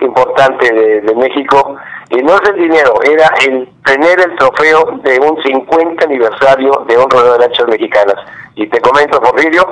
importante 0.01 0.73
de, 0.73 1.15
México, 1.15 1.75
y 2.09 2.17
no 2.17 2.35
es 2.35 2.49
el 2.49 2.55
dinero, 2.55 2.93
era 3.03 3.29
el 3.47 3.69
tener 3.85 4.19
el 4.19 4.35
trofeo 4.35 4.99
de 5.03 5.19
un 5.19 5.41
50 5.41 6.05
aniversario 6.05 6.85
de 6.87 6.97
un 6.97 7.09
rodeo 7.09 7.33
de 7.33 7.39
lanchas 7.39 7.67
mexicanas. 7.67 8.15
Y 8.55 8.67
te 8.67 8.79
comento, 8.81 9.19
Porfirio, 9.19 9.65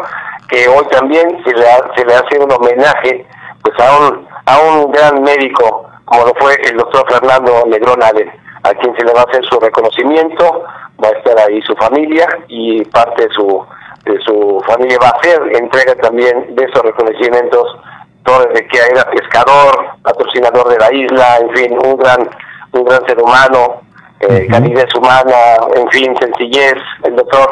que 0.50 0.68
hoy 0.68 0.86
también 0.92 1.42
se 1.44 1.52
le, 1.54 1.66
se 1.96 2.06
le 2.06 2.16
hace 2.16 2.40
un 2.40 2.52
homenaje 2.52 3.26
pues 3.62 3.80
a 3.80 3.98
un, 3.98 4.28
a 4.46 4.60
un 4.60 4.92
gran 4.92 5.22
médico, 5.24 5.90
como 6.06 6.26
lo 6.26 6.34
fue 6.36 6.56
el 6.64 6.78
doctor 6.78 7.06
Fernando 7.10 7.64
Negrón 7.68 8.02
Allen, 8.04 8.30
a 8.64 8.74
quien 8.74 8.96
se 8.96 9.04
le 9.06 9.14
va 9.14 9.22
a 9.22 9.24
hacer 9.30 9.44
su 9.46 9.60
reconocimiento, 9.60 10.64
va 11.04 11.10
a 11.10 11.12
estar 11.12 11.38
ahí 11.40 11.62
su 11.62 11.76
familia 11.76 12.28
y 12.48 12.84
parte 12.86 13.28
de 13.28 13.34
su 13.34 13.66
de 14.06 14.20
su 14.20 14.62
familia 14.68 14.98
va 15.02 15.08
a 15.08 15.18
hacer 15.18 15.42
entrega 15.56 15.96
también 15.96 16.56
de 16.56 16.66
esos 16.66 16.82
reconocimientos 16.84 17.80
todo 18.24 18.48
que 18.54 18.80
era 18.92 19.10
pescador, 19.12 19.76
patrocinador 20.02 20.70
de 20.70 20.78
la 20.78 20.94
isla, 20.94 21.38
en 21.38 21.56
fin, 21.56 21.78
un 21.86 21.98
gran 21.98 22.30
un 22.74 22.86
gran 22.86 23.06
ser 23.06 23.22
humano, 23.22 23.82
eh, 24.20 24.48
calidez 24.50 24.94
humana, 24.96 25.36
en 25.76 25.88
fin, 25.90 26.14
sencillez, 26.20 26.76
el 27.04 27.16
doctor 27.16 27.48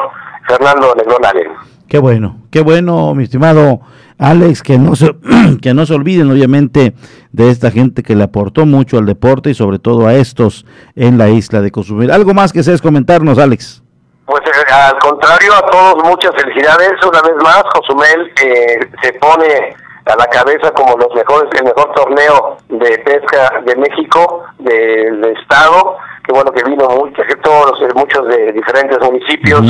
Fernando 0.48 0.94
Negrón 0.96 1.24
Allen. 1.24 1.52
Qué 1.88 1.98
bueno, 1.98 2.38
qué 2.50 2.60
bueno, 2.60 3.14
mi 3.14 3.24
estimado 3.24 3.80
Alex, 4.18 4.62
que 4.62 4.78
no 4.78 4.96
se 4.96 5.14
que 5.62 5.74
no 5.74 5.84
se 5.84 5.94
olviden 5.94 6.30
obviamente 6.30 6.94
de 7.32 7.50
esta 7.50 7.70
gente 7.70 8.02
que 8.02 8.16
le 8.16 8.24
aportó 8.24 8.66
mucho 8.66 8.98
al 8.98 9.06
deporte 9.06 9.50
y 9.50 9.54
sobre 9.54 9.78
todo 9.78 10.06
a 10.06 10.14
estos 10.14 10.64
en 10.94 11.18
la 11.18 11.28
isla 11.28 11.60
de 11.60 11.70
Cozumel. 11.70 12.10
¿Algo 12.10 12.32
más 12.32 12.52
que 12.52 12.62
seas 12.62 12.80
comentarnos, 12.80 13.38
Alex? 13.38 13.82
Pues 14.26 14.42
eh, 14.46 14.72
al 14.72 14.98
contrario, 14.98 15.52
a 15.54 15.70
todos 15.70 16.04
muchas 16.04 16.30
felicidades. 16.40 16.92
Una 17.06 17.20
vez 17.20 17.36
más, 17.42 17.64
Cozumel 17.74 18.32
eh, 18.42 18.78
se 19.02 19.12
pone 19.14 19.74
a 20.06 20.16
la 20.16 20.26
cabeza 20.26 20.70
como 20.72 20.96
los 20.96 21.14
mejores, 21.14 21.50
el 21.58 21.64
mejor 21.64 21.92
torneo 21.94 22.56
de 22.68 22.98
pesca 22.98 23.60
de 23.64 23.76
México, 23.76 24.44
del 24.58 25.24
estado, 25.36 25.96
que 26.24 26.32
bueno 26.32 26.50
que 26.52 26.64
vino 26.64 26.88
muchos, 26.88 27.24
todos 27.42 27.80
eh, 27.82 27.88
muchos 27.94 28.26
de 28.28 28.52
diferentes 28.52 28.98
municipios 29.00 29.62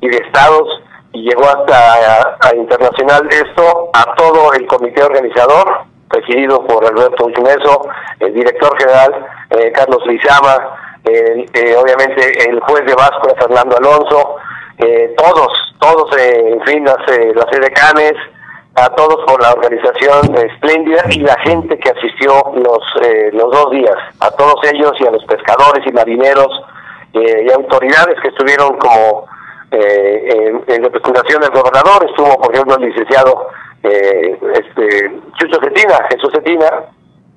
y 0.00 0.08
de 0.08 0.16
estados 0.16 0.68
y 1.12 1.22
llegó 1.22 1.44
hasta 1.44 2.36
a, 2.40 2.56
internacional 2.56 3.28
esto 3.30 3.90
a 3.92 4.14
todo 4.14 4.52
el 4.52 4.66
comité 4.66 5.02
organizador 5.02 5.82
presidido 6.08 6.64
por 6.66 6.84
Alberto 6.84 7.24
Ultimeso, 7.24 7.88
el 8.20 8.34
director 8.34 8.76
general 8.78 9.26
Carlos 9.72 10.04
Lizama, 10.06 10.56
eh, 11.04 11.76
obviamente 11.76 12.48
el 12.48 12.60
juez 12.60 12.84
de 12.86 12.94
Vasco 12.94 13.34
Fernando 13.38 13.76
Alonso, 13.76 14.36
eh, 14.78 15.14
todos, 15.18 15.74
todos, 15.78 16.16
eh, 16.16 16.44
en 16.48 16.62
fin, 16.62 16.84
las, 16.84 16.96
las 17.06 17.52
edecanes, 17.52 18.14
a 18.76 18.88
todos 18.90 19.24
por 19.26 19.40
la 19.40 19.52
organización 19.52 20.34
espléndida 20.36 21.04
y 21.10 21.20
la 21.20 21.38
gente 21.40 21.78
que 21.78 21.90
asistió 21.90 22.32
los, 22.56 22.82
los 23.32 23.50
dos 23.52 23.70
días, 23.70 23.96
a 24.20 24.30
todos 24.32 24.56
ellos 24.72 24.92
y 24.98 25.06
a 25.06 25.10
los 25.10 25.24
pescadores 25.24 25.86
y 25.86 25.92
marineros 25.92 26.48
y 27.12 27.52
autoridades 27.52 28.20
que 28.20 28.28
estuvieron 28.28 28.76
como 28.78 29.26
en, 29.70 30.82
representación 30.82 31.40
del 31.42 31.50
gobernador, 31.50 32.04
estuvo 32.08 32.36
por 32.40 32.52
ejemplo 32.52 32.76
el 32.76 32.88
licenciado 32.88 33.48
este, 33.82 35.20
Chucho 35.38 35.60
Cetina, 35.60 35.98
Jesús 36.10 36.32
Cetina, 36.32 36.68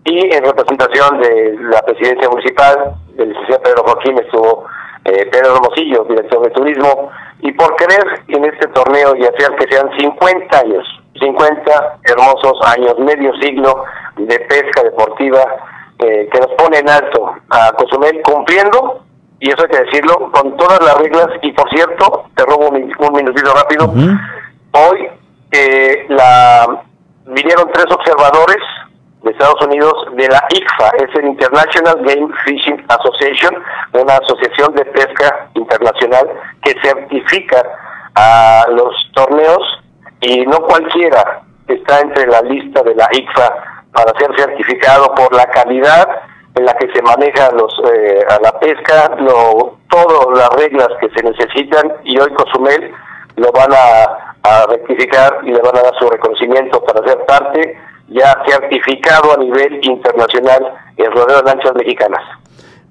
y 0.05 0.33
en 0.33 0.43
representación 0.43 1.19
de 1.19 1.57
la 1.69 1.81
presidencia 1.81 2.29
municipal, 2.29 2.95
del 3.15 3.29
licenciado 3.29 3.61
Pedro 3.61 3.83
Joaquín, 3.83 4.17
estuvo 4.19 4.65
eh, 5.03 5.25
Pedro 5.31 5.55
Hermosillo, 5.55 6.05
director 6.05 6.43
de 6.43 6.49
turismo, 6.51 7.11
y 7.41 7.51
por 7.51 7.75
querer 7.75 8.21
en 8.29 8.45
este 8.45 8.67
torneo 8.67 9.15
y 9.17 9.25
hacer 9.25 9.53
que 9.57 9.69
sean 9.69 9.89
50 9.99 10.59
años, 10.59 10.85
50 11.19 11.99
hermosos 12.03 12.53
años, 12.65 12.97
medio 12.99 13.33
siglo 13.41 13.83
de 14.17 14.39
pesca 14.39 14.83
deportiva 14.83 15.43
eh, 15.99 16.29
que 16.31 16.39
nos 16.39 16.51
pone 16.57 16.77
en 16.77 16.89
alto 16.89 17.33
a 17.49 17.71
Cozumel 17.73 18.21
cumpliendo, 18.23 19.03
y 19.39 19.49
eso 19.49 19.63
hay 19.63 19.69
que 19.69 19.83
decirlo, 19.83 20.31
con 20.31 20.57
todas 20.57 20.79
las 20.83 20.97
reglas. 20.97 21.27
Y 21.41 21.51
por 21.51 21.69
cierto, 21.69 22.25
te 22.35 22.43
robo 22.45 22.69
un, 22.69 22.75
un 22.75 23.13
minutito 23.13 23.53
rápido. 23.53 23.93
Hoy 24.71 25.07
eh, 25.51 26.05
la 26.09 26.83
vinieron 27.25 27.69
tres 27.73 27.85
observadores 27.91 28.57
de 29.23 29.31
Estados 29.31 29.61
Unidos 29.65 29.93
de 30.15 30.27
la 30.27 30.43
ICFA, 30.49 30.89
es 30.97 31.15
el 31.15 31.27
International 31.27 31.95
Game 32.03 32.33
Fishing 32.45 32.85
Association, 32.87 33.55
una 33.93 34.17
asociación 34.17 34.73
de 34.75 34.85
pesca 34.85 35.49
internacional 35.55 36.29
que 36.63 36.75
certifica 36.81 37.61
a 38.15 38.65
los 38.71 38.93
torneos 39.13 39.61
y 40.21 40.45
no 40.45 40.59
cualquiera 40.59 41.41
está 41.67 41.99
entre 41.99 42.27
la 42.27 42.41
lista 42.41 42.81
de 42.83 42.95
la 42.95 43.07
ICFA 43.11 43.83
para 43.91 44.13
ser 44.19 44.35
certificado 44.37 45.13
por 45.15 45.33
la 45.33 45.45
calidad 45.47 46.07
en 46.55 46.65
la 46.65 46.73
que 46.75 46.91
se 46.91 47.01
maneja 47.01 47.51
los, 47.51 47.73
eh, 47.93 48.25
a 48.29 48.39
la 48.41 48.59
pesca, 48.59 49.15
lo, 49.19 49.77
todas 49.89 50.37
las 50.37 50.49
reglas 50.61 50.89
que 50.99 51.09
se 51.09 51.23
necesitan 51.23 51.93
y 52.03 52.19
hoy 52.19 52.33
Cozumel 52.33 52.91
lo 53.35 53.51
van 53.51 53.71
a, 53.71 54.35
a 54.43 54.65
rectificar 54.67 55.39
y 55.43 55.51
le 55.51 55.61
van 55.61 55.77
a 55.77 55.81
dar 55.81 55.93
su 55.99 56.09
reconocimiento 56.09 56.83
para 56.83 57.07
ser 57.07 57.23
parte 57.25 57.77
ya 58.09 58.33
certificado 58.47 59.33
a 59.33 59.37
nivel 59.37 59.79
internacional 59.83 60.73
en 60.95 61.11
rodeo 61.11 61.41
de 61.41 61.43
lanchas 61.43 61.75
mexicanas. 61.75 62.21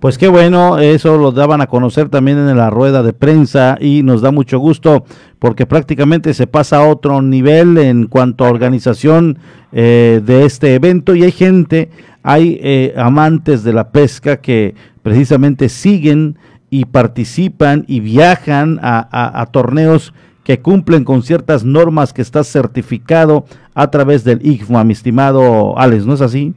Pues 0.07 0.19
qué 0.19 0.29
bueno, 0.29 0.79
eso 0.79 1.19
lo 1.19 1.33
daban 1.33 1.61
a 1.61 1.67
conocer 1.67 2.09
también 2.11 2.39
en 2.39 2.57
la 2.57 2.71
rueda 2.71 3.03
de 3.03 3.13
prensa 3.13 3.77
y 3.81 4.05
nos 4.05 4.23
da 4.23 4.31
mucho 4.31 4.61
gusto 4.61 5.05
porque 5.41 5.67
prácticamente 5.67 6.33
se 6.33 6.47
pasa 6.47 6.77
a 6.77 6.89
otro 6.89 7.23
nivel 7.23 7.77
en 7.77 8.07
cuanto 8.07 8.45
a 8.45 8.51
organización 8.51 9.41
eh, 9.73 10.23
de 10.25 10.45
este 10.45 10.77
evento 10.77 11.17
y 11.17 11.25
hay 11.25 11.33
gente, 11.33 11.91
hay 12.23 12.57
eh, 12.63 12.95
amantes 12.97 13.65
de 13.65 13.73
la 13.73 13.91
pesca 13.91 14.37
que 14.37 14.77
precisamente 15.03 15.69
siguen 15.69 16.39
y 16.71 16.85
participan 16.85 17.85
y 17.89 17.99
viajan 17.99 18.79
a, 18.81 19.49
torneos 19.51 20.15
que 20.45 20.61
cumplen 20.61 21.03
con 21.03 21.25
ciertas 21.25 21.65
normas 21.65 22.13
que 22.13 22.23
está 22.23 22.45
certificado 22.45 23.45
a 23.75 23.91
través 23.91 24.23
del 24.23 24.39
ICFA, 24.47 24.85
mi 24.85 24.93
estimado 24.93 25.77
Alex, 25.77 26.07
¿no 26.07 26.15
es 26.15 26.21
así? 26.21 26.55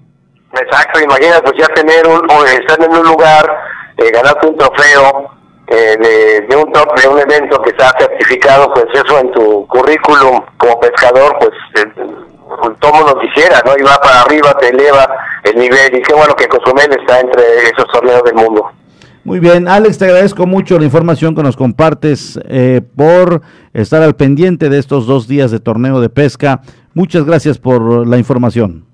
Exacto, 0.61 0.99
imagínate 0.99 1.41
pues 1.41 1.57
ya 1.57 1.67
tener 1.73 2.07
un, 2.07 2.29
o 2.29 2.45
estar 2.45 2.81
en 2.83 2.91
un 2.91 3.03
lugar, 3.03 3.45
eh, 3.97 4.11
ganarte 4.11 4.47
un 4.47 4.57
trofeo 4.57 5.31
eh, 5.67 6.45
de, 6.49 6.55
un 6.55 6.71
top, 6.71 6.99
de 6.99 7.07
un 7.07 7.19
evento 7.19 7.61
que 7.61 7.69
está 7.69 7.93
certificado, 7.97 8.73
pues 8.73 8.85
eso 8.93 9.19
en 9.19 9.31
tu 9.31 9.67
currículum 9.67 10.41
como 10.57 10.79
pescador, 10.79 11.37
pues 11.39 11.51
eh, 11.75 11.91
todo 12.79 12.93
mundo 12.93 13.19
quisiera, 13.21 13.61
¿no? 13.65 13.73
Y 13.77 13.83
va 13.83 13.99
para 14.01 14.21
arriba, 14.21 14.51
te 14.59 14.69
eleva 14.69 15.07
el 15.43 15.55
nivel, 15.59 15.95
y 15.95 16.01
qué 16.01 16.13
bueno 16.13 16.35
que 16.35 16.47
Cozumel 16.47 16.89
está 16.99 17.19
entre 17.19 17.43
esos 17.63 17.85
torneos 17.93 18.23
del 18.23 18.33
mundo. 18.33 18.71
Muy 19.23 19.39
bien, 19.39 19.67
Alex, 19.67 19.99
te 19.99 20.05
agradezco 20.05 20.47
mucho 20.47 20.79
la 20.79 20.85
información 20.85 21.35
que 21.35 21.43
nos 21.43 21.55
compartes 21.55 22.39
eh, 22.45 22.81
por 22.95 23.41
estar 23.73 24.01
al 24.01 24.15
pendiente 24.15 24.69
de 24.69 24.79
estos 24.79 25.05
dos 25.05 25.27
días 25.27 25.51
de 25.51 25.59
torneo 25.59 26.01
de 26.01 26.09
pesca. 26.09 26.61
Muchas 26.95 27.25
gracias 27.25 27.59
por 27.59 28.07
la 28.07 28.17
información. 28.17 28.88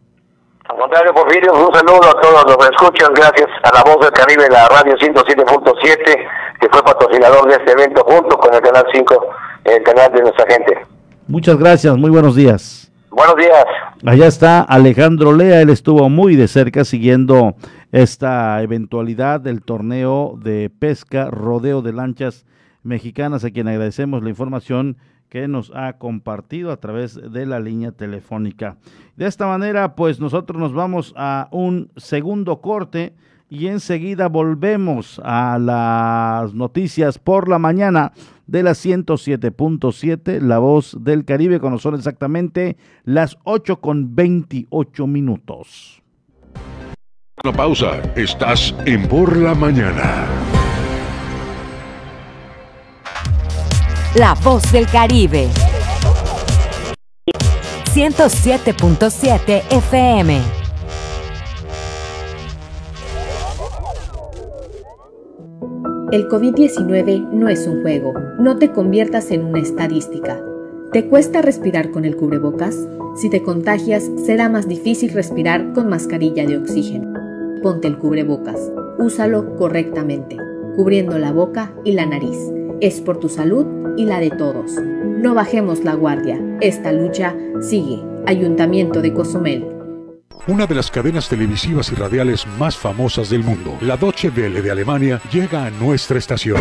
Contrario, 0.77 1.13
Porfirio, 1.13 1.53
un 1.53 1.73
saludo 1.73 2.09
a 2.09 2.21
todos 2.21 2.43
los 2.45 2.57
que 2.57 2.75
escuchan, 2.75 3.13
gracias 3.13 3.47
a 3.63 3.73
la 3.73 3.83
voz 3.83 4.05
del 4.05 4.11
Caribe, 4.11 4.47
la 4.49 4.67
radio 4.67 4.93
107.7, 4.95 6.27
que 6.59 6.69
fue 6.69 6.83
patrocinador 6.83 7.47
de 7.47 7.55
este 7.55 7.71
evento 7.71 8.03
junto 8.03 8.37
con 8.37 8.53
el 8.53 8.61
Canal 8.61 8.85
5, 8.93 9.25
el 9.63 9.83
canal 9.83 10.11
de 10.11 10.21
nuestra 10.21 10.45
gente. 10.47 10.85
Muchas 11.27 11.57
gracias, 11.57 11.97
muy 11.97 12.09
buenos 12.09 12.35
días. 12.35 12.91
Buenos 13.09 13.35
días. 13.37 13.65
Allá 14.05 14.27
está 14.27 14.61
Alejandro 14.61 15.31
Lea, 15.31 15.61
él 15.61 15.69
estuvo 15.69 16.09
muy 16.09 16.35
de 16.35 16.49
cerca 16.49 16.83
siguiendo 16.83 17.55
esta 17.93 18.61
eventualidad 18.61 19.39
del 19.39 19.63
torneo 19.63 20.33
de 20.37 20.69
pesca, 20.69 21.29
rodeo 21.31 21.81
de 21.81 21.93
lanchas 21.93 22.45
mexicanas, 22.83 23.45
a 23.45 23.51
quien 23.51 23.69
agradecemos 23.69 24.21
la 24.21 24.29
información 24.29 24.97
que 25.35 25.49
nos 25.49 25.69
ha 25.75 25.97
compartido 25.97 26.71
a 26.71 26.77
través 26.77 27.15
de 27.15 27.45
la 27.45 27.59
línea 27.59 27.91
telefónica. 27.91 28.77
De 29.17 29.25
esta 29.25 29.45
manera, 29.47 29.93
pues 29.93 30.21
nosotros 30.21 30.57
nos 30.57 30.71
vamos 30.71 31.13
a 31.17 31.49
un 31.51 31.91
segundo 31.97 32.61
corte 32.61 33.13
y 33.49 33.67
enseguida 33.67 34.29
volvemos 34.29 35.19
a 35.25 35.59
las 35.59 36.53
noticias 36.53 37.19
por 37.19 37.49
la 37.49 37.59
mañana 37.59 38.13
de 38.47 38.63
la 38.63 38.71
107.7, 38.71 40.39
La 40.39 40.59
Voz 40.59 40.95
del 41.01 41.25
Caribe, 41.25 41.59
cuando 41.59 41.79
son 41.79 41.95
exactamente 41.95 42.77
las 43.03 43.37
8 43.43 43.81
con 43.81 44.15
28 44.15 45.05
minutos. 45.05 46.01
Una 47.43 47.51
pausa, 47.51 48.01
estás 48.15 48.73
en 48.85 49.05
Por 49.09 49.35
la 49.35 49.53
Mañana. 49.53 50.54
La 54.17 54.33
Voz 54.33 54.71
del 54.71 54.87
Caribe. 54.87 55.49
107.7 57.93 59.63
FM. 59.69 60.41
El 66.13 66.29
COVID-19 66.29 67.29
no 67.29 67.49
es 67.49 67.67
un 67.67 67.81
juego. 67.81 68.13
No 68.39 68.57
te 68.57 68.71
conviertas 68.71 69.31
en 69.31 69.43
una 69.43 69.59
estadística. 69.59 70.41
¿Te 70.93 71.09
cuesta 71.09 71.41
respirar 71.41 71.91
con 71.91 72.05
el 72.05 72.15
cubrebocas? 72.15 72.73
Si 73.17 73.29
te 73.29 73.43
contagias, 73.43 74.09
será 74.25 74.47
más 74.47 74.69
difícil 74.69 75.11
respirar 75.11 75.73
con 75.73 75.89
mascarilla 75.89 76.45
de 76.45 76.57
oxígeno. 76.57 77.11
Ponte 77.61 77.89
el 77.89 77.97
cubrebocas. 77.97 78.71
Úsalo 78.97 79.57
correctamente, 79.57 80.37
cubriendo 80.77 81.17
la 81.17 81.33
boca 81.33 81.73
y 81.83 81.91
la 81.91 82.05
nariz. 82.05 82.37
Es 82.81 82.99
por 82.99 83.19
tu 83.19 83.29
salud 83.29 83.65
y 83.97 84.05
la 84.05 84.19
de 84.19 84.31
todos. 84.31 84.71
No 84.73 85.33
bajemos 85.33 85.83
la 85.83 85.93
guardia. 85.93 86.39
Esta 86.61 86.91
lucha 86.91 87.35
sigue. 87.61 88.01
Ayuntamiento 88.25 89.01
de 89.01 89.13
Cozumel. 89.13 89.65
Una 90.47 90.67
de 90.67 90.75
las 90.75 90.91
cadenas 90.91 91.29
televisivas 91.29 91.91
y 91.91 91.95
radiales 91.95 92.45
más 92.59 92.77
famosas 92.77 93.29
del 93.29 93.43
mundo, 93.43 93.77
la 93.81 93.97
Deutsche 93.97 94.29
Welle 94.29 94.61
de 94.61 94.71
Alemania, 94.71 95.21
llega 95.31 95.65
a 95.65 95.71
nuestra 95.71 96.19
estación. 96.19 96.59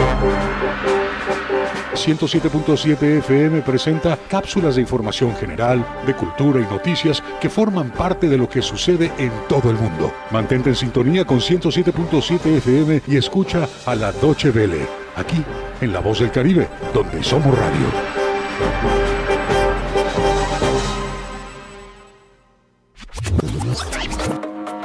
107.7 1.94 3.18
FM 3.18 3.62
presenta 3.62 4.18
cápsulas 4.28 4.76
de 4.76 4.82
información 4.82 5.34
general, 5.36 5.86
de 6.06 6.14
cultura 6.14 6.60
y 6.60 6.64
noticias 6.64 7.22
que 7.40 7.48
forman 7.48 7.90
parte 7.90 8.28
de 8.28 8.36
lo 8.36 8.48
que 8.48 8.62
sucede 8.62 9.12
en 9.18 9.32
todo 9.48 9.70
el 9.70 9.76
mundo. 9.76 10.12
Mantente 10.30 10.70
en 10.70 10.76
sintonía 10.76 11.24
con 11.24 11.40
107.7 11.40 12.56
FM 12.56 13.02
y 13.06 13.16
escucha 13.16 13.68
a 13.86 13.94
la 13.94 14.12
Deutsche 14.12 14.50
Welle, 14.50 14.86
aquí 15.16 15.42
en 15.80 15.92
La 15.92 16.00
Voz 16.00 16.20
del 16.20 16.30
Caribe, 16.30 16.68
donde 16.92 17.22
somos 17.22 17.56
radio. 17.56 17.86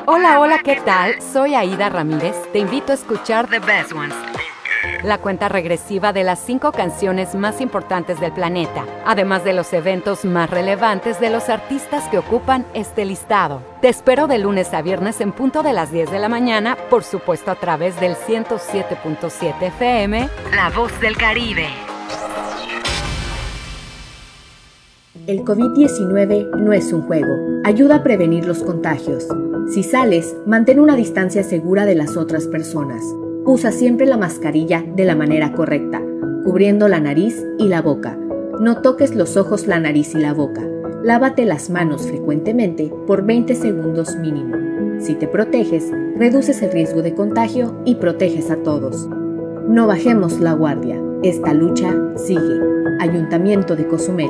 Hola, 0.05 0.39
hola, 0.39 0.59
¿qué 0.63 0.81
tal? 0.83 1.21
Soy 1.21 1.55
Aida 1.55 1.89
Ramírez. 1.89 2.35
Te 2.51 2.59
invito 2.59 2.91
a 2.91 2.95
escuchar 2.95 3.47
The 3.47 3.59
Best 3.59 3.93
Ones. 3.93 4.28
La 5.03 5.17
cuenta 5.17 5.47
regresiva 5.47 6.11
de 6.11 6.25
las 6.25 6.39
cinco 6.39 6.73
canciones 6.73 7.33
más 7.33 7.61
importantes 7.61 8.19
del 8.19 8.33
planeta, 8.33 8.85
además 9.05 9.45
de 9.45 9.53
los 9.53 9.71
eventos 9.71 10.25
más 10.25 10.49
relevantes 10.49 11.21
de 11.21 11.29
los 11.29 11.47
artistas 11.47 12.03
que 12.09 12.17
ocupan 12.17 12.65
este 12.73 13.05
listado. 13.05 13.61
Te 13.81 13.87
espero 13.87 14.27
de 14.27 14.39
lunes 14.39 14.73
a 14.73 14.81
viernes 14.81 15.21
en 15.21 15.31
punto 15.31 15.63
de 15.63 15.71
las 15.71 15.91
10 15.93 16.11
de 16.11 16.19
la 16.19 16.27
mañana, 16.27 16.77
por 16.89 17.05
supuesto 17.05 17.49
a 17.49 17.55
través 17.55 17.97
del 18.01 18.15
107.7 18.15 19.61
FM, 19.61 20.29
La 20.53 20.69
Voz 20.69 20.99
del 20.99 21.15
Caribe. 21.15 21.67
El 25.27 25.45
COVID-19 25.45 26.57
no 26.57 26.73
es 26.73 26.91
un 26.91 27.03
juego. 27.03 27.33
Ayuda 27.63 27.97
a 27.97 28.03
prevenir 28.03 28.45
los 28.45 28.63
contagios. 28.63 29.27
Si 29.73 29.83
sales, 29.83 30.35
mantén 30.45 30.79
una 30.79 30.97
distancia 30.97 31.43
segura 31.43 31.85
de 31.85 31.95
las 31.95 32.17
otras 32.17 32.47
personas. 32.47 33.01
Usa 33.51 33.71
siempre 33.71 34.05
la 34.05 34.15
mascarilla 34.15 34.85
de 34.95 35.05
la 35.05 35.15
manera 35.15 35.53
correcta, 35.53 35.99
cubriendo 36.45 36.87
la 36.87 36.99
nariz 36.99 37.43
y 37.57 37.67
la 37.67 37.81
boca. 37.81 38.15
No 38.59 38.83
toques 38.83 39.15
los 39.15 39.37
ojos, 39.37 39.65
la 39.65 39.79
nariz 39.79 40.13
y 40.13 40.19
la 40.19 40.35
boca. 40.35 40.61
Lávate 41.01 41.45
las 41.45 41.71
manos 41.71 42.05
frecuentemente 42.05 42.93
por 43.07 43.25
20 43.25 43.55
segundos 43.55 44.15
mínimo. 44.17 44.55
Si 44.99 45.15
te 45.15 45.27
proteges, 45.27 45.89
reduces 46.15 46.61
el 46.61 46.71
riesgo 46.71 47.01
de 47.01 47.15
contagio 47.15 47.75
y 47.85 47.95
proteges 47.95 48.51
a 48.51 48.57
todos. 48.57 49.09
No 49.67 49.87
bajemos 49.87 50.39
la 50.39 50.53
guardia. 50.53 51.01
Esta 51.23 51.51
lucha 51.51 51.91
sigue. 52.17 52.61
Ayuntamiento 52.99 53.75
de 53.75 53.87
Cozumel. 53.87 54.29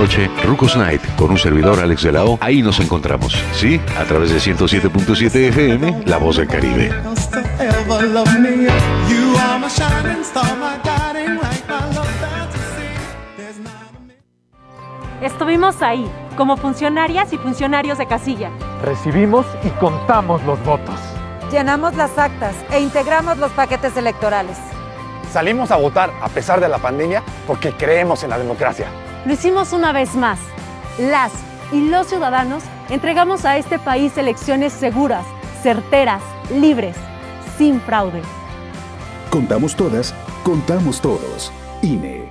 Rucos 0.43 0.75
Night 0.75 0.99
con 1.15 1.29
un 1.29 1.37
servidor 1.37 1.79
Alex 1.79 2.01
de 2.01 2.11
la 2.11 2.25
O. 2.25 2.39
Ahí 2.41 2.63
nos 2.63 2.79
encontramos, 2.79 3.35
¿sí? 3.53 3.79
A 3.99 4.03
través 4.03 4.31
de 4.31 4.39
107.7 4.39 5.49
FM, 5.49 6.03
La 6.07 6.17
Voz 6.17 6.37
del 6.37 6.47
Caribe. 6.47 6.91
Estuvimos 15.21 15.81
ahí, 15.83 16.09
como 16.35 16.57
funcionarias 16.57 17.31
y 17.31 17.37
funcionarios 17.37 17.99
de 17.99 18.07
casilla. 18.07 18.49
Recibimos 18.83 19.45
y 19.63 19.69
contamos 19.79 20.41
los 20.45 20.63
votos. 20.65 20.99
Llenamos 21.51 21.95
las 21.95 22.17
actas 22.17 22.55
e 22.71 22.79
integramos 22.79 23.37
los 23.37 23.51
paquetes 23.51 23.95
electorales. 23.95 24.57
Salimos 25.31 25.69
a 25.69 25.75
votar 25.75 26.09
a 26.23 26.27
pesar 26.29 26.59
de 26.59 26.69
la 26.69 26.79
pandemia 26.79 27.21
porque 27.45 27.71
creemos 27.73 28.23
en 28.23 28.31
la 28.31 28.39
democracia. 28.39 28.87
Lo 29.25 29.33
hicimos 29.33 29.73
una 29.73 29.91
vez 29.91 30.15
más. 30.15 30.39
Las 30.99 31.31
y 31.71 31.89
los 31.89 32.07
ciudadanos 32.07 32.63
entregamos 32.89 33.45
a 33.45 33.57
este 33.57 33.79
país 33.79 34.17
elecciones 34.17 34.73
seguras, 34.73 35.25
certeras, 35.61 36.23
libres, 36.53 36.95
sin 37.57 37.79
fraude. 37.81 38.21
Contamos 39.29 39.75
todas, 39.75 40.13
contamos 40.43 40.99
todos. 40.99 41.51
INE. 41.81 42.30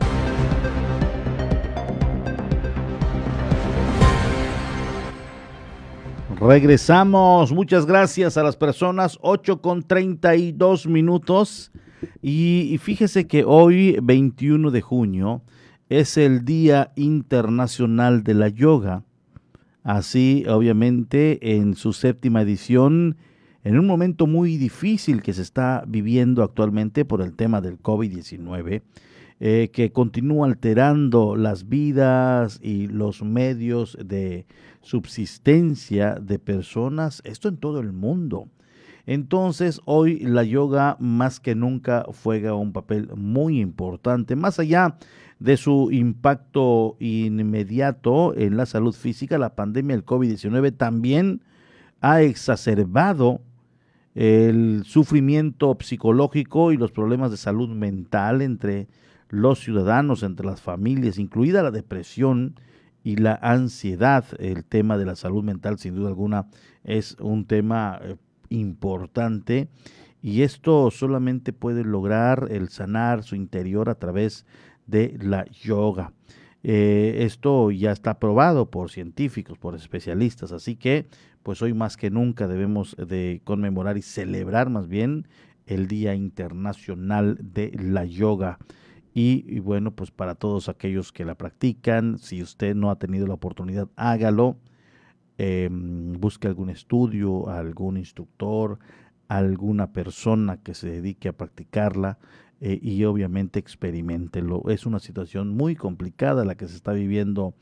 Regresamos. 6.51 7.53
Muchas 7.53 7.85
gracias 7.85 8.35
a 8.35 8.43
las 8.43 8.57
personas. 8.57 9.17
8 9.21 9.61
con 9.61 9.83
32 9.83 10.85
minutos. 10.85 11.71
Y, 12.21 12.67
y 12.73 12.77
fíjese 12.77 13.25
que 13.25 13.45
hoy, 13.45 13.97
21 14.03 14.69
de 14.69 14.81
junio, 14.81 15.43
es 15.87 16.17
el 16.17 16.43
Día 16.43 16.91
Internacional 16.97 18.25
de 18.25 18.33
la 18.33 18.49
Yoga. 18.49 19.05
Así, 19.83 20.43
obviamente, 20.45 21.39
en 21.57 21.73
su 21.75 21.93
séptima 21.93 22.41
edición, 22.41 23.15
en 23.63 23.79
un 23.79 23.87
momento 23.87 24.27
muy 24.27 24.57
difícil 24.57 25.21
que 25.21 25.31
se 25.31 25.43
está 25.43 25.85
viviendo 25.87 26.43
actualmente 26.43 27.05
por 27.05 27.21
el 27.21 27.33
tema 27.33 27.61
del 27.61 27.81
COVID-19, 27.81 28.81
eh, 29.43 29.71
que 29.73 29.91
continúa 29.91 30.45
alterando 30.45 31.35
las 31.35 31.67
vidas 31.67 32.59
y 32.61 32.85
los 32.85 33.23
medios 33.23 33.97
de 33.99 34.45
subsistencia 34.81 36.13
de 36.13 36.37
personas, 36.37 37.23
esto 37.25 37.47
en 37.47 37.57
todo 37.57 37.79
el 37.79 37.91
mundo. 37.91 38.49
Entonces, 39.07 39.81
hoy 39.85 40.19
la 40.19 40.43
yoga 40.43 40.95
más 40.99 41.39
que 41.39 41.55
nunca 41.55 42.05
juega 42.23 42.53
un 42.53 42.71
papel 42.71 43.09
muy 43.15 43.59
importante, 43.59 44.35
más 44.35 44.59
allá 44.59 44.97
de 45.39 45.57
su 45.57 45.89
impacto 45.91 46.95
inmediato 46.99 48.35
en 48.37 48.57
la 48.57 48.67
salud 48.67 48.93
física, 48.93 49.39
la 49.39 49.55
pandemia 49.55 49.95
del 49.95 50.05
COVID-19 50.05 50.77
también 50.77 51.41
ha 51.99 52.21
exacerbado 52.21 53.41
el 54.13 54.83
sufrimiento 54.85 55.75
psicológico 55.79 56.71
y 56.71 56.77
los 56.77 56.91
problemas 56.91 57.31
de 57.31 57.37
salud 57.37 57.69
mental 57.69 58.43
entre 58.43 58.87
los 59.31 59.59
ciudadanos, 59.59 60.23
entre 60.23 60.45
las 60.45 60.61
familias, 60.61 61.17
incluida 61.17 61.63
la 61.63 61.71
depresión 61.71 62.55
y 63.03 63.15
la 63.15 63.39
ansiedad. 63.41 64.25
El 64.39 64.63
tema 64.65 64.97
de 64.97 65.05
la 65.05 65.15
salud 65.15 65.43
mental, 65.43 65.79
sin 65.79 65.95
duda 65.95 66.09
alguna, 66.09 66.47
es 66.83 67.17
un 67.19 67.45
tema 67.45 67.99
eh, 68.03 68.17
importante 68.49 69.69
y 70.21 70.43
esto 70.43 70.91
solamente 70.91 71.53
puede 71.53 71.83
lograr 71.83 72.49
el 72.51 72.69
sanar 72.69 73.23
su 73.23 73.35
interior 73.35 73.89
a 73.89 73.95
través 73.95 74.45
de 74.85 75.17
la 75.19 75.45
yoga. 75.45 76.13
Eh, 76.63 77.19
esto 77.21 77.71
ya 77.71 77.91
está 77.91 78.19
probado 78.19 78.69
por 78.69 78.91
científicos, 78.91 79.57
por 79.57 79.75
especialistas, 79.75 80.51
así 80.51 80.75
que 80.75 81.07
pues 81.41 81.61
hoy 81.63 81.73
más 81.73 81.97
que 81.97 82.11
nunca 82.11 82.47
debemos 82.47 82.95
de 82.97 83.41
conmemorar 83.45 83.97
y 83.97 84.03
celebrar 84.03 84.69
más 84.69 84.87
bien 84.87 85.27
el 85.65 85.87
Día 85.87 86.13
Internacional 86.13 87.37
de 87.41 87.71
la 87.71 88.05
Yoga. 88.05 88.59
Y, 89.13 89.59
bueno, 89.59 89.91
pues 89.91 90.09
para 90.09 90.35
todos 90.35 90.69
aquellos 90.69 91.11
que 91.11 91.25
la 91.25 91.35
practican, 91.35 92.17
si 92.17 92.41
usted 92.41 92.75
no 92.75 92.91
ha 92.91 92.97
tenido 92.97 93.27
la 93.27 93.33
oportunidad, 93.33 93.89
hágalo. 93.95 94.57
Em, 95.37 96.13
busque 96.13 96.47
algún 96.47 96.69
estudio, 96.69 97.49
algún 97.49 97.97
instructor, 97.97 98.79
alguna 99.27 99.91
persona 99.91 100.57
que 100.57 100.73
se 100.73 100.89
dedique 100.89 101.29
a 101.29 101.33
practicarla 101.33 102.19
eh, 102.61 102.79
y 102.81 103.03
obviamente 103.05 103.59
experimentelo. 103.59 104.63
Es 104.69 104.85
una 104.85 104.99
situación 104.99 105.49
muy 105.49 105.75
complicada 105.75 106.45
la 106.45 106.55
que 106.55 106.67
se 106.67 106.75
está 106.75 106.93
viviendo 106.93 107.53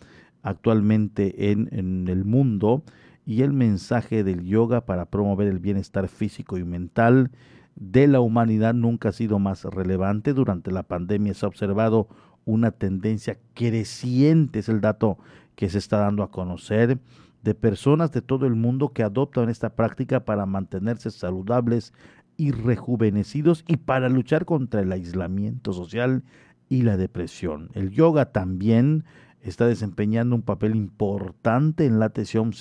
actualmente 0.43 1.51
en, 1.51 1.69
en 1.71 2.07
el 2.09 2.25
mundo 2.25 2.83
y 3.25 3.43
el 3.43 3.53
mensaje 3.53 4.23
del 4.23 4.43
yoga 4.43 4.85
para 4.85 5.05
promover 5.05 5.47
el 5.47 5.59
bienestar 5.59 6.09
físico 6.09 6.57
y 6.57 6.63
mental 6.63 7.31
de 7.75 8.07
la 8.07 8.19
humanidad 8.19 8.73
nunca 8.73 9.09
ha 9.09 9.13
sido 9.13 9.39
más 9.39 9.63
relevante. 9.63 10.33
Durante 10.33 10.71
la 10.71 10.83
pandemia 10.83 11.33
se 11.33 11.45
ha 11.45 11.49
observado 11.49 12.07
una 12.45 12.71
tendencia 12.71 13.37
creciente, 13.53 14.59
es 14.59 14.69
el 14.69 14.81
dato 14.81 15.17
que 15.55 15.69
se 15.69 15.77
está 15.77 15.97
dando 15.97 16.23
a 16.23 16.31
conocer, 16.31 16.99
de 17.43 17.55
personas 17.55 18.11
de 18.11 18.21
todo 18.21 18.45
el 18.45 18.55
mundo 18.55 18.91
que 18.93 19.03
adoptan 19.03 19.49
esta 19.49 19.75
práctica 19.75 20.25
para 20.25 20.45
mantenerse 20.45 21.11
saludables 21.11 21.93
y 22.37 22.51
rejuvenecidos 22.51 23.63
y 23.67 23.77
para 23.77 24.09
luchar 24.09 24.45
contra 24.45 24.81
el 24.81 24.91
aislamiento 24.91 25.73
social 25.73 26.23
y 26.69 26.83
la 26.83 26.97
depresión. 26.97 27.69
El 27.73 27.91
yoga 27.91 28.31
también 28.31 29.05
está 29.41 29.67
desempeñando 29.67 30.35
un 30.35 30.41
papel 30.41 30.75
importante 30.75 31.85
en 31.85 31.99
la 31.99 32.05
atención 32.05 32.51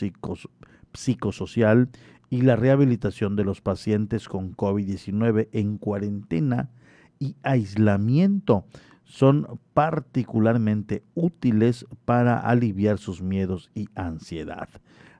psicosocial 0.92 1.88
y 2.30 2.42
la 2.42 2.56
rehabilitación 2.56 3.36
de 3.36 3.44
los 3.44 3.60
pacientes 3.60 4.28
con 4.28 4.54
COVID-19 4.54 5.48
en 5.52 5.78
cuarentena 5.78 6.70
y 7.18 7.36
aislamiento 7.42 8.64
son 9.04 9.58
particularmente 9.72 11.02
útiles 11.14 11.86
para 12.04 12.38
aliviar 12.38 12.98
sus 12.98 13.22
miedos 13.22 13.70
y 13.74 13.88
ansiedad. 13.94 14.68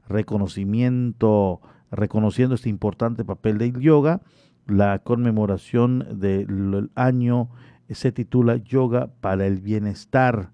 Reconocimiento, 0.09 1.61
reconociendo 1.91 2.55
este 2.55 2.69
importante 2.69 3.25
papel 3.25 3.57
del 3.59 3.81
yoga, 3.81 4.21
la 4.67 4.99
conmemoración 4.99 6.21
del 6.21 6.91
año 6.95 7.49
se 7.89 8.13
titula 8.13 8.57
Yoga 8.57 9.11
para 9.21 9.47
el 9.47 9.61
Bienestar 9.61 10.51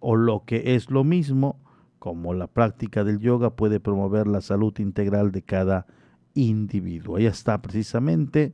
o 0.00 0.16
lo 0.16 0.44
que 0.44 0.74
es 0.74 0.90
lo 0.90 1.04
mismo, 1.04 1.60
como 2.04 2.34
la 2.34 2.48
práctica 2.48 3.02
del 3.02 3.18
yoga 3.18 3.56
puede 3.56 3.80
promover 3.80 4.26
la 4.26 4.42
salud 4.42 4.78
integral 4.78 5.32
de 5.32 5.40
cada 5.40 5.86
individuo. 6.34 7.16
Ahí 7.16 7.24
está 7.24 7.62
precisamente 7.62 8.52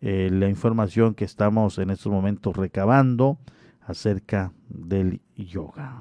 eh, 0.00 0.30
la 0.30 0.48
información 0.48 1.16
que 1.16 1.24
estamos 1.24 1.78
en 1.78 1.90
estos 1.90 2.12
momentos 2.12 2.56
recabando 2.56 3.40
acerca 3.80 4.52
del 4.68 5.20
yoga. 5.34 5.98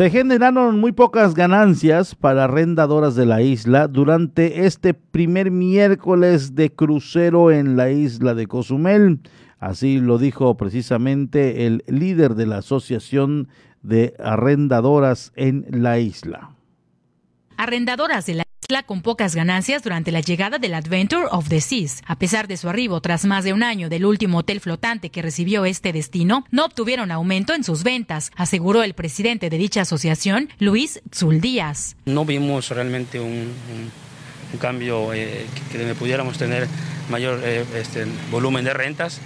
Se 0.00 0.08
generaron 0.08 0.80
muy 0.80 0.92
pocas 0.92 1.34
ganancias 1.34 2.14
para 2.14 2.44
arrendadoras 2.44 3.16
de 3.16 3.26
la 3.26 3.42
isla 3.42 3.86
durante 3.86 4.64
este 4.64 4.94
primer 4.94 5.50
miércoles 5.50 6.54
de 6.54 6.72
crucero 6.72 7.50
en 7.50 7.76
la 7.76 7.90
isla 7.90 8.32
de 8.32 8.46
Cozumel. 8.46 9.20
Así 9.58 10.00
lo 10.00 10.16
dijo 10.16 10.56
precisamente 10.56 11.66
el 11.66 11.84
líder 11.86 12.34
de 12.34 12.46
la 12.46 12.56
Asociación 12.60 13.48
de 13.82 14.14
Arrendadoras 14.18 15.34
en 15.36 15.66
la 15.68 15.98
isla. 15.98 16.56
Arrendadoras 17.58 18.24
de 18.24 18.36
la 18.36 18.44
con 18.86 19.02
pocas 19.02 19.34
ganancias 19.34 19.82
durante 19.82 20.12
la 20.12 20.20
llegada 20.20 20.58
del 20.58 20.74
Adventure 20.74 21.26
of 21.32 21.48
the 21.48 21.60
Seas. 21.60 22.02
A 22.06 22.16
pesar 22.16 22.46
de 22.46 22.56
su 22.56 22.68
arribo 22.68 23.00
tras 23.00 23.24
más 23.24 23.42
de 23.42 23.52
un 23.52 23.64
año 23.64 23.88
del 23.88 24.06
último 24.06 24.38
hotel 24.38 24.60
flotante 24.60 25.10
que 25.10 25.22
recibió 25.22 25.64
este 25.64 25.92
destino, 25.92 26.44
no 26.52 26.66
obtuvieron 26.66 27.10
aumento 27.10 27.52
en 27.52 27.64
sus 27.64 27.82
ventas, 27.82 28.30
aseguró 28.36 28.84
el 28.84 28.94
presidente 28.94 29.50
de 29.50 29.58
dicha 29.58 29.80
asociación, 29.80 30.50
Luis 30.60 31.02
Zul 31.12 31.40
Díaz. 31.40 31.96
No 32.04 32.24
vimos 32.24 32.68
realmente 32.70 33.18
un, 33.18 33.50
cambio 34.60 35.12
eh, 35.14 35.46
que, 35.72 35.94
pudiéramos 35.96 36.38
tener 36.38 36.68
mayor 37.08 37.40
eh, 37.42 37.64
este, 37.74 38.06
volumen 38.30 38.64
de 38.64 38.72
rentas 38.72 39.20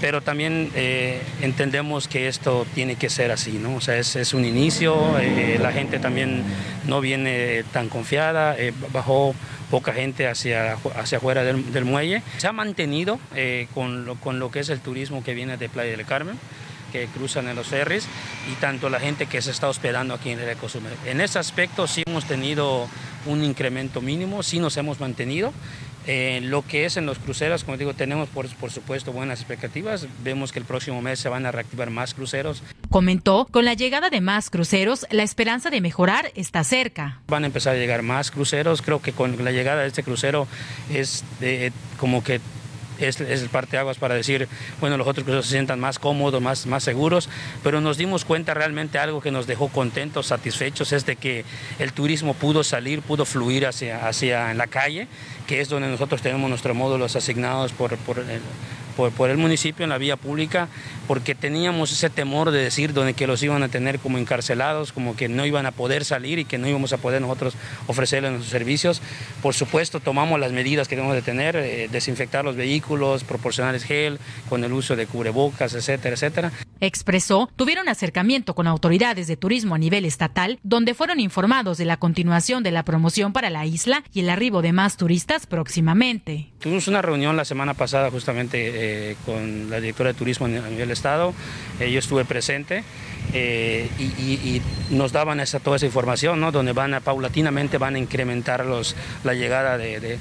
pero 0.00 0.20
también 0.20 0.70
eh, 0.74 1.22
entendemos 1.40 2.08
que 2.08 2.28
esto 2.28 2.66
tiene 2.74 2.96
que 2.96 3.10
ser 3.10 3.30
así, 3.30 3.52
¿no? 3.52 3.76
O 3.76 3.80
sea, 3.80 3.96
es, 3.96 4.34
un 4.34 4.44
inicio, 4.44 5.18
eh, 5.18 5.58
la 5.60 5.72
gente 5.72 5.98
también 5.98 6.42
no 6.86 7.00
viene 7.00 7.64
tan 7.72 7.88
confiada, 7.88 8.56
eh, 8.58 8.72
bajó 8.92 9.34
poca 9.70 9.92
gente 9.92 10.28
hacia, 10.28 10.76
hacia 10.96 11.18
afuera 11.18 11.42
del, 11.42 11.84
muelle. 11.84 12.22
Se 12.38 12.46
ha 12.46 12.52
mantenido 12.52 13.18
con, 13.72 14.04
lo, 14.04 14.14
con 14.16 14.38
lo 14.38 14.50
que 14.50 14.60
es 14.60 14.68
el 14.68 14.80
turismo 14.80 15.24
que 15.24 15.34
viene 15.34 15.56
de 15.56 15.68
Playa 15.68 15.96
del 15.96 16.06
Carmen 16.06 16.38
que 16.94 17.06
cruzan 17.08 17.48
en 17.48 17.56
los 17.56 17.66
ferries 17.66 18.06
y 18.52 18.54
tanto 18.60 18.88
la 18.88 19.00
gente 19.00 19.26
que 19.26 19.42
se 19.42 19.50
está 19.50 19.68
hospedando 19.68 20.14
aquí 20.14 20.30
en 20.30 20.38
el 20.38 20.48
Ecosumel. 20.48 20.92
En 21.04 21.20
ese 21.20 21.40
aspecto 21.40 21.88
sí 21.88 22.04
hemos 22.06 22.24
tenido 22.24 22.86
un 23.26 23.42
incremento 23.42 24.00
mínimo, 24.00 24.44
sí 24.44 24.60
nos 24.60 24.76
hemos 24.76 25.00
mantenido 25.00 25.52
eh, 26.06 26.40
lo 26.42 26.62
que 26.66 26.84
es 26.84 26.96
en 26.96 27.06
los 27.06 27.18
cruceros, 27.18 27.64
como 27.64 27.76
digo, 27.76 27.94
tenemos 27.94 28.28
por, 28.28 28.48
por, 28.56 28.70
supuesto 28.70 29.12
buenas 29.12 29.40
expectativas. 29.40 30.06
Vemos 30.22 30.52
que 30.52 30.58
el 30.58 30.64
próximo 30.64 31.00
mes 31.00 31.18
se 31.18 31.28
van 31.28 31.46
a 31.46 31.52
reactivar 31.52 31.90
más 31.90 32.14
cruceros. 32.14 32.62
Comentó, 32.90 33.46
con 33.50 33.64
la 33.64 33.74
llegada 33.74 34.10
de 34.10 34.20
más 34.20 34.50
cruceros, 34.50 35.06
la 35.10 35.22
esperanza 35.22 35.70
de 35.70 35.80
mejorar 35.80 36.30
está 36.34 36.62
cerca. 36.64 37.20
Van 37.28 37.44
a 37.44 37.46
empezar 37.46 37.74
a 37.74 37.78
llegar 37.78 38.02
más 38.02 38.30
cruceros. 38.30 38.82
Creo 38.82 39.00
que 39.00 39.12
con 39.12 39.42
la 39.44 39.52
llegada 39.52 39.82
de 39.82 39.88
este 39.88 40.02
crucero 40.02 40.46
es 40.92 41.24
de, 41.40 41.72
como 41.98 42.22
que 42.22 42.40
es, 42.98 43.20
es 43.20 43.42
el 43.42 43.78
aguas 43.78 43.98
para 43.98 44.14
decir, 44.14 44.48
bueno, 44.80 44.96
los 44.96 45.06
otros 45.06 45.46
se 45.46 45.52
sientan 45.52 45.80
más 45.80 45.98
cómodos, 45.98 46.40
más, 46.40 46.66
más 46.66 46.82
seguros, 46.82 47.28
pero 47.62 47.80
nos 47.80 47.96
dimos 47.96 48.24
cuenta 48.24 48.54
realmente 48.54 48.98
algo 48.98 49.20
que 49.20 49.30
nos 49.30 49.46
dejó 49.46 49.68
contentos, 49.68 50.26
satisfechos, 50.26 50.92
es 50.92 51.06
de 51.06 51.16
que 51.16 51.44
el 51.78 51.92
turismo 51.92 52.34
pudo 52.34 52.64
salir, 52.64 53.02
pudo 53.02 53.24
fluir 53.24 53.66
hacia, 53.66 54.06
hacia 54.06 54.50
en 54.50 54.58
la 54.58 54.66
calle, 54.66 55.08
que 55.46 55.60
es 55.60 55.68
donde 55.68 55.88
nosotros 55.88 56.22
tenemos 56.22 56.48
nuestros 56.48 56.76
módulos 56.76 57.16
asignados 57.16 57.72
por, 57.72 57.96
por 57.98 58.18
el, 58.18 58.40
por, 58.96 59.30
el 59.30 59.38
municipio 59.38 59.84
en 59.84 59.90
la 59.90 59.98
vía 59.98 60.16
pública, 60.16 60.68
porque 61.06 61.34
teníamos 61.34 61.92
ese 61.92 62.10
temor 62.10 62.50
de 62.50 62.62
decir 62.62 62.92
donde 62.92 63.14
que 63.14 63.26
los 63.26 63.42
iban 63.42 63.62
a 63.62 63.68
tener 63.68 63.98
como 63.98 64.18
encarcelados, 64.18 64.92
como 64.92 65.16
que 65.16 65.28
no 65.28 65.46
iban 65.46 65.66
a 65.66 65.72
poder 65.72 66.04
salir 66.04 66.38
y 66.38 66.44
que 66.44 66.58
no 66.58 66.68
íbamos 66.68 66.92
a 66.92 66.98
poder 66.98 67.20
nosotros 67.20 67.54
ofrecerles 67.86 68.32
nuestros 68.32 68.50
servicios. 68.50 69.02
Por 69.42 69.54
supuesto, 69.54 70.00
tomamos 70.00 70.40
las 70.40 70.52
medidas 70.52 70.88
que 70.88 70.96
debemos 70.96 71.16
de 71.16 71.22
tener, 71.22 71.56
eh, 71.56 71.88
desinfectar 71.90 72.44
los 72.44 72.56
vehículos, 72.56 73.24
proporcionarles 73.24 73.84
gel, 73.84 74.18
con 74.48 74.64
el 74.64 74.72
uso 74.72 74.96
de 74.96 75.06
cubrebocas, 75.06 75.74
etcétera, 75.74 76.14
etcétera. 76.14 76.52
Expresó, 76.80 77.48
tuvieron 77.56 77.88
acercamiento 77.88 78.54
con 78.54 78.66
autoridades 78.66 79.26
de 79.26 79.36
turismo 79.36 79.74
a 79.74 79.78
nivel 79.78 80.04
estatal, 80.04 80.58
donde 80.62 80.94
fueron 80.94 81.20
informados 81.20 81.78
de 81.78 81.84
la 81.84 81.96
continuación 81.96 82.62
de 82.62 82.72
la 82.72 82.84
promoción 82.84 83.32
para 83.32 83.50
la 83.50 83.66
isla 83.66 84.04
y 84.12 84.20
el 84.20 84.30
arribo 84.30 84.62
de 84.62 84.72
más 84.72 84.96
turistas 84.96 85.46
próximamente. 85.46 86.50
Tuvimos 86.60 86.88
una 86.88 87.02
reunión 87.02 87.36
la 87.36 87.44
semana 87.44 87.74
pasada 87.74 88.10
justamente 88.10 88.83
eh, 88.84 89.16
con 89.24 89.70
la 89.70 89.80
directora 89.80 90.12
de 90.12 90.18
turismo 90.18 90.46
a 90.46 90.48
nivel 90.48 90.90
estado, 90.90 91.32
eh, 91.80 91.90
yo 91.90 91.98
estuve 91.98 92.24
presente 92.24 92.84
eh, 93.32 93.88
y, 93.98 94.60
nos 94.90 95.12
daban 95.12 95.40
esa, 95.40 95.58
toda 95.58 95.76
esa 95.76 95.86
información, 95.86 96.38
¿no? 96.40 96.52
donde 96.52 96.72
van 96.72 96.92
a, 96.92 97.00
paulatinamente 97.00 97.78
van 97.78 97.94
a 97.94 97.98
incrementar 97.98 98.66
los, 98.66 98.94
la 99.24 99.32
llegada 99.32 99.78
de, 99.78 100.18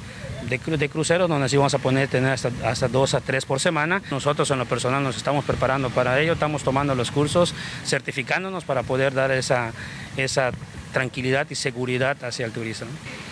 de 0.47 0.89
cruceros 0.89 1.29
donde 1.29 1.49
sí 1.49 1.57
vamos 1.57 1.73
a 1.73 1.79
poner 1.79 2.07
tener 2.07 2.31
hasta, 2.31 2.51
hasta, 2.63 2.87
dos 2.87 3.13
a 3.13 3.21
tres 3.21 3.45
por 3.45 3.59
semana. 3.59 4.01
Nosotros 4.09 4.49
en 4.51 4.59
lo 4.59 4.65
personal 4.65 5.03
nos 5.03 5.17
estamos 5.17 5.43
preparando 5.43 5.89
para 5.89 6.19
ello, 6.21 6.33
estamos 6.33 6.63
tomando 6.63 6.95
los 6.95 7.11
cursos, 7.11 7.53
certificándonos 7.85 8.63
para 8.63 8.83
poder 8.83 9.13
dar 9.13 9.31
esa, 9.31 9.73
esa 10.15 10.51
tranquilidad 10.93 11.47
y 11.49 11.55
seguridad 11.55 12.23
hacia 12.23 12.45
el 12.45 12.53
turismo. 12.53 12.87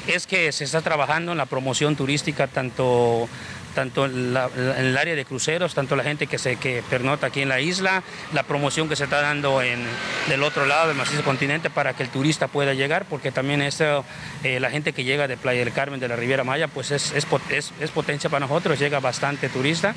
Es 0.08 0.28
que 0.28 0.52
se 0.52 0.66
está 0.66 0.82
trabajando 0.82 1.32
en 1.32 1.38
la 1.38 1.46
promoción 1.46 1.96
turística 1.96 2.48
tanto 2.48 3.30
tanto 3.74 4.06
en, 4.06 4.36
el 4.78 4.98
área 4.98 5.16
de 5.16 5.26
cruceros, 5.26 5.74
tanto 5.74 5.96
la 5.96 6.04
gente 6.04 6.28
que 6.28 6.38
se 6.38 6.58
que 6.58 6.84
pernota 6.90 7.28
aquí 7.28 7.42
en 7.42 7.50
la 7.50 7.60
isla, 7.60 8.04
la 8.34 8.44
promoción 8.44 8.90
que 8.90 8.96
se 8.96 9.06
está 9.06 9.22
dando 9.22 9.62
en 9.62 9.86
del 10.28 10.44
otro 10.44 10.66
lado 10.66 10.88
del 10.88 10.98
macizo 10.98 11.24
continente 11.24 11.70
para 11.70 11.94
que 11.94 12.04
el 12.04 12.10
turista 12.10 12.48
pueda 12.48 12.74
llegar, 12.74 13.06
porque 13.06 13.32
también 13.32 13.62
eso, 13.62 14.06
eh, 14.44 14.60
la 14.60 14.70
gente 14.70 14.94
que 14.94 15.04
llega 15.04 15.28
de 15.28 15.38
Playa 15.38 15.64
del 15.64 15.74
Carmen, 15.74 16.00
de 16.00 16.08
la 16.08 16.16
Riviera 16.16 16.44
Maya, 16.44 16.68
pues 16.68 16.92
es, 16.92 17.14
es, 17.14 17.74
es 17.80 17.92
potencia 17.92 18.30
para 18.30 18.46
nosotros, 18.46 18.80
llega 18.80 19.00
bastante 19.00 19.50
turista. 19.50 19.96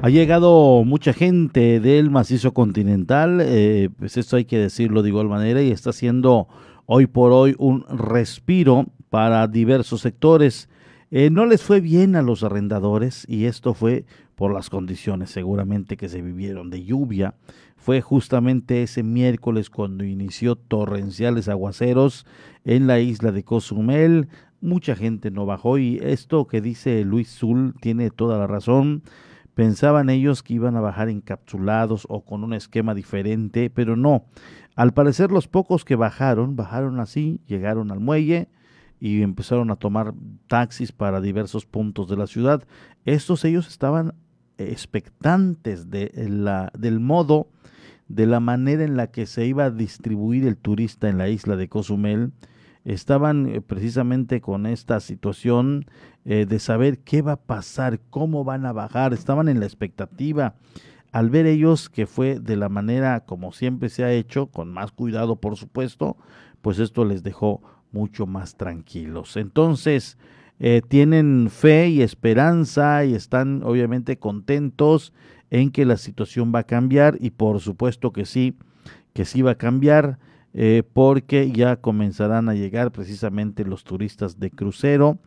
Ha 0.00 0.10
llegado 0.10 0.84
mucha 0.84 1.12
gente 1.12 1.80
del 1.80 2.08
macizo 2.08 2.54
continental, 2.54 3.40
eh, 3.42 3.90
pues 3.98 4.16
esto 4.16 4.36
hay 4.36 4.44
que 4.44 4.56
decirlo 4.56 5.02
de 5.02 5.08
igual 5.08 5.28
manera, 5.28 5.60
y 5.60 5.72
está 5.72 5.92
siendo 5.92 6.46
hoy 6.86 7.08
por 7.08 7.32
hoy 7.32 7.56
un 7.58 7.84
respiro 7.88 8.86
para 9.10 9.48
diversos 9.48 10.02
sectores. 10.02 10.68
Eh, 11.10 11.30
no 11.30 11.46
les 11.46 11.64
fue 11.64 11.80
bien 11.80 12.14
a 12.14 12.22
los 12.22 12.44
arrendadores 12.44 13.24
y 13.28 13.46
esto 13.46 13.74
fue 13.74 14.04
por 14.36 14.54
las 14.54 14.70
condiciones 14.70 15.30
seguramente 15.30 15.96
que 15.96 16.08
se 16.08 16.22
vivieron 16.22 16.70
de 16.70 16.84
lluvia. 16.84 17.34
Fue 17.76 18.00
justamente 18.00 18.84
ese 18.84 19.02
miércoles 19.02 19.68
cuando 19.68 20.04
inició 20.04 20.54
torrenciales 20.54 21.48
aguaceros 21.48 22.24
en 22.64 22.86
la 22.86 23.00
isla 23.00 23.32
de 23.32 23.42
Cozumel. 23.42 24.28
Mucha 24.60 24.94
gente 24.94 25.32
no 25.32 25.44
bajó 25.44 25.76
y 25.76 25.98
esto 26.02 26.46
que 26.46 26.60
dice 26.60 27.04
Luis 27.04 27.36
Zul 27.36 27.74
tiene 27.80 28.10
toda 28.10 28.38
la 28.38 28.46
razón. 28.46 29.02
Pensaban 29.58 30.08
ellos 30.08 30.44
que 30.44 30.54
iban 30.54 30.76
a 30.76 30.80
bajar 30.80 31.08
encapsulados 31.08 32.06
o 32.08 32.24
con 32.24 32.44
un 32.44 32.52
esquema 32.52 32.94
diferente, 32.94 33.70
pero 33.70 33.96
no. 33.96 34.24
Al 34.76 34.94
parecer 34.94 35.32
los 35.32 35.48
pocos 35.48 35.84
que 35.84 35.96
bajaron, 35.96 36.54
bajaron 36.54 37.00
así, 37.00 37.40
llegaron 37.44 37.90
al 37.90 37.98
muelle 37.98 38.50
y 39.00 39.20
empezaron 39.20 39.72
a 39.72 39.74
tomar 39.74 40.14
taxis 40.46 40.92
para 40.92 41.20
diversos 41.20 41.66
puntos 41.66 42.08
de 42.08 42.16
la 42.16 42.28
ciudad. 42.28 42.68
Estos 43.04 43.44
ellos 43.44 43.66
estaban 43.66 44.14
expectantes 44.58 45.90
de 45.90 46.12
la, 46.28 46.70
del 46.78 47.00
modo, 47.00 47.48
de 48.06 48.26
la 48.26 48.38
manera 48.38 48.84
en 48.84 48.96
la 48.96 49.08
que 49.08 49.26
se 49.26 49.44
iba 49.44 49.64
a 49.64 49.70
distribuir 49.72 50.46
el 50.46 50.56
turista 50.56 51.08
en 51.08 51.18
la 51.18 51.30
isla 51.30 51.56
de 51.56 51.68
Cozumel 51.68 52.30
estaban 52.84 53.46
eh, 53.46 53.60
precisamente 53.60 54.40
con 54.40 54.64
esta 54.64 55.00
situación 55.00 55.84
eh, 56.30 56.44
de 56.44 56.58
saber 56.58 56.98
qué 56.98 57.22
va 57.22 57.32
a 57.32 57.36
pasar, 57.36 58.00
cómo 58.10 58.44
van 58.44 58.66
a 58.66 58.74
bajar, 58.74 59.14
estaban 59.14 59.48
en 59.48 59.60
la 59.60 59.64
expectativa. 59.64 60.56
Al 61.10 61.30
ver 61.30 61.46
ellos 61.46 61.88
que 61.88 62.06
fue 62.06 62.38
de 62.38 62.54
la 62.54 62.68
manera 62.68 63.20
como 63.20 63.50
siempre 63.50 63.88
se 63.88 64.04
ha 64.04 64.12
hecho, 64.12 64.48
con 64.48 64.70
más 64.70 64.92
cuidado 64.92 65.36
por 65.36 65.56
supuesto, 65.56 66.18
pues 66.60 66.80
esto 66.80 67.06
les 67.06 67.22
dejó 67.22 67.62
mucho 67.92 68.26
más 68.26 68.56
tranquilos. 68.56 69.38
Entonces, 69.38 70.18
eh, 70.60 70.82
tienen 70.86 71.48
fe 71.48 71.88
y 71.88 72.02
esperanza 72.02 73.06
y 73.06 73.14
están 73.14 73.62
obviamente 73.62 74.18
contentos 74.18 75.14
en 75.48 75.70
que 75.70 75.86
la 75.86 75.96
situación 75.96 76.52
va 76.54 76.58
a 76.58 76.64
cambiar 76.64 77.16
y 77.20 77.30
por 77.30 77.58
supuesto 77.60 78.12
que 78.12 78.26
sí, 78.26 78.54
que 79.14 79.24
sí 79.24 79.40
va 79.40 79.52
a 79.52 79.54
cambiar. 79.54 80.18
Eh, 80.54 80.82
porque 80.94 81.52
ya 81.52 81.76
comenzarán 81.76 82.48
a 82.48 82.54
llegar 82.54 82.90
precisamente 82.90 83.64
los 83.64 83.84
turistas 83.84 84.40
de 84.40 84.50
crucero. 84.50 85.18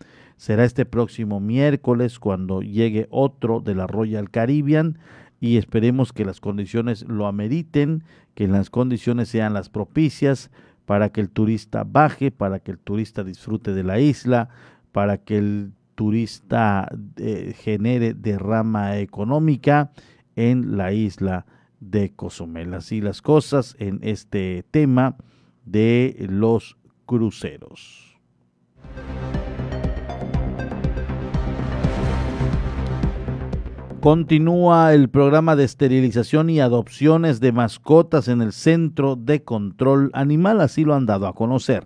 Será 0.41 0.65
este 0.65 0.87
próximo 0.87 1.39
miércoles 1.39 2.17
cuando 2.17 2.63
llegue 2.63 3.05
otro 3.11 3.59
de 3.59 3.75
la 3.75 3.85
Royal 3.85 4.31
Caribbean 4.31 4.97
y 5.39 5.57
esperemos 5.57 6.13
que 6.13 6.25
las 6.25 6.39
condiciones 6.39 7.07
lo 7.07 7.27
ameriten, 7.27 8.03
que 8.33 8.47
las 8.47 8.71
condiciones 8.71 9.29
sean 9.29 9.53
las 9.53 9.69
propicias 9.69 10.49
para 10.87 11.09
que 11.09 11.21
el 11.21 11.29
turista 11.29 11.83
baje, 11.83 12.31
para 12.31 12.57
que 12.57 12.71
el 12.71 12.79
turista 12.79 13.23
disfrute 13.23 13.71
de 13.75 13.83
la 13.83 13.99
isla, 13.99 14.49
para 14.91 15.19
que 15.19 15.37
el 15.37 15.73
turista 15.93 16.89
eh, 17.17 17.53
genere 17.55 18.15
derrama 18.15 18.97
económica 18.97 19.91
en 20.35 20.75
la 20.75 20.91
isla 20.91 21.45
de 21.79 22.15
Cozumel. 22.15 22.73
Así 22.73 22.99
las 22.99 23.21
cosas 23.21 23.75
en 23.77 23.99
este 24.01 24.65
tema 24.71 25.17
de 25.65 26.25
los 26.27 26.77
cruceros. 27.05 28.17
Continúa 34.01 34.95
el 34.95 35.09
programa 35.09 35.55
de 35.55 35.63
esterilización 35.63 36.49
y 36.49 36.59
adopciones 36.59 37.39
de 37.39 37.51
mascotas 37.51 38.27
en 38.29 38.41
el 38.41 38.51
Centro 38.51 39.15
de 39.15 39.43
Control 39.43 40.09
Animal, 40.13 40.59
así 40.61 40.83
lo 40.83 40.95
han 40.95 41.05
dado 41.05 41.27
a 41.27 41.35
conocer. 41.35 41.85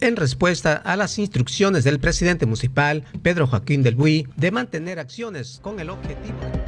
En 0.00 0.14
respuesta 0.14 0.74
a 0.74 0.94
las 0.94 1.18
instrucciones 1.18 1.82
del 1.82 1.98
presidente 1.98 2.46
municipal, 2.46 3.02
Pedro 3.20 3.48
Joaquín 3.48 3.82
del 3.82 3.96
Buy, 3.96 4.28
de 4.36 4.52
mantener 4.52 5.00
acciones 5.00 5.58
con 5.60 5.80
el 5.80 5.90
objetivo 5.90 6.38
de... 6.52 6.61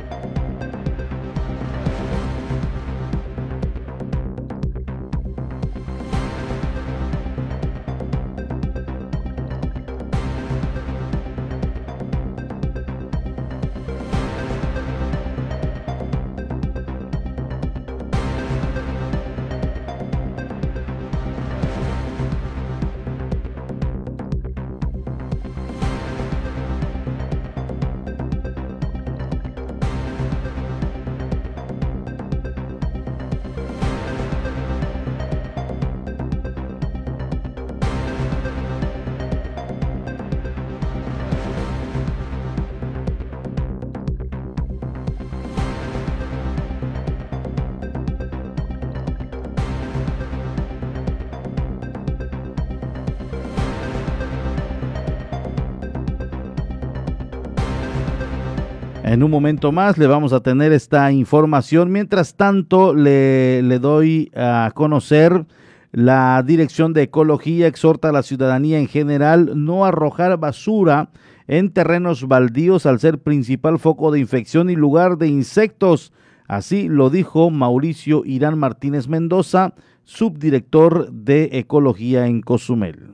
En 59.15 59.23
un 59.23 59.31
momento 59.31 59.70
más 59.70 59.97
le 59.97 60.09
vamos 60.09 60.32
a 60.32 60.41
tener 60.41 60.73
esta 60.73 61.12
información. 61.12 61.93
Mientras 61.93 62.35
tanto, 62.35 62.93
le, 62.95 63.62
le, 63.62 63.78
doy 63.78 64.32
a 64.35 64.73
conocer 64.74 65.47
la 65.93 66.43
Dirección 66.45 66.93
de 66.93 67.03
Ecología 67.03 67.69
exhorta 67.69 68.09
a 68.09 68.12
la 68.12 68.24
ciudadanía 68.24 68.81
en 68.81 68.89
general 68.89 69.53
no 69.55 69.85
arrojar 69.85 70.36
basura 70.39 71.11
en 71.47 71.70
terrenos 71.70 72.27
baldíos 72.27 72.86
al 72.86 72.99
ser 72.99 73.20
principal 73.20 73.78
foco 73.78 74.11
de 74.11 74.19
infección 74.19 74.69
y 74.69 74.74
lugar 74.74 75.16
de 75.16 75.28
insectos. 75.28 76.12
Así 76.49 76.89
lo 76.89 77.09
dijo 77.09 77.51
Mauricio 77.51 78.24
Irán 78.24 78.59
Martínez 78.59 79.07
Mendoza, 79.07 79.74
subdirector 80.03 81.12
de 81.12 81.51
Ecología 81.53 82.27
en 82.27 82.41
Cozumel 82.41 83.14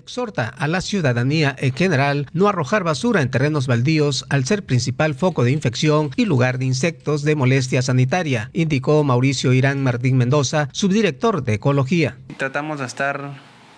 exhorta 0.00 0.48
a 0.48 0.66
la 0.66 0.80
ciudadanía 0.80 1.54
en 1.58 1.72
general 1.72 2.26
no 2.32 2.48
arrojar 2.48 2.82
basura 2.82 3.22
en 3.22 3.30
terrenos 3.30 3.66
baldíos 3.66 4.26
al 4.28 4.44
ser 4.44 4.64
principal 4.64 5.14
foco 5.14 5.44
de 5.44 5.52
infección 5.52 6.10
y 6.16 6.24
lugar 6.24 6.58
de 6.58 6.64
insectos 6.64 7.22
de 7.22 7.36
molestia 7.36 7.82
sanitaria, 7.82 8.50
indicó 8.52 9.04
Mauricio 9.04 9.52
Irán 9.52 9.82
Martín 9.82 10.16
Mendoza, 10.16 10.68
subdirector 10.72 11.44
de 11.44 11.54
Ecología. 11.54 12.16
Tratamos 12.36 12.80
de 12.80 12.86
estar 12.86 13.30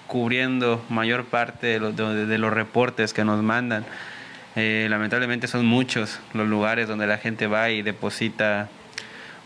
cubriendo 0.07 0.83
mayor 0.89 1.25
parte 1.25 1.67
de 1.67 1.81
los, 1.81 1.97
de, 1.97 2.39
los 2.39 2.53
reportes 2.53 3.13
que 3.13 3.25
nos 3.25 3.43
mandan. 3.43 3.85
Eh, 4.57 4.87
lamentablemente 4.91 5.47
son 5.49 5.67
muchos 5.67 6.21
los 6.35 6.47
lugares 6.47 6.87
donde 6.87 7.07
la 7.07 7.19
gente 7.19 7.47
va 7.47 7.71
y 7.71 7.83
deposita 7.83 8.69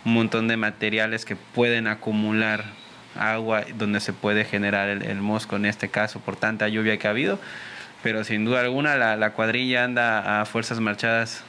un 0.05 0.15
montón 0.15 0.49
de 0.49 0.57
materiales 0.57 1.25
que 1.25 1.37
pueden 1.37 1.87
acumular 1.87 2.65
agua 3.19 3.65
donde 3.79 4.01
se 4.01 4.13
puede 4.13 4.45
generar 4.45 4.89
el, 4.89 5.21
mosco 5.21 5.57
en 5.57 5.67
este 5.67 5.89
caso 5.89 6.21
por 6.21 6.37
tanta 6.37 6.69
lluvia 6.69 6.99
que 6.99 7.07
ha 7.07 7.11
habido. 7.11 7.39
Pero 8.03 8.25
sin 8.25 8.45
duda 8.45 8.61
alguna 8.61 8.97
la, 8.97 9.17
la 9.17 9.33
cuadrilla 9.33 9.85
anda 9.85 10.41
a 10.41 10.45
fuerzas 10.45 10.81
marchadas 10.81 11.43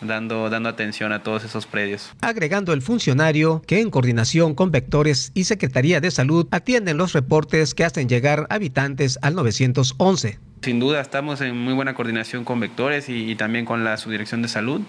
dando, 0.00 0.48
dando 0.48 0.68
atención 0.68 1.12
a 1.12 1.22
todos 1.22 1.44
esos 1.44 1.66
predios. 1.66 2.12
Agregando 2.20 2.72
el 2.72 2.82
funcionario 2.82 3.62
que 3.66 3.80
en 3.80 3.90
coordinación 3.90 4.54
con 4.54 4.70
Vectores 4.70 5.32
y 5.34 5.44
Secretaría 5.44 6.00
de 6.00 6.10
Salud 6.10 6.46
atienden 6.50 6.96
los 6.96 7.12
reportes 7.12 7.74
que 7.74 7.84
hacen 7.84 8.08
llegar 8.08 8.46
habitantes 8.50 9.18
al 9.22 9.34
911. 9.34 10.38
Sin 10.62 10.80
duda 10.80 11.00
estamos 11.00 11.40
en 11.40 11.56
muy 11.56 11.74
buena 11.74 11.94
coordinación 11.94 12.44
con 12.44 12.60
Vectores 12.60 13.08
y, 13.08 13.30
y 13.30 13.34
también 13.34 13.64
con 13.64 13.84
la 13.84 13.96
Subdirección 13.96 14.42
de 14.42 14.48
Salud 14.48 14.82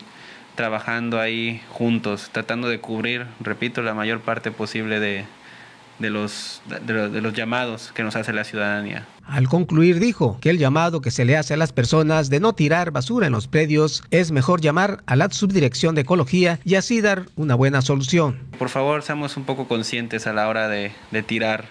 trabajando 0.56 1.20
ahí 1.20 1.62
juntos, 1.70 2.30
tratando 2.32 2.68
de 2.68 2.80
cubrir, 2.80 3.26
repito, 3.40 3.82
la 3.82 3.94
mayor 3.94 4.20
parte 4.22 4.52
posible 4.52 5.00
de, 5.00 5.26
de 6.02 6.10
los, 6.10 6.62
de, 6.86 7.22
los 7.22 7.34
llamados 7.34 7.92
que 7.94 8.04
nos 8.04 8.16
hace 8.16 8.34
la 8.34 8.44
ciudadanía. 8.44 9.06
Al 9.26 9.48
concluir 9.48 10.00
dijo 10.00 10.38
que 10.42 10.50
el 10.50 10.58
llamado 10.58 11.02
que 11.02 11.12
se 11.12 11.26
le 11.26 11.38
hace 11.38 11.54
a 11.54 11.58
las 11.58 11.72
personas 11.72 12.30
de 12.30 12.40
no 12.40 12.54
tirar 12.54 12.92
basura 12.92 13.28
en 13.28 13.34
los 13.34 13.48
predios 13.48 14.04
es 14.12 14.32
mejor 14.32 14.62
llamar 14.62 15.04
a 15.06 15.16
la 15.16 15.30
subdirección 15.30 15.96
de 15.96 16.02
ecología 16.02 16.60
y 16.66 16.76
así 16.76 17.02
dar 17.02 17.28
una 17.36 17.56
buena 17.56 17.82
solución. 17.82 18.40
Por 18.58 18.70
favor, 18.70 19.04
seamos 19.04 19.38
un 19.38 19.46
poco 19.46 19.68
conscientes 19.68 20.28
a 20.28 20.34
la 20.34 20.48
hora 20.50 20.68
de, 20.68 20.92
de 21.12 21.24
tirar. 21.24 21.66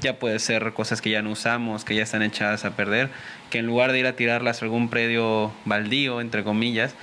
Ya 0.00 0.18
puede 0.18 0.38
ser 0.38 0.72
cosas 0.72 1.00
que 1.00 1.10
ya 1.10 1.22
no 1.22 1.30
usamos, 1.30 1.84
que 1.84 1.94
ya 1.94 2.02
están 2.02 2.22
echadas 2.22 2.64
a 2.64 2.74
perder, 2.74 3.10
que 3.50 3.58
en 3.58 3.66
lugar 3.66 3.92
de 3.92 4.00
ir 4.00 4.06
a 4.06 4.16
tirarlas 4.16 4.60
a 4.60 4.64
algún 4.64 4.90
predio 4.90 5.52
baldío, 5.64 6.20
entre 6.20 6.42
comillas, 6.42 6.94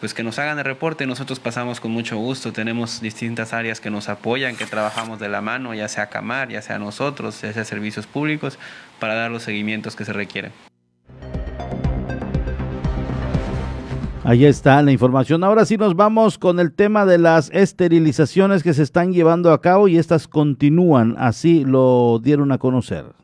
pues 0.00 0.14
que 0.14 0.22
nos 0.22 0.38
hagan 0.38 0.58
el 0.58 0.64
reporte, 0.64 1.06
nosotros 1.06 1.38
pasamos 1.38 1.78
con 1.78 1.90
mucho 1.90 2.16
gusto, 2.16 2.52
tenemos 2.52 3.02
distintas 3.02 3.52
áreas 3.52 3.80
que 3.80 3.90
nos 3.90 4.08
apoyan, 4.08 4.56
que 4.56 4.64
trabajamos 4.64 5.20
de 5.20 5.28
la 5.28 5.42
mano, 5.42 5.74
ya 5.74 5.88
sea 5.88 6.06
Camar, 6.06 6.48
ya 6.48 6.62
sea 6.62 6.78
nosotros, 6.78 7.42
ya 7.42 7.52
sea 7.52 7.64
servicios 7.64 8.06
públicos, 8.06 8.58
para 8.98 9.14
dar 9.14 9.30
los 9.30 9.42
seguimientos 9.42 9.94
que 9.94 10.06
se 10.06 10.14
requieren. 10.14 10.52
Ahí 14.24 14.44
está 14.44 14.82
la 14.82 14.92
información. 14.92 15.44
Ahora 15.44 15.64
sí 15.64 15.76
nos 15.76 15.96
vamos 15.96 16.38
con 16.38 16.60
el 16.60 16.72
tema 16.72 17.04
de 17.04 17.18
las 17.18 17.50
esterilizaciones 17.52 18.62
que 18.62 18.74
se 18.74 18.82
están 18.82 19.12
llevando 19.12 19.52
a 19.52 19.60
cabo 19.60 19.88
y 19.88 19.98
estas 19.98 20.28
continúan, 20.28 21.16
así 21.18 21.64
lo 21.64 22.20
dieron 22.22 22.52
a 22.52 22.58
conocer. 22.58 23.19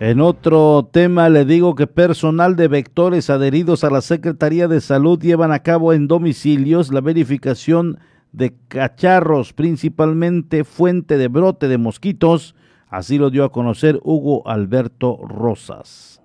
En 0.00 0.20
otro 0.20 0.88
tema 0.92 1.28
le 1.28 1.44
digo 1.44 1.74
que 1.74 1.88
personal 1.88 2.54
de 2.54 2.68
vectores 2.68 3.30
adheridos 3.30 3.82
a 3.82 3.90
la 3.90 4.00
Secretaría 4.00 4.68
de 4.68 4.80
Salud 4.80 5.20
llevan 5.20 5.50
a 5.50 5.64
cabo 5.64 5.92
en 5.92 6.06
domicilios 6.06 6.92
la 6.92 7.00
verificación 7.00 7.98
de 8.30 8.54
cacharros, 8.68 9.52
principalmente 9.52 10.62
fuente 10.62 11.18
de 11.18 11.26
brote 11.26 11.66
de 11.66 11.78
mosquitos, 11.78 12.54
así 12.86 13.18
lo 13.18 13.30
dio 13.30 13.42
a 13.42 13.50
conocer 13.50 13.98
Hugo 14.04 14.46
Alberto 14.46 15.18
Rosas. 15.26 16.17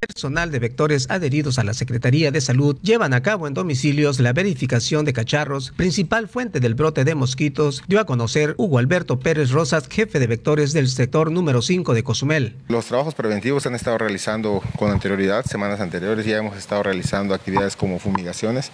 Personal 0.00 0.50
de 0.50 0.58
vectores 0.58 1.10
adheridos 1.10 1.58
a 1.58 1.62
la 1.62 1.74
Secretaría 1.74 2.30
de 2.30 2.40
Salud 2.40 2.78
llevan 2.80 3.12
a 3.12 3.22
cabo 3.22 3.46
en 3.46 3.52
domicilios 3.52 4.18
la 4.18 4.32
verificación 4.32 5.04
de 5.04 5.12
cacharros, 5.12 5.72
principal 5.76 6.26
fuente 6.26 6.58
del 6.58 6.74
brote 6.74 7.04
de 7.04 7.14
mosquitos, 7.14 7.82
dio 7.86 8.00
a 8.00 8.06
conocer 8.06 8.54
Hugo 8.56 8.78
Alberto 8.78 9.20
Pérez 9.20 9.50
Rosas, 9.50 9.88
jefe 9.90 10.18
de 10.18 10.26
vectores 10.26 10.72
del 10.72 10.88
sector 10.88 11.30
número 11.30 11.60
5 11.60 11.92
de 11.92 12.02
Cozumel. 12.02 12.56
Los 12.68 12.86
trabajos 12.86 13.14
preventivos 13.14 13.64
se 13.64 13.68
han 13.68 13.74
estado 13.74 13.98
realizando 13.98 14.62
con 14.78 14.90
anterioridad, 14.90 15.44
semanas 15.44 15.80
anteriores 15.80 16.24
ya 16.24 16.38
hemos 16.38 16.56
estado 16.56 16.82
realizando 16.82 17.34
actividades 17.34 17.76
como 17.76 17.98
fumigaciones, 17.98 18.70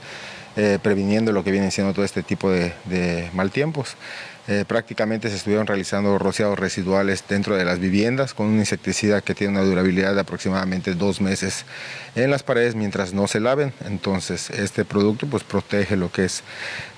eh, 0.55 0.79
previniendo 0.81 1.33
lo 1.33 1.43
que 1.43 1.51
viene 1.51 1.73
siendo 1.73 1.93
todo 1.93 2.05
este 2.05 2.23
tipo 2.23 2.53
de, 2.53 2.73
de 2.85 3.31
mal 3.35 3.51
tiempos. 3.51 3.97
Eh, 4.49 4.65
prácticamente 4.67 5.29
se 5.29 5.37
estuvieron 5.37 5.67
realizando 5.67 6.19
rociados 6.19 6.57
residuales 6.57 7.25
dentro 7.29 7.57
de 7.57 7.65
las 7.65 7.81
viviendas 7.81 8.33
con 8.33 8.47
un 8.47 8.59
insecticida 8.59 9.21
que 9.21 9.35
tiene 9.35 9.55
una 9.55 9.63
durabilidad 9.63 10.15
de 10.15 10.21
aproximadamente 10.21 10.95
dos 10.95 11.21
meses 11.21 11.65
en 12.15 12.31
las 12.31 12.45
paredes 12.45 12.77
mientras 12.77 13.13
no 13.13 13.27
se 13.27 13.41
laven. 13.41 13.73
Entonces 13.85 14.51
este 14.51 14.85
producto 14.85 15.27
pues 15.27 15.43
protege 15.43 15.97
lo 15.97 16.13
que 16.13 16.27
es 16.27 16.45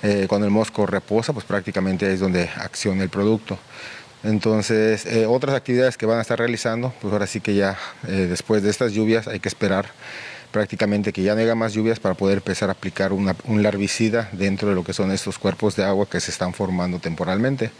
eh, 0.02 0.26
cuando 0.28 0.46
el 0.46 0.52
mosco 0.52 0.84
reposa, 0.84 1.32
pues 1.32 1.46
prácticamente 1.46 2.12
es 2.12 2.20
donde 2.20 2.50
acciona 2.56 3.02
el 3.02 3.08
producto. 3.08 3.58
Entonces, 4.24 5.06
eh, 5.06 5.26
otras 5.26 5.54
actividades 5.54 5.96
que 5.96 6.04
van 6.04 6.18
a 6.18 6.22
estar 6.22 6.36
realizando, 6.36 6.92
pues 7.00 7.12
ahora 7.12 7.28
sí 7.28 7.40
que 7.40 7.54
ya 7.54 7.78
después 8.02 8.64
de 8.64 8.70
estas 8.70 8.92
lluvias 8.92 9.28
hay 9.28 9.38
que 9.38 9.48
esperar 9.48 9.92
prácticamente 10.50 11.12
que 11.12 11.22
ya 11.22 11.34
no 11.34 11.56
más 11.56 11.74
lluvias 11.74 12.00
para 12.00 12.14
poder 12.14 12.38
empezar 12.38 12.68
a 12.68 12.72
aplicar 12.72 13.12
un 13.12 13.62
larvicida 13.62 14.28
dentro 14.32 14.68
de 14.68 14.74
lo 14.74 14.84
que 14.84 14.92
son 14.92 15.12
estos 15.12 15.38
cuerpos 15.38 15.76
de 15.76 15.84
agua 15.84 16.08
que 16.08 16.20
se 16.20 16.30
están 16.30 16.54
formando 16.54 16.98
temporalmente. 16.98 17.70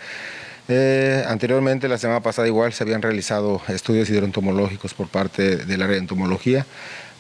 Eh, 0.70 1.24
anteriormente, 1.26 1.88
la 1.88 1.96
semana 1.96 2.20
pasada 2.20 2.46
igual 2.46 2.74
se 2.74 2.84
habían 2.84 3.00
realizado 3.00 3.62
estudios 3.68 4.10
hidroentomológicos 4.10 4.92
por 4.92 5.08
parte 5.08 5.56
del 5.56 5.80
área 5.80 5.94
de 5.94 6.00
entomología 6.00 6.66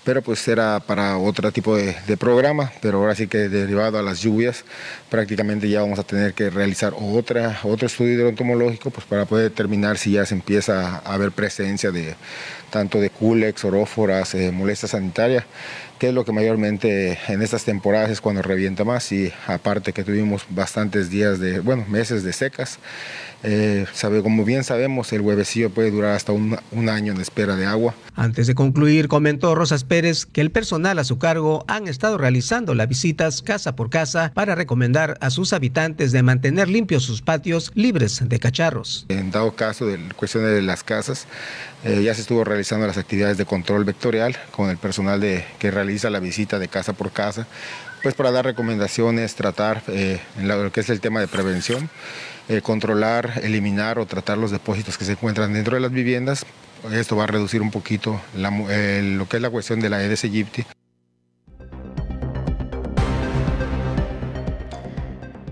pero 0.04 0.22
pues 0.22 0.46
era 0.48 0.80
para 0.80 1.18
otro 1.18 1.52
tipo 1.52 1.76
de, 1.76 1.94
programa, 2.16 2.72
pero 2.80 2.98
ahora 2.98 3.14
sí 3.14 3.26
que 3.26 3.48
derivado 3.48 3.98
a 3.98 4.02
las 4.02 4.20
lluvias, 4.20 4.64
prácticamente 5.10 5.68
ya 5.68 5.80
vamos 5.80 5.98
a 5.98 6.02
tener 6.02 6.34
que 6.34 6.50
realizar 6.50 6.94
otra, 6.98 7.60
otro 7.62 7.86
estudio 7.86 8.14
hidroentomológico 8.14 8.90
pues 8.90 9.06
para 9.06 9.24
poder 9.26 9.50
determinar 9.50 9.98
si 9.98 10.12
ya 10.12 10.26
se 10.26 10.34
empieza 10.34 10.96
a 10.98 11.14
haber 11.14 11.32
presencia 11.32 11.90
de 11.90 12.14
tanto 12.70 13.00
de 13.00 13.10
culex, 13.10 13.64
oróforas, 13.64 14.34
eh, 14.34 14.50
molestia 14.52 14.88
sanitaria, 14.88 15.46
que 15.98 16.08
es 16.08 16.14
lo 16.14 16.24
que 16.24 16.32
mayormente 16.32 17.18
en 17.28 17.42
estas 17.42 17.64
temporadas 17.64 18.10
es 18.10 18.20
cuando 18.20 18.42
revienta 18.42 18.84
más 18.84 19.10
y 19.12 19.32
aparte 19.46 19.92
que 19.92 20.04
tuvimos 20.04 20.46
bastantes 20.50 21.10
días 21.10 21.38
de, 21.40 21.60
bueno, 21.60 21.84
meses 21.88 22.22
de 22.22 22.32
secas, 22.32 22.78
eh, 23.44 23.86
sabe, 23.92 24.22
como 24.22 24.44
bien 24.44 24.64
sabemos, 24.64 25.12
el 25.12 25.20
huevecillo 25.20 25.70
puede 25.70 25.92
durar 25.92 26.14
hasta 26.14 26.32
un, 26.32 26.58
un, 26.72 26.88
año 26.88 27.12
en 27.12 27.20
espera 27.20 27.54
de 27.54 27.66
agua. 27.66 27.94
Antes 28.16 28.48
de 28.48 28.54
concluir, 28.56 29.06
comentó 29.06 29.54
Rosas 29.54 29.84
Pérez 29.84 30.26
que 30.26 30.40
el 30.40 30.50
personal 30.50 30.98
a 30.98 31.04
su 31.04 31.18
cargo 31.18 31.64
han 31.68 31.86
estado 31.86 32.18
realizando 32.18 32.74
las 32.74 32.88
visitas 32.88 33.42
casa 33.42 33.76
por 33.76 33.90
casa 33.90 34.32
para 34.34 34.56
recomendar 34.56 35.16
a 35.20 35.30
sus 35.30 35.52
habitantes 35.52 36.10
de 36.10 36.24
mantener 36.24 36.68
limpios 36.68 37.04
sus 37.04 37.22
patios 37.22 37.70
libres 37.74 38.28
de 38.28 38.40
cacharros. 38.40 39.06
En 39.08 39.30
dado 39.30 39.54
caso 39.54 39.86
de 39.86 39.98
la 39.98 40.14
cuestión 40.14 40.44
de 40.44 40.60
las 40.62 40.82
casas, 40.82 41.26
eh, 41.84 42.02
ya 42.02 42.14
se 42.14 42.22
estuvo 42.22 42.44
realizando 42.44 42.86
las 42.86 42.98
actividades 42.98 43.38
de 43.38 43.46
control 43.46 43.84
vectorial 43.84 44.36
con 44.50 44.68
el 44.70 44.78
personal 44.78 45.20
de, 45.20 45.44
que 45.58 45.70
realiza 45.70 46.10
la 46.10 46.20
visita 46.20 46.58
de 46.58 46.68
casa 46.68 46.92
por 46.92 47.12
casa, 47.12 47.46
pues 48.02 48.14
para 48.14 48.30
dar 48.30 48.44
recomendaciones, 48.44 49.34
tratar 49.34 49.82
eh, 49.88 50.20
en 50.38 50.48
lo 50.48 50.72
que 50.72 50.80
es 50.80 50.90
el 50.90 51.00
tema 51.00 51.20
de 51.20 51.28
prevención 51.28 51.88
eh, 52.48 52.62
controlar, 52.62 53.40
eliminar 53.42 53.98
o 53.98 54.06
tratar 54.06 54.38
los 54.38 54.50
depósitos 54.50 54.96
que 54.96 55.04
se 55.04 55.12
encuentran 55.12 55.52
dentro 55.52 55.74
de 55.74 55.80
las 55.80 55.92
viviendas. 55.92 56.46
Esto 56.92 57.16
va 57.16 57.24
a 57.24 57.26
reducir 57.26 57.60
un 57.60 57.70
poquito 57.70 58.20
lo 58.34 59.28
que 59.28 59.36
es 59.36 59.42
la 59.42 59.50
cuestión 59.50 59.80
de 59.80 59.90
la 59.90 59.98
Aedes 59.98 60.24
aegypti. 60.24 60.64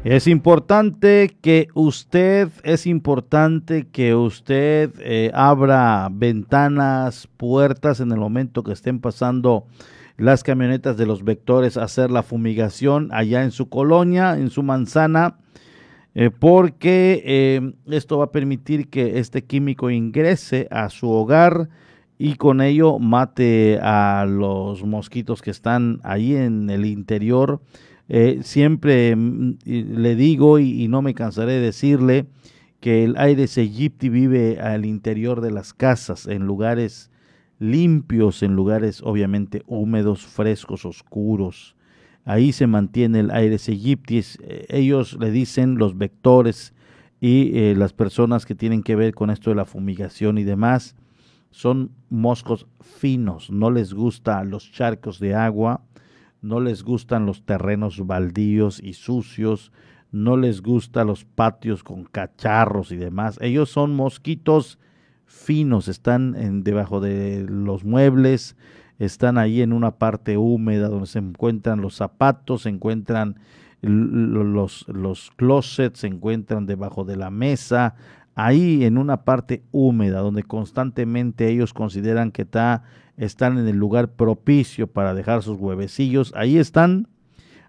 Es 0.09 0.29
importante 0.29 1.37
que 1.41 1.67
usted, 1.75 2.49
es 2.63 2.87
importante 2.87 3.89
que 3.89 4.15
usted 4.15 4.93
eh, 5.01 5.33
abra 5.35 6.09
ventanas, 6.13 7.29
puertas 7.37 7.99
en 7.99 8.13
el 8.13 8.21
momento 8.21 8.63
que 8.63 8.71
estén 8.71 9.01
pasando 9.01 9.67
las 10.17 10.45
camionetas 10.45 10.97
de 10.97 11.07
los 11.07 11.25
vectores 11.25 11.77
a 11.77 11.83
hacer 11.83 12.13
la 12.13 12.23
fumigación 12.23 13.09
allá 13.11 13.43
en 13.43 13.51
su 13.51 13.69
colonia, 13.69 14.39
en 14.39 14.51
su 14.51 14.63
manzana 14.63 15.39
eh, 16.15 16.31
porque 16.31 17.21
eh, 17.27 17.73
esto 17.87 18.19
va 18.19 18.27
a 18.27 18.31
permitir 18.31 18.89
que 18.89 19.19
este 19.19 19.43
químico 19.43 19.91
ingrese 19.91 20.69
a 20.71 20.89
su 20.89 21.11
hogar 21.11 21.69
y 22.17 22.37
con 22.37 22.61
ello 22.61 23.01
mate 23.01 23.81
a 23.83 24.25
los 24.29 24.85
mosquitos 24.85 25.43
que 25.43 25.51
están 25.51 25.99
ahí 26.05 26.37
en 26.37 26.71
el 26.71 26.85
interior. 26.85 27.61
Eh, 28.09 28.41
siempre 28.43 29.15
mm, 29.17 29.59
le 29.65 30.17
digo 30.17 30.59
y, 30.59 30.87
no 30.89 31.03
me 31.03 31.15
cansaré 31.15 31.53
de 31.53 31.61
decirle 31.61 32.27
que 32.81 33.05
el 33.05 33.17
Aedes 33.17 33.59
aegypti 33.59 34.09
vive 34.09 34.61
al 34.61 34.85
interior 34.85 35.41
de 35.41 35.51
las 35.51 35.73
casas, 35.73 36.27
en 36.27 36.47
lugares 36.47 37.11
limpios, 37.59 38.43
en 38.43 38.55
lugares 38.55 39.01
obviamente 39.03 39.63
húmedos, 39.67 40.25
frescos, 40.27 40.85
oscuros 40.85 41.77
ahí 42.27 42.53
se 42.53 42.67
mantiene 42.67 43.21
el 43.21 43.31
Aires 43.31 43.69
aegyptis. 43.69 44.39
Eh, 44.43 44.67
ellos 44.69 45.17
le 45.19 45.31
dicen 45.31 45.79
los 45.79 45.97
vectores 45.97 46.75
y 47.21 47.57
eh, 47.57 47.75
las 47.75 47.95
personas 47.95 48.45
que 48.45 48.55
tienen 48.55 48.83
que 48.83 48.97
ver 48.97 49.15
con 49.15 49.31
esto 49.31 49.49
de 49.49 49.57
la 49.57 49.65
fumigación 49.65 50.37
y 50.37 50.45
demás 50.45 50.97
son 51.51 51.93
moscos 52.11 52.67
finos, 52.81 53.51
no 53.51 53.71
les 53.71 53.95
gustan 53.95 54.51
los 54.51 54.71
charcos 54.71 55.19
de 55.19 55.35
agua, 55.35 55.83
no 56.47 56.61
les 56.61 56.85
gustan 56.85 57.27
los 57.27 57.43
terrenos 57.45 58.07
baldíos 58.07 58.81
y 58.83 58.95
sucios, 58.95 59.73
no 60.13 60.37
les 60.37 60.63
gustan 60.63 61.09
los 61.09 61.25
patios 61.25 61.83
con 61.83 62.05
cacharros 62.05 62.93
y 62.93 62.97
demás. 62.97 63.39
Ellos 63.41 63.69
son 63.69 63.95
mosquitos 63.95 64.79
finos, 65.27 65.89
están 65.89 66.37
en, 66.37 66.63
debajo 66.63 67.01
de 67.01 67.45
los 67.49 67.85
muebles, 67.85 68.57
están 68.99 69.39
ahí 69.39 69.61
en 69.61 69.73
una 69.73 69.99
parte 69.99 70.37
húmeda 70.37 70.89
donde 70.89 71.07
se 71.07 71.19
encuentran 71.19 71.81
los 71.81 71.97
zapatos, 71.97 72.63
se 72.63 72.69
encuentran 72.69 73.39
los, 73.83 74.87
los 74.89 75.31
closets, 75.37 76.01
se 76.01 76.07
encuentran 76.07 76.67
debajo 76.67 77.05
de 77.05 77.17
la 77.17 77.31
mesa, 77.31 77.95
ahí 78.35 78.85
en 78.85 78.99
una 78.99 79.25
parte 79.25 79.65
húmeda 79.73 80.21
donde 80.21 80.45
constantemente 80.45 81.49
ellos 81.49 81.75
consideran 81.75 82.31
que 82.31 82.43
está, 82.43 82.85
están 83.17 83.59
en 83.59 83.67
el 83.69 83.77
lugar 83.77 84.13
propicio 84.13 84.87
para 84.87 85.15
dejar 85.15 85.43
sus 85.43 85.59
huevecillos, 85.59 86.33
ahí 86.37 86.59
están 86.59 87.09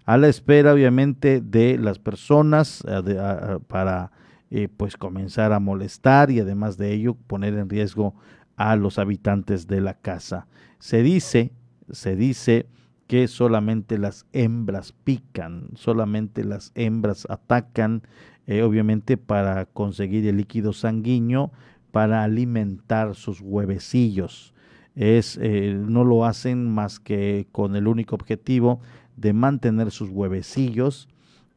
a 0.04 0.16
la 0.16 0.28
espera 0.28 0.72
obviamente 0.72 1.40
de 1.40 1.76
las 1.76 1.98
personas 1.98 2.82
eh, 2.88 3.58
para 3.66 4.10
eh, 4.50 4.68
pues 4.74 4.96
comenzar 4.96 5.52
a 5.52 5.60
molestar 5.60 6.30
y 6.30 6.40
además 6.40 6.78
de 6.78 6.94
ello 6.94 7.14
poner 7.14 7.54
en 7.54 7.68
riesgo 7.68 8.14
a 8.56 8.76
los 8.76 8.98
habitantes 8.98 9.66
de 9.66 9.82
la 9.82 9.94
casa. 9.94 10.46
Se 10.78 11.02
dice, 11.02 11.52
se 11.90 12.16
dice 12.16 12.66
que 13.06 13.28
solamente 13.28 13.98
las 13.98 14.26
hembras 14.32 14.92
pican, 14.92 15.68
solamente 15.74 16.44
las 16.44 16.72
hembras 16.74 17.26
atacan, 17.28 18.02
eh, 18.46 18.62
obviamente 18.62 19.16
para 19.16 19.66
conseguir 19.66 20.26
el 20.26 20.38
líquido 20.38 20.72
sanguíneo, 20.72 21.52
para 21.90 22.22
alimentar 22.22 23.14
sus 23.14 23.40
huevecillos. 23.40 24.54
Es, 24.98 25.38
eh, 25.40 25.76
no 25.78 26.02
lo 26.02 26.24
hacen 26.24 26.68
más 26.68 26.98
que 26.98 27.46
con 27.52 27.76
el 27.76 27.86
único 27.86 28.16
objetivo 28.16 28.80
de 29.16 29.32
mantener 29.32 29.92
sus 29.92 30.10
huevecillos 30.10 31.08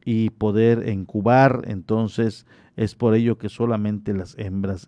y 0.04 0.30
poder 0.30 0.88
incubar. 0.88 1.62
Entonces 1.66 2.46
es 2.76 2.94
por 2.94 3.16
ello 3.16 3.38
que 3.38 3.48
solamente 3.48 4.14
las 4.14 4.38
hembras 4.38 4.86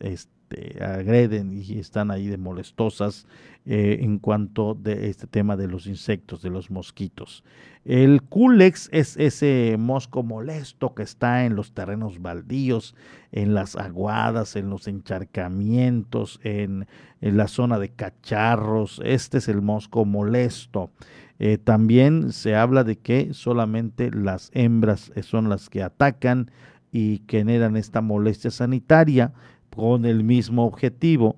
este, 0.54 0.84
agreden 0.84 1.52
y 1.52 1.78
están 1.78 2.10
ahí 2.10 2.28
de 2.28 2.36
molestosas 2.36 3.26
eh, 3.66 3.98
en 4.02 4.18
cuanto 4.18 4.74
de 4.74 5.08
este 5.08 5.26
tema 5.26 5.56
de 5.56 5.68
los 5.68 5.86
insectos, 5.86 6.42
de 6.42 6.50
los 6.50 6.70
mosquitos. 6.70 7.44
El 7.84 8.22
culex 8.22 8.88
es 8.92 9.16
ese 9.16 9.76
mosco 9.78 10.22
molesto 10.22 10.94
que 10.94 11.02
está 11.02 11.44
en 11.44 11.54
los 11.54 11.72
terrenos 11.72 12.20
baldíos, 12.20 12.94
en 13.32 13.54
las 13.54 13.76
aguadas, 13.76 14.56
en 14.56 14.70
los 14.70 14.88
encharcamientos, 14.88 16.40
en, 16.42 16.86
la 17.20 17.48
zona 17.48 17.78
de 17.78 17.90
cacharros. 17.90 19.00
Este 19.04 19.38
es 19.38 19.48
el 19.48 19.62
mosco 19.62 20.04
molesto. 20.04 20.90
Eh, 21.38 21.58
también 21.58 22.32
se 22.32 22.54
habla 22.54 22.84
de 22.84 22.98
que 22.98 23.32
solamente 23.32 24.10
las 24.10 24.50
hembras 24.54 25.10
son 25.22 25.48
las 25.48 25.68
que 25.68 25.82
atacan 25.82 26.50
y 26.92 27.22
generan 27.26 27.76
esta 27.76 28.00
molestia 28.02 28.50
sanitaria 28.50 29.32
con 29.74 30.04
el 30.04 30.24
mismo 30.24 30.64
objetivo 30.64 31.36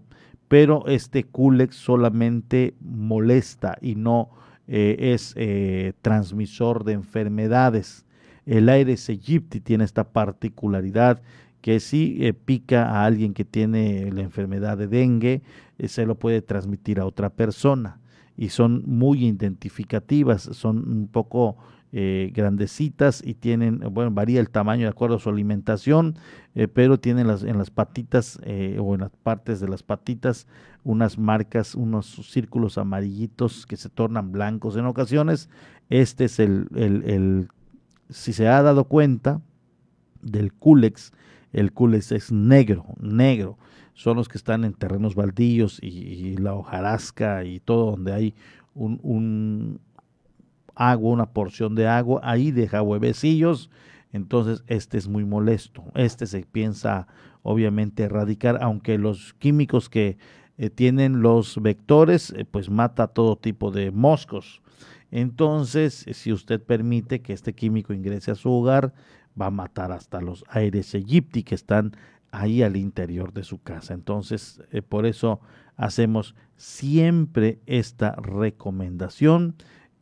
pero 0.49 0.87
este 0.87 1.25
Culex 1.25 1.77
solamente 1.77 2.75
molesta 2.81 3.77
y 3.81 3.97
no 3.97 4.31
eh, 4.69 4.97
es 5.15 5.35
eh, 5.37 5.93
transmisor 6.03 6.85
de 6.85 6.93
enfermedades. 6.93 8.05
El 8.45 8.69
Aedes 8.69 9.09
aegypti 9.09 9.61
tiene 9.61 9.85
esta 9.85 10.05
particularidad 10.05 11.21
que 11.61 11.81
si 11.81 12.25
eh, 12.25 12.33
pica 12.33 12.91
a 12.91 13.05
alguien 13.05 13.35
que 13.35 13.45
tiene 13.45 14.11
la 14.13 14.23
enfermedad 14.23 14.79
de 14.79 14.87
dengue, 14.87 15.43
se 15.85 16.07
lo 16.07 16.15
puede 16.15 16.43
transmitir 16.43 17.01
a 17.01 17.07
otra 17.07 17.31
persona 17.31 18.01
y 18.37 18.51
son 18.51 18.83
muy 18.87 19.27
identificativas, 19.27 20.43
son 20.43 20.89
un 20.89 21.09
poco 21.09 21.57
eh, 21.99 22.31
grandecitas 22.35 23.23
y 23.25 23.33
tienen, 23.35 23.81
bueno, 23.91 24.11
varía 24.11 24.41
el 24.41 24.51
tamaño 24.51 24.83
de 24.83 24.91
acuerdo 24.91 25.17
a 25.17 25.19
su 25.19 25.31
alimentación, 25.31 26.19
pero 26.75 26.99
tienen 26.99 27.27
las, 27.27 27.43
en 27.43 27.59
las 27.59 27.71
patitas 27.71 28.39
o 28.79 28.95
en 28.95 29.01
las 29.01 29.11
partes 29.23 29.61
de 29.61 29.69
las 29.69 29.83
patitas 29.83 30.47
unas 30.85 31.19
marcas, 31.19 31.75
unos 31.75 32.07
círculos 32.31 32.79
amarillitos 32.79 33.67
que 33.67 33.77
se 33.77 33.89
tornan 33.91 34.33
blancos 34.33 34.77
en 34.77 34.87
ocasiones. 34.87 35.51
Este 35.91 36.27
es 36.27 36.39
el, 36.39 36.69
el, 36.75 37.03
el 37.05 37.49
si 38.09 38.33
se 38.33 38.49
ha 38.49 38.63
dado 38.63 38.85
cuenta 38.85 39.43
del 40.23 40.53
culex, 40.53 41.13
el 41.53 41.73
culex 41.73 42.13
es 42.13 42.33
negro, 42.33 42.87
negro 43.01 43.59
son 43.97 44.19
los 44.19 44.29
que 44.29 44.37
están 44.37 44.65
en 44.65 44.75
terrenos 44.75 45.15
baldíos 45.15 45.79
y, 45.83 46.37
la 46.37 46.55
hojarasca 46.55 47.45
y 47.45 47.61
todo 47.61 47.93
donde 47.93 48.13
hay 48.13 48.35
un, 48.75 49.81
agua, 50.77 51.13
una 51.13 51.27
porción 51.27 51.75
de 51.75 51.89
agua, 51.89 52.21
ahí 52.23 52.53
deja 52.53 52.83
huevecillos, 52.83 53.71
entonces 54.13 54.63
este 54.69 54.99
es 54.99 55.09
muy 55.09 55.25
molesto. 55.25 55.85
Este 55.95 56.27
se 56.27 56.43
piensa 56.43 57.09
obviamente 57.43 58.05
erradicar, 58.05 58.59
aunque 58.63 58.99
los 58.99 59.35
químicos 59.35 59.89
que 59.89 60.19
eh, 60.59 60.71
tienen 60.71 61.23
los 61.23 61.61
vectores, 61.61 62.31
eh, 62.31 62.45
pues 62.45 62.71
mata 62.71 63.09
todo 63.09 63.37
tipo 63.37 63.71
de 63.71 63.91
moscos. 63.91 64.63
Entonces, 65.11 66.07
si 66.13 66.33
usted 66.33 66.63
permite 66.63 67.21
que 67.21 67.33
este 67.33 67.55
químico 67.55 67.93
ingrese 67.93 68.31
a 68.31 68.35
su 68.35 68.51
hogar, 68.51 68.93
va 69.41 69.47
a 69.47 69.51
matar 69.51 69.93
hasta 69.93 70.21
los 70.21 70.45
aires 70.49 70.95
egipti 70.95 71.43
que 71.43 71.55
están 71.55 71.97
ahí 72.31 72.63
al 72.63 72.77
interior 72.77 73.33
de 73.33 73.45
su 73.45 73.63
casa. 73.63 73.95
Entonces, 73.95 74.63
eh, 74.73 74.83
por 74.83 75.07
eso 75.07 75.41
hacemos 75.77 76.35
siempre 76.57 77.61
esta 77.67 78.13
recomendación 78.17 79.55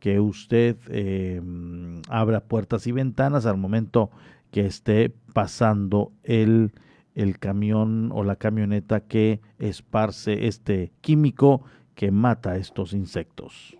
que 0.05 0.19
usted 0.19 0.77
em, 0.89 1.99
abra 2.09 2.41
puertas 2.41 2.85
y 2.85 2.91
ventanas 2.91 3.47
al 3.47 3.57
momento 3.57 4.11
que 4.51 4.67
esté 4.67 5.11
pasando 5.33 6.11
el, 6.21 6.73
el 7.15 7.39
camión 7.39 8.11
o 8.13 8.23
la 8.23 8.35
camioneta 8.35 8.99
que 8.99 9.41
esparce 9.57 10.45
este 10.45 10.91
químico 11.01 11.63
que 11.95 12.11
mata 12.11 12.51
a 12.51 12.57
estos 12.57 12.93
insectos. 12.93 13.79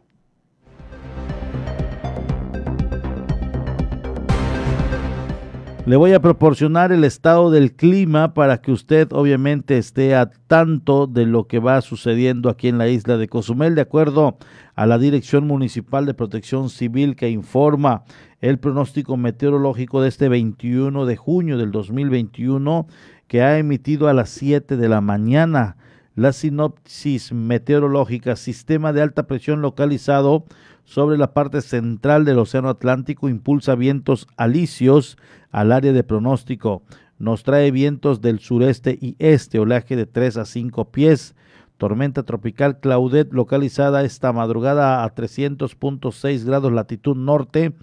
Le 5.86 5.98
voy 5.98 6.14
a 6.14 6.20
proporcionar 6.20 6.92
el 6.92 7.04
estado 7.04 7.52
del 7.52 7.74
clima 7.74 8.34
para 8.34 8.58
que 8.58 8.72
usted 8.72 9.08
obviamente 9.12 9.78
esté 9.78 10.16
a 10.16 10.32
tanto 10.32 11.06
de 11.06 11.28
lo 11.28 11.46
que 11.46 11.60
va 11.60 11.80
sucediendo 11.82 12.50
aquí 12.50 12.70
en 12.70 12.80
la 12.80 12.88
isla 12.88 13.18
de 13.18 13.28
Cozumel, 13.28 13.76
de 13.76 13.82
acuerdo 13.82 14.40
a 14.74 14.88
la 14.88 14.98
Dirección 14.98 15.46
Municipal 15.46 16.08
de 16.08 16.16
Protección 16.16 16.72
Civil 16.72 17.16
que 17.16 17.30
informa 17.30 18.04
el 18.42 18.58
pronóstico 18.58 19.16
meteorológico 19.16 20.02
de 20.02 20.10
este 20.10 20.28
21 20.28 21.06
de 21.06 21.18
junio 21.18 21.56
del 21.60 21.70
2021 21.70 22.88
que 23.28 23.44
ha 23.44 23.60
emitido 23.60 24.08
a 24.08 24.14
las 24.14 24.32
7 24.32 24.78
de 24.78 24.90
la 24.90 25.02
mañana. 25.02 25.78
La 26.16 26.32
sinopsis 26.32 27.34
meteorológica, 27.34 28.38
sistema 28.38 28.94
de 28.94 29.02
alta 29.02 29.28
presión 29.28 29.62
localizado 29.62 30.46
sobre 30.86 31.18
la 31.18 31.34
parte 31.34 31.62
central 31.62 32.24
del 32.24 32.40
Océano 32.40 32.70
Atlántico 32.70 33.28
impulsa 33.28 33.76
vientos 33.76 34.26
alisios 34.38 35.18
al 35.52 35.74
área 35.74 35.92
de 35.92 36.06
pronóstico. 36.06 36.84
Nos 37.20 37.44
trae 37.44 37.70
vientos 37.72 38.22
del 38.22 38.40
sureste 38.40 38.98
y 39.02 39.18
este, 39.20 39.60
oleaje 39.60 39.98
de 39.98 40.06
3 40.06 40.38
a 40.38 40.46
5 40.46 40.92
pies. 40.92 41.36
Tormenta 41.76 42.24
tropical 42.24 42.80
Claudette 42.80 43.34
localizada 43.34 44.06
esta 44.06 44.32
madrugada 44.32 45.04
a 45.04 45.14
300.6 45.14 46.46
grados 46.46 46.72
latitud 46.72 47.18
norte 47.18 47.74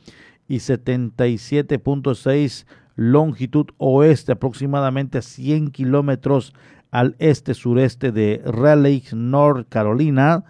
y 0.48 0.56
77.6 0.56 2.64
longitud 2.96 3.66
oeste, 3.76 4.32
aproximadamente 4.32 5.20
100 5.20 5.70
kilómetros 5.70 6.54
al 6.92 7.16
este-sureste 7.18 8.12
de 8.12 8.42
Raleigh, 8.44 9.02
North 9.14 9.66
Carolina 9.68 10.44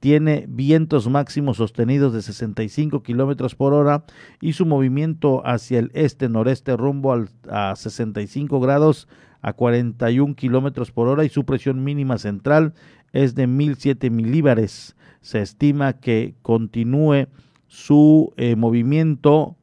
tiene 0.00 0.44
vientos 0.48 1.08
máximos 1.08 1.56
sostenidos 1.56 2.12
de 2.12 2.20
65 2.20 3.02
kilómetros 3.02 3.54
por 3.54 3.72
hora 3.72 4.04
y 4.42 4.52
su 4.52 4.66
movimiento 4.66 5.40
hacia 5.46 5.78
el 5.78 5.90
este-noreste 5.94 6.76
rumbo 6.76 7.14
al, 7.14 7.30
a 7.48 7.74
65 7.74 8.60
grados 8.60 9.08
a 9.40 9.54
41 9.54 10.34
kilómetros 10.34 10.90
por 10.90 11.08
hora 11.08 11.24
y 11.24 11.30
su 11.30 11.46
presión 11.46 11.84
mínima 11.84 12.18
central 12.18 12.74
es 13.12 13.34
de 13.34 13.46
1007 13.46 14.10
milíbares. 14.10 14.96
Se 15.22 15.40
estima 15.40 15.94
que 15.94 16.34
continúe 16.42 17.28
su 17.66 18.34
eh, 18.36 18.56
movimiento 18.56 19.56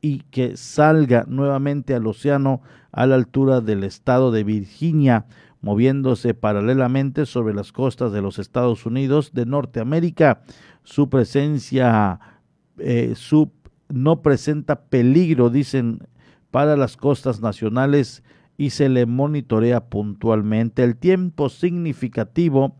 y 0.00 0.20
que 0.30 0.56
salga 0.56 1.24
nuevamente 1.28 1.94
al 1.94 2.06
océano 2.06 2.62
a 2.92 3.06
la 3.06 3.16
altura 3.16 3.60
del 3.60 3.84
estado 3.84 4.30
de 4.30 4.44
Virginia 4.44 5.26
moviéndose 5.60 6.34
paralelamente 6.34 7.26
sobre 7.26 7.54
las 7.54 7.72
costas 7.72 8.12
de 8.12 8.22
los 8.22 8.38
Estados 8.38 8.86
Unidos 8.86 9.32
de 9.32 9.46
Norteamérica. 9.46 10.42
Su 10.84 11.08
presencia 11.08 12.20
eh, 12.78 13.14
no 13.88 14.22
presenta 14.22 14.82
peligro, 14.82 15.50
dicen, 15.50 16.00
para 16.50 16.76
las 16.76 16.96
costas 16.96 17.40
nacionales 17.40 18.22
y 18.56 18.70
se 18.70 18.88
le 18.88 19.06
monitorea 19.06 19.88
puntualmente. 19.88 20.82
El 20.82 20.96
tiempo 20.96 21.48
significativo 21.48 22.76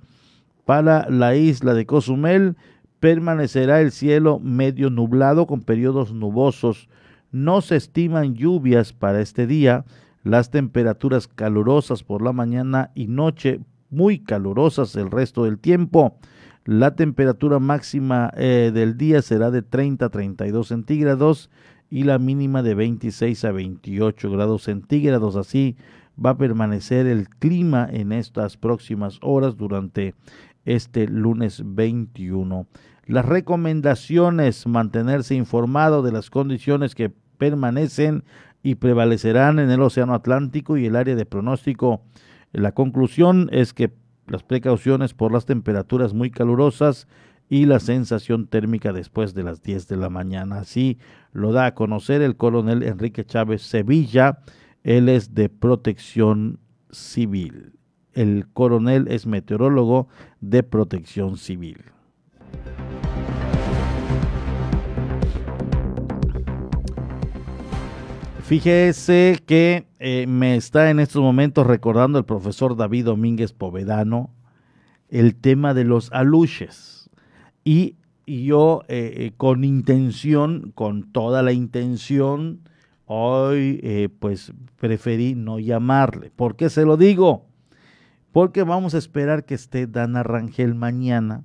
para 0.64 1.08
la 1.10 1.36
isla 1.36 1.74
de 1.74 1.86
Cozumel 1.86 2.56
permanecerá 3.00 3.80
el 3.80 3.92
cielo 3.92 4.38
medio 4.40 4.90
nublado 4.90 5.46
con 5.46 5.62
periodos 5.62 6.12
nubosos. 6.12 6.88
No 7.30 7.60
se 7.60 7.76
estiman 7.76 8.34
lluvias 8.34 8.92
para 8.92 9.20
este 9.20 9.46
día 9.46 9.84
las 10.24 10.50
temperaturas 10.50 11.28
calurosas 11.28 12.02
por 12.02 12.22
la 12.22 12.32
mañana 12.32 12.90
y 12.94 13.06
noche, 13.06 13.60
muy 13.90 14.18
calurosas 14.18 14.96
el 14.96 15.10
resto 15.10 15.44
del 15.44 15.58
tiempo. 15.58 16.18
La 16.64 16.94
temperatura 16.96 17.58
máxima 17.58 18.30
eh, 18.36 18.70
del 18.74 18.96
día 18.96 19.22
será 19.22 19.50
de 19.50 19.62
30 19.62 20.06
a 20.06 20.08
32 20.10 20.68
centígrados 20.68 21.50
y 21.90 22.04
la 22.04 22.18
mínima 22.18 22.62
de 22.62 22.74
26 22.74 23.44
a 23.44 23.52
28 23.52 24.30
grados 24.30 24.64
centígrados. 24.64 25.36
Así 25.36 25.76
va 26.22 26.30
a 26.30 26.38
permanecer 26.38 27.06
el 27.06 27.28
clima 27.28 27.88
en 27.90 28.12
estas 28.12 28.56
próximas 28.56 29.18
horas 29.22 29.56
durante 29.56 30.14
este 30.64 31.08
lunes 31.08 31.62
21. 31.64 32.66
Las 33.08 33.24
recomendaciones, 33.24 34.66
mantenerse 34.66 35.34
informado 35.34 36.02
de 36.02 36.12
las 36.12 36.28
condiciones 36.28 36.94
que 36.94 37.10
permanecen 37.38 38.22
y 38.62 38.74
prevalecerán 38.74 39.58
en 39.58 39.70
el 39.70 39.80
Océano 39.80 40.12
Atlántico 40.12 40.76
y 40.76 40.84
el 40.84 40.94
área 40.94 41.16
de 41.16 41.24
pronóstico. 41.24 42.02
La 42.52 42.72
conclusión 42.72 43.48
es 43.50 43.72
que 43.72 43.94
las 44.26 44.42
precauciones 44.42 45.14
por 45.14 45.32
las 45.32 45.46
temperaturas 45.46 46.12
muy 46.12 46.30
calurosas 46.30 47.08
y 47.48 47.64
la 47.64 47.80
sensación 47.80 48.46
térmica 48.46 48.92
después 48.92 49.32
de 49.32 49.42
las 49.42 49.62
10 49.62 49.88
de 49.88 49.96
la 49.96 50.10
mañana. 50.10 50.58
Así 50.58 50.98
lo 51.32 51.52
da 51.52 51.64
a 51.64 51.74
conocer 51.74 52.20
el 52.20 52.36
coronel 52.36 52.82
Enrique 52.82 53.24
Chávez 53.24 53.62
Sevilla. 53.62 54.40
Él 54.84 55.08
es 55.08 55.34
de 55.34 55.48
protección 55.48 56.58
civil. 56.90 57.72
El 58.12 58.48
coronel 58.52 59.08
es 59.08 59.26
meteorólogo 59.26 60.08
de 60.42 60.62
protección 60.62 61.38
civil. 61.38 61.78
Fíjese 68.48 69.42
que 69.44 69.88
eh, 69.98 70.26
me 70.26 70.56
está 70.56 70.88
en 70.88 71.00
estos 71.00 71.20
momentos 71.20 71.66
recordando 71.66 72.18
el 72.18 72.24
profesor 72.24 72.78
David 72.78 73.04
Domínguez 73.04 73.52
Povedano 73.52 74.30
el 75.10 75.36
tema 75.36 75.74
de 75.74 75.84
los 75.84 76.10
aluches. 76.12 77.10
Y, 77.62 77.96
yo 78.26 78.84
eh, 78.88 79.12
eh, 79.16 79.32
con 79.36 79.64
intención, 79.64 80.72
con 80.74 81.12
toda 81.12 81.42
la 81.42 81.52
intención, 81.52 82.62
hoy 83.04 84.10
pues 84.18 84.54
preferí 84.80 85.34
no 85.34 85.58
llamarle. 85.58 86.30
¿Por 86.30 86.56
qué 86.56 86.70
se 86.70 86.86
lo 86.86 86.96
digo? 86.96 87.44
Porque 88.32 88.62
vamos 88.62 88.94
a 88.94 88.98
esperar 88.98 89.44
que 89.44 89.56
esté 89.56 89.86
Dana 89.86 90.22
Rangel 90.22 90.74
mañana 90.74 91.44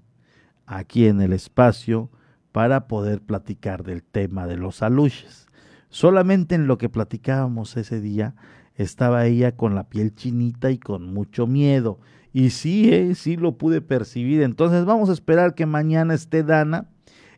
aquí 0.66 1.08
en 1.08 1.20
el 1.20 1.34
espacio 1.34 2.10
para 2.54 2.88
poder 2.88 3.20
platicar 3.20 3.84
del 3.84 4.04
tema 4.04 4.48
de 4.48 4.56
los 4.56 4.82
aluches. 4.82 5.43
Solamente 5.94 6.56
en 6.56 6.66
lo 6.66 6.80
que 6.80 6.90
platicábamos 6.90 7.78
ese 7.78 8.02
día 8.02 8.34
estaba 8.74 9.28
ella 9.28 9.56
con 9.56 9.76
la 9.76 9.90
piel 9.90 10.16
chinita 10.16 10.72
y 10.72 10.80
con 10.80 11.14
mucho 11.14 11.46
miedo. 11.46 12.00
Y 12.34 12.50
sí, 12.50 12.92
eh, 12.92 13.14
sí 13.14 13.38
lo 13.38 13.60
pude 13.60 13.80
percibir. 13.80 14.42
Entonces 14.42 14.86
vamos 14.86 15.12
a 15.12 15.14
esperar 15.14 15.54
que 15.54 15.68
mañana 15.68 16.16
esté 16.16 16.42
Dana 16.42 16.90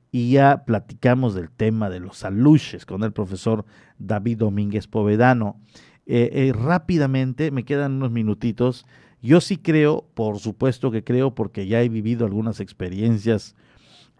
y 0.10 0.32
ya 0.32 0.64
platicamos 0.64 1.36
del 1.36 1.52
tema 1.52 1.90
de 1.90 2.00
los 2.00 2.24
aluches 2.24 2.86
con 2.86 3.04
el 3.04 3.12
profesor 3.12 3.66
David 4.00 4.38
Domínguez 4.38 4.88
Povedano. 4.88 5.60
Eh, 6.06 6.30
eh, 6.32 6.54
rápidamente, 6.54 7.52
me 7.52 7.66
quedan 7.66 7.96
unos 7.96 8.12
minutitos. 8.12 8.86
Yo 9.22 9.42
sí 9.42 9.58
creo, 9.58 10.08
por 10.14 10.40
supuesto 10.40 10.92
que 10.92 11.04
creo, 11.04 11.36
porque 11.36 11.68
ya 11.68 11.82
he 11.82 11.90
vivido 11.90 12.26
algunas 12.26 12.62
experiencias 12.62 13.54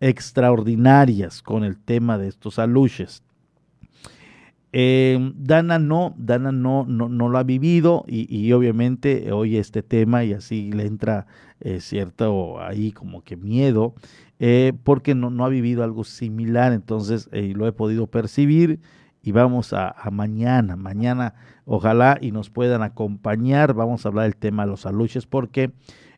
extraordinarias 0.02 1.42
con 1.42 1.64
el 1.64 1.78
tema 1.78 2.18
de 2.18 2.28
estos 2.28 2.60
aluches. 2.60 3.24
Eh, 4.78 5.32
Dana 5.38 5.80
no, 5.80 6.14
Dana 6.18 6.52
no, 6.52 6.84
no, 6.86 7.08
no, 7.08 7.30
lo 7.30 7.38
ha 7.38 7.44
vivido 7.44 8.04
y, 8.10 8.52
obviamente 8.52 9.32
oye 9.32 9.58
este 9.58 9.84
tema 9.84 10.26
y 10.26 10.34
así 10.34 10.70
le 10.74 10.86
entra 10.86 11.28
eh, 11.62 11.80
cierto 11.80 12.60
ahí 12.60 12.92
como 12.92 13.24
que 13.24 13.38
miedo 13.38 13.96
eh, 14.40 14.74
porque 14.84 15.16
no, 15.16 15.30
no, 15.30 15.46
ha 15.46 15.48
vivido 15.48 15.82
algo 15.86 16.04
similar, 16.04 16.74
entonces 16.74 17.30
lo 17.32 17.68
he 17.68 17.72
podido 17.72 18.08
percibir 18.08 18.82
y 19.24 19.32
vamos 19.32 19.72
a, 19.72 19.96
mañana, 20.12 20.76
mañana 20.76 21.36
ojalá 21.64 22.18
y 22.20 22.34
nos 22.34 22.50
puedan 22.50 22.84
acompañar, 22.84 23.76
vamos 23.76 24.06
a 24.06 24.10
hablar 24.10 24.26
del 24.26 24.36
tema 24.36 24.66
de 24.66 24.72
los 24.72 24.86
aluches 24.86 25.26
porque 25.26 25.72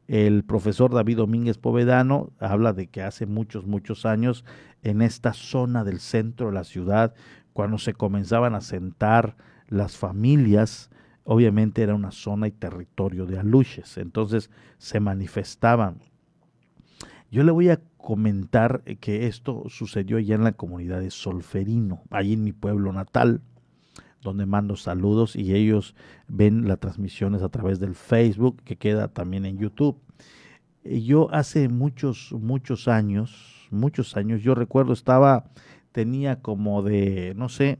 el 0.08 0.44
profesor 0.44 0.92
David 0.92 1.18
Domínguez 1.18 1.60
Povedano 1.60 2.32
habla 2.40 2.74
de 2.74 2.88
que 2.88 3.04
hace 3.04 3.28
muchos, 3.28 3.68
muchos 3.68 4.08
años 4.08 4.46
en 4.82 5.04
esta 5.04 5.34
zona 5.34 5.84
del 5.84 6.00
centro 6.00 6.48
de 6.48 6.54
la 6.54 6.64
ciudad 6.64 7.14
cuando 7.58 7.80
se 7.80 7.96
comenzaban 7.96 8.54
a 8.54 8.62
sentar 8.62 9.36
las 9.68 9.98
familias, 9.98 10.92
obviamente 11.24 11.82
era 11.82 11.96
una 11.96 12.12
zona 12.12 12.48
y 12.48 12.52
territorio 12.52 13.26
de 13.26 13.40
aluches, 13.40 13.98
entonces 13.98 14.52
se 14.78 15.00
manifestaban. 15.00 15.98
Yo 17.32 17.42
le 17.42 17.52
voy 17.52 17.70
a 17.70 17.82
comentar 17.98 18.84
que 19.00 19.26
esto 19.26 19.64
sucedió 19.70 20.20
ya 20.20 20.36
en 20.36 20.44
la 20.44 20.52
comunidad 20.52 21.00
de 21.00 21.10
Solferino, 21.10 22.04
allí 22.12 22.34
en 22.34 22.44
mi 22.44 22.54
pueblo 22.54 22.94
natal, 22.94 23.42
donde 24.22 24.46
mando 24.46 24.76
saludos 24.76 25.36
y 25.36 25.56
ellos 25.56 25.96
ven 26.28 26.68
las 26.68 26.80
transmisiones 26.80 27.42
a 27.42 27.50
través 27.50 27.80
del 27.80 27.96
Facebook, 27.96 28.62
que 28.66 28.76
queda 28.76 29.08
también 29.08 29.48
en 29.48 29.58
YouTube. 29.58 30.00
Yo 30.84 31.34
hace 31.34 31.70
muchos, 31.70 32.36
muchos 32.40 32.88
años, 32.88 33.68
muchos 33.72 34.16
años, 34.16 34.44
yo 34.44 34.54
recuerdo 34.54 34.94
estaba 34.94 35.50
tenía 35.98 36.41
como 36.44 36.84
de, 36.84 37.34
no 37.36 37.49
sé, 37.49 37.80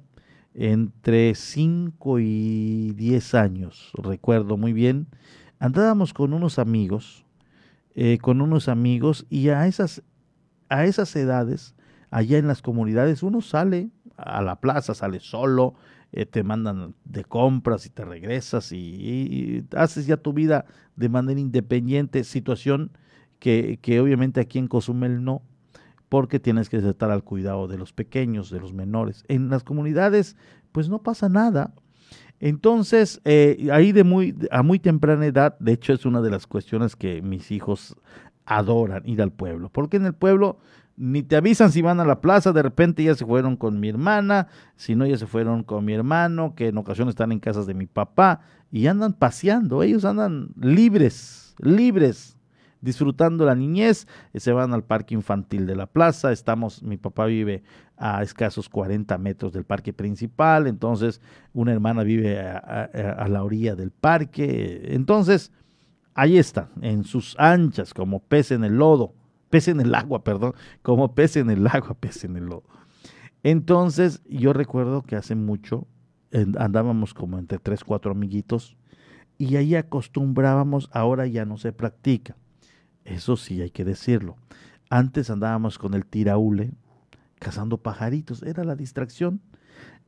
entre 0.56 1.36
5 1.36 2.18
y 2.18 2.94
10 2.94 3.36
años, 3.36 3.92
recuerdo 3.94 4.58
muy 4.58 4.74
bien, 4.74 5.06
andábamos 5.60 6.16
con 6.16 6.34
unos 6.34 6.58
amigos, 6.58 7.28
eh, 7.94 8.18
con 8.18 8.42
unos 8.42 8.70
amigos 8.70 9.28
y 9.30 9.50
a 9.50 9.68
esas, 9.68 10.02
a 10.68 10.86
esas 10.86 11.16
edades, 11.16 11.76
allá 12.10 12.40
en 12.40 12.48
las 12.48 12.64
comunidades, 12.64 13.22
uno 13.22 13.42
sale 13.42 13.92
a 14.16 14.42
la 14.42 14.56
plaza, 14.62 14.96
sale 14.96 15.20
solo, 15.20 15.76
eh, 16.12 16.26
te 16.26 16.42
mandan 16.42 16.96
de 17.06 17.24
compras 17.24 17.86
y 17.86 17.92
te 17.92 18.04
regresas 18.04 18.72
y, 18.72 19.64
haces 19.76 20.08
ya 20.08 20.18
tu 20.18 20.34
vida 20.34 20.66
de 20.96 21.10
manera 21.10 21.40
independiente, 21.40 22.24
situación 22.24 22.90
que, 23.38 23.78
que 23.80 24.00
obviamente 24.00 24.40
aquí 24.40 24.58
en 24.58 24.68
Cozumel 24.68 25.24
no, 25.24 25.44
porque 26.10 26.40
tienes 26.40 26.70
que 26.70 26.78
estar 26.78 27.12
al 27.12 27.24
cuidado 27.24 27.68
de 27.68 27.78
los 27.78 27.94
pequeños, 27.94 28.50
de 28.50 28.60
los 28.60 28.74
menores. 28.74 29.24
En 29.28 29.50
las 29.50 29.64
comunidades, 29.64 30.38
pues 30.72 30.90
no 30.90 31.02
pasa 31.04 31.30
nada. 31.30 31.74
Entonces, 32.40 33.20
eh, 33.26 33.70
ahí 33.72 33.92
de 33.92 34.04
muy, 34.04 34.36
a 34.52 34.62
muy 34.62 34.80
temprana 34.80 35.26
edad, 35.26 35.58
de 35.60 35.74
hecho 35.74 35.94
es 35.94 36.06
una 36.06 36.22
de 36.22 36.30
las 36.30 36.46
cuestiones 36.46 36.96
que 36.96 37.22
mis 37.22 37.52
hijos 37.52 37.96
adoran, 38.46 39.08
ir 39.08 39.22
al 39.22 39.32
pueblo, 39.32 39.70
porque 39.70 39.98
en 39.98 40.06
el 40.06 40.14
pueblo 40.14 40.60
ni 40.96 41.22
te 41.22 41.36
avisan 41.36 41.72
si 41.72 41.82
van 41.82 42.00
a 42.00 42.06
la 42.06 42.22
plaza, 42.22 42.54
de 42.54 42.64
repente 42.64 43.04
ya 43.04 43.14
se 43.16 43.26
fueron 43.26 43.56
con 43.56 43.80
mi 43.80 43.90
hermana, 43.90 44.48
si 44.76 44.96
no 44.96 45.06
ya 45.06 45.18
se 45.18 45.28
fueron 45.28 45.64
con 45.64 45.86
mi 45.86 45.94
hermano, 45.94 46.56
que 46.56 46.70
en 46.70 46.78
ocasiones 46.78 47.12
están 47.12 47.32
en 47.32 47.40
casas 47.40 47.68
de 47.68 47.74
mi 47.74 47.86
papá 47.86 48.42
y 48.72 48.88
andan 48.88 49.14
paseando, 49.14 49.84
ellos 49.84 50.06
andan 50.06 50.50
libres, 50.60 51.56
libres 51.60 52.37
disfrutando 52.82 53.46
la 53.46 53.56
niñez, 53.56 54.08
eh, 54.34 54.40
se 54.40 54.52
van 54.52 54.74
al 54.74 54.84
parque 54.84 55.16
infantil 55.16 55.66
de 55.66 55.76
la 55.76 55.88
plaza, 55.88 56.32
estamos, 56.32 56.84
mi 56.84 56.98
papá 56.98 57.26
vive 57.26 57.64
a 57.98 58.22
escasos 58.22 58.70
40 58.70 59.18
metros 59.18 59.54
del 59.54 59.64
parque 59.64 59.94
principal, 59.94 60.68
entonces 60.68 61.22
una 61.54 61.74
hermana 61.74 62.04
vive 62.04 62.40
a, 62.40 63.28
la 63.28 63.44
orilla 63.44 63.76
del 63.76 63.92
parque, 63.92 64.94
entonces 64.94 65.52
ahí 66.14 66.38
está, 66.38 66.70
en 66.82 67.04
sus 67.04 67.36
anchas, 67.40 67.94
como 67.94 68.20
pez 68.20 68.52
en 68.52 68.64
el 68.64 68.78
lodo, 68.78 69.14
pez 69.50 69.68
en 69.68 69.82
el 69.82 69.94
agua, 69.96 70.24
perdón, 70.24 70.54
como 70.84 71.16
pez 71.16 71.38
en 71.38 71.50
el 71.50 71.66
agua, 71.68 71.96
pez 72.00 72.24
en 72.24 72.38
el 72.38 72.46
lodo. 72.46 72.66
Entonces 73.44 74.22
yo 74.28 74.54
recuerdo 74.54 75.04
que 75.04 75.16
hace 75.16 75.36
mucho 75.36 75.88
andábamos 76.58 77.14
como 77.14 77.40
entre 77.40 77.58
tres, 77.58 77.84
cuatro 77.84 78.12
amiguitos 78.12 78.76
y 79.38 79.56
ahí 79.56 79.76
acostumbrábamos, 79.76 80.90
ahora 80.92 81.26
ya 81.28 81.46
no 81.46 81.58
se 81.58 81.72
practica 81.72 82.36
eso 83.08 83.38
sí 83.38 83.62
hay 83.62 83.72
que 83.72 83.86
decirlo. 83.86 84.36
Antes 84.90 85.30
andábamos 85.30 85.78
con 85.78 85.94
el 85.94 86.06
tiraule 86.06 86.72
cazando 87.40 87.78
pajaritos. 87.78 88.44
Era 88.44 88.64
la 88.64 88.76
distracción 88.76 89.42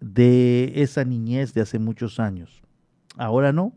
de 0.02 0.74
esa 0.76 1.06
niñez 1.06 1.54
de 1.54 1.62
hace 1.62 1.80
muchos 1.80 2.20
años. 2.20 2.62
Ahora 3.18 3.54
no. 3.54 3.74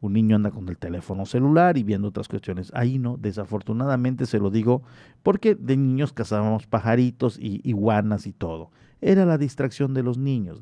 Un 0.00 0.14
niño 0.14 0.34
anda 0.34 0.50
con 0.50 0.68
el 0.68 0.78
teléfono 0.78 1.26
celular 1.26 1.78
y 1.78 1.84
viendo 1.84 2.08
otras 2.08 2.26
cuestiones. 2.26 2.72
Ahí 2.74 2.98
no, 2.98 3.18
desafortunadamente 3.18 4.26
se 4.26 4.40
lo 4.40 4.50
digo, 4.50 4.82
porque 5.22 5.54
de 5.54 5.76
niños 5.76 6.12
cazábamos 6.12 6.66
pajaritos 6.66 7.38
y 7.38 7.60
iguanas 7.62 8.26
y 8.26 8.32
todo. 8.32 8.72
Era 9.00 9.24
la 9.26 9.38
distracción 9.38 9.94
de 9.94 10.02
los 10.02 10.18
niños, 10.18 10.60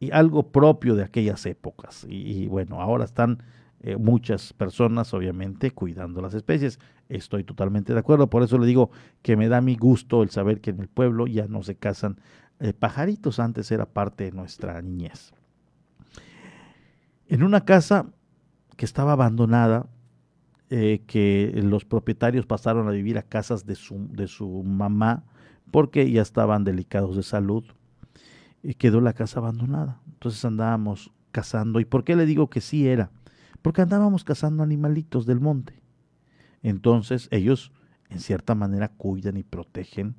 y 0.00 0.10
algo 0.10 0.52
propio 0.52 0.96
de 0.96 1.04
aquellas 1.04 1.46
épocas. 1.46 2.04
y 2.06 2.46
bueno, 2.46 2.82
ahora 2.82 3.06
están 3.06 3.42
eh, 3.82 3.96
muchas 3.96 4.52
personas, 4.52 5.12
obviamente, 5.12 5.70
cuidando 5.70 6.20
las 6.22 6.34
especies. 6.34 6.78
Estoy 7.08 7.44
totalmente 7.44 7.92
de 7.92 7.98
acuerdo, 7.98 8.30
por 8.30 8.42
eso 8.42 8.58
le 8.58 8.66
digo 8.66 8.90
que 9.22 9.36
me 9.36 9.48
da 9.48 9.60
mi 9.60 9.76
gusto 9.76 10.22
el 10.22 10.30
saber 10.30 10.60
que 10.60 10.70
en 10.70 10.80
el 10.80 10.88
pueblo 10.88 11.26
ya 11.26 11.46
no 11.46 11.62
se 11.62 11.74
cazan 11.76 12.20
eh, 12.60 12.72
pajaritos, 12.72 13.38
antes 13.38 13.70
era 13.70 13.86
parte 13.86 14.24
de 14.24 14.32
nuestra 14.32 14.80
niñez. 14.80 15.34
En 17.26 17.42
una 17.42 17.64
casa 17.64 18.06
que 18.76 18.84
estaba 18.84 19.12
abandonada, 19.12 19.86
eh, 20.70 21.02
que 21.06 21.52
los 21.62 21.84
propietarios 21.84 22.46
pasaron 22.46 22.88
a 22.88 22.92
vivir 22.92 23.18
a 23.18 23.22
casas 23.22 23.66
de 23.66 23.74
su, 23.74 24.08
de 24.10 24.26
su 24.26 24.62
mamá 24.62 25.24
porque 25.70 26.10
ya 26.10 26.22
estaban 26.22 26.64
delicados 26.64 27.16
de 27.16 27.22
salud, 27.22 27.64
y 28.62 28.74
quedó 28.74 29.00
la 29.00 29.12
casa 29.12 29.40
abandonada. 29.40 30.00
Entonces 30.06 30.44
andábamos 30.44 31.10
cazando. 31.32 31.80
¿Y 31.80 31.84
por 31.84 32.04
qué 32.04 32.16
le 32.16 32.26
digo 32.26 32.48
que 32.48 32.60
sí 32.60 32.86
era? 32.86 33.10
Porque 33.62 33.82
andábamos 33.82 34.24
cazando 34.24 34.62
animalitos 34.62 35.24
del 35.24 35.40
monte. 35.40 35.82
Entonces 36.62 37.28
ellos, 37.30 37.72
en 38.10 38.20
cierta 38.20 38.54
manera, 38.54 38.88
cuidan 38.88 39.36
y 39.36 39.42
protegen 39.42 40.16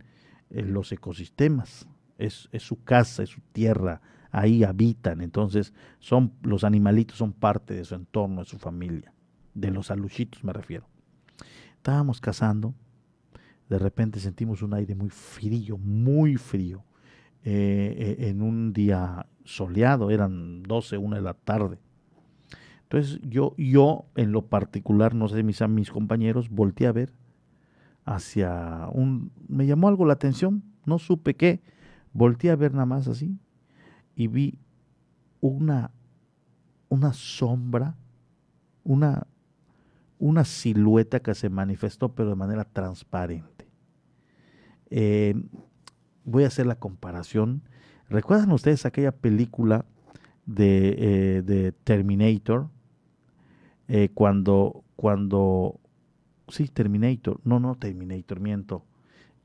eh, 0.50 0.64
los 0.64 0.92
ecosistemas. 0.92 1.88
Es, 2.18 2.50
su 2.60 2.84
casa, 2.84 3.24
es 3.24 3.30
su 3.30 3.42
tierra, 3.52 4.02
ahí 4.32 4.64
habitan. 4.64 5.22
Entonces 5.22 5.74
son, 6.00 6.34
los 6.42 6.64
animalitos 6.64 7.18
son 7.18 7.34
parte 7.34 7.74
de 7.74 7.84
su 7.84 7.96
entorno, 7.96 8.42
de 8.42 8.50
su 8.50 8.58
familia, 8.58 9.14
de 9.54 9.72
los 9.72 9.92
aluchitos 9.92 10.44
me 10.44 10.54
refiero. 10.54 10.88
Estábamos 11.76 12.22
cazando, 12.22 12.74
de 13.68 13.78
repente 13.78 14.20
sentimos 14.20 14.62
un 14.62 14.74
aire 14.74 14.96
muy 14.96 15.10
frío, 15.10 15.78
muy 15.78 16.38
frío, 16.38 16.86
eh, 17.44 18.16
eh, 18.20 18.30
en 18.30 18.42
un 18.42 18.72
día 18.72 19.26
soleado, 19.44 20.10
eran 20.12 20.64
12, 20.64 20.98
1 20.98 21.16
de 21.18 21.22
la 21.22 21.34
tarde. 21.34 21.78
Entonces 22.94 23.20
yo, 23.28 23.56
yo 23.58 24.06
en 24.16 24.32
lo 24.32 24.46
particular, 24.46 25.16
no 25.16 25.28
sé 25.28 25.42
mis, 25.42 25.68
mis 25.68 25.90
compañeros, 25.90 26.52
volteé 26.52 26.86
a 26.86 26.92
ver 26.92 27.12
hacia 28.06 28.88
un... 28.94 29.32
Me 29.48 29.66
llamó 29.66 29.88
algo 29.88 30.06
la 30.06 30.14
atención, 30.14 30.62
no 30.86 31.00
supe 31.00 31.36
qué. 31.36 31.64
Volteé 32.14 32.52
a 32.52 32.56
ver 32.56 32.72
nada 32.72 32.86
más 32.86 33.08
así 33.08 33.40
y 34.16 34.28
vi 34.28 34.60
una, 35.42 35.90
una 36.88 37.14
sombra, 37.14 37.96
una, 38.84 39.26
una 40.20 40.46
silueta 40.46 41.20
que 41.20 41.34
se 41.34 41.50
manifestó 41.50 42.14
pero 42.14 42.30
de 42.30 42.36
manera 42.36 42.64
transparente. 42.64 43.68
Eh, 44.92 45.34
voy 46.26 46.44
a 46.44 46.48
hacer 46.48 46.68
la 46.68 46.76
comparación. 46.76 47.64
¿Recuerdan 48.08 48.52
ustedes 48.52 48.86
aquella 48.86 49.14
película 49.14 49.84
de, 50.46 50.96
eh, 51.00 51.42
de 51.42 51.72
Terminator? 51.72 52.70
Eh, 53.96 54.10
cuando, 54.12 54.84
cuando, 54.96 55.80
sí, 56.48 56.68
Terminator, 56.68 57.40
no, 57.44 57.60
no 57.60 57.76
Terminator, 57.76 58.40
miento. 58.40 58.84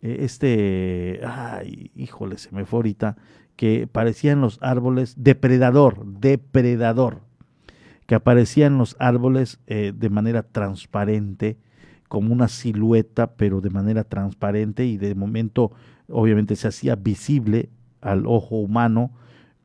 Eh, 0.00 0.20
este, 0.20 1.20
ay, 1.22 1.90
híjole, 1.94 2.38
se 2.38 2.50
me 2.52 2.64
fue 2.64 2.78
ahorita, 2.78 3.18
que 3.56 3.86
parecían 3.86 4.40
los 4.40 4.58
árboles, 4.62 5.16
depredador, 5.18 6.06
depredador, 6.06 7.20
que 8.06 8.14
aparecían 8.14 8.78
los 8.78 8.96
árboles 8.98 9.60
eh, 9.66 9.92
de 9.94 10.08
manera 10.08 10.42
transparente, 10.42 11.58
como 12.08 12.32
una 12.32 12.48
silueta, 12.48 13.34
pero 13.34 13.60
de 13.60 13.68
manera 13.68 14.04
transparente 14.04 14.86
y 14.86 14.96
de 14.96 15.14
momento 15.14 15.72
obviamente 16.08 16.56
se 16.56 16.68
hacía 16.68 16.96
visible 16.96 17.68
al 18.00 18.26
ojo 18.26 18.56
humano, 18.56 19.10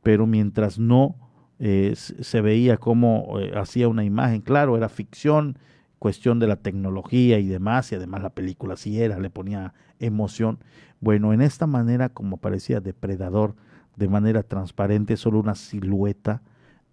pero 0.02 0.28
mientras 0.28 0.78
no 0.78 1.23
eh, 1.66 1.96
se 1.96 2.42
veía 2.42 2.76
como 2.76 3.40
eh, 3.40 3.54
hacía 3.56 3.88
una 3.88 4.04
imagen, 4.04 4.42
claro, 4.42 4.76
era 4.76 4.90
ficción, 4.90 5.58
cuestión 5.98 6.38
de 6.38 6.48
la 6.48 6.58
tecnología 6.58 7.40
y 7.40 7.48
demás, 7.48 7.90
y 7.90 7.96
además 7.96 8.22
la 8.22 8.32
película 8.32 8.76
sí 8.76 9.02
era, 9.02 9.18
le 9.18 9.30
ponía 9.30 9.74
emoción. 9.98 10.60
Bueno, 11.00 11.32
en 11.32 11.40
esta 11.40 11.66
manera 11.66 12.10
como 12.10 12.36
parecía 12.36 12.82
depredador, 12.82 13.56
de 13.96 14.10
manera 14.10 14.44
transparente, 14.44 15.16
solo 15.16 15.40
una 15.40 15.56
silueta, 15.56 16.42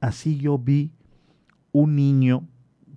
así 0.01 0.39
yo 0.39 0.57
vi 0.57 0.93
un 1.73 1.97
niño, 1.97 2.47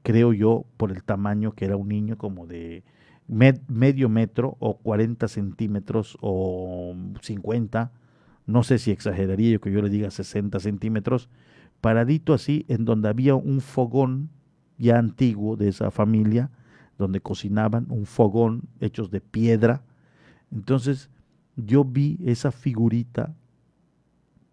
creo 0.04 0.32
yo, 0.32 0.66
por 0.78 0.92
el 0.92 1.04
tamaño 1.04 1.54
que 1.54 1.66
era 1.66 1.76
un 1.76 1.88
niño 1.88 2.20
como 2.20 2.46
de 2.46 2.84
medio 3.28 4.10
metro 4.10 4.58
o 4.60 4.78
40 4.78 5.28
centímetros 5.28 6.20
o 6.22 6.96
50, 7.20 7.92
no 8.46 8.62
sé 8.62 8.78
si 8.78 8.92
exageraría 8.92 9.54
yo 9.54 9.60
que 9.60 9.72
yo 9.72 9.82
le 9.82 9.90
diga 9.90 10.12
60 10.12 10.60
centímetros, 10.60 11.30
paradito 11.84 12.34
así, 12.34 12.66
en 12.70 12.86
donde 12.86 13.10
había 13.10 13.36
un 13.36 13.60
fogón 13.60 14.30
ya 14.78 14.98
antiguo 14.98 15.58
de 15.58 15.68
esa 15.68 15.92
familia, 15.92 16.50
donde 16.98 17.20
cocinaban, 17.20 17.88
un 17.90 18.06
fogón 18.06 18.70
hechos 18.80 19.12
de 19.12 19.20
piedra. 19.20 19.84
Entonces 20.50 21.10
yo 21.58 21.84
vi 21.84 22.18
esa 22.24 22.54
figurita 22.54 23.36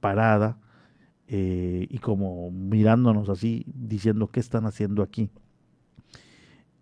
parada 0.00 0.58
eh, 1.28 1.86
y 1.88 1.98
como 1.98 2.50
mirándonos 2.50 3.28
así, 3.28 3.64
diciendo, 3.76 4.26
¿qué 4.26 4.40
están 4.40 4.66
haciendo 4.66 5.00
aquí? 5.00 5.30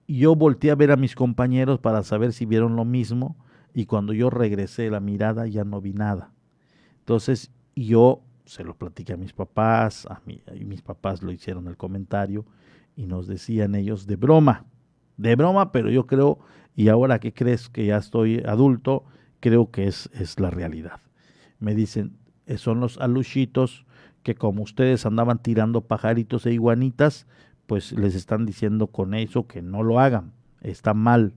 Y 0.07 0.21
yo 0.21 0.35
volteé 0.35 0.71
a 0.71 0.77
ver 0.77 0.93
a 0.93 0.97
mis 0.97 1.15
compañeros 1.15 1.79
para 1.79 2.03
saber 2.05 2.33
si 2.33 2.47
vieron 2.47 2.75
lo 2.75 2.87
mismo 2.87 3.37
y 3.75 3.85
cuando 3.85 4.15
yo 4.15 4.31
regresé 4.31 4.89
la 4.89 5.01
mirada 5.01 5.47
ya 5.47 5.65
no 5.65 5.83
vi 5.83 5.93
nada. 5.93 6.33
Entonces 7.01 7.53
yo 7.77 8.23
se 8.49 8.65
lo 8.65 8.75
platiqué 8.75 9.13
a 9.13 9.17
mis 9.19 9.35
papás, 9.35 10.07
a 10.07 10.23
mí, 10.25 10.41
y 10.55 10.65
mis 10.65 10.81
papás 10.81 11.23
lo 11.23 11.31
hicieron 11.31 11.69
el 11.69 11.77
comentario 11.77 12.47
y 12.97 13.07
nos 13.07 13.27
decían 13.27 13.75
ellos 13.75 14.07
de 14.07 14.17
broma, 14.17 14.65
de 15.19 15.37
broma, 15.37 15.71
pero 15.71 15.91
yo 15.91 16.07
creo, 16.07 16.39
y 16.75 16.89
ahora 16.89 17.19
que 17.19 17.35
crees 17.35 17.69
que 17.69 17.85
ya 17.85 17.99
estoy 17.99 18.39
adulto, 18.47 19.05
creo 19.41 19.71
que 19.71 19.87
es, 19.87 20.09
es 20.15 20.41
la 20.41 20.51
realidad. 20.51 21.01
Me 21.59 21.75
dicen, 21.75 22.17
eh, 22.47 22.57
son 22.57 22.81
los 22.81 22.99
aluchitos 22.99 23.85
que 24.23 24.35
como 24.35 24.63
ustedes 24.63 25.05
andaban 25.05 25.43
tirando 25.43 25.83
pajaritos 25.83 26.47
e 26.47 26.53
iguanitas, 26.55 27.27
pues 27.67 27.93
les 27.93 28.15
están 28.15 28.47
diciendo 28.47 28.87
con 28.87 29.13
eso 29.13 29.47
que 29.47 29.61
no 29.61 29.83
lo 29.83 30.01
hagan, 30.01 30.33
está 30.63 30.95
mal, 30.95 31.35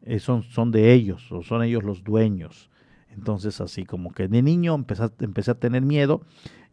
eh, 0.00 0.18
son, 0.18 0.42
son 0.44 0.70
de 0.70 0.94
ellos, 0.94 1.30
o 1.30 1.42
son 1.42 1.62
ellos 1.62 1.84
los 1.84 2.04
dueños. 2.04 2.67
Entonces 3.10 3.60
así 3.60 3.84
como 3.84 4.12
que 4.12 4.28
de 4.28 4.42
niño 4.42 4.74
empecé, 4.74 5.50
a 5.50 5.54
tener 5.54 5.82
miedo, 5.82 6.22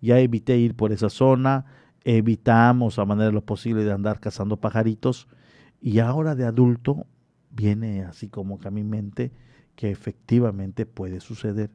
ya 0.02 0.20
evité 0.20 0.58
ir 0.58 0.76
por 0.76 0.92
esa 0.92 1.10
zona, 1.10 1.66
evitamos 2.04 3.00
a 3.00 3.06
manera 3.06 3.28
de 3.28 3.34
lo 3.34 3.46
posible 3.46 3.84
de 3.84 3.92
andar 3.92 4.20
cazando 4.20 4.58
pajaritos 4.58 5.28
y 5.82 6.00
ahora 6.00 6.36
de 6.36 6.46
adulto 6.46 7.08
viene 7.52 8.04
así 8.04 8.30
como 8.30 8.60
que 8.60 8.68
a 8.68 8.72
mi 8.72 8.84
mente 8.84 9.32
que 9.76 9.90
efectivamente 9.90 10.86
puede 10.86 11.20
suceder, 11.20 11.72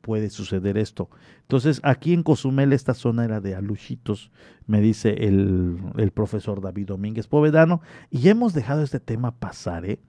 puede 0.00 0.30
suceder 0.30 0.76
esto. 0.76 1.08
Entonces 1.42 1.80
aquí 1.84 2.12
en 2.12 2.22
Cozumel 2.22 2.72
esta 2.72 2.94
zona 2.94 3.24
era 3.24 3.40
de 3.40 3.54
aluchitos, 3.54 4.30
me 4.66 4.80
dice 4.80 5.26
el, 5.26 5.78
el 5.96 6.10
profesor 6.10 6.60
David 6.60 6.88
Domínguez 6.88 7.28
Povedano, 7.28 7.80
y 8.10 8.28
hemos 8.28 8.54
dejado 8.54 8.82
este 8.82 9.00
tema 9.00 9.38
pasar, 9.38 9.84
¿eh? 9.84 10.00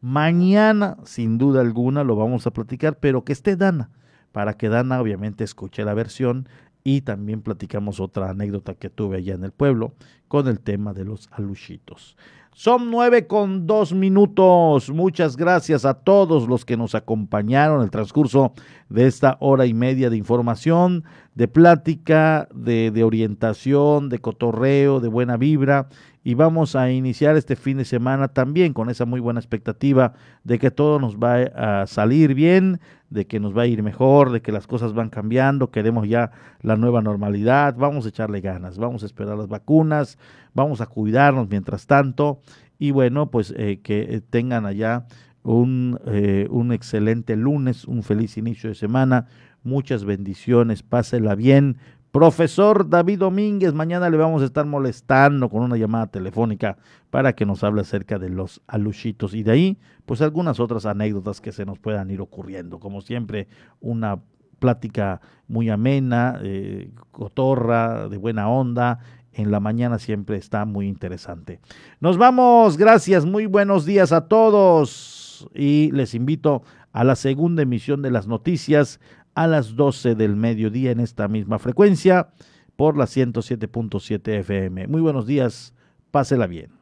Mañana, 0.00 0.96
sin 1.04 1.38
duda 1.38 1.60
alguna, 1.60 2.04
lo 2.04 2.14
vamos 2.14 2.46
a 2.46 2.52
platicar, 2.52 2.98
pero 2.98 3.24
que 3.24 3.32
esté 3.32 3.56
Dana, 3.56 3.90
para 4.32 4.54
que 4.54 4.68
Dana 4.68 5.00
obviamente 5.00 5.42
escuche 5.44 5.84
la 5.84 5.94
versión 5.94 6.48
y 6.84 7.00
también 7.00 7.42
platicamos 7.42 7.98
otra 8.00 8.30
anécdota 8.30 8.74
que 8.74 8.90
tuve 8.90 9.16
allá 9.18 9.34
en 9.34 9.44
el 9.44 9.52
pueblo 9.52 9.92
con 10.28 10.46
el 10.46 10.60
tema 10.60 10.94
de 10.94 11.04
los 11.04 11.28
aluchitos. 11.32 12.16
Son 12.54 12.90
nueve 12.90 13.28
con 13.28 13.68
dos 13.68 13.92
minutos. 13.92 14.90
Muchas 14.90 15.36
gracias 15.36 15.84
a 15.84 15.94
todos 15.94 16.48
los 16.48 16.64
que 16.64 16.76
nos 16.76 16.96
acompañaron 16.96 17.78
en 17.78 17.84
el 17.84 17.90
transcurso 17.90 18.52
de 18.88 19.06
esta 19.06 19.36
hora 19.38 19.66
y 19.66 19.74
media 19.74 20.10
de 20.10 20.16
información, 20.16 21.04
de 21.36 21.46
plática, 21.46 22.48
de, 22.52 22.90
de 22.90 23.04
orientación, 23.04 24.08
de 24.08 24.18
cotorreo, 24.18 24.98
de 24.98 25.08
buena 25.08 25.36
vibra 25.36 25.88
y 26.24 26.34
vamos 26.34 26.76
a 26.76 26.90
iniciar 26.90 27.36
este 27.36 27.56
fin 27.56 27.78
de 27.78 27.84
semana 27.84 28.28
también 28.28 28.72
con 28.72 28.90
esa 28.90 29.04
muy 29.04 29.20
buena 29.20 29.40
expectativa 29.40 30.14
de 30.44 30.58
que 30.58 30.70
todo 30.70 30.98
nos 30.98 31.16
va 31.16 31.82
a 31.82 31.86
salir 31.86 32.34
bien, 32.34 32.80
de 33.10 33.26
que 33.26 33.40
nos 33.40 33.56
va 33.56 33.62
a 33.62 33.66
ir 33.66 33.82
mejor, 33.82 34.30
de 34.30 34.42
que 34.42 34.52
las 34.52 34.66
cosas 34.66 34.92
van 34.92 35.10
cambiando, 35.10 35.70
queremos 35.70 36.08
ya 36.08 36.30
la 36.60 36.76
nueva 36.76 37.00
normalidad, 37.00 37.74
vamos 37.76 38.04
a 38.04 38.10
echarle 38.10 38.40
ganas, 38.40 38.78
vamos 38.78 39.02
a 39.02 39.06
esperar 39.06 39.38
las 39.38 39.48
vacunas, 39.48 40.18
vamos 40.54 40.80
a 40.80 40.86
cuidarnos 40.86 41.48
mientras 41.48 41.86
tanto 41.86 42.40
y 42.78 42.90
bueno, 42.90 43.30
pues 43.30 43.54
eh, 43.56 43.80
que 43.82 44.22
tengan 44.30 44.66
allá 44.66 45.06
un, 45.42 45.98
eh, 46.06 46.46
un 46.50 46.72
excelente 46.72 47.36
lunes, 47.36 47.84
un 47.84 48.02
feliz 48.02 48.36
inicio 48.36 48.68
de 48.68 48.74
semana, 48.74 49.26
muchas 49.62 50.04
bendiciones, 50.04 50.82
pásela 50.82 51.34
bien, 51.34 51.78
Profesor 52.12 52.88
David 52.88 53.18
Domínguez, 53.18 53.74
mañana 53.74 54.08
le 54.08 54.16
vamos 54.16 54.40
a 54.40 54.46
estar 54.46 54.64
molestando 54.64 55.50
con 55.50 55.62
una 55.62 55.76
llamada 55.76 56.06
telefónica 56.06 56.78
para 57.10 57.34
que 57.34 57.44
nos 57.44 57.62
hable 57.62 57.82
acerca 57.82 58.18
de 58.18 58.30
los 58.30 58.62
aluchitos 58.66 59.34
y 59.34 59.42
de 59.42 59.52
ahí, 59.52 59.78
pues 60.06 60.22
algunas 60.22 60.58
otras 60.58 60.86
anécdotas 60.86 61.40
que 61.42 61.52
se 61.52 61.66
nos 61.66 61.78
puedan 61.78 62.10
ir 62.10 62.22
ocurriendo. 62.22 62.80
Como 62.80 63.02
siempre, 63.02 63.46
una 63.80 64.20
plática 64.58 65.20
muy 65.48 65.68
amena, 65.68 66.38
eh, 66.42 66.90
cotorra, 67.12 68.08
de 68.08 68.16
buena 68.16 68.48
onda. 68.48 69.00
En 69.32 69.50
la 69.50 69.60
mañana 69.60 69.98
siempre 69.98 70.36
está 70.36 70.64
muy 70.64 70.88
interesante. 70.88 71.60
Nos 72.00 72.16
vamos, 72.16 72.76
gracias, 72.76 73.26
muy 73.26 73.46
buenos 73.46 73.84
días 73.84 74.12
a 74.12 74.26
todos 74.28 75.48
y 75.54 75.90
les 75.92 76.14
invito 76.14 76.62
a 76.92 77.04
la 77.04 77.14
segunda 77.14 77.62
emisión 77.62 78.02
de 78.02 78.10
las 78.10 78.26
noticias 78.26 78.98
a 79.38 79.46
las 79.46 79.76
12 79.76 80.16
del 80.16 80.34
mediodía 80.34 80.90
en 80.90 80.98
esta 80.98 81.28
misma 81.28 81.60
frecuencia 81.60 82.30
por 82.74 82.96
la 82.96 83.04
107.7 83.04 84.40
FM. 84.40 84.88
Muy 84.88 85.00
buenos 85.00 85.28
días, 85.28 85.74
pásela 86.10 86.48
bien. 86.48 86.72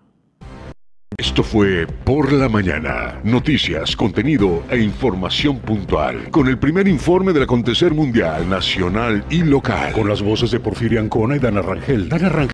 Esto 1.19 1.43
fue 1.43 1.87
Por 1.87 2.33
la 2.33 2.49
Mañana. 2.49 3.21
Noticias, 3.25 3.95
contenido 3.95 4.63
e 4.71 4.79
información 4.79 5.59
puntual. 5.59 6.31
Con 6.31 6.49
el 6.49 6.59
primer 6.59 6.89
informe 6.89 7.35
del 7.35 7.43
acontecer 7.43 7.93
mundial, 7.93 8.49
nacional 8.49 9.25
y 9.31 9.43
local. 9.43 9.93
Con 9.93 10.09
las 10.09 10.23
voces 10.23 10.51
de 10.51 10.61
Porfirio 10.61 11.01
Ancona 11.01 11.37
y 11.37 11.39
Dana 11.39 11.61
Rangel. 11.63 12.09
Dana 12.09 12.29
Rangel. 12.29 12.45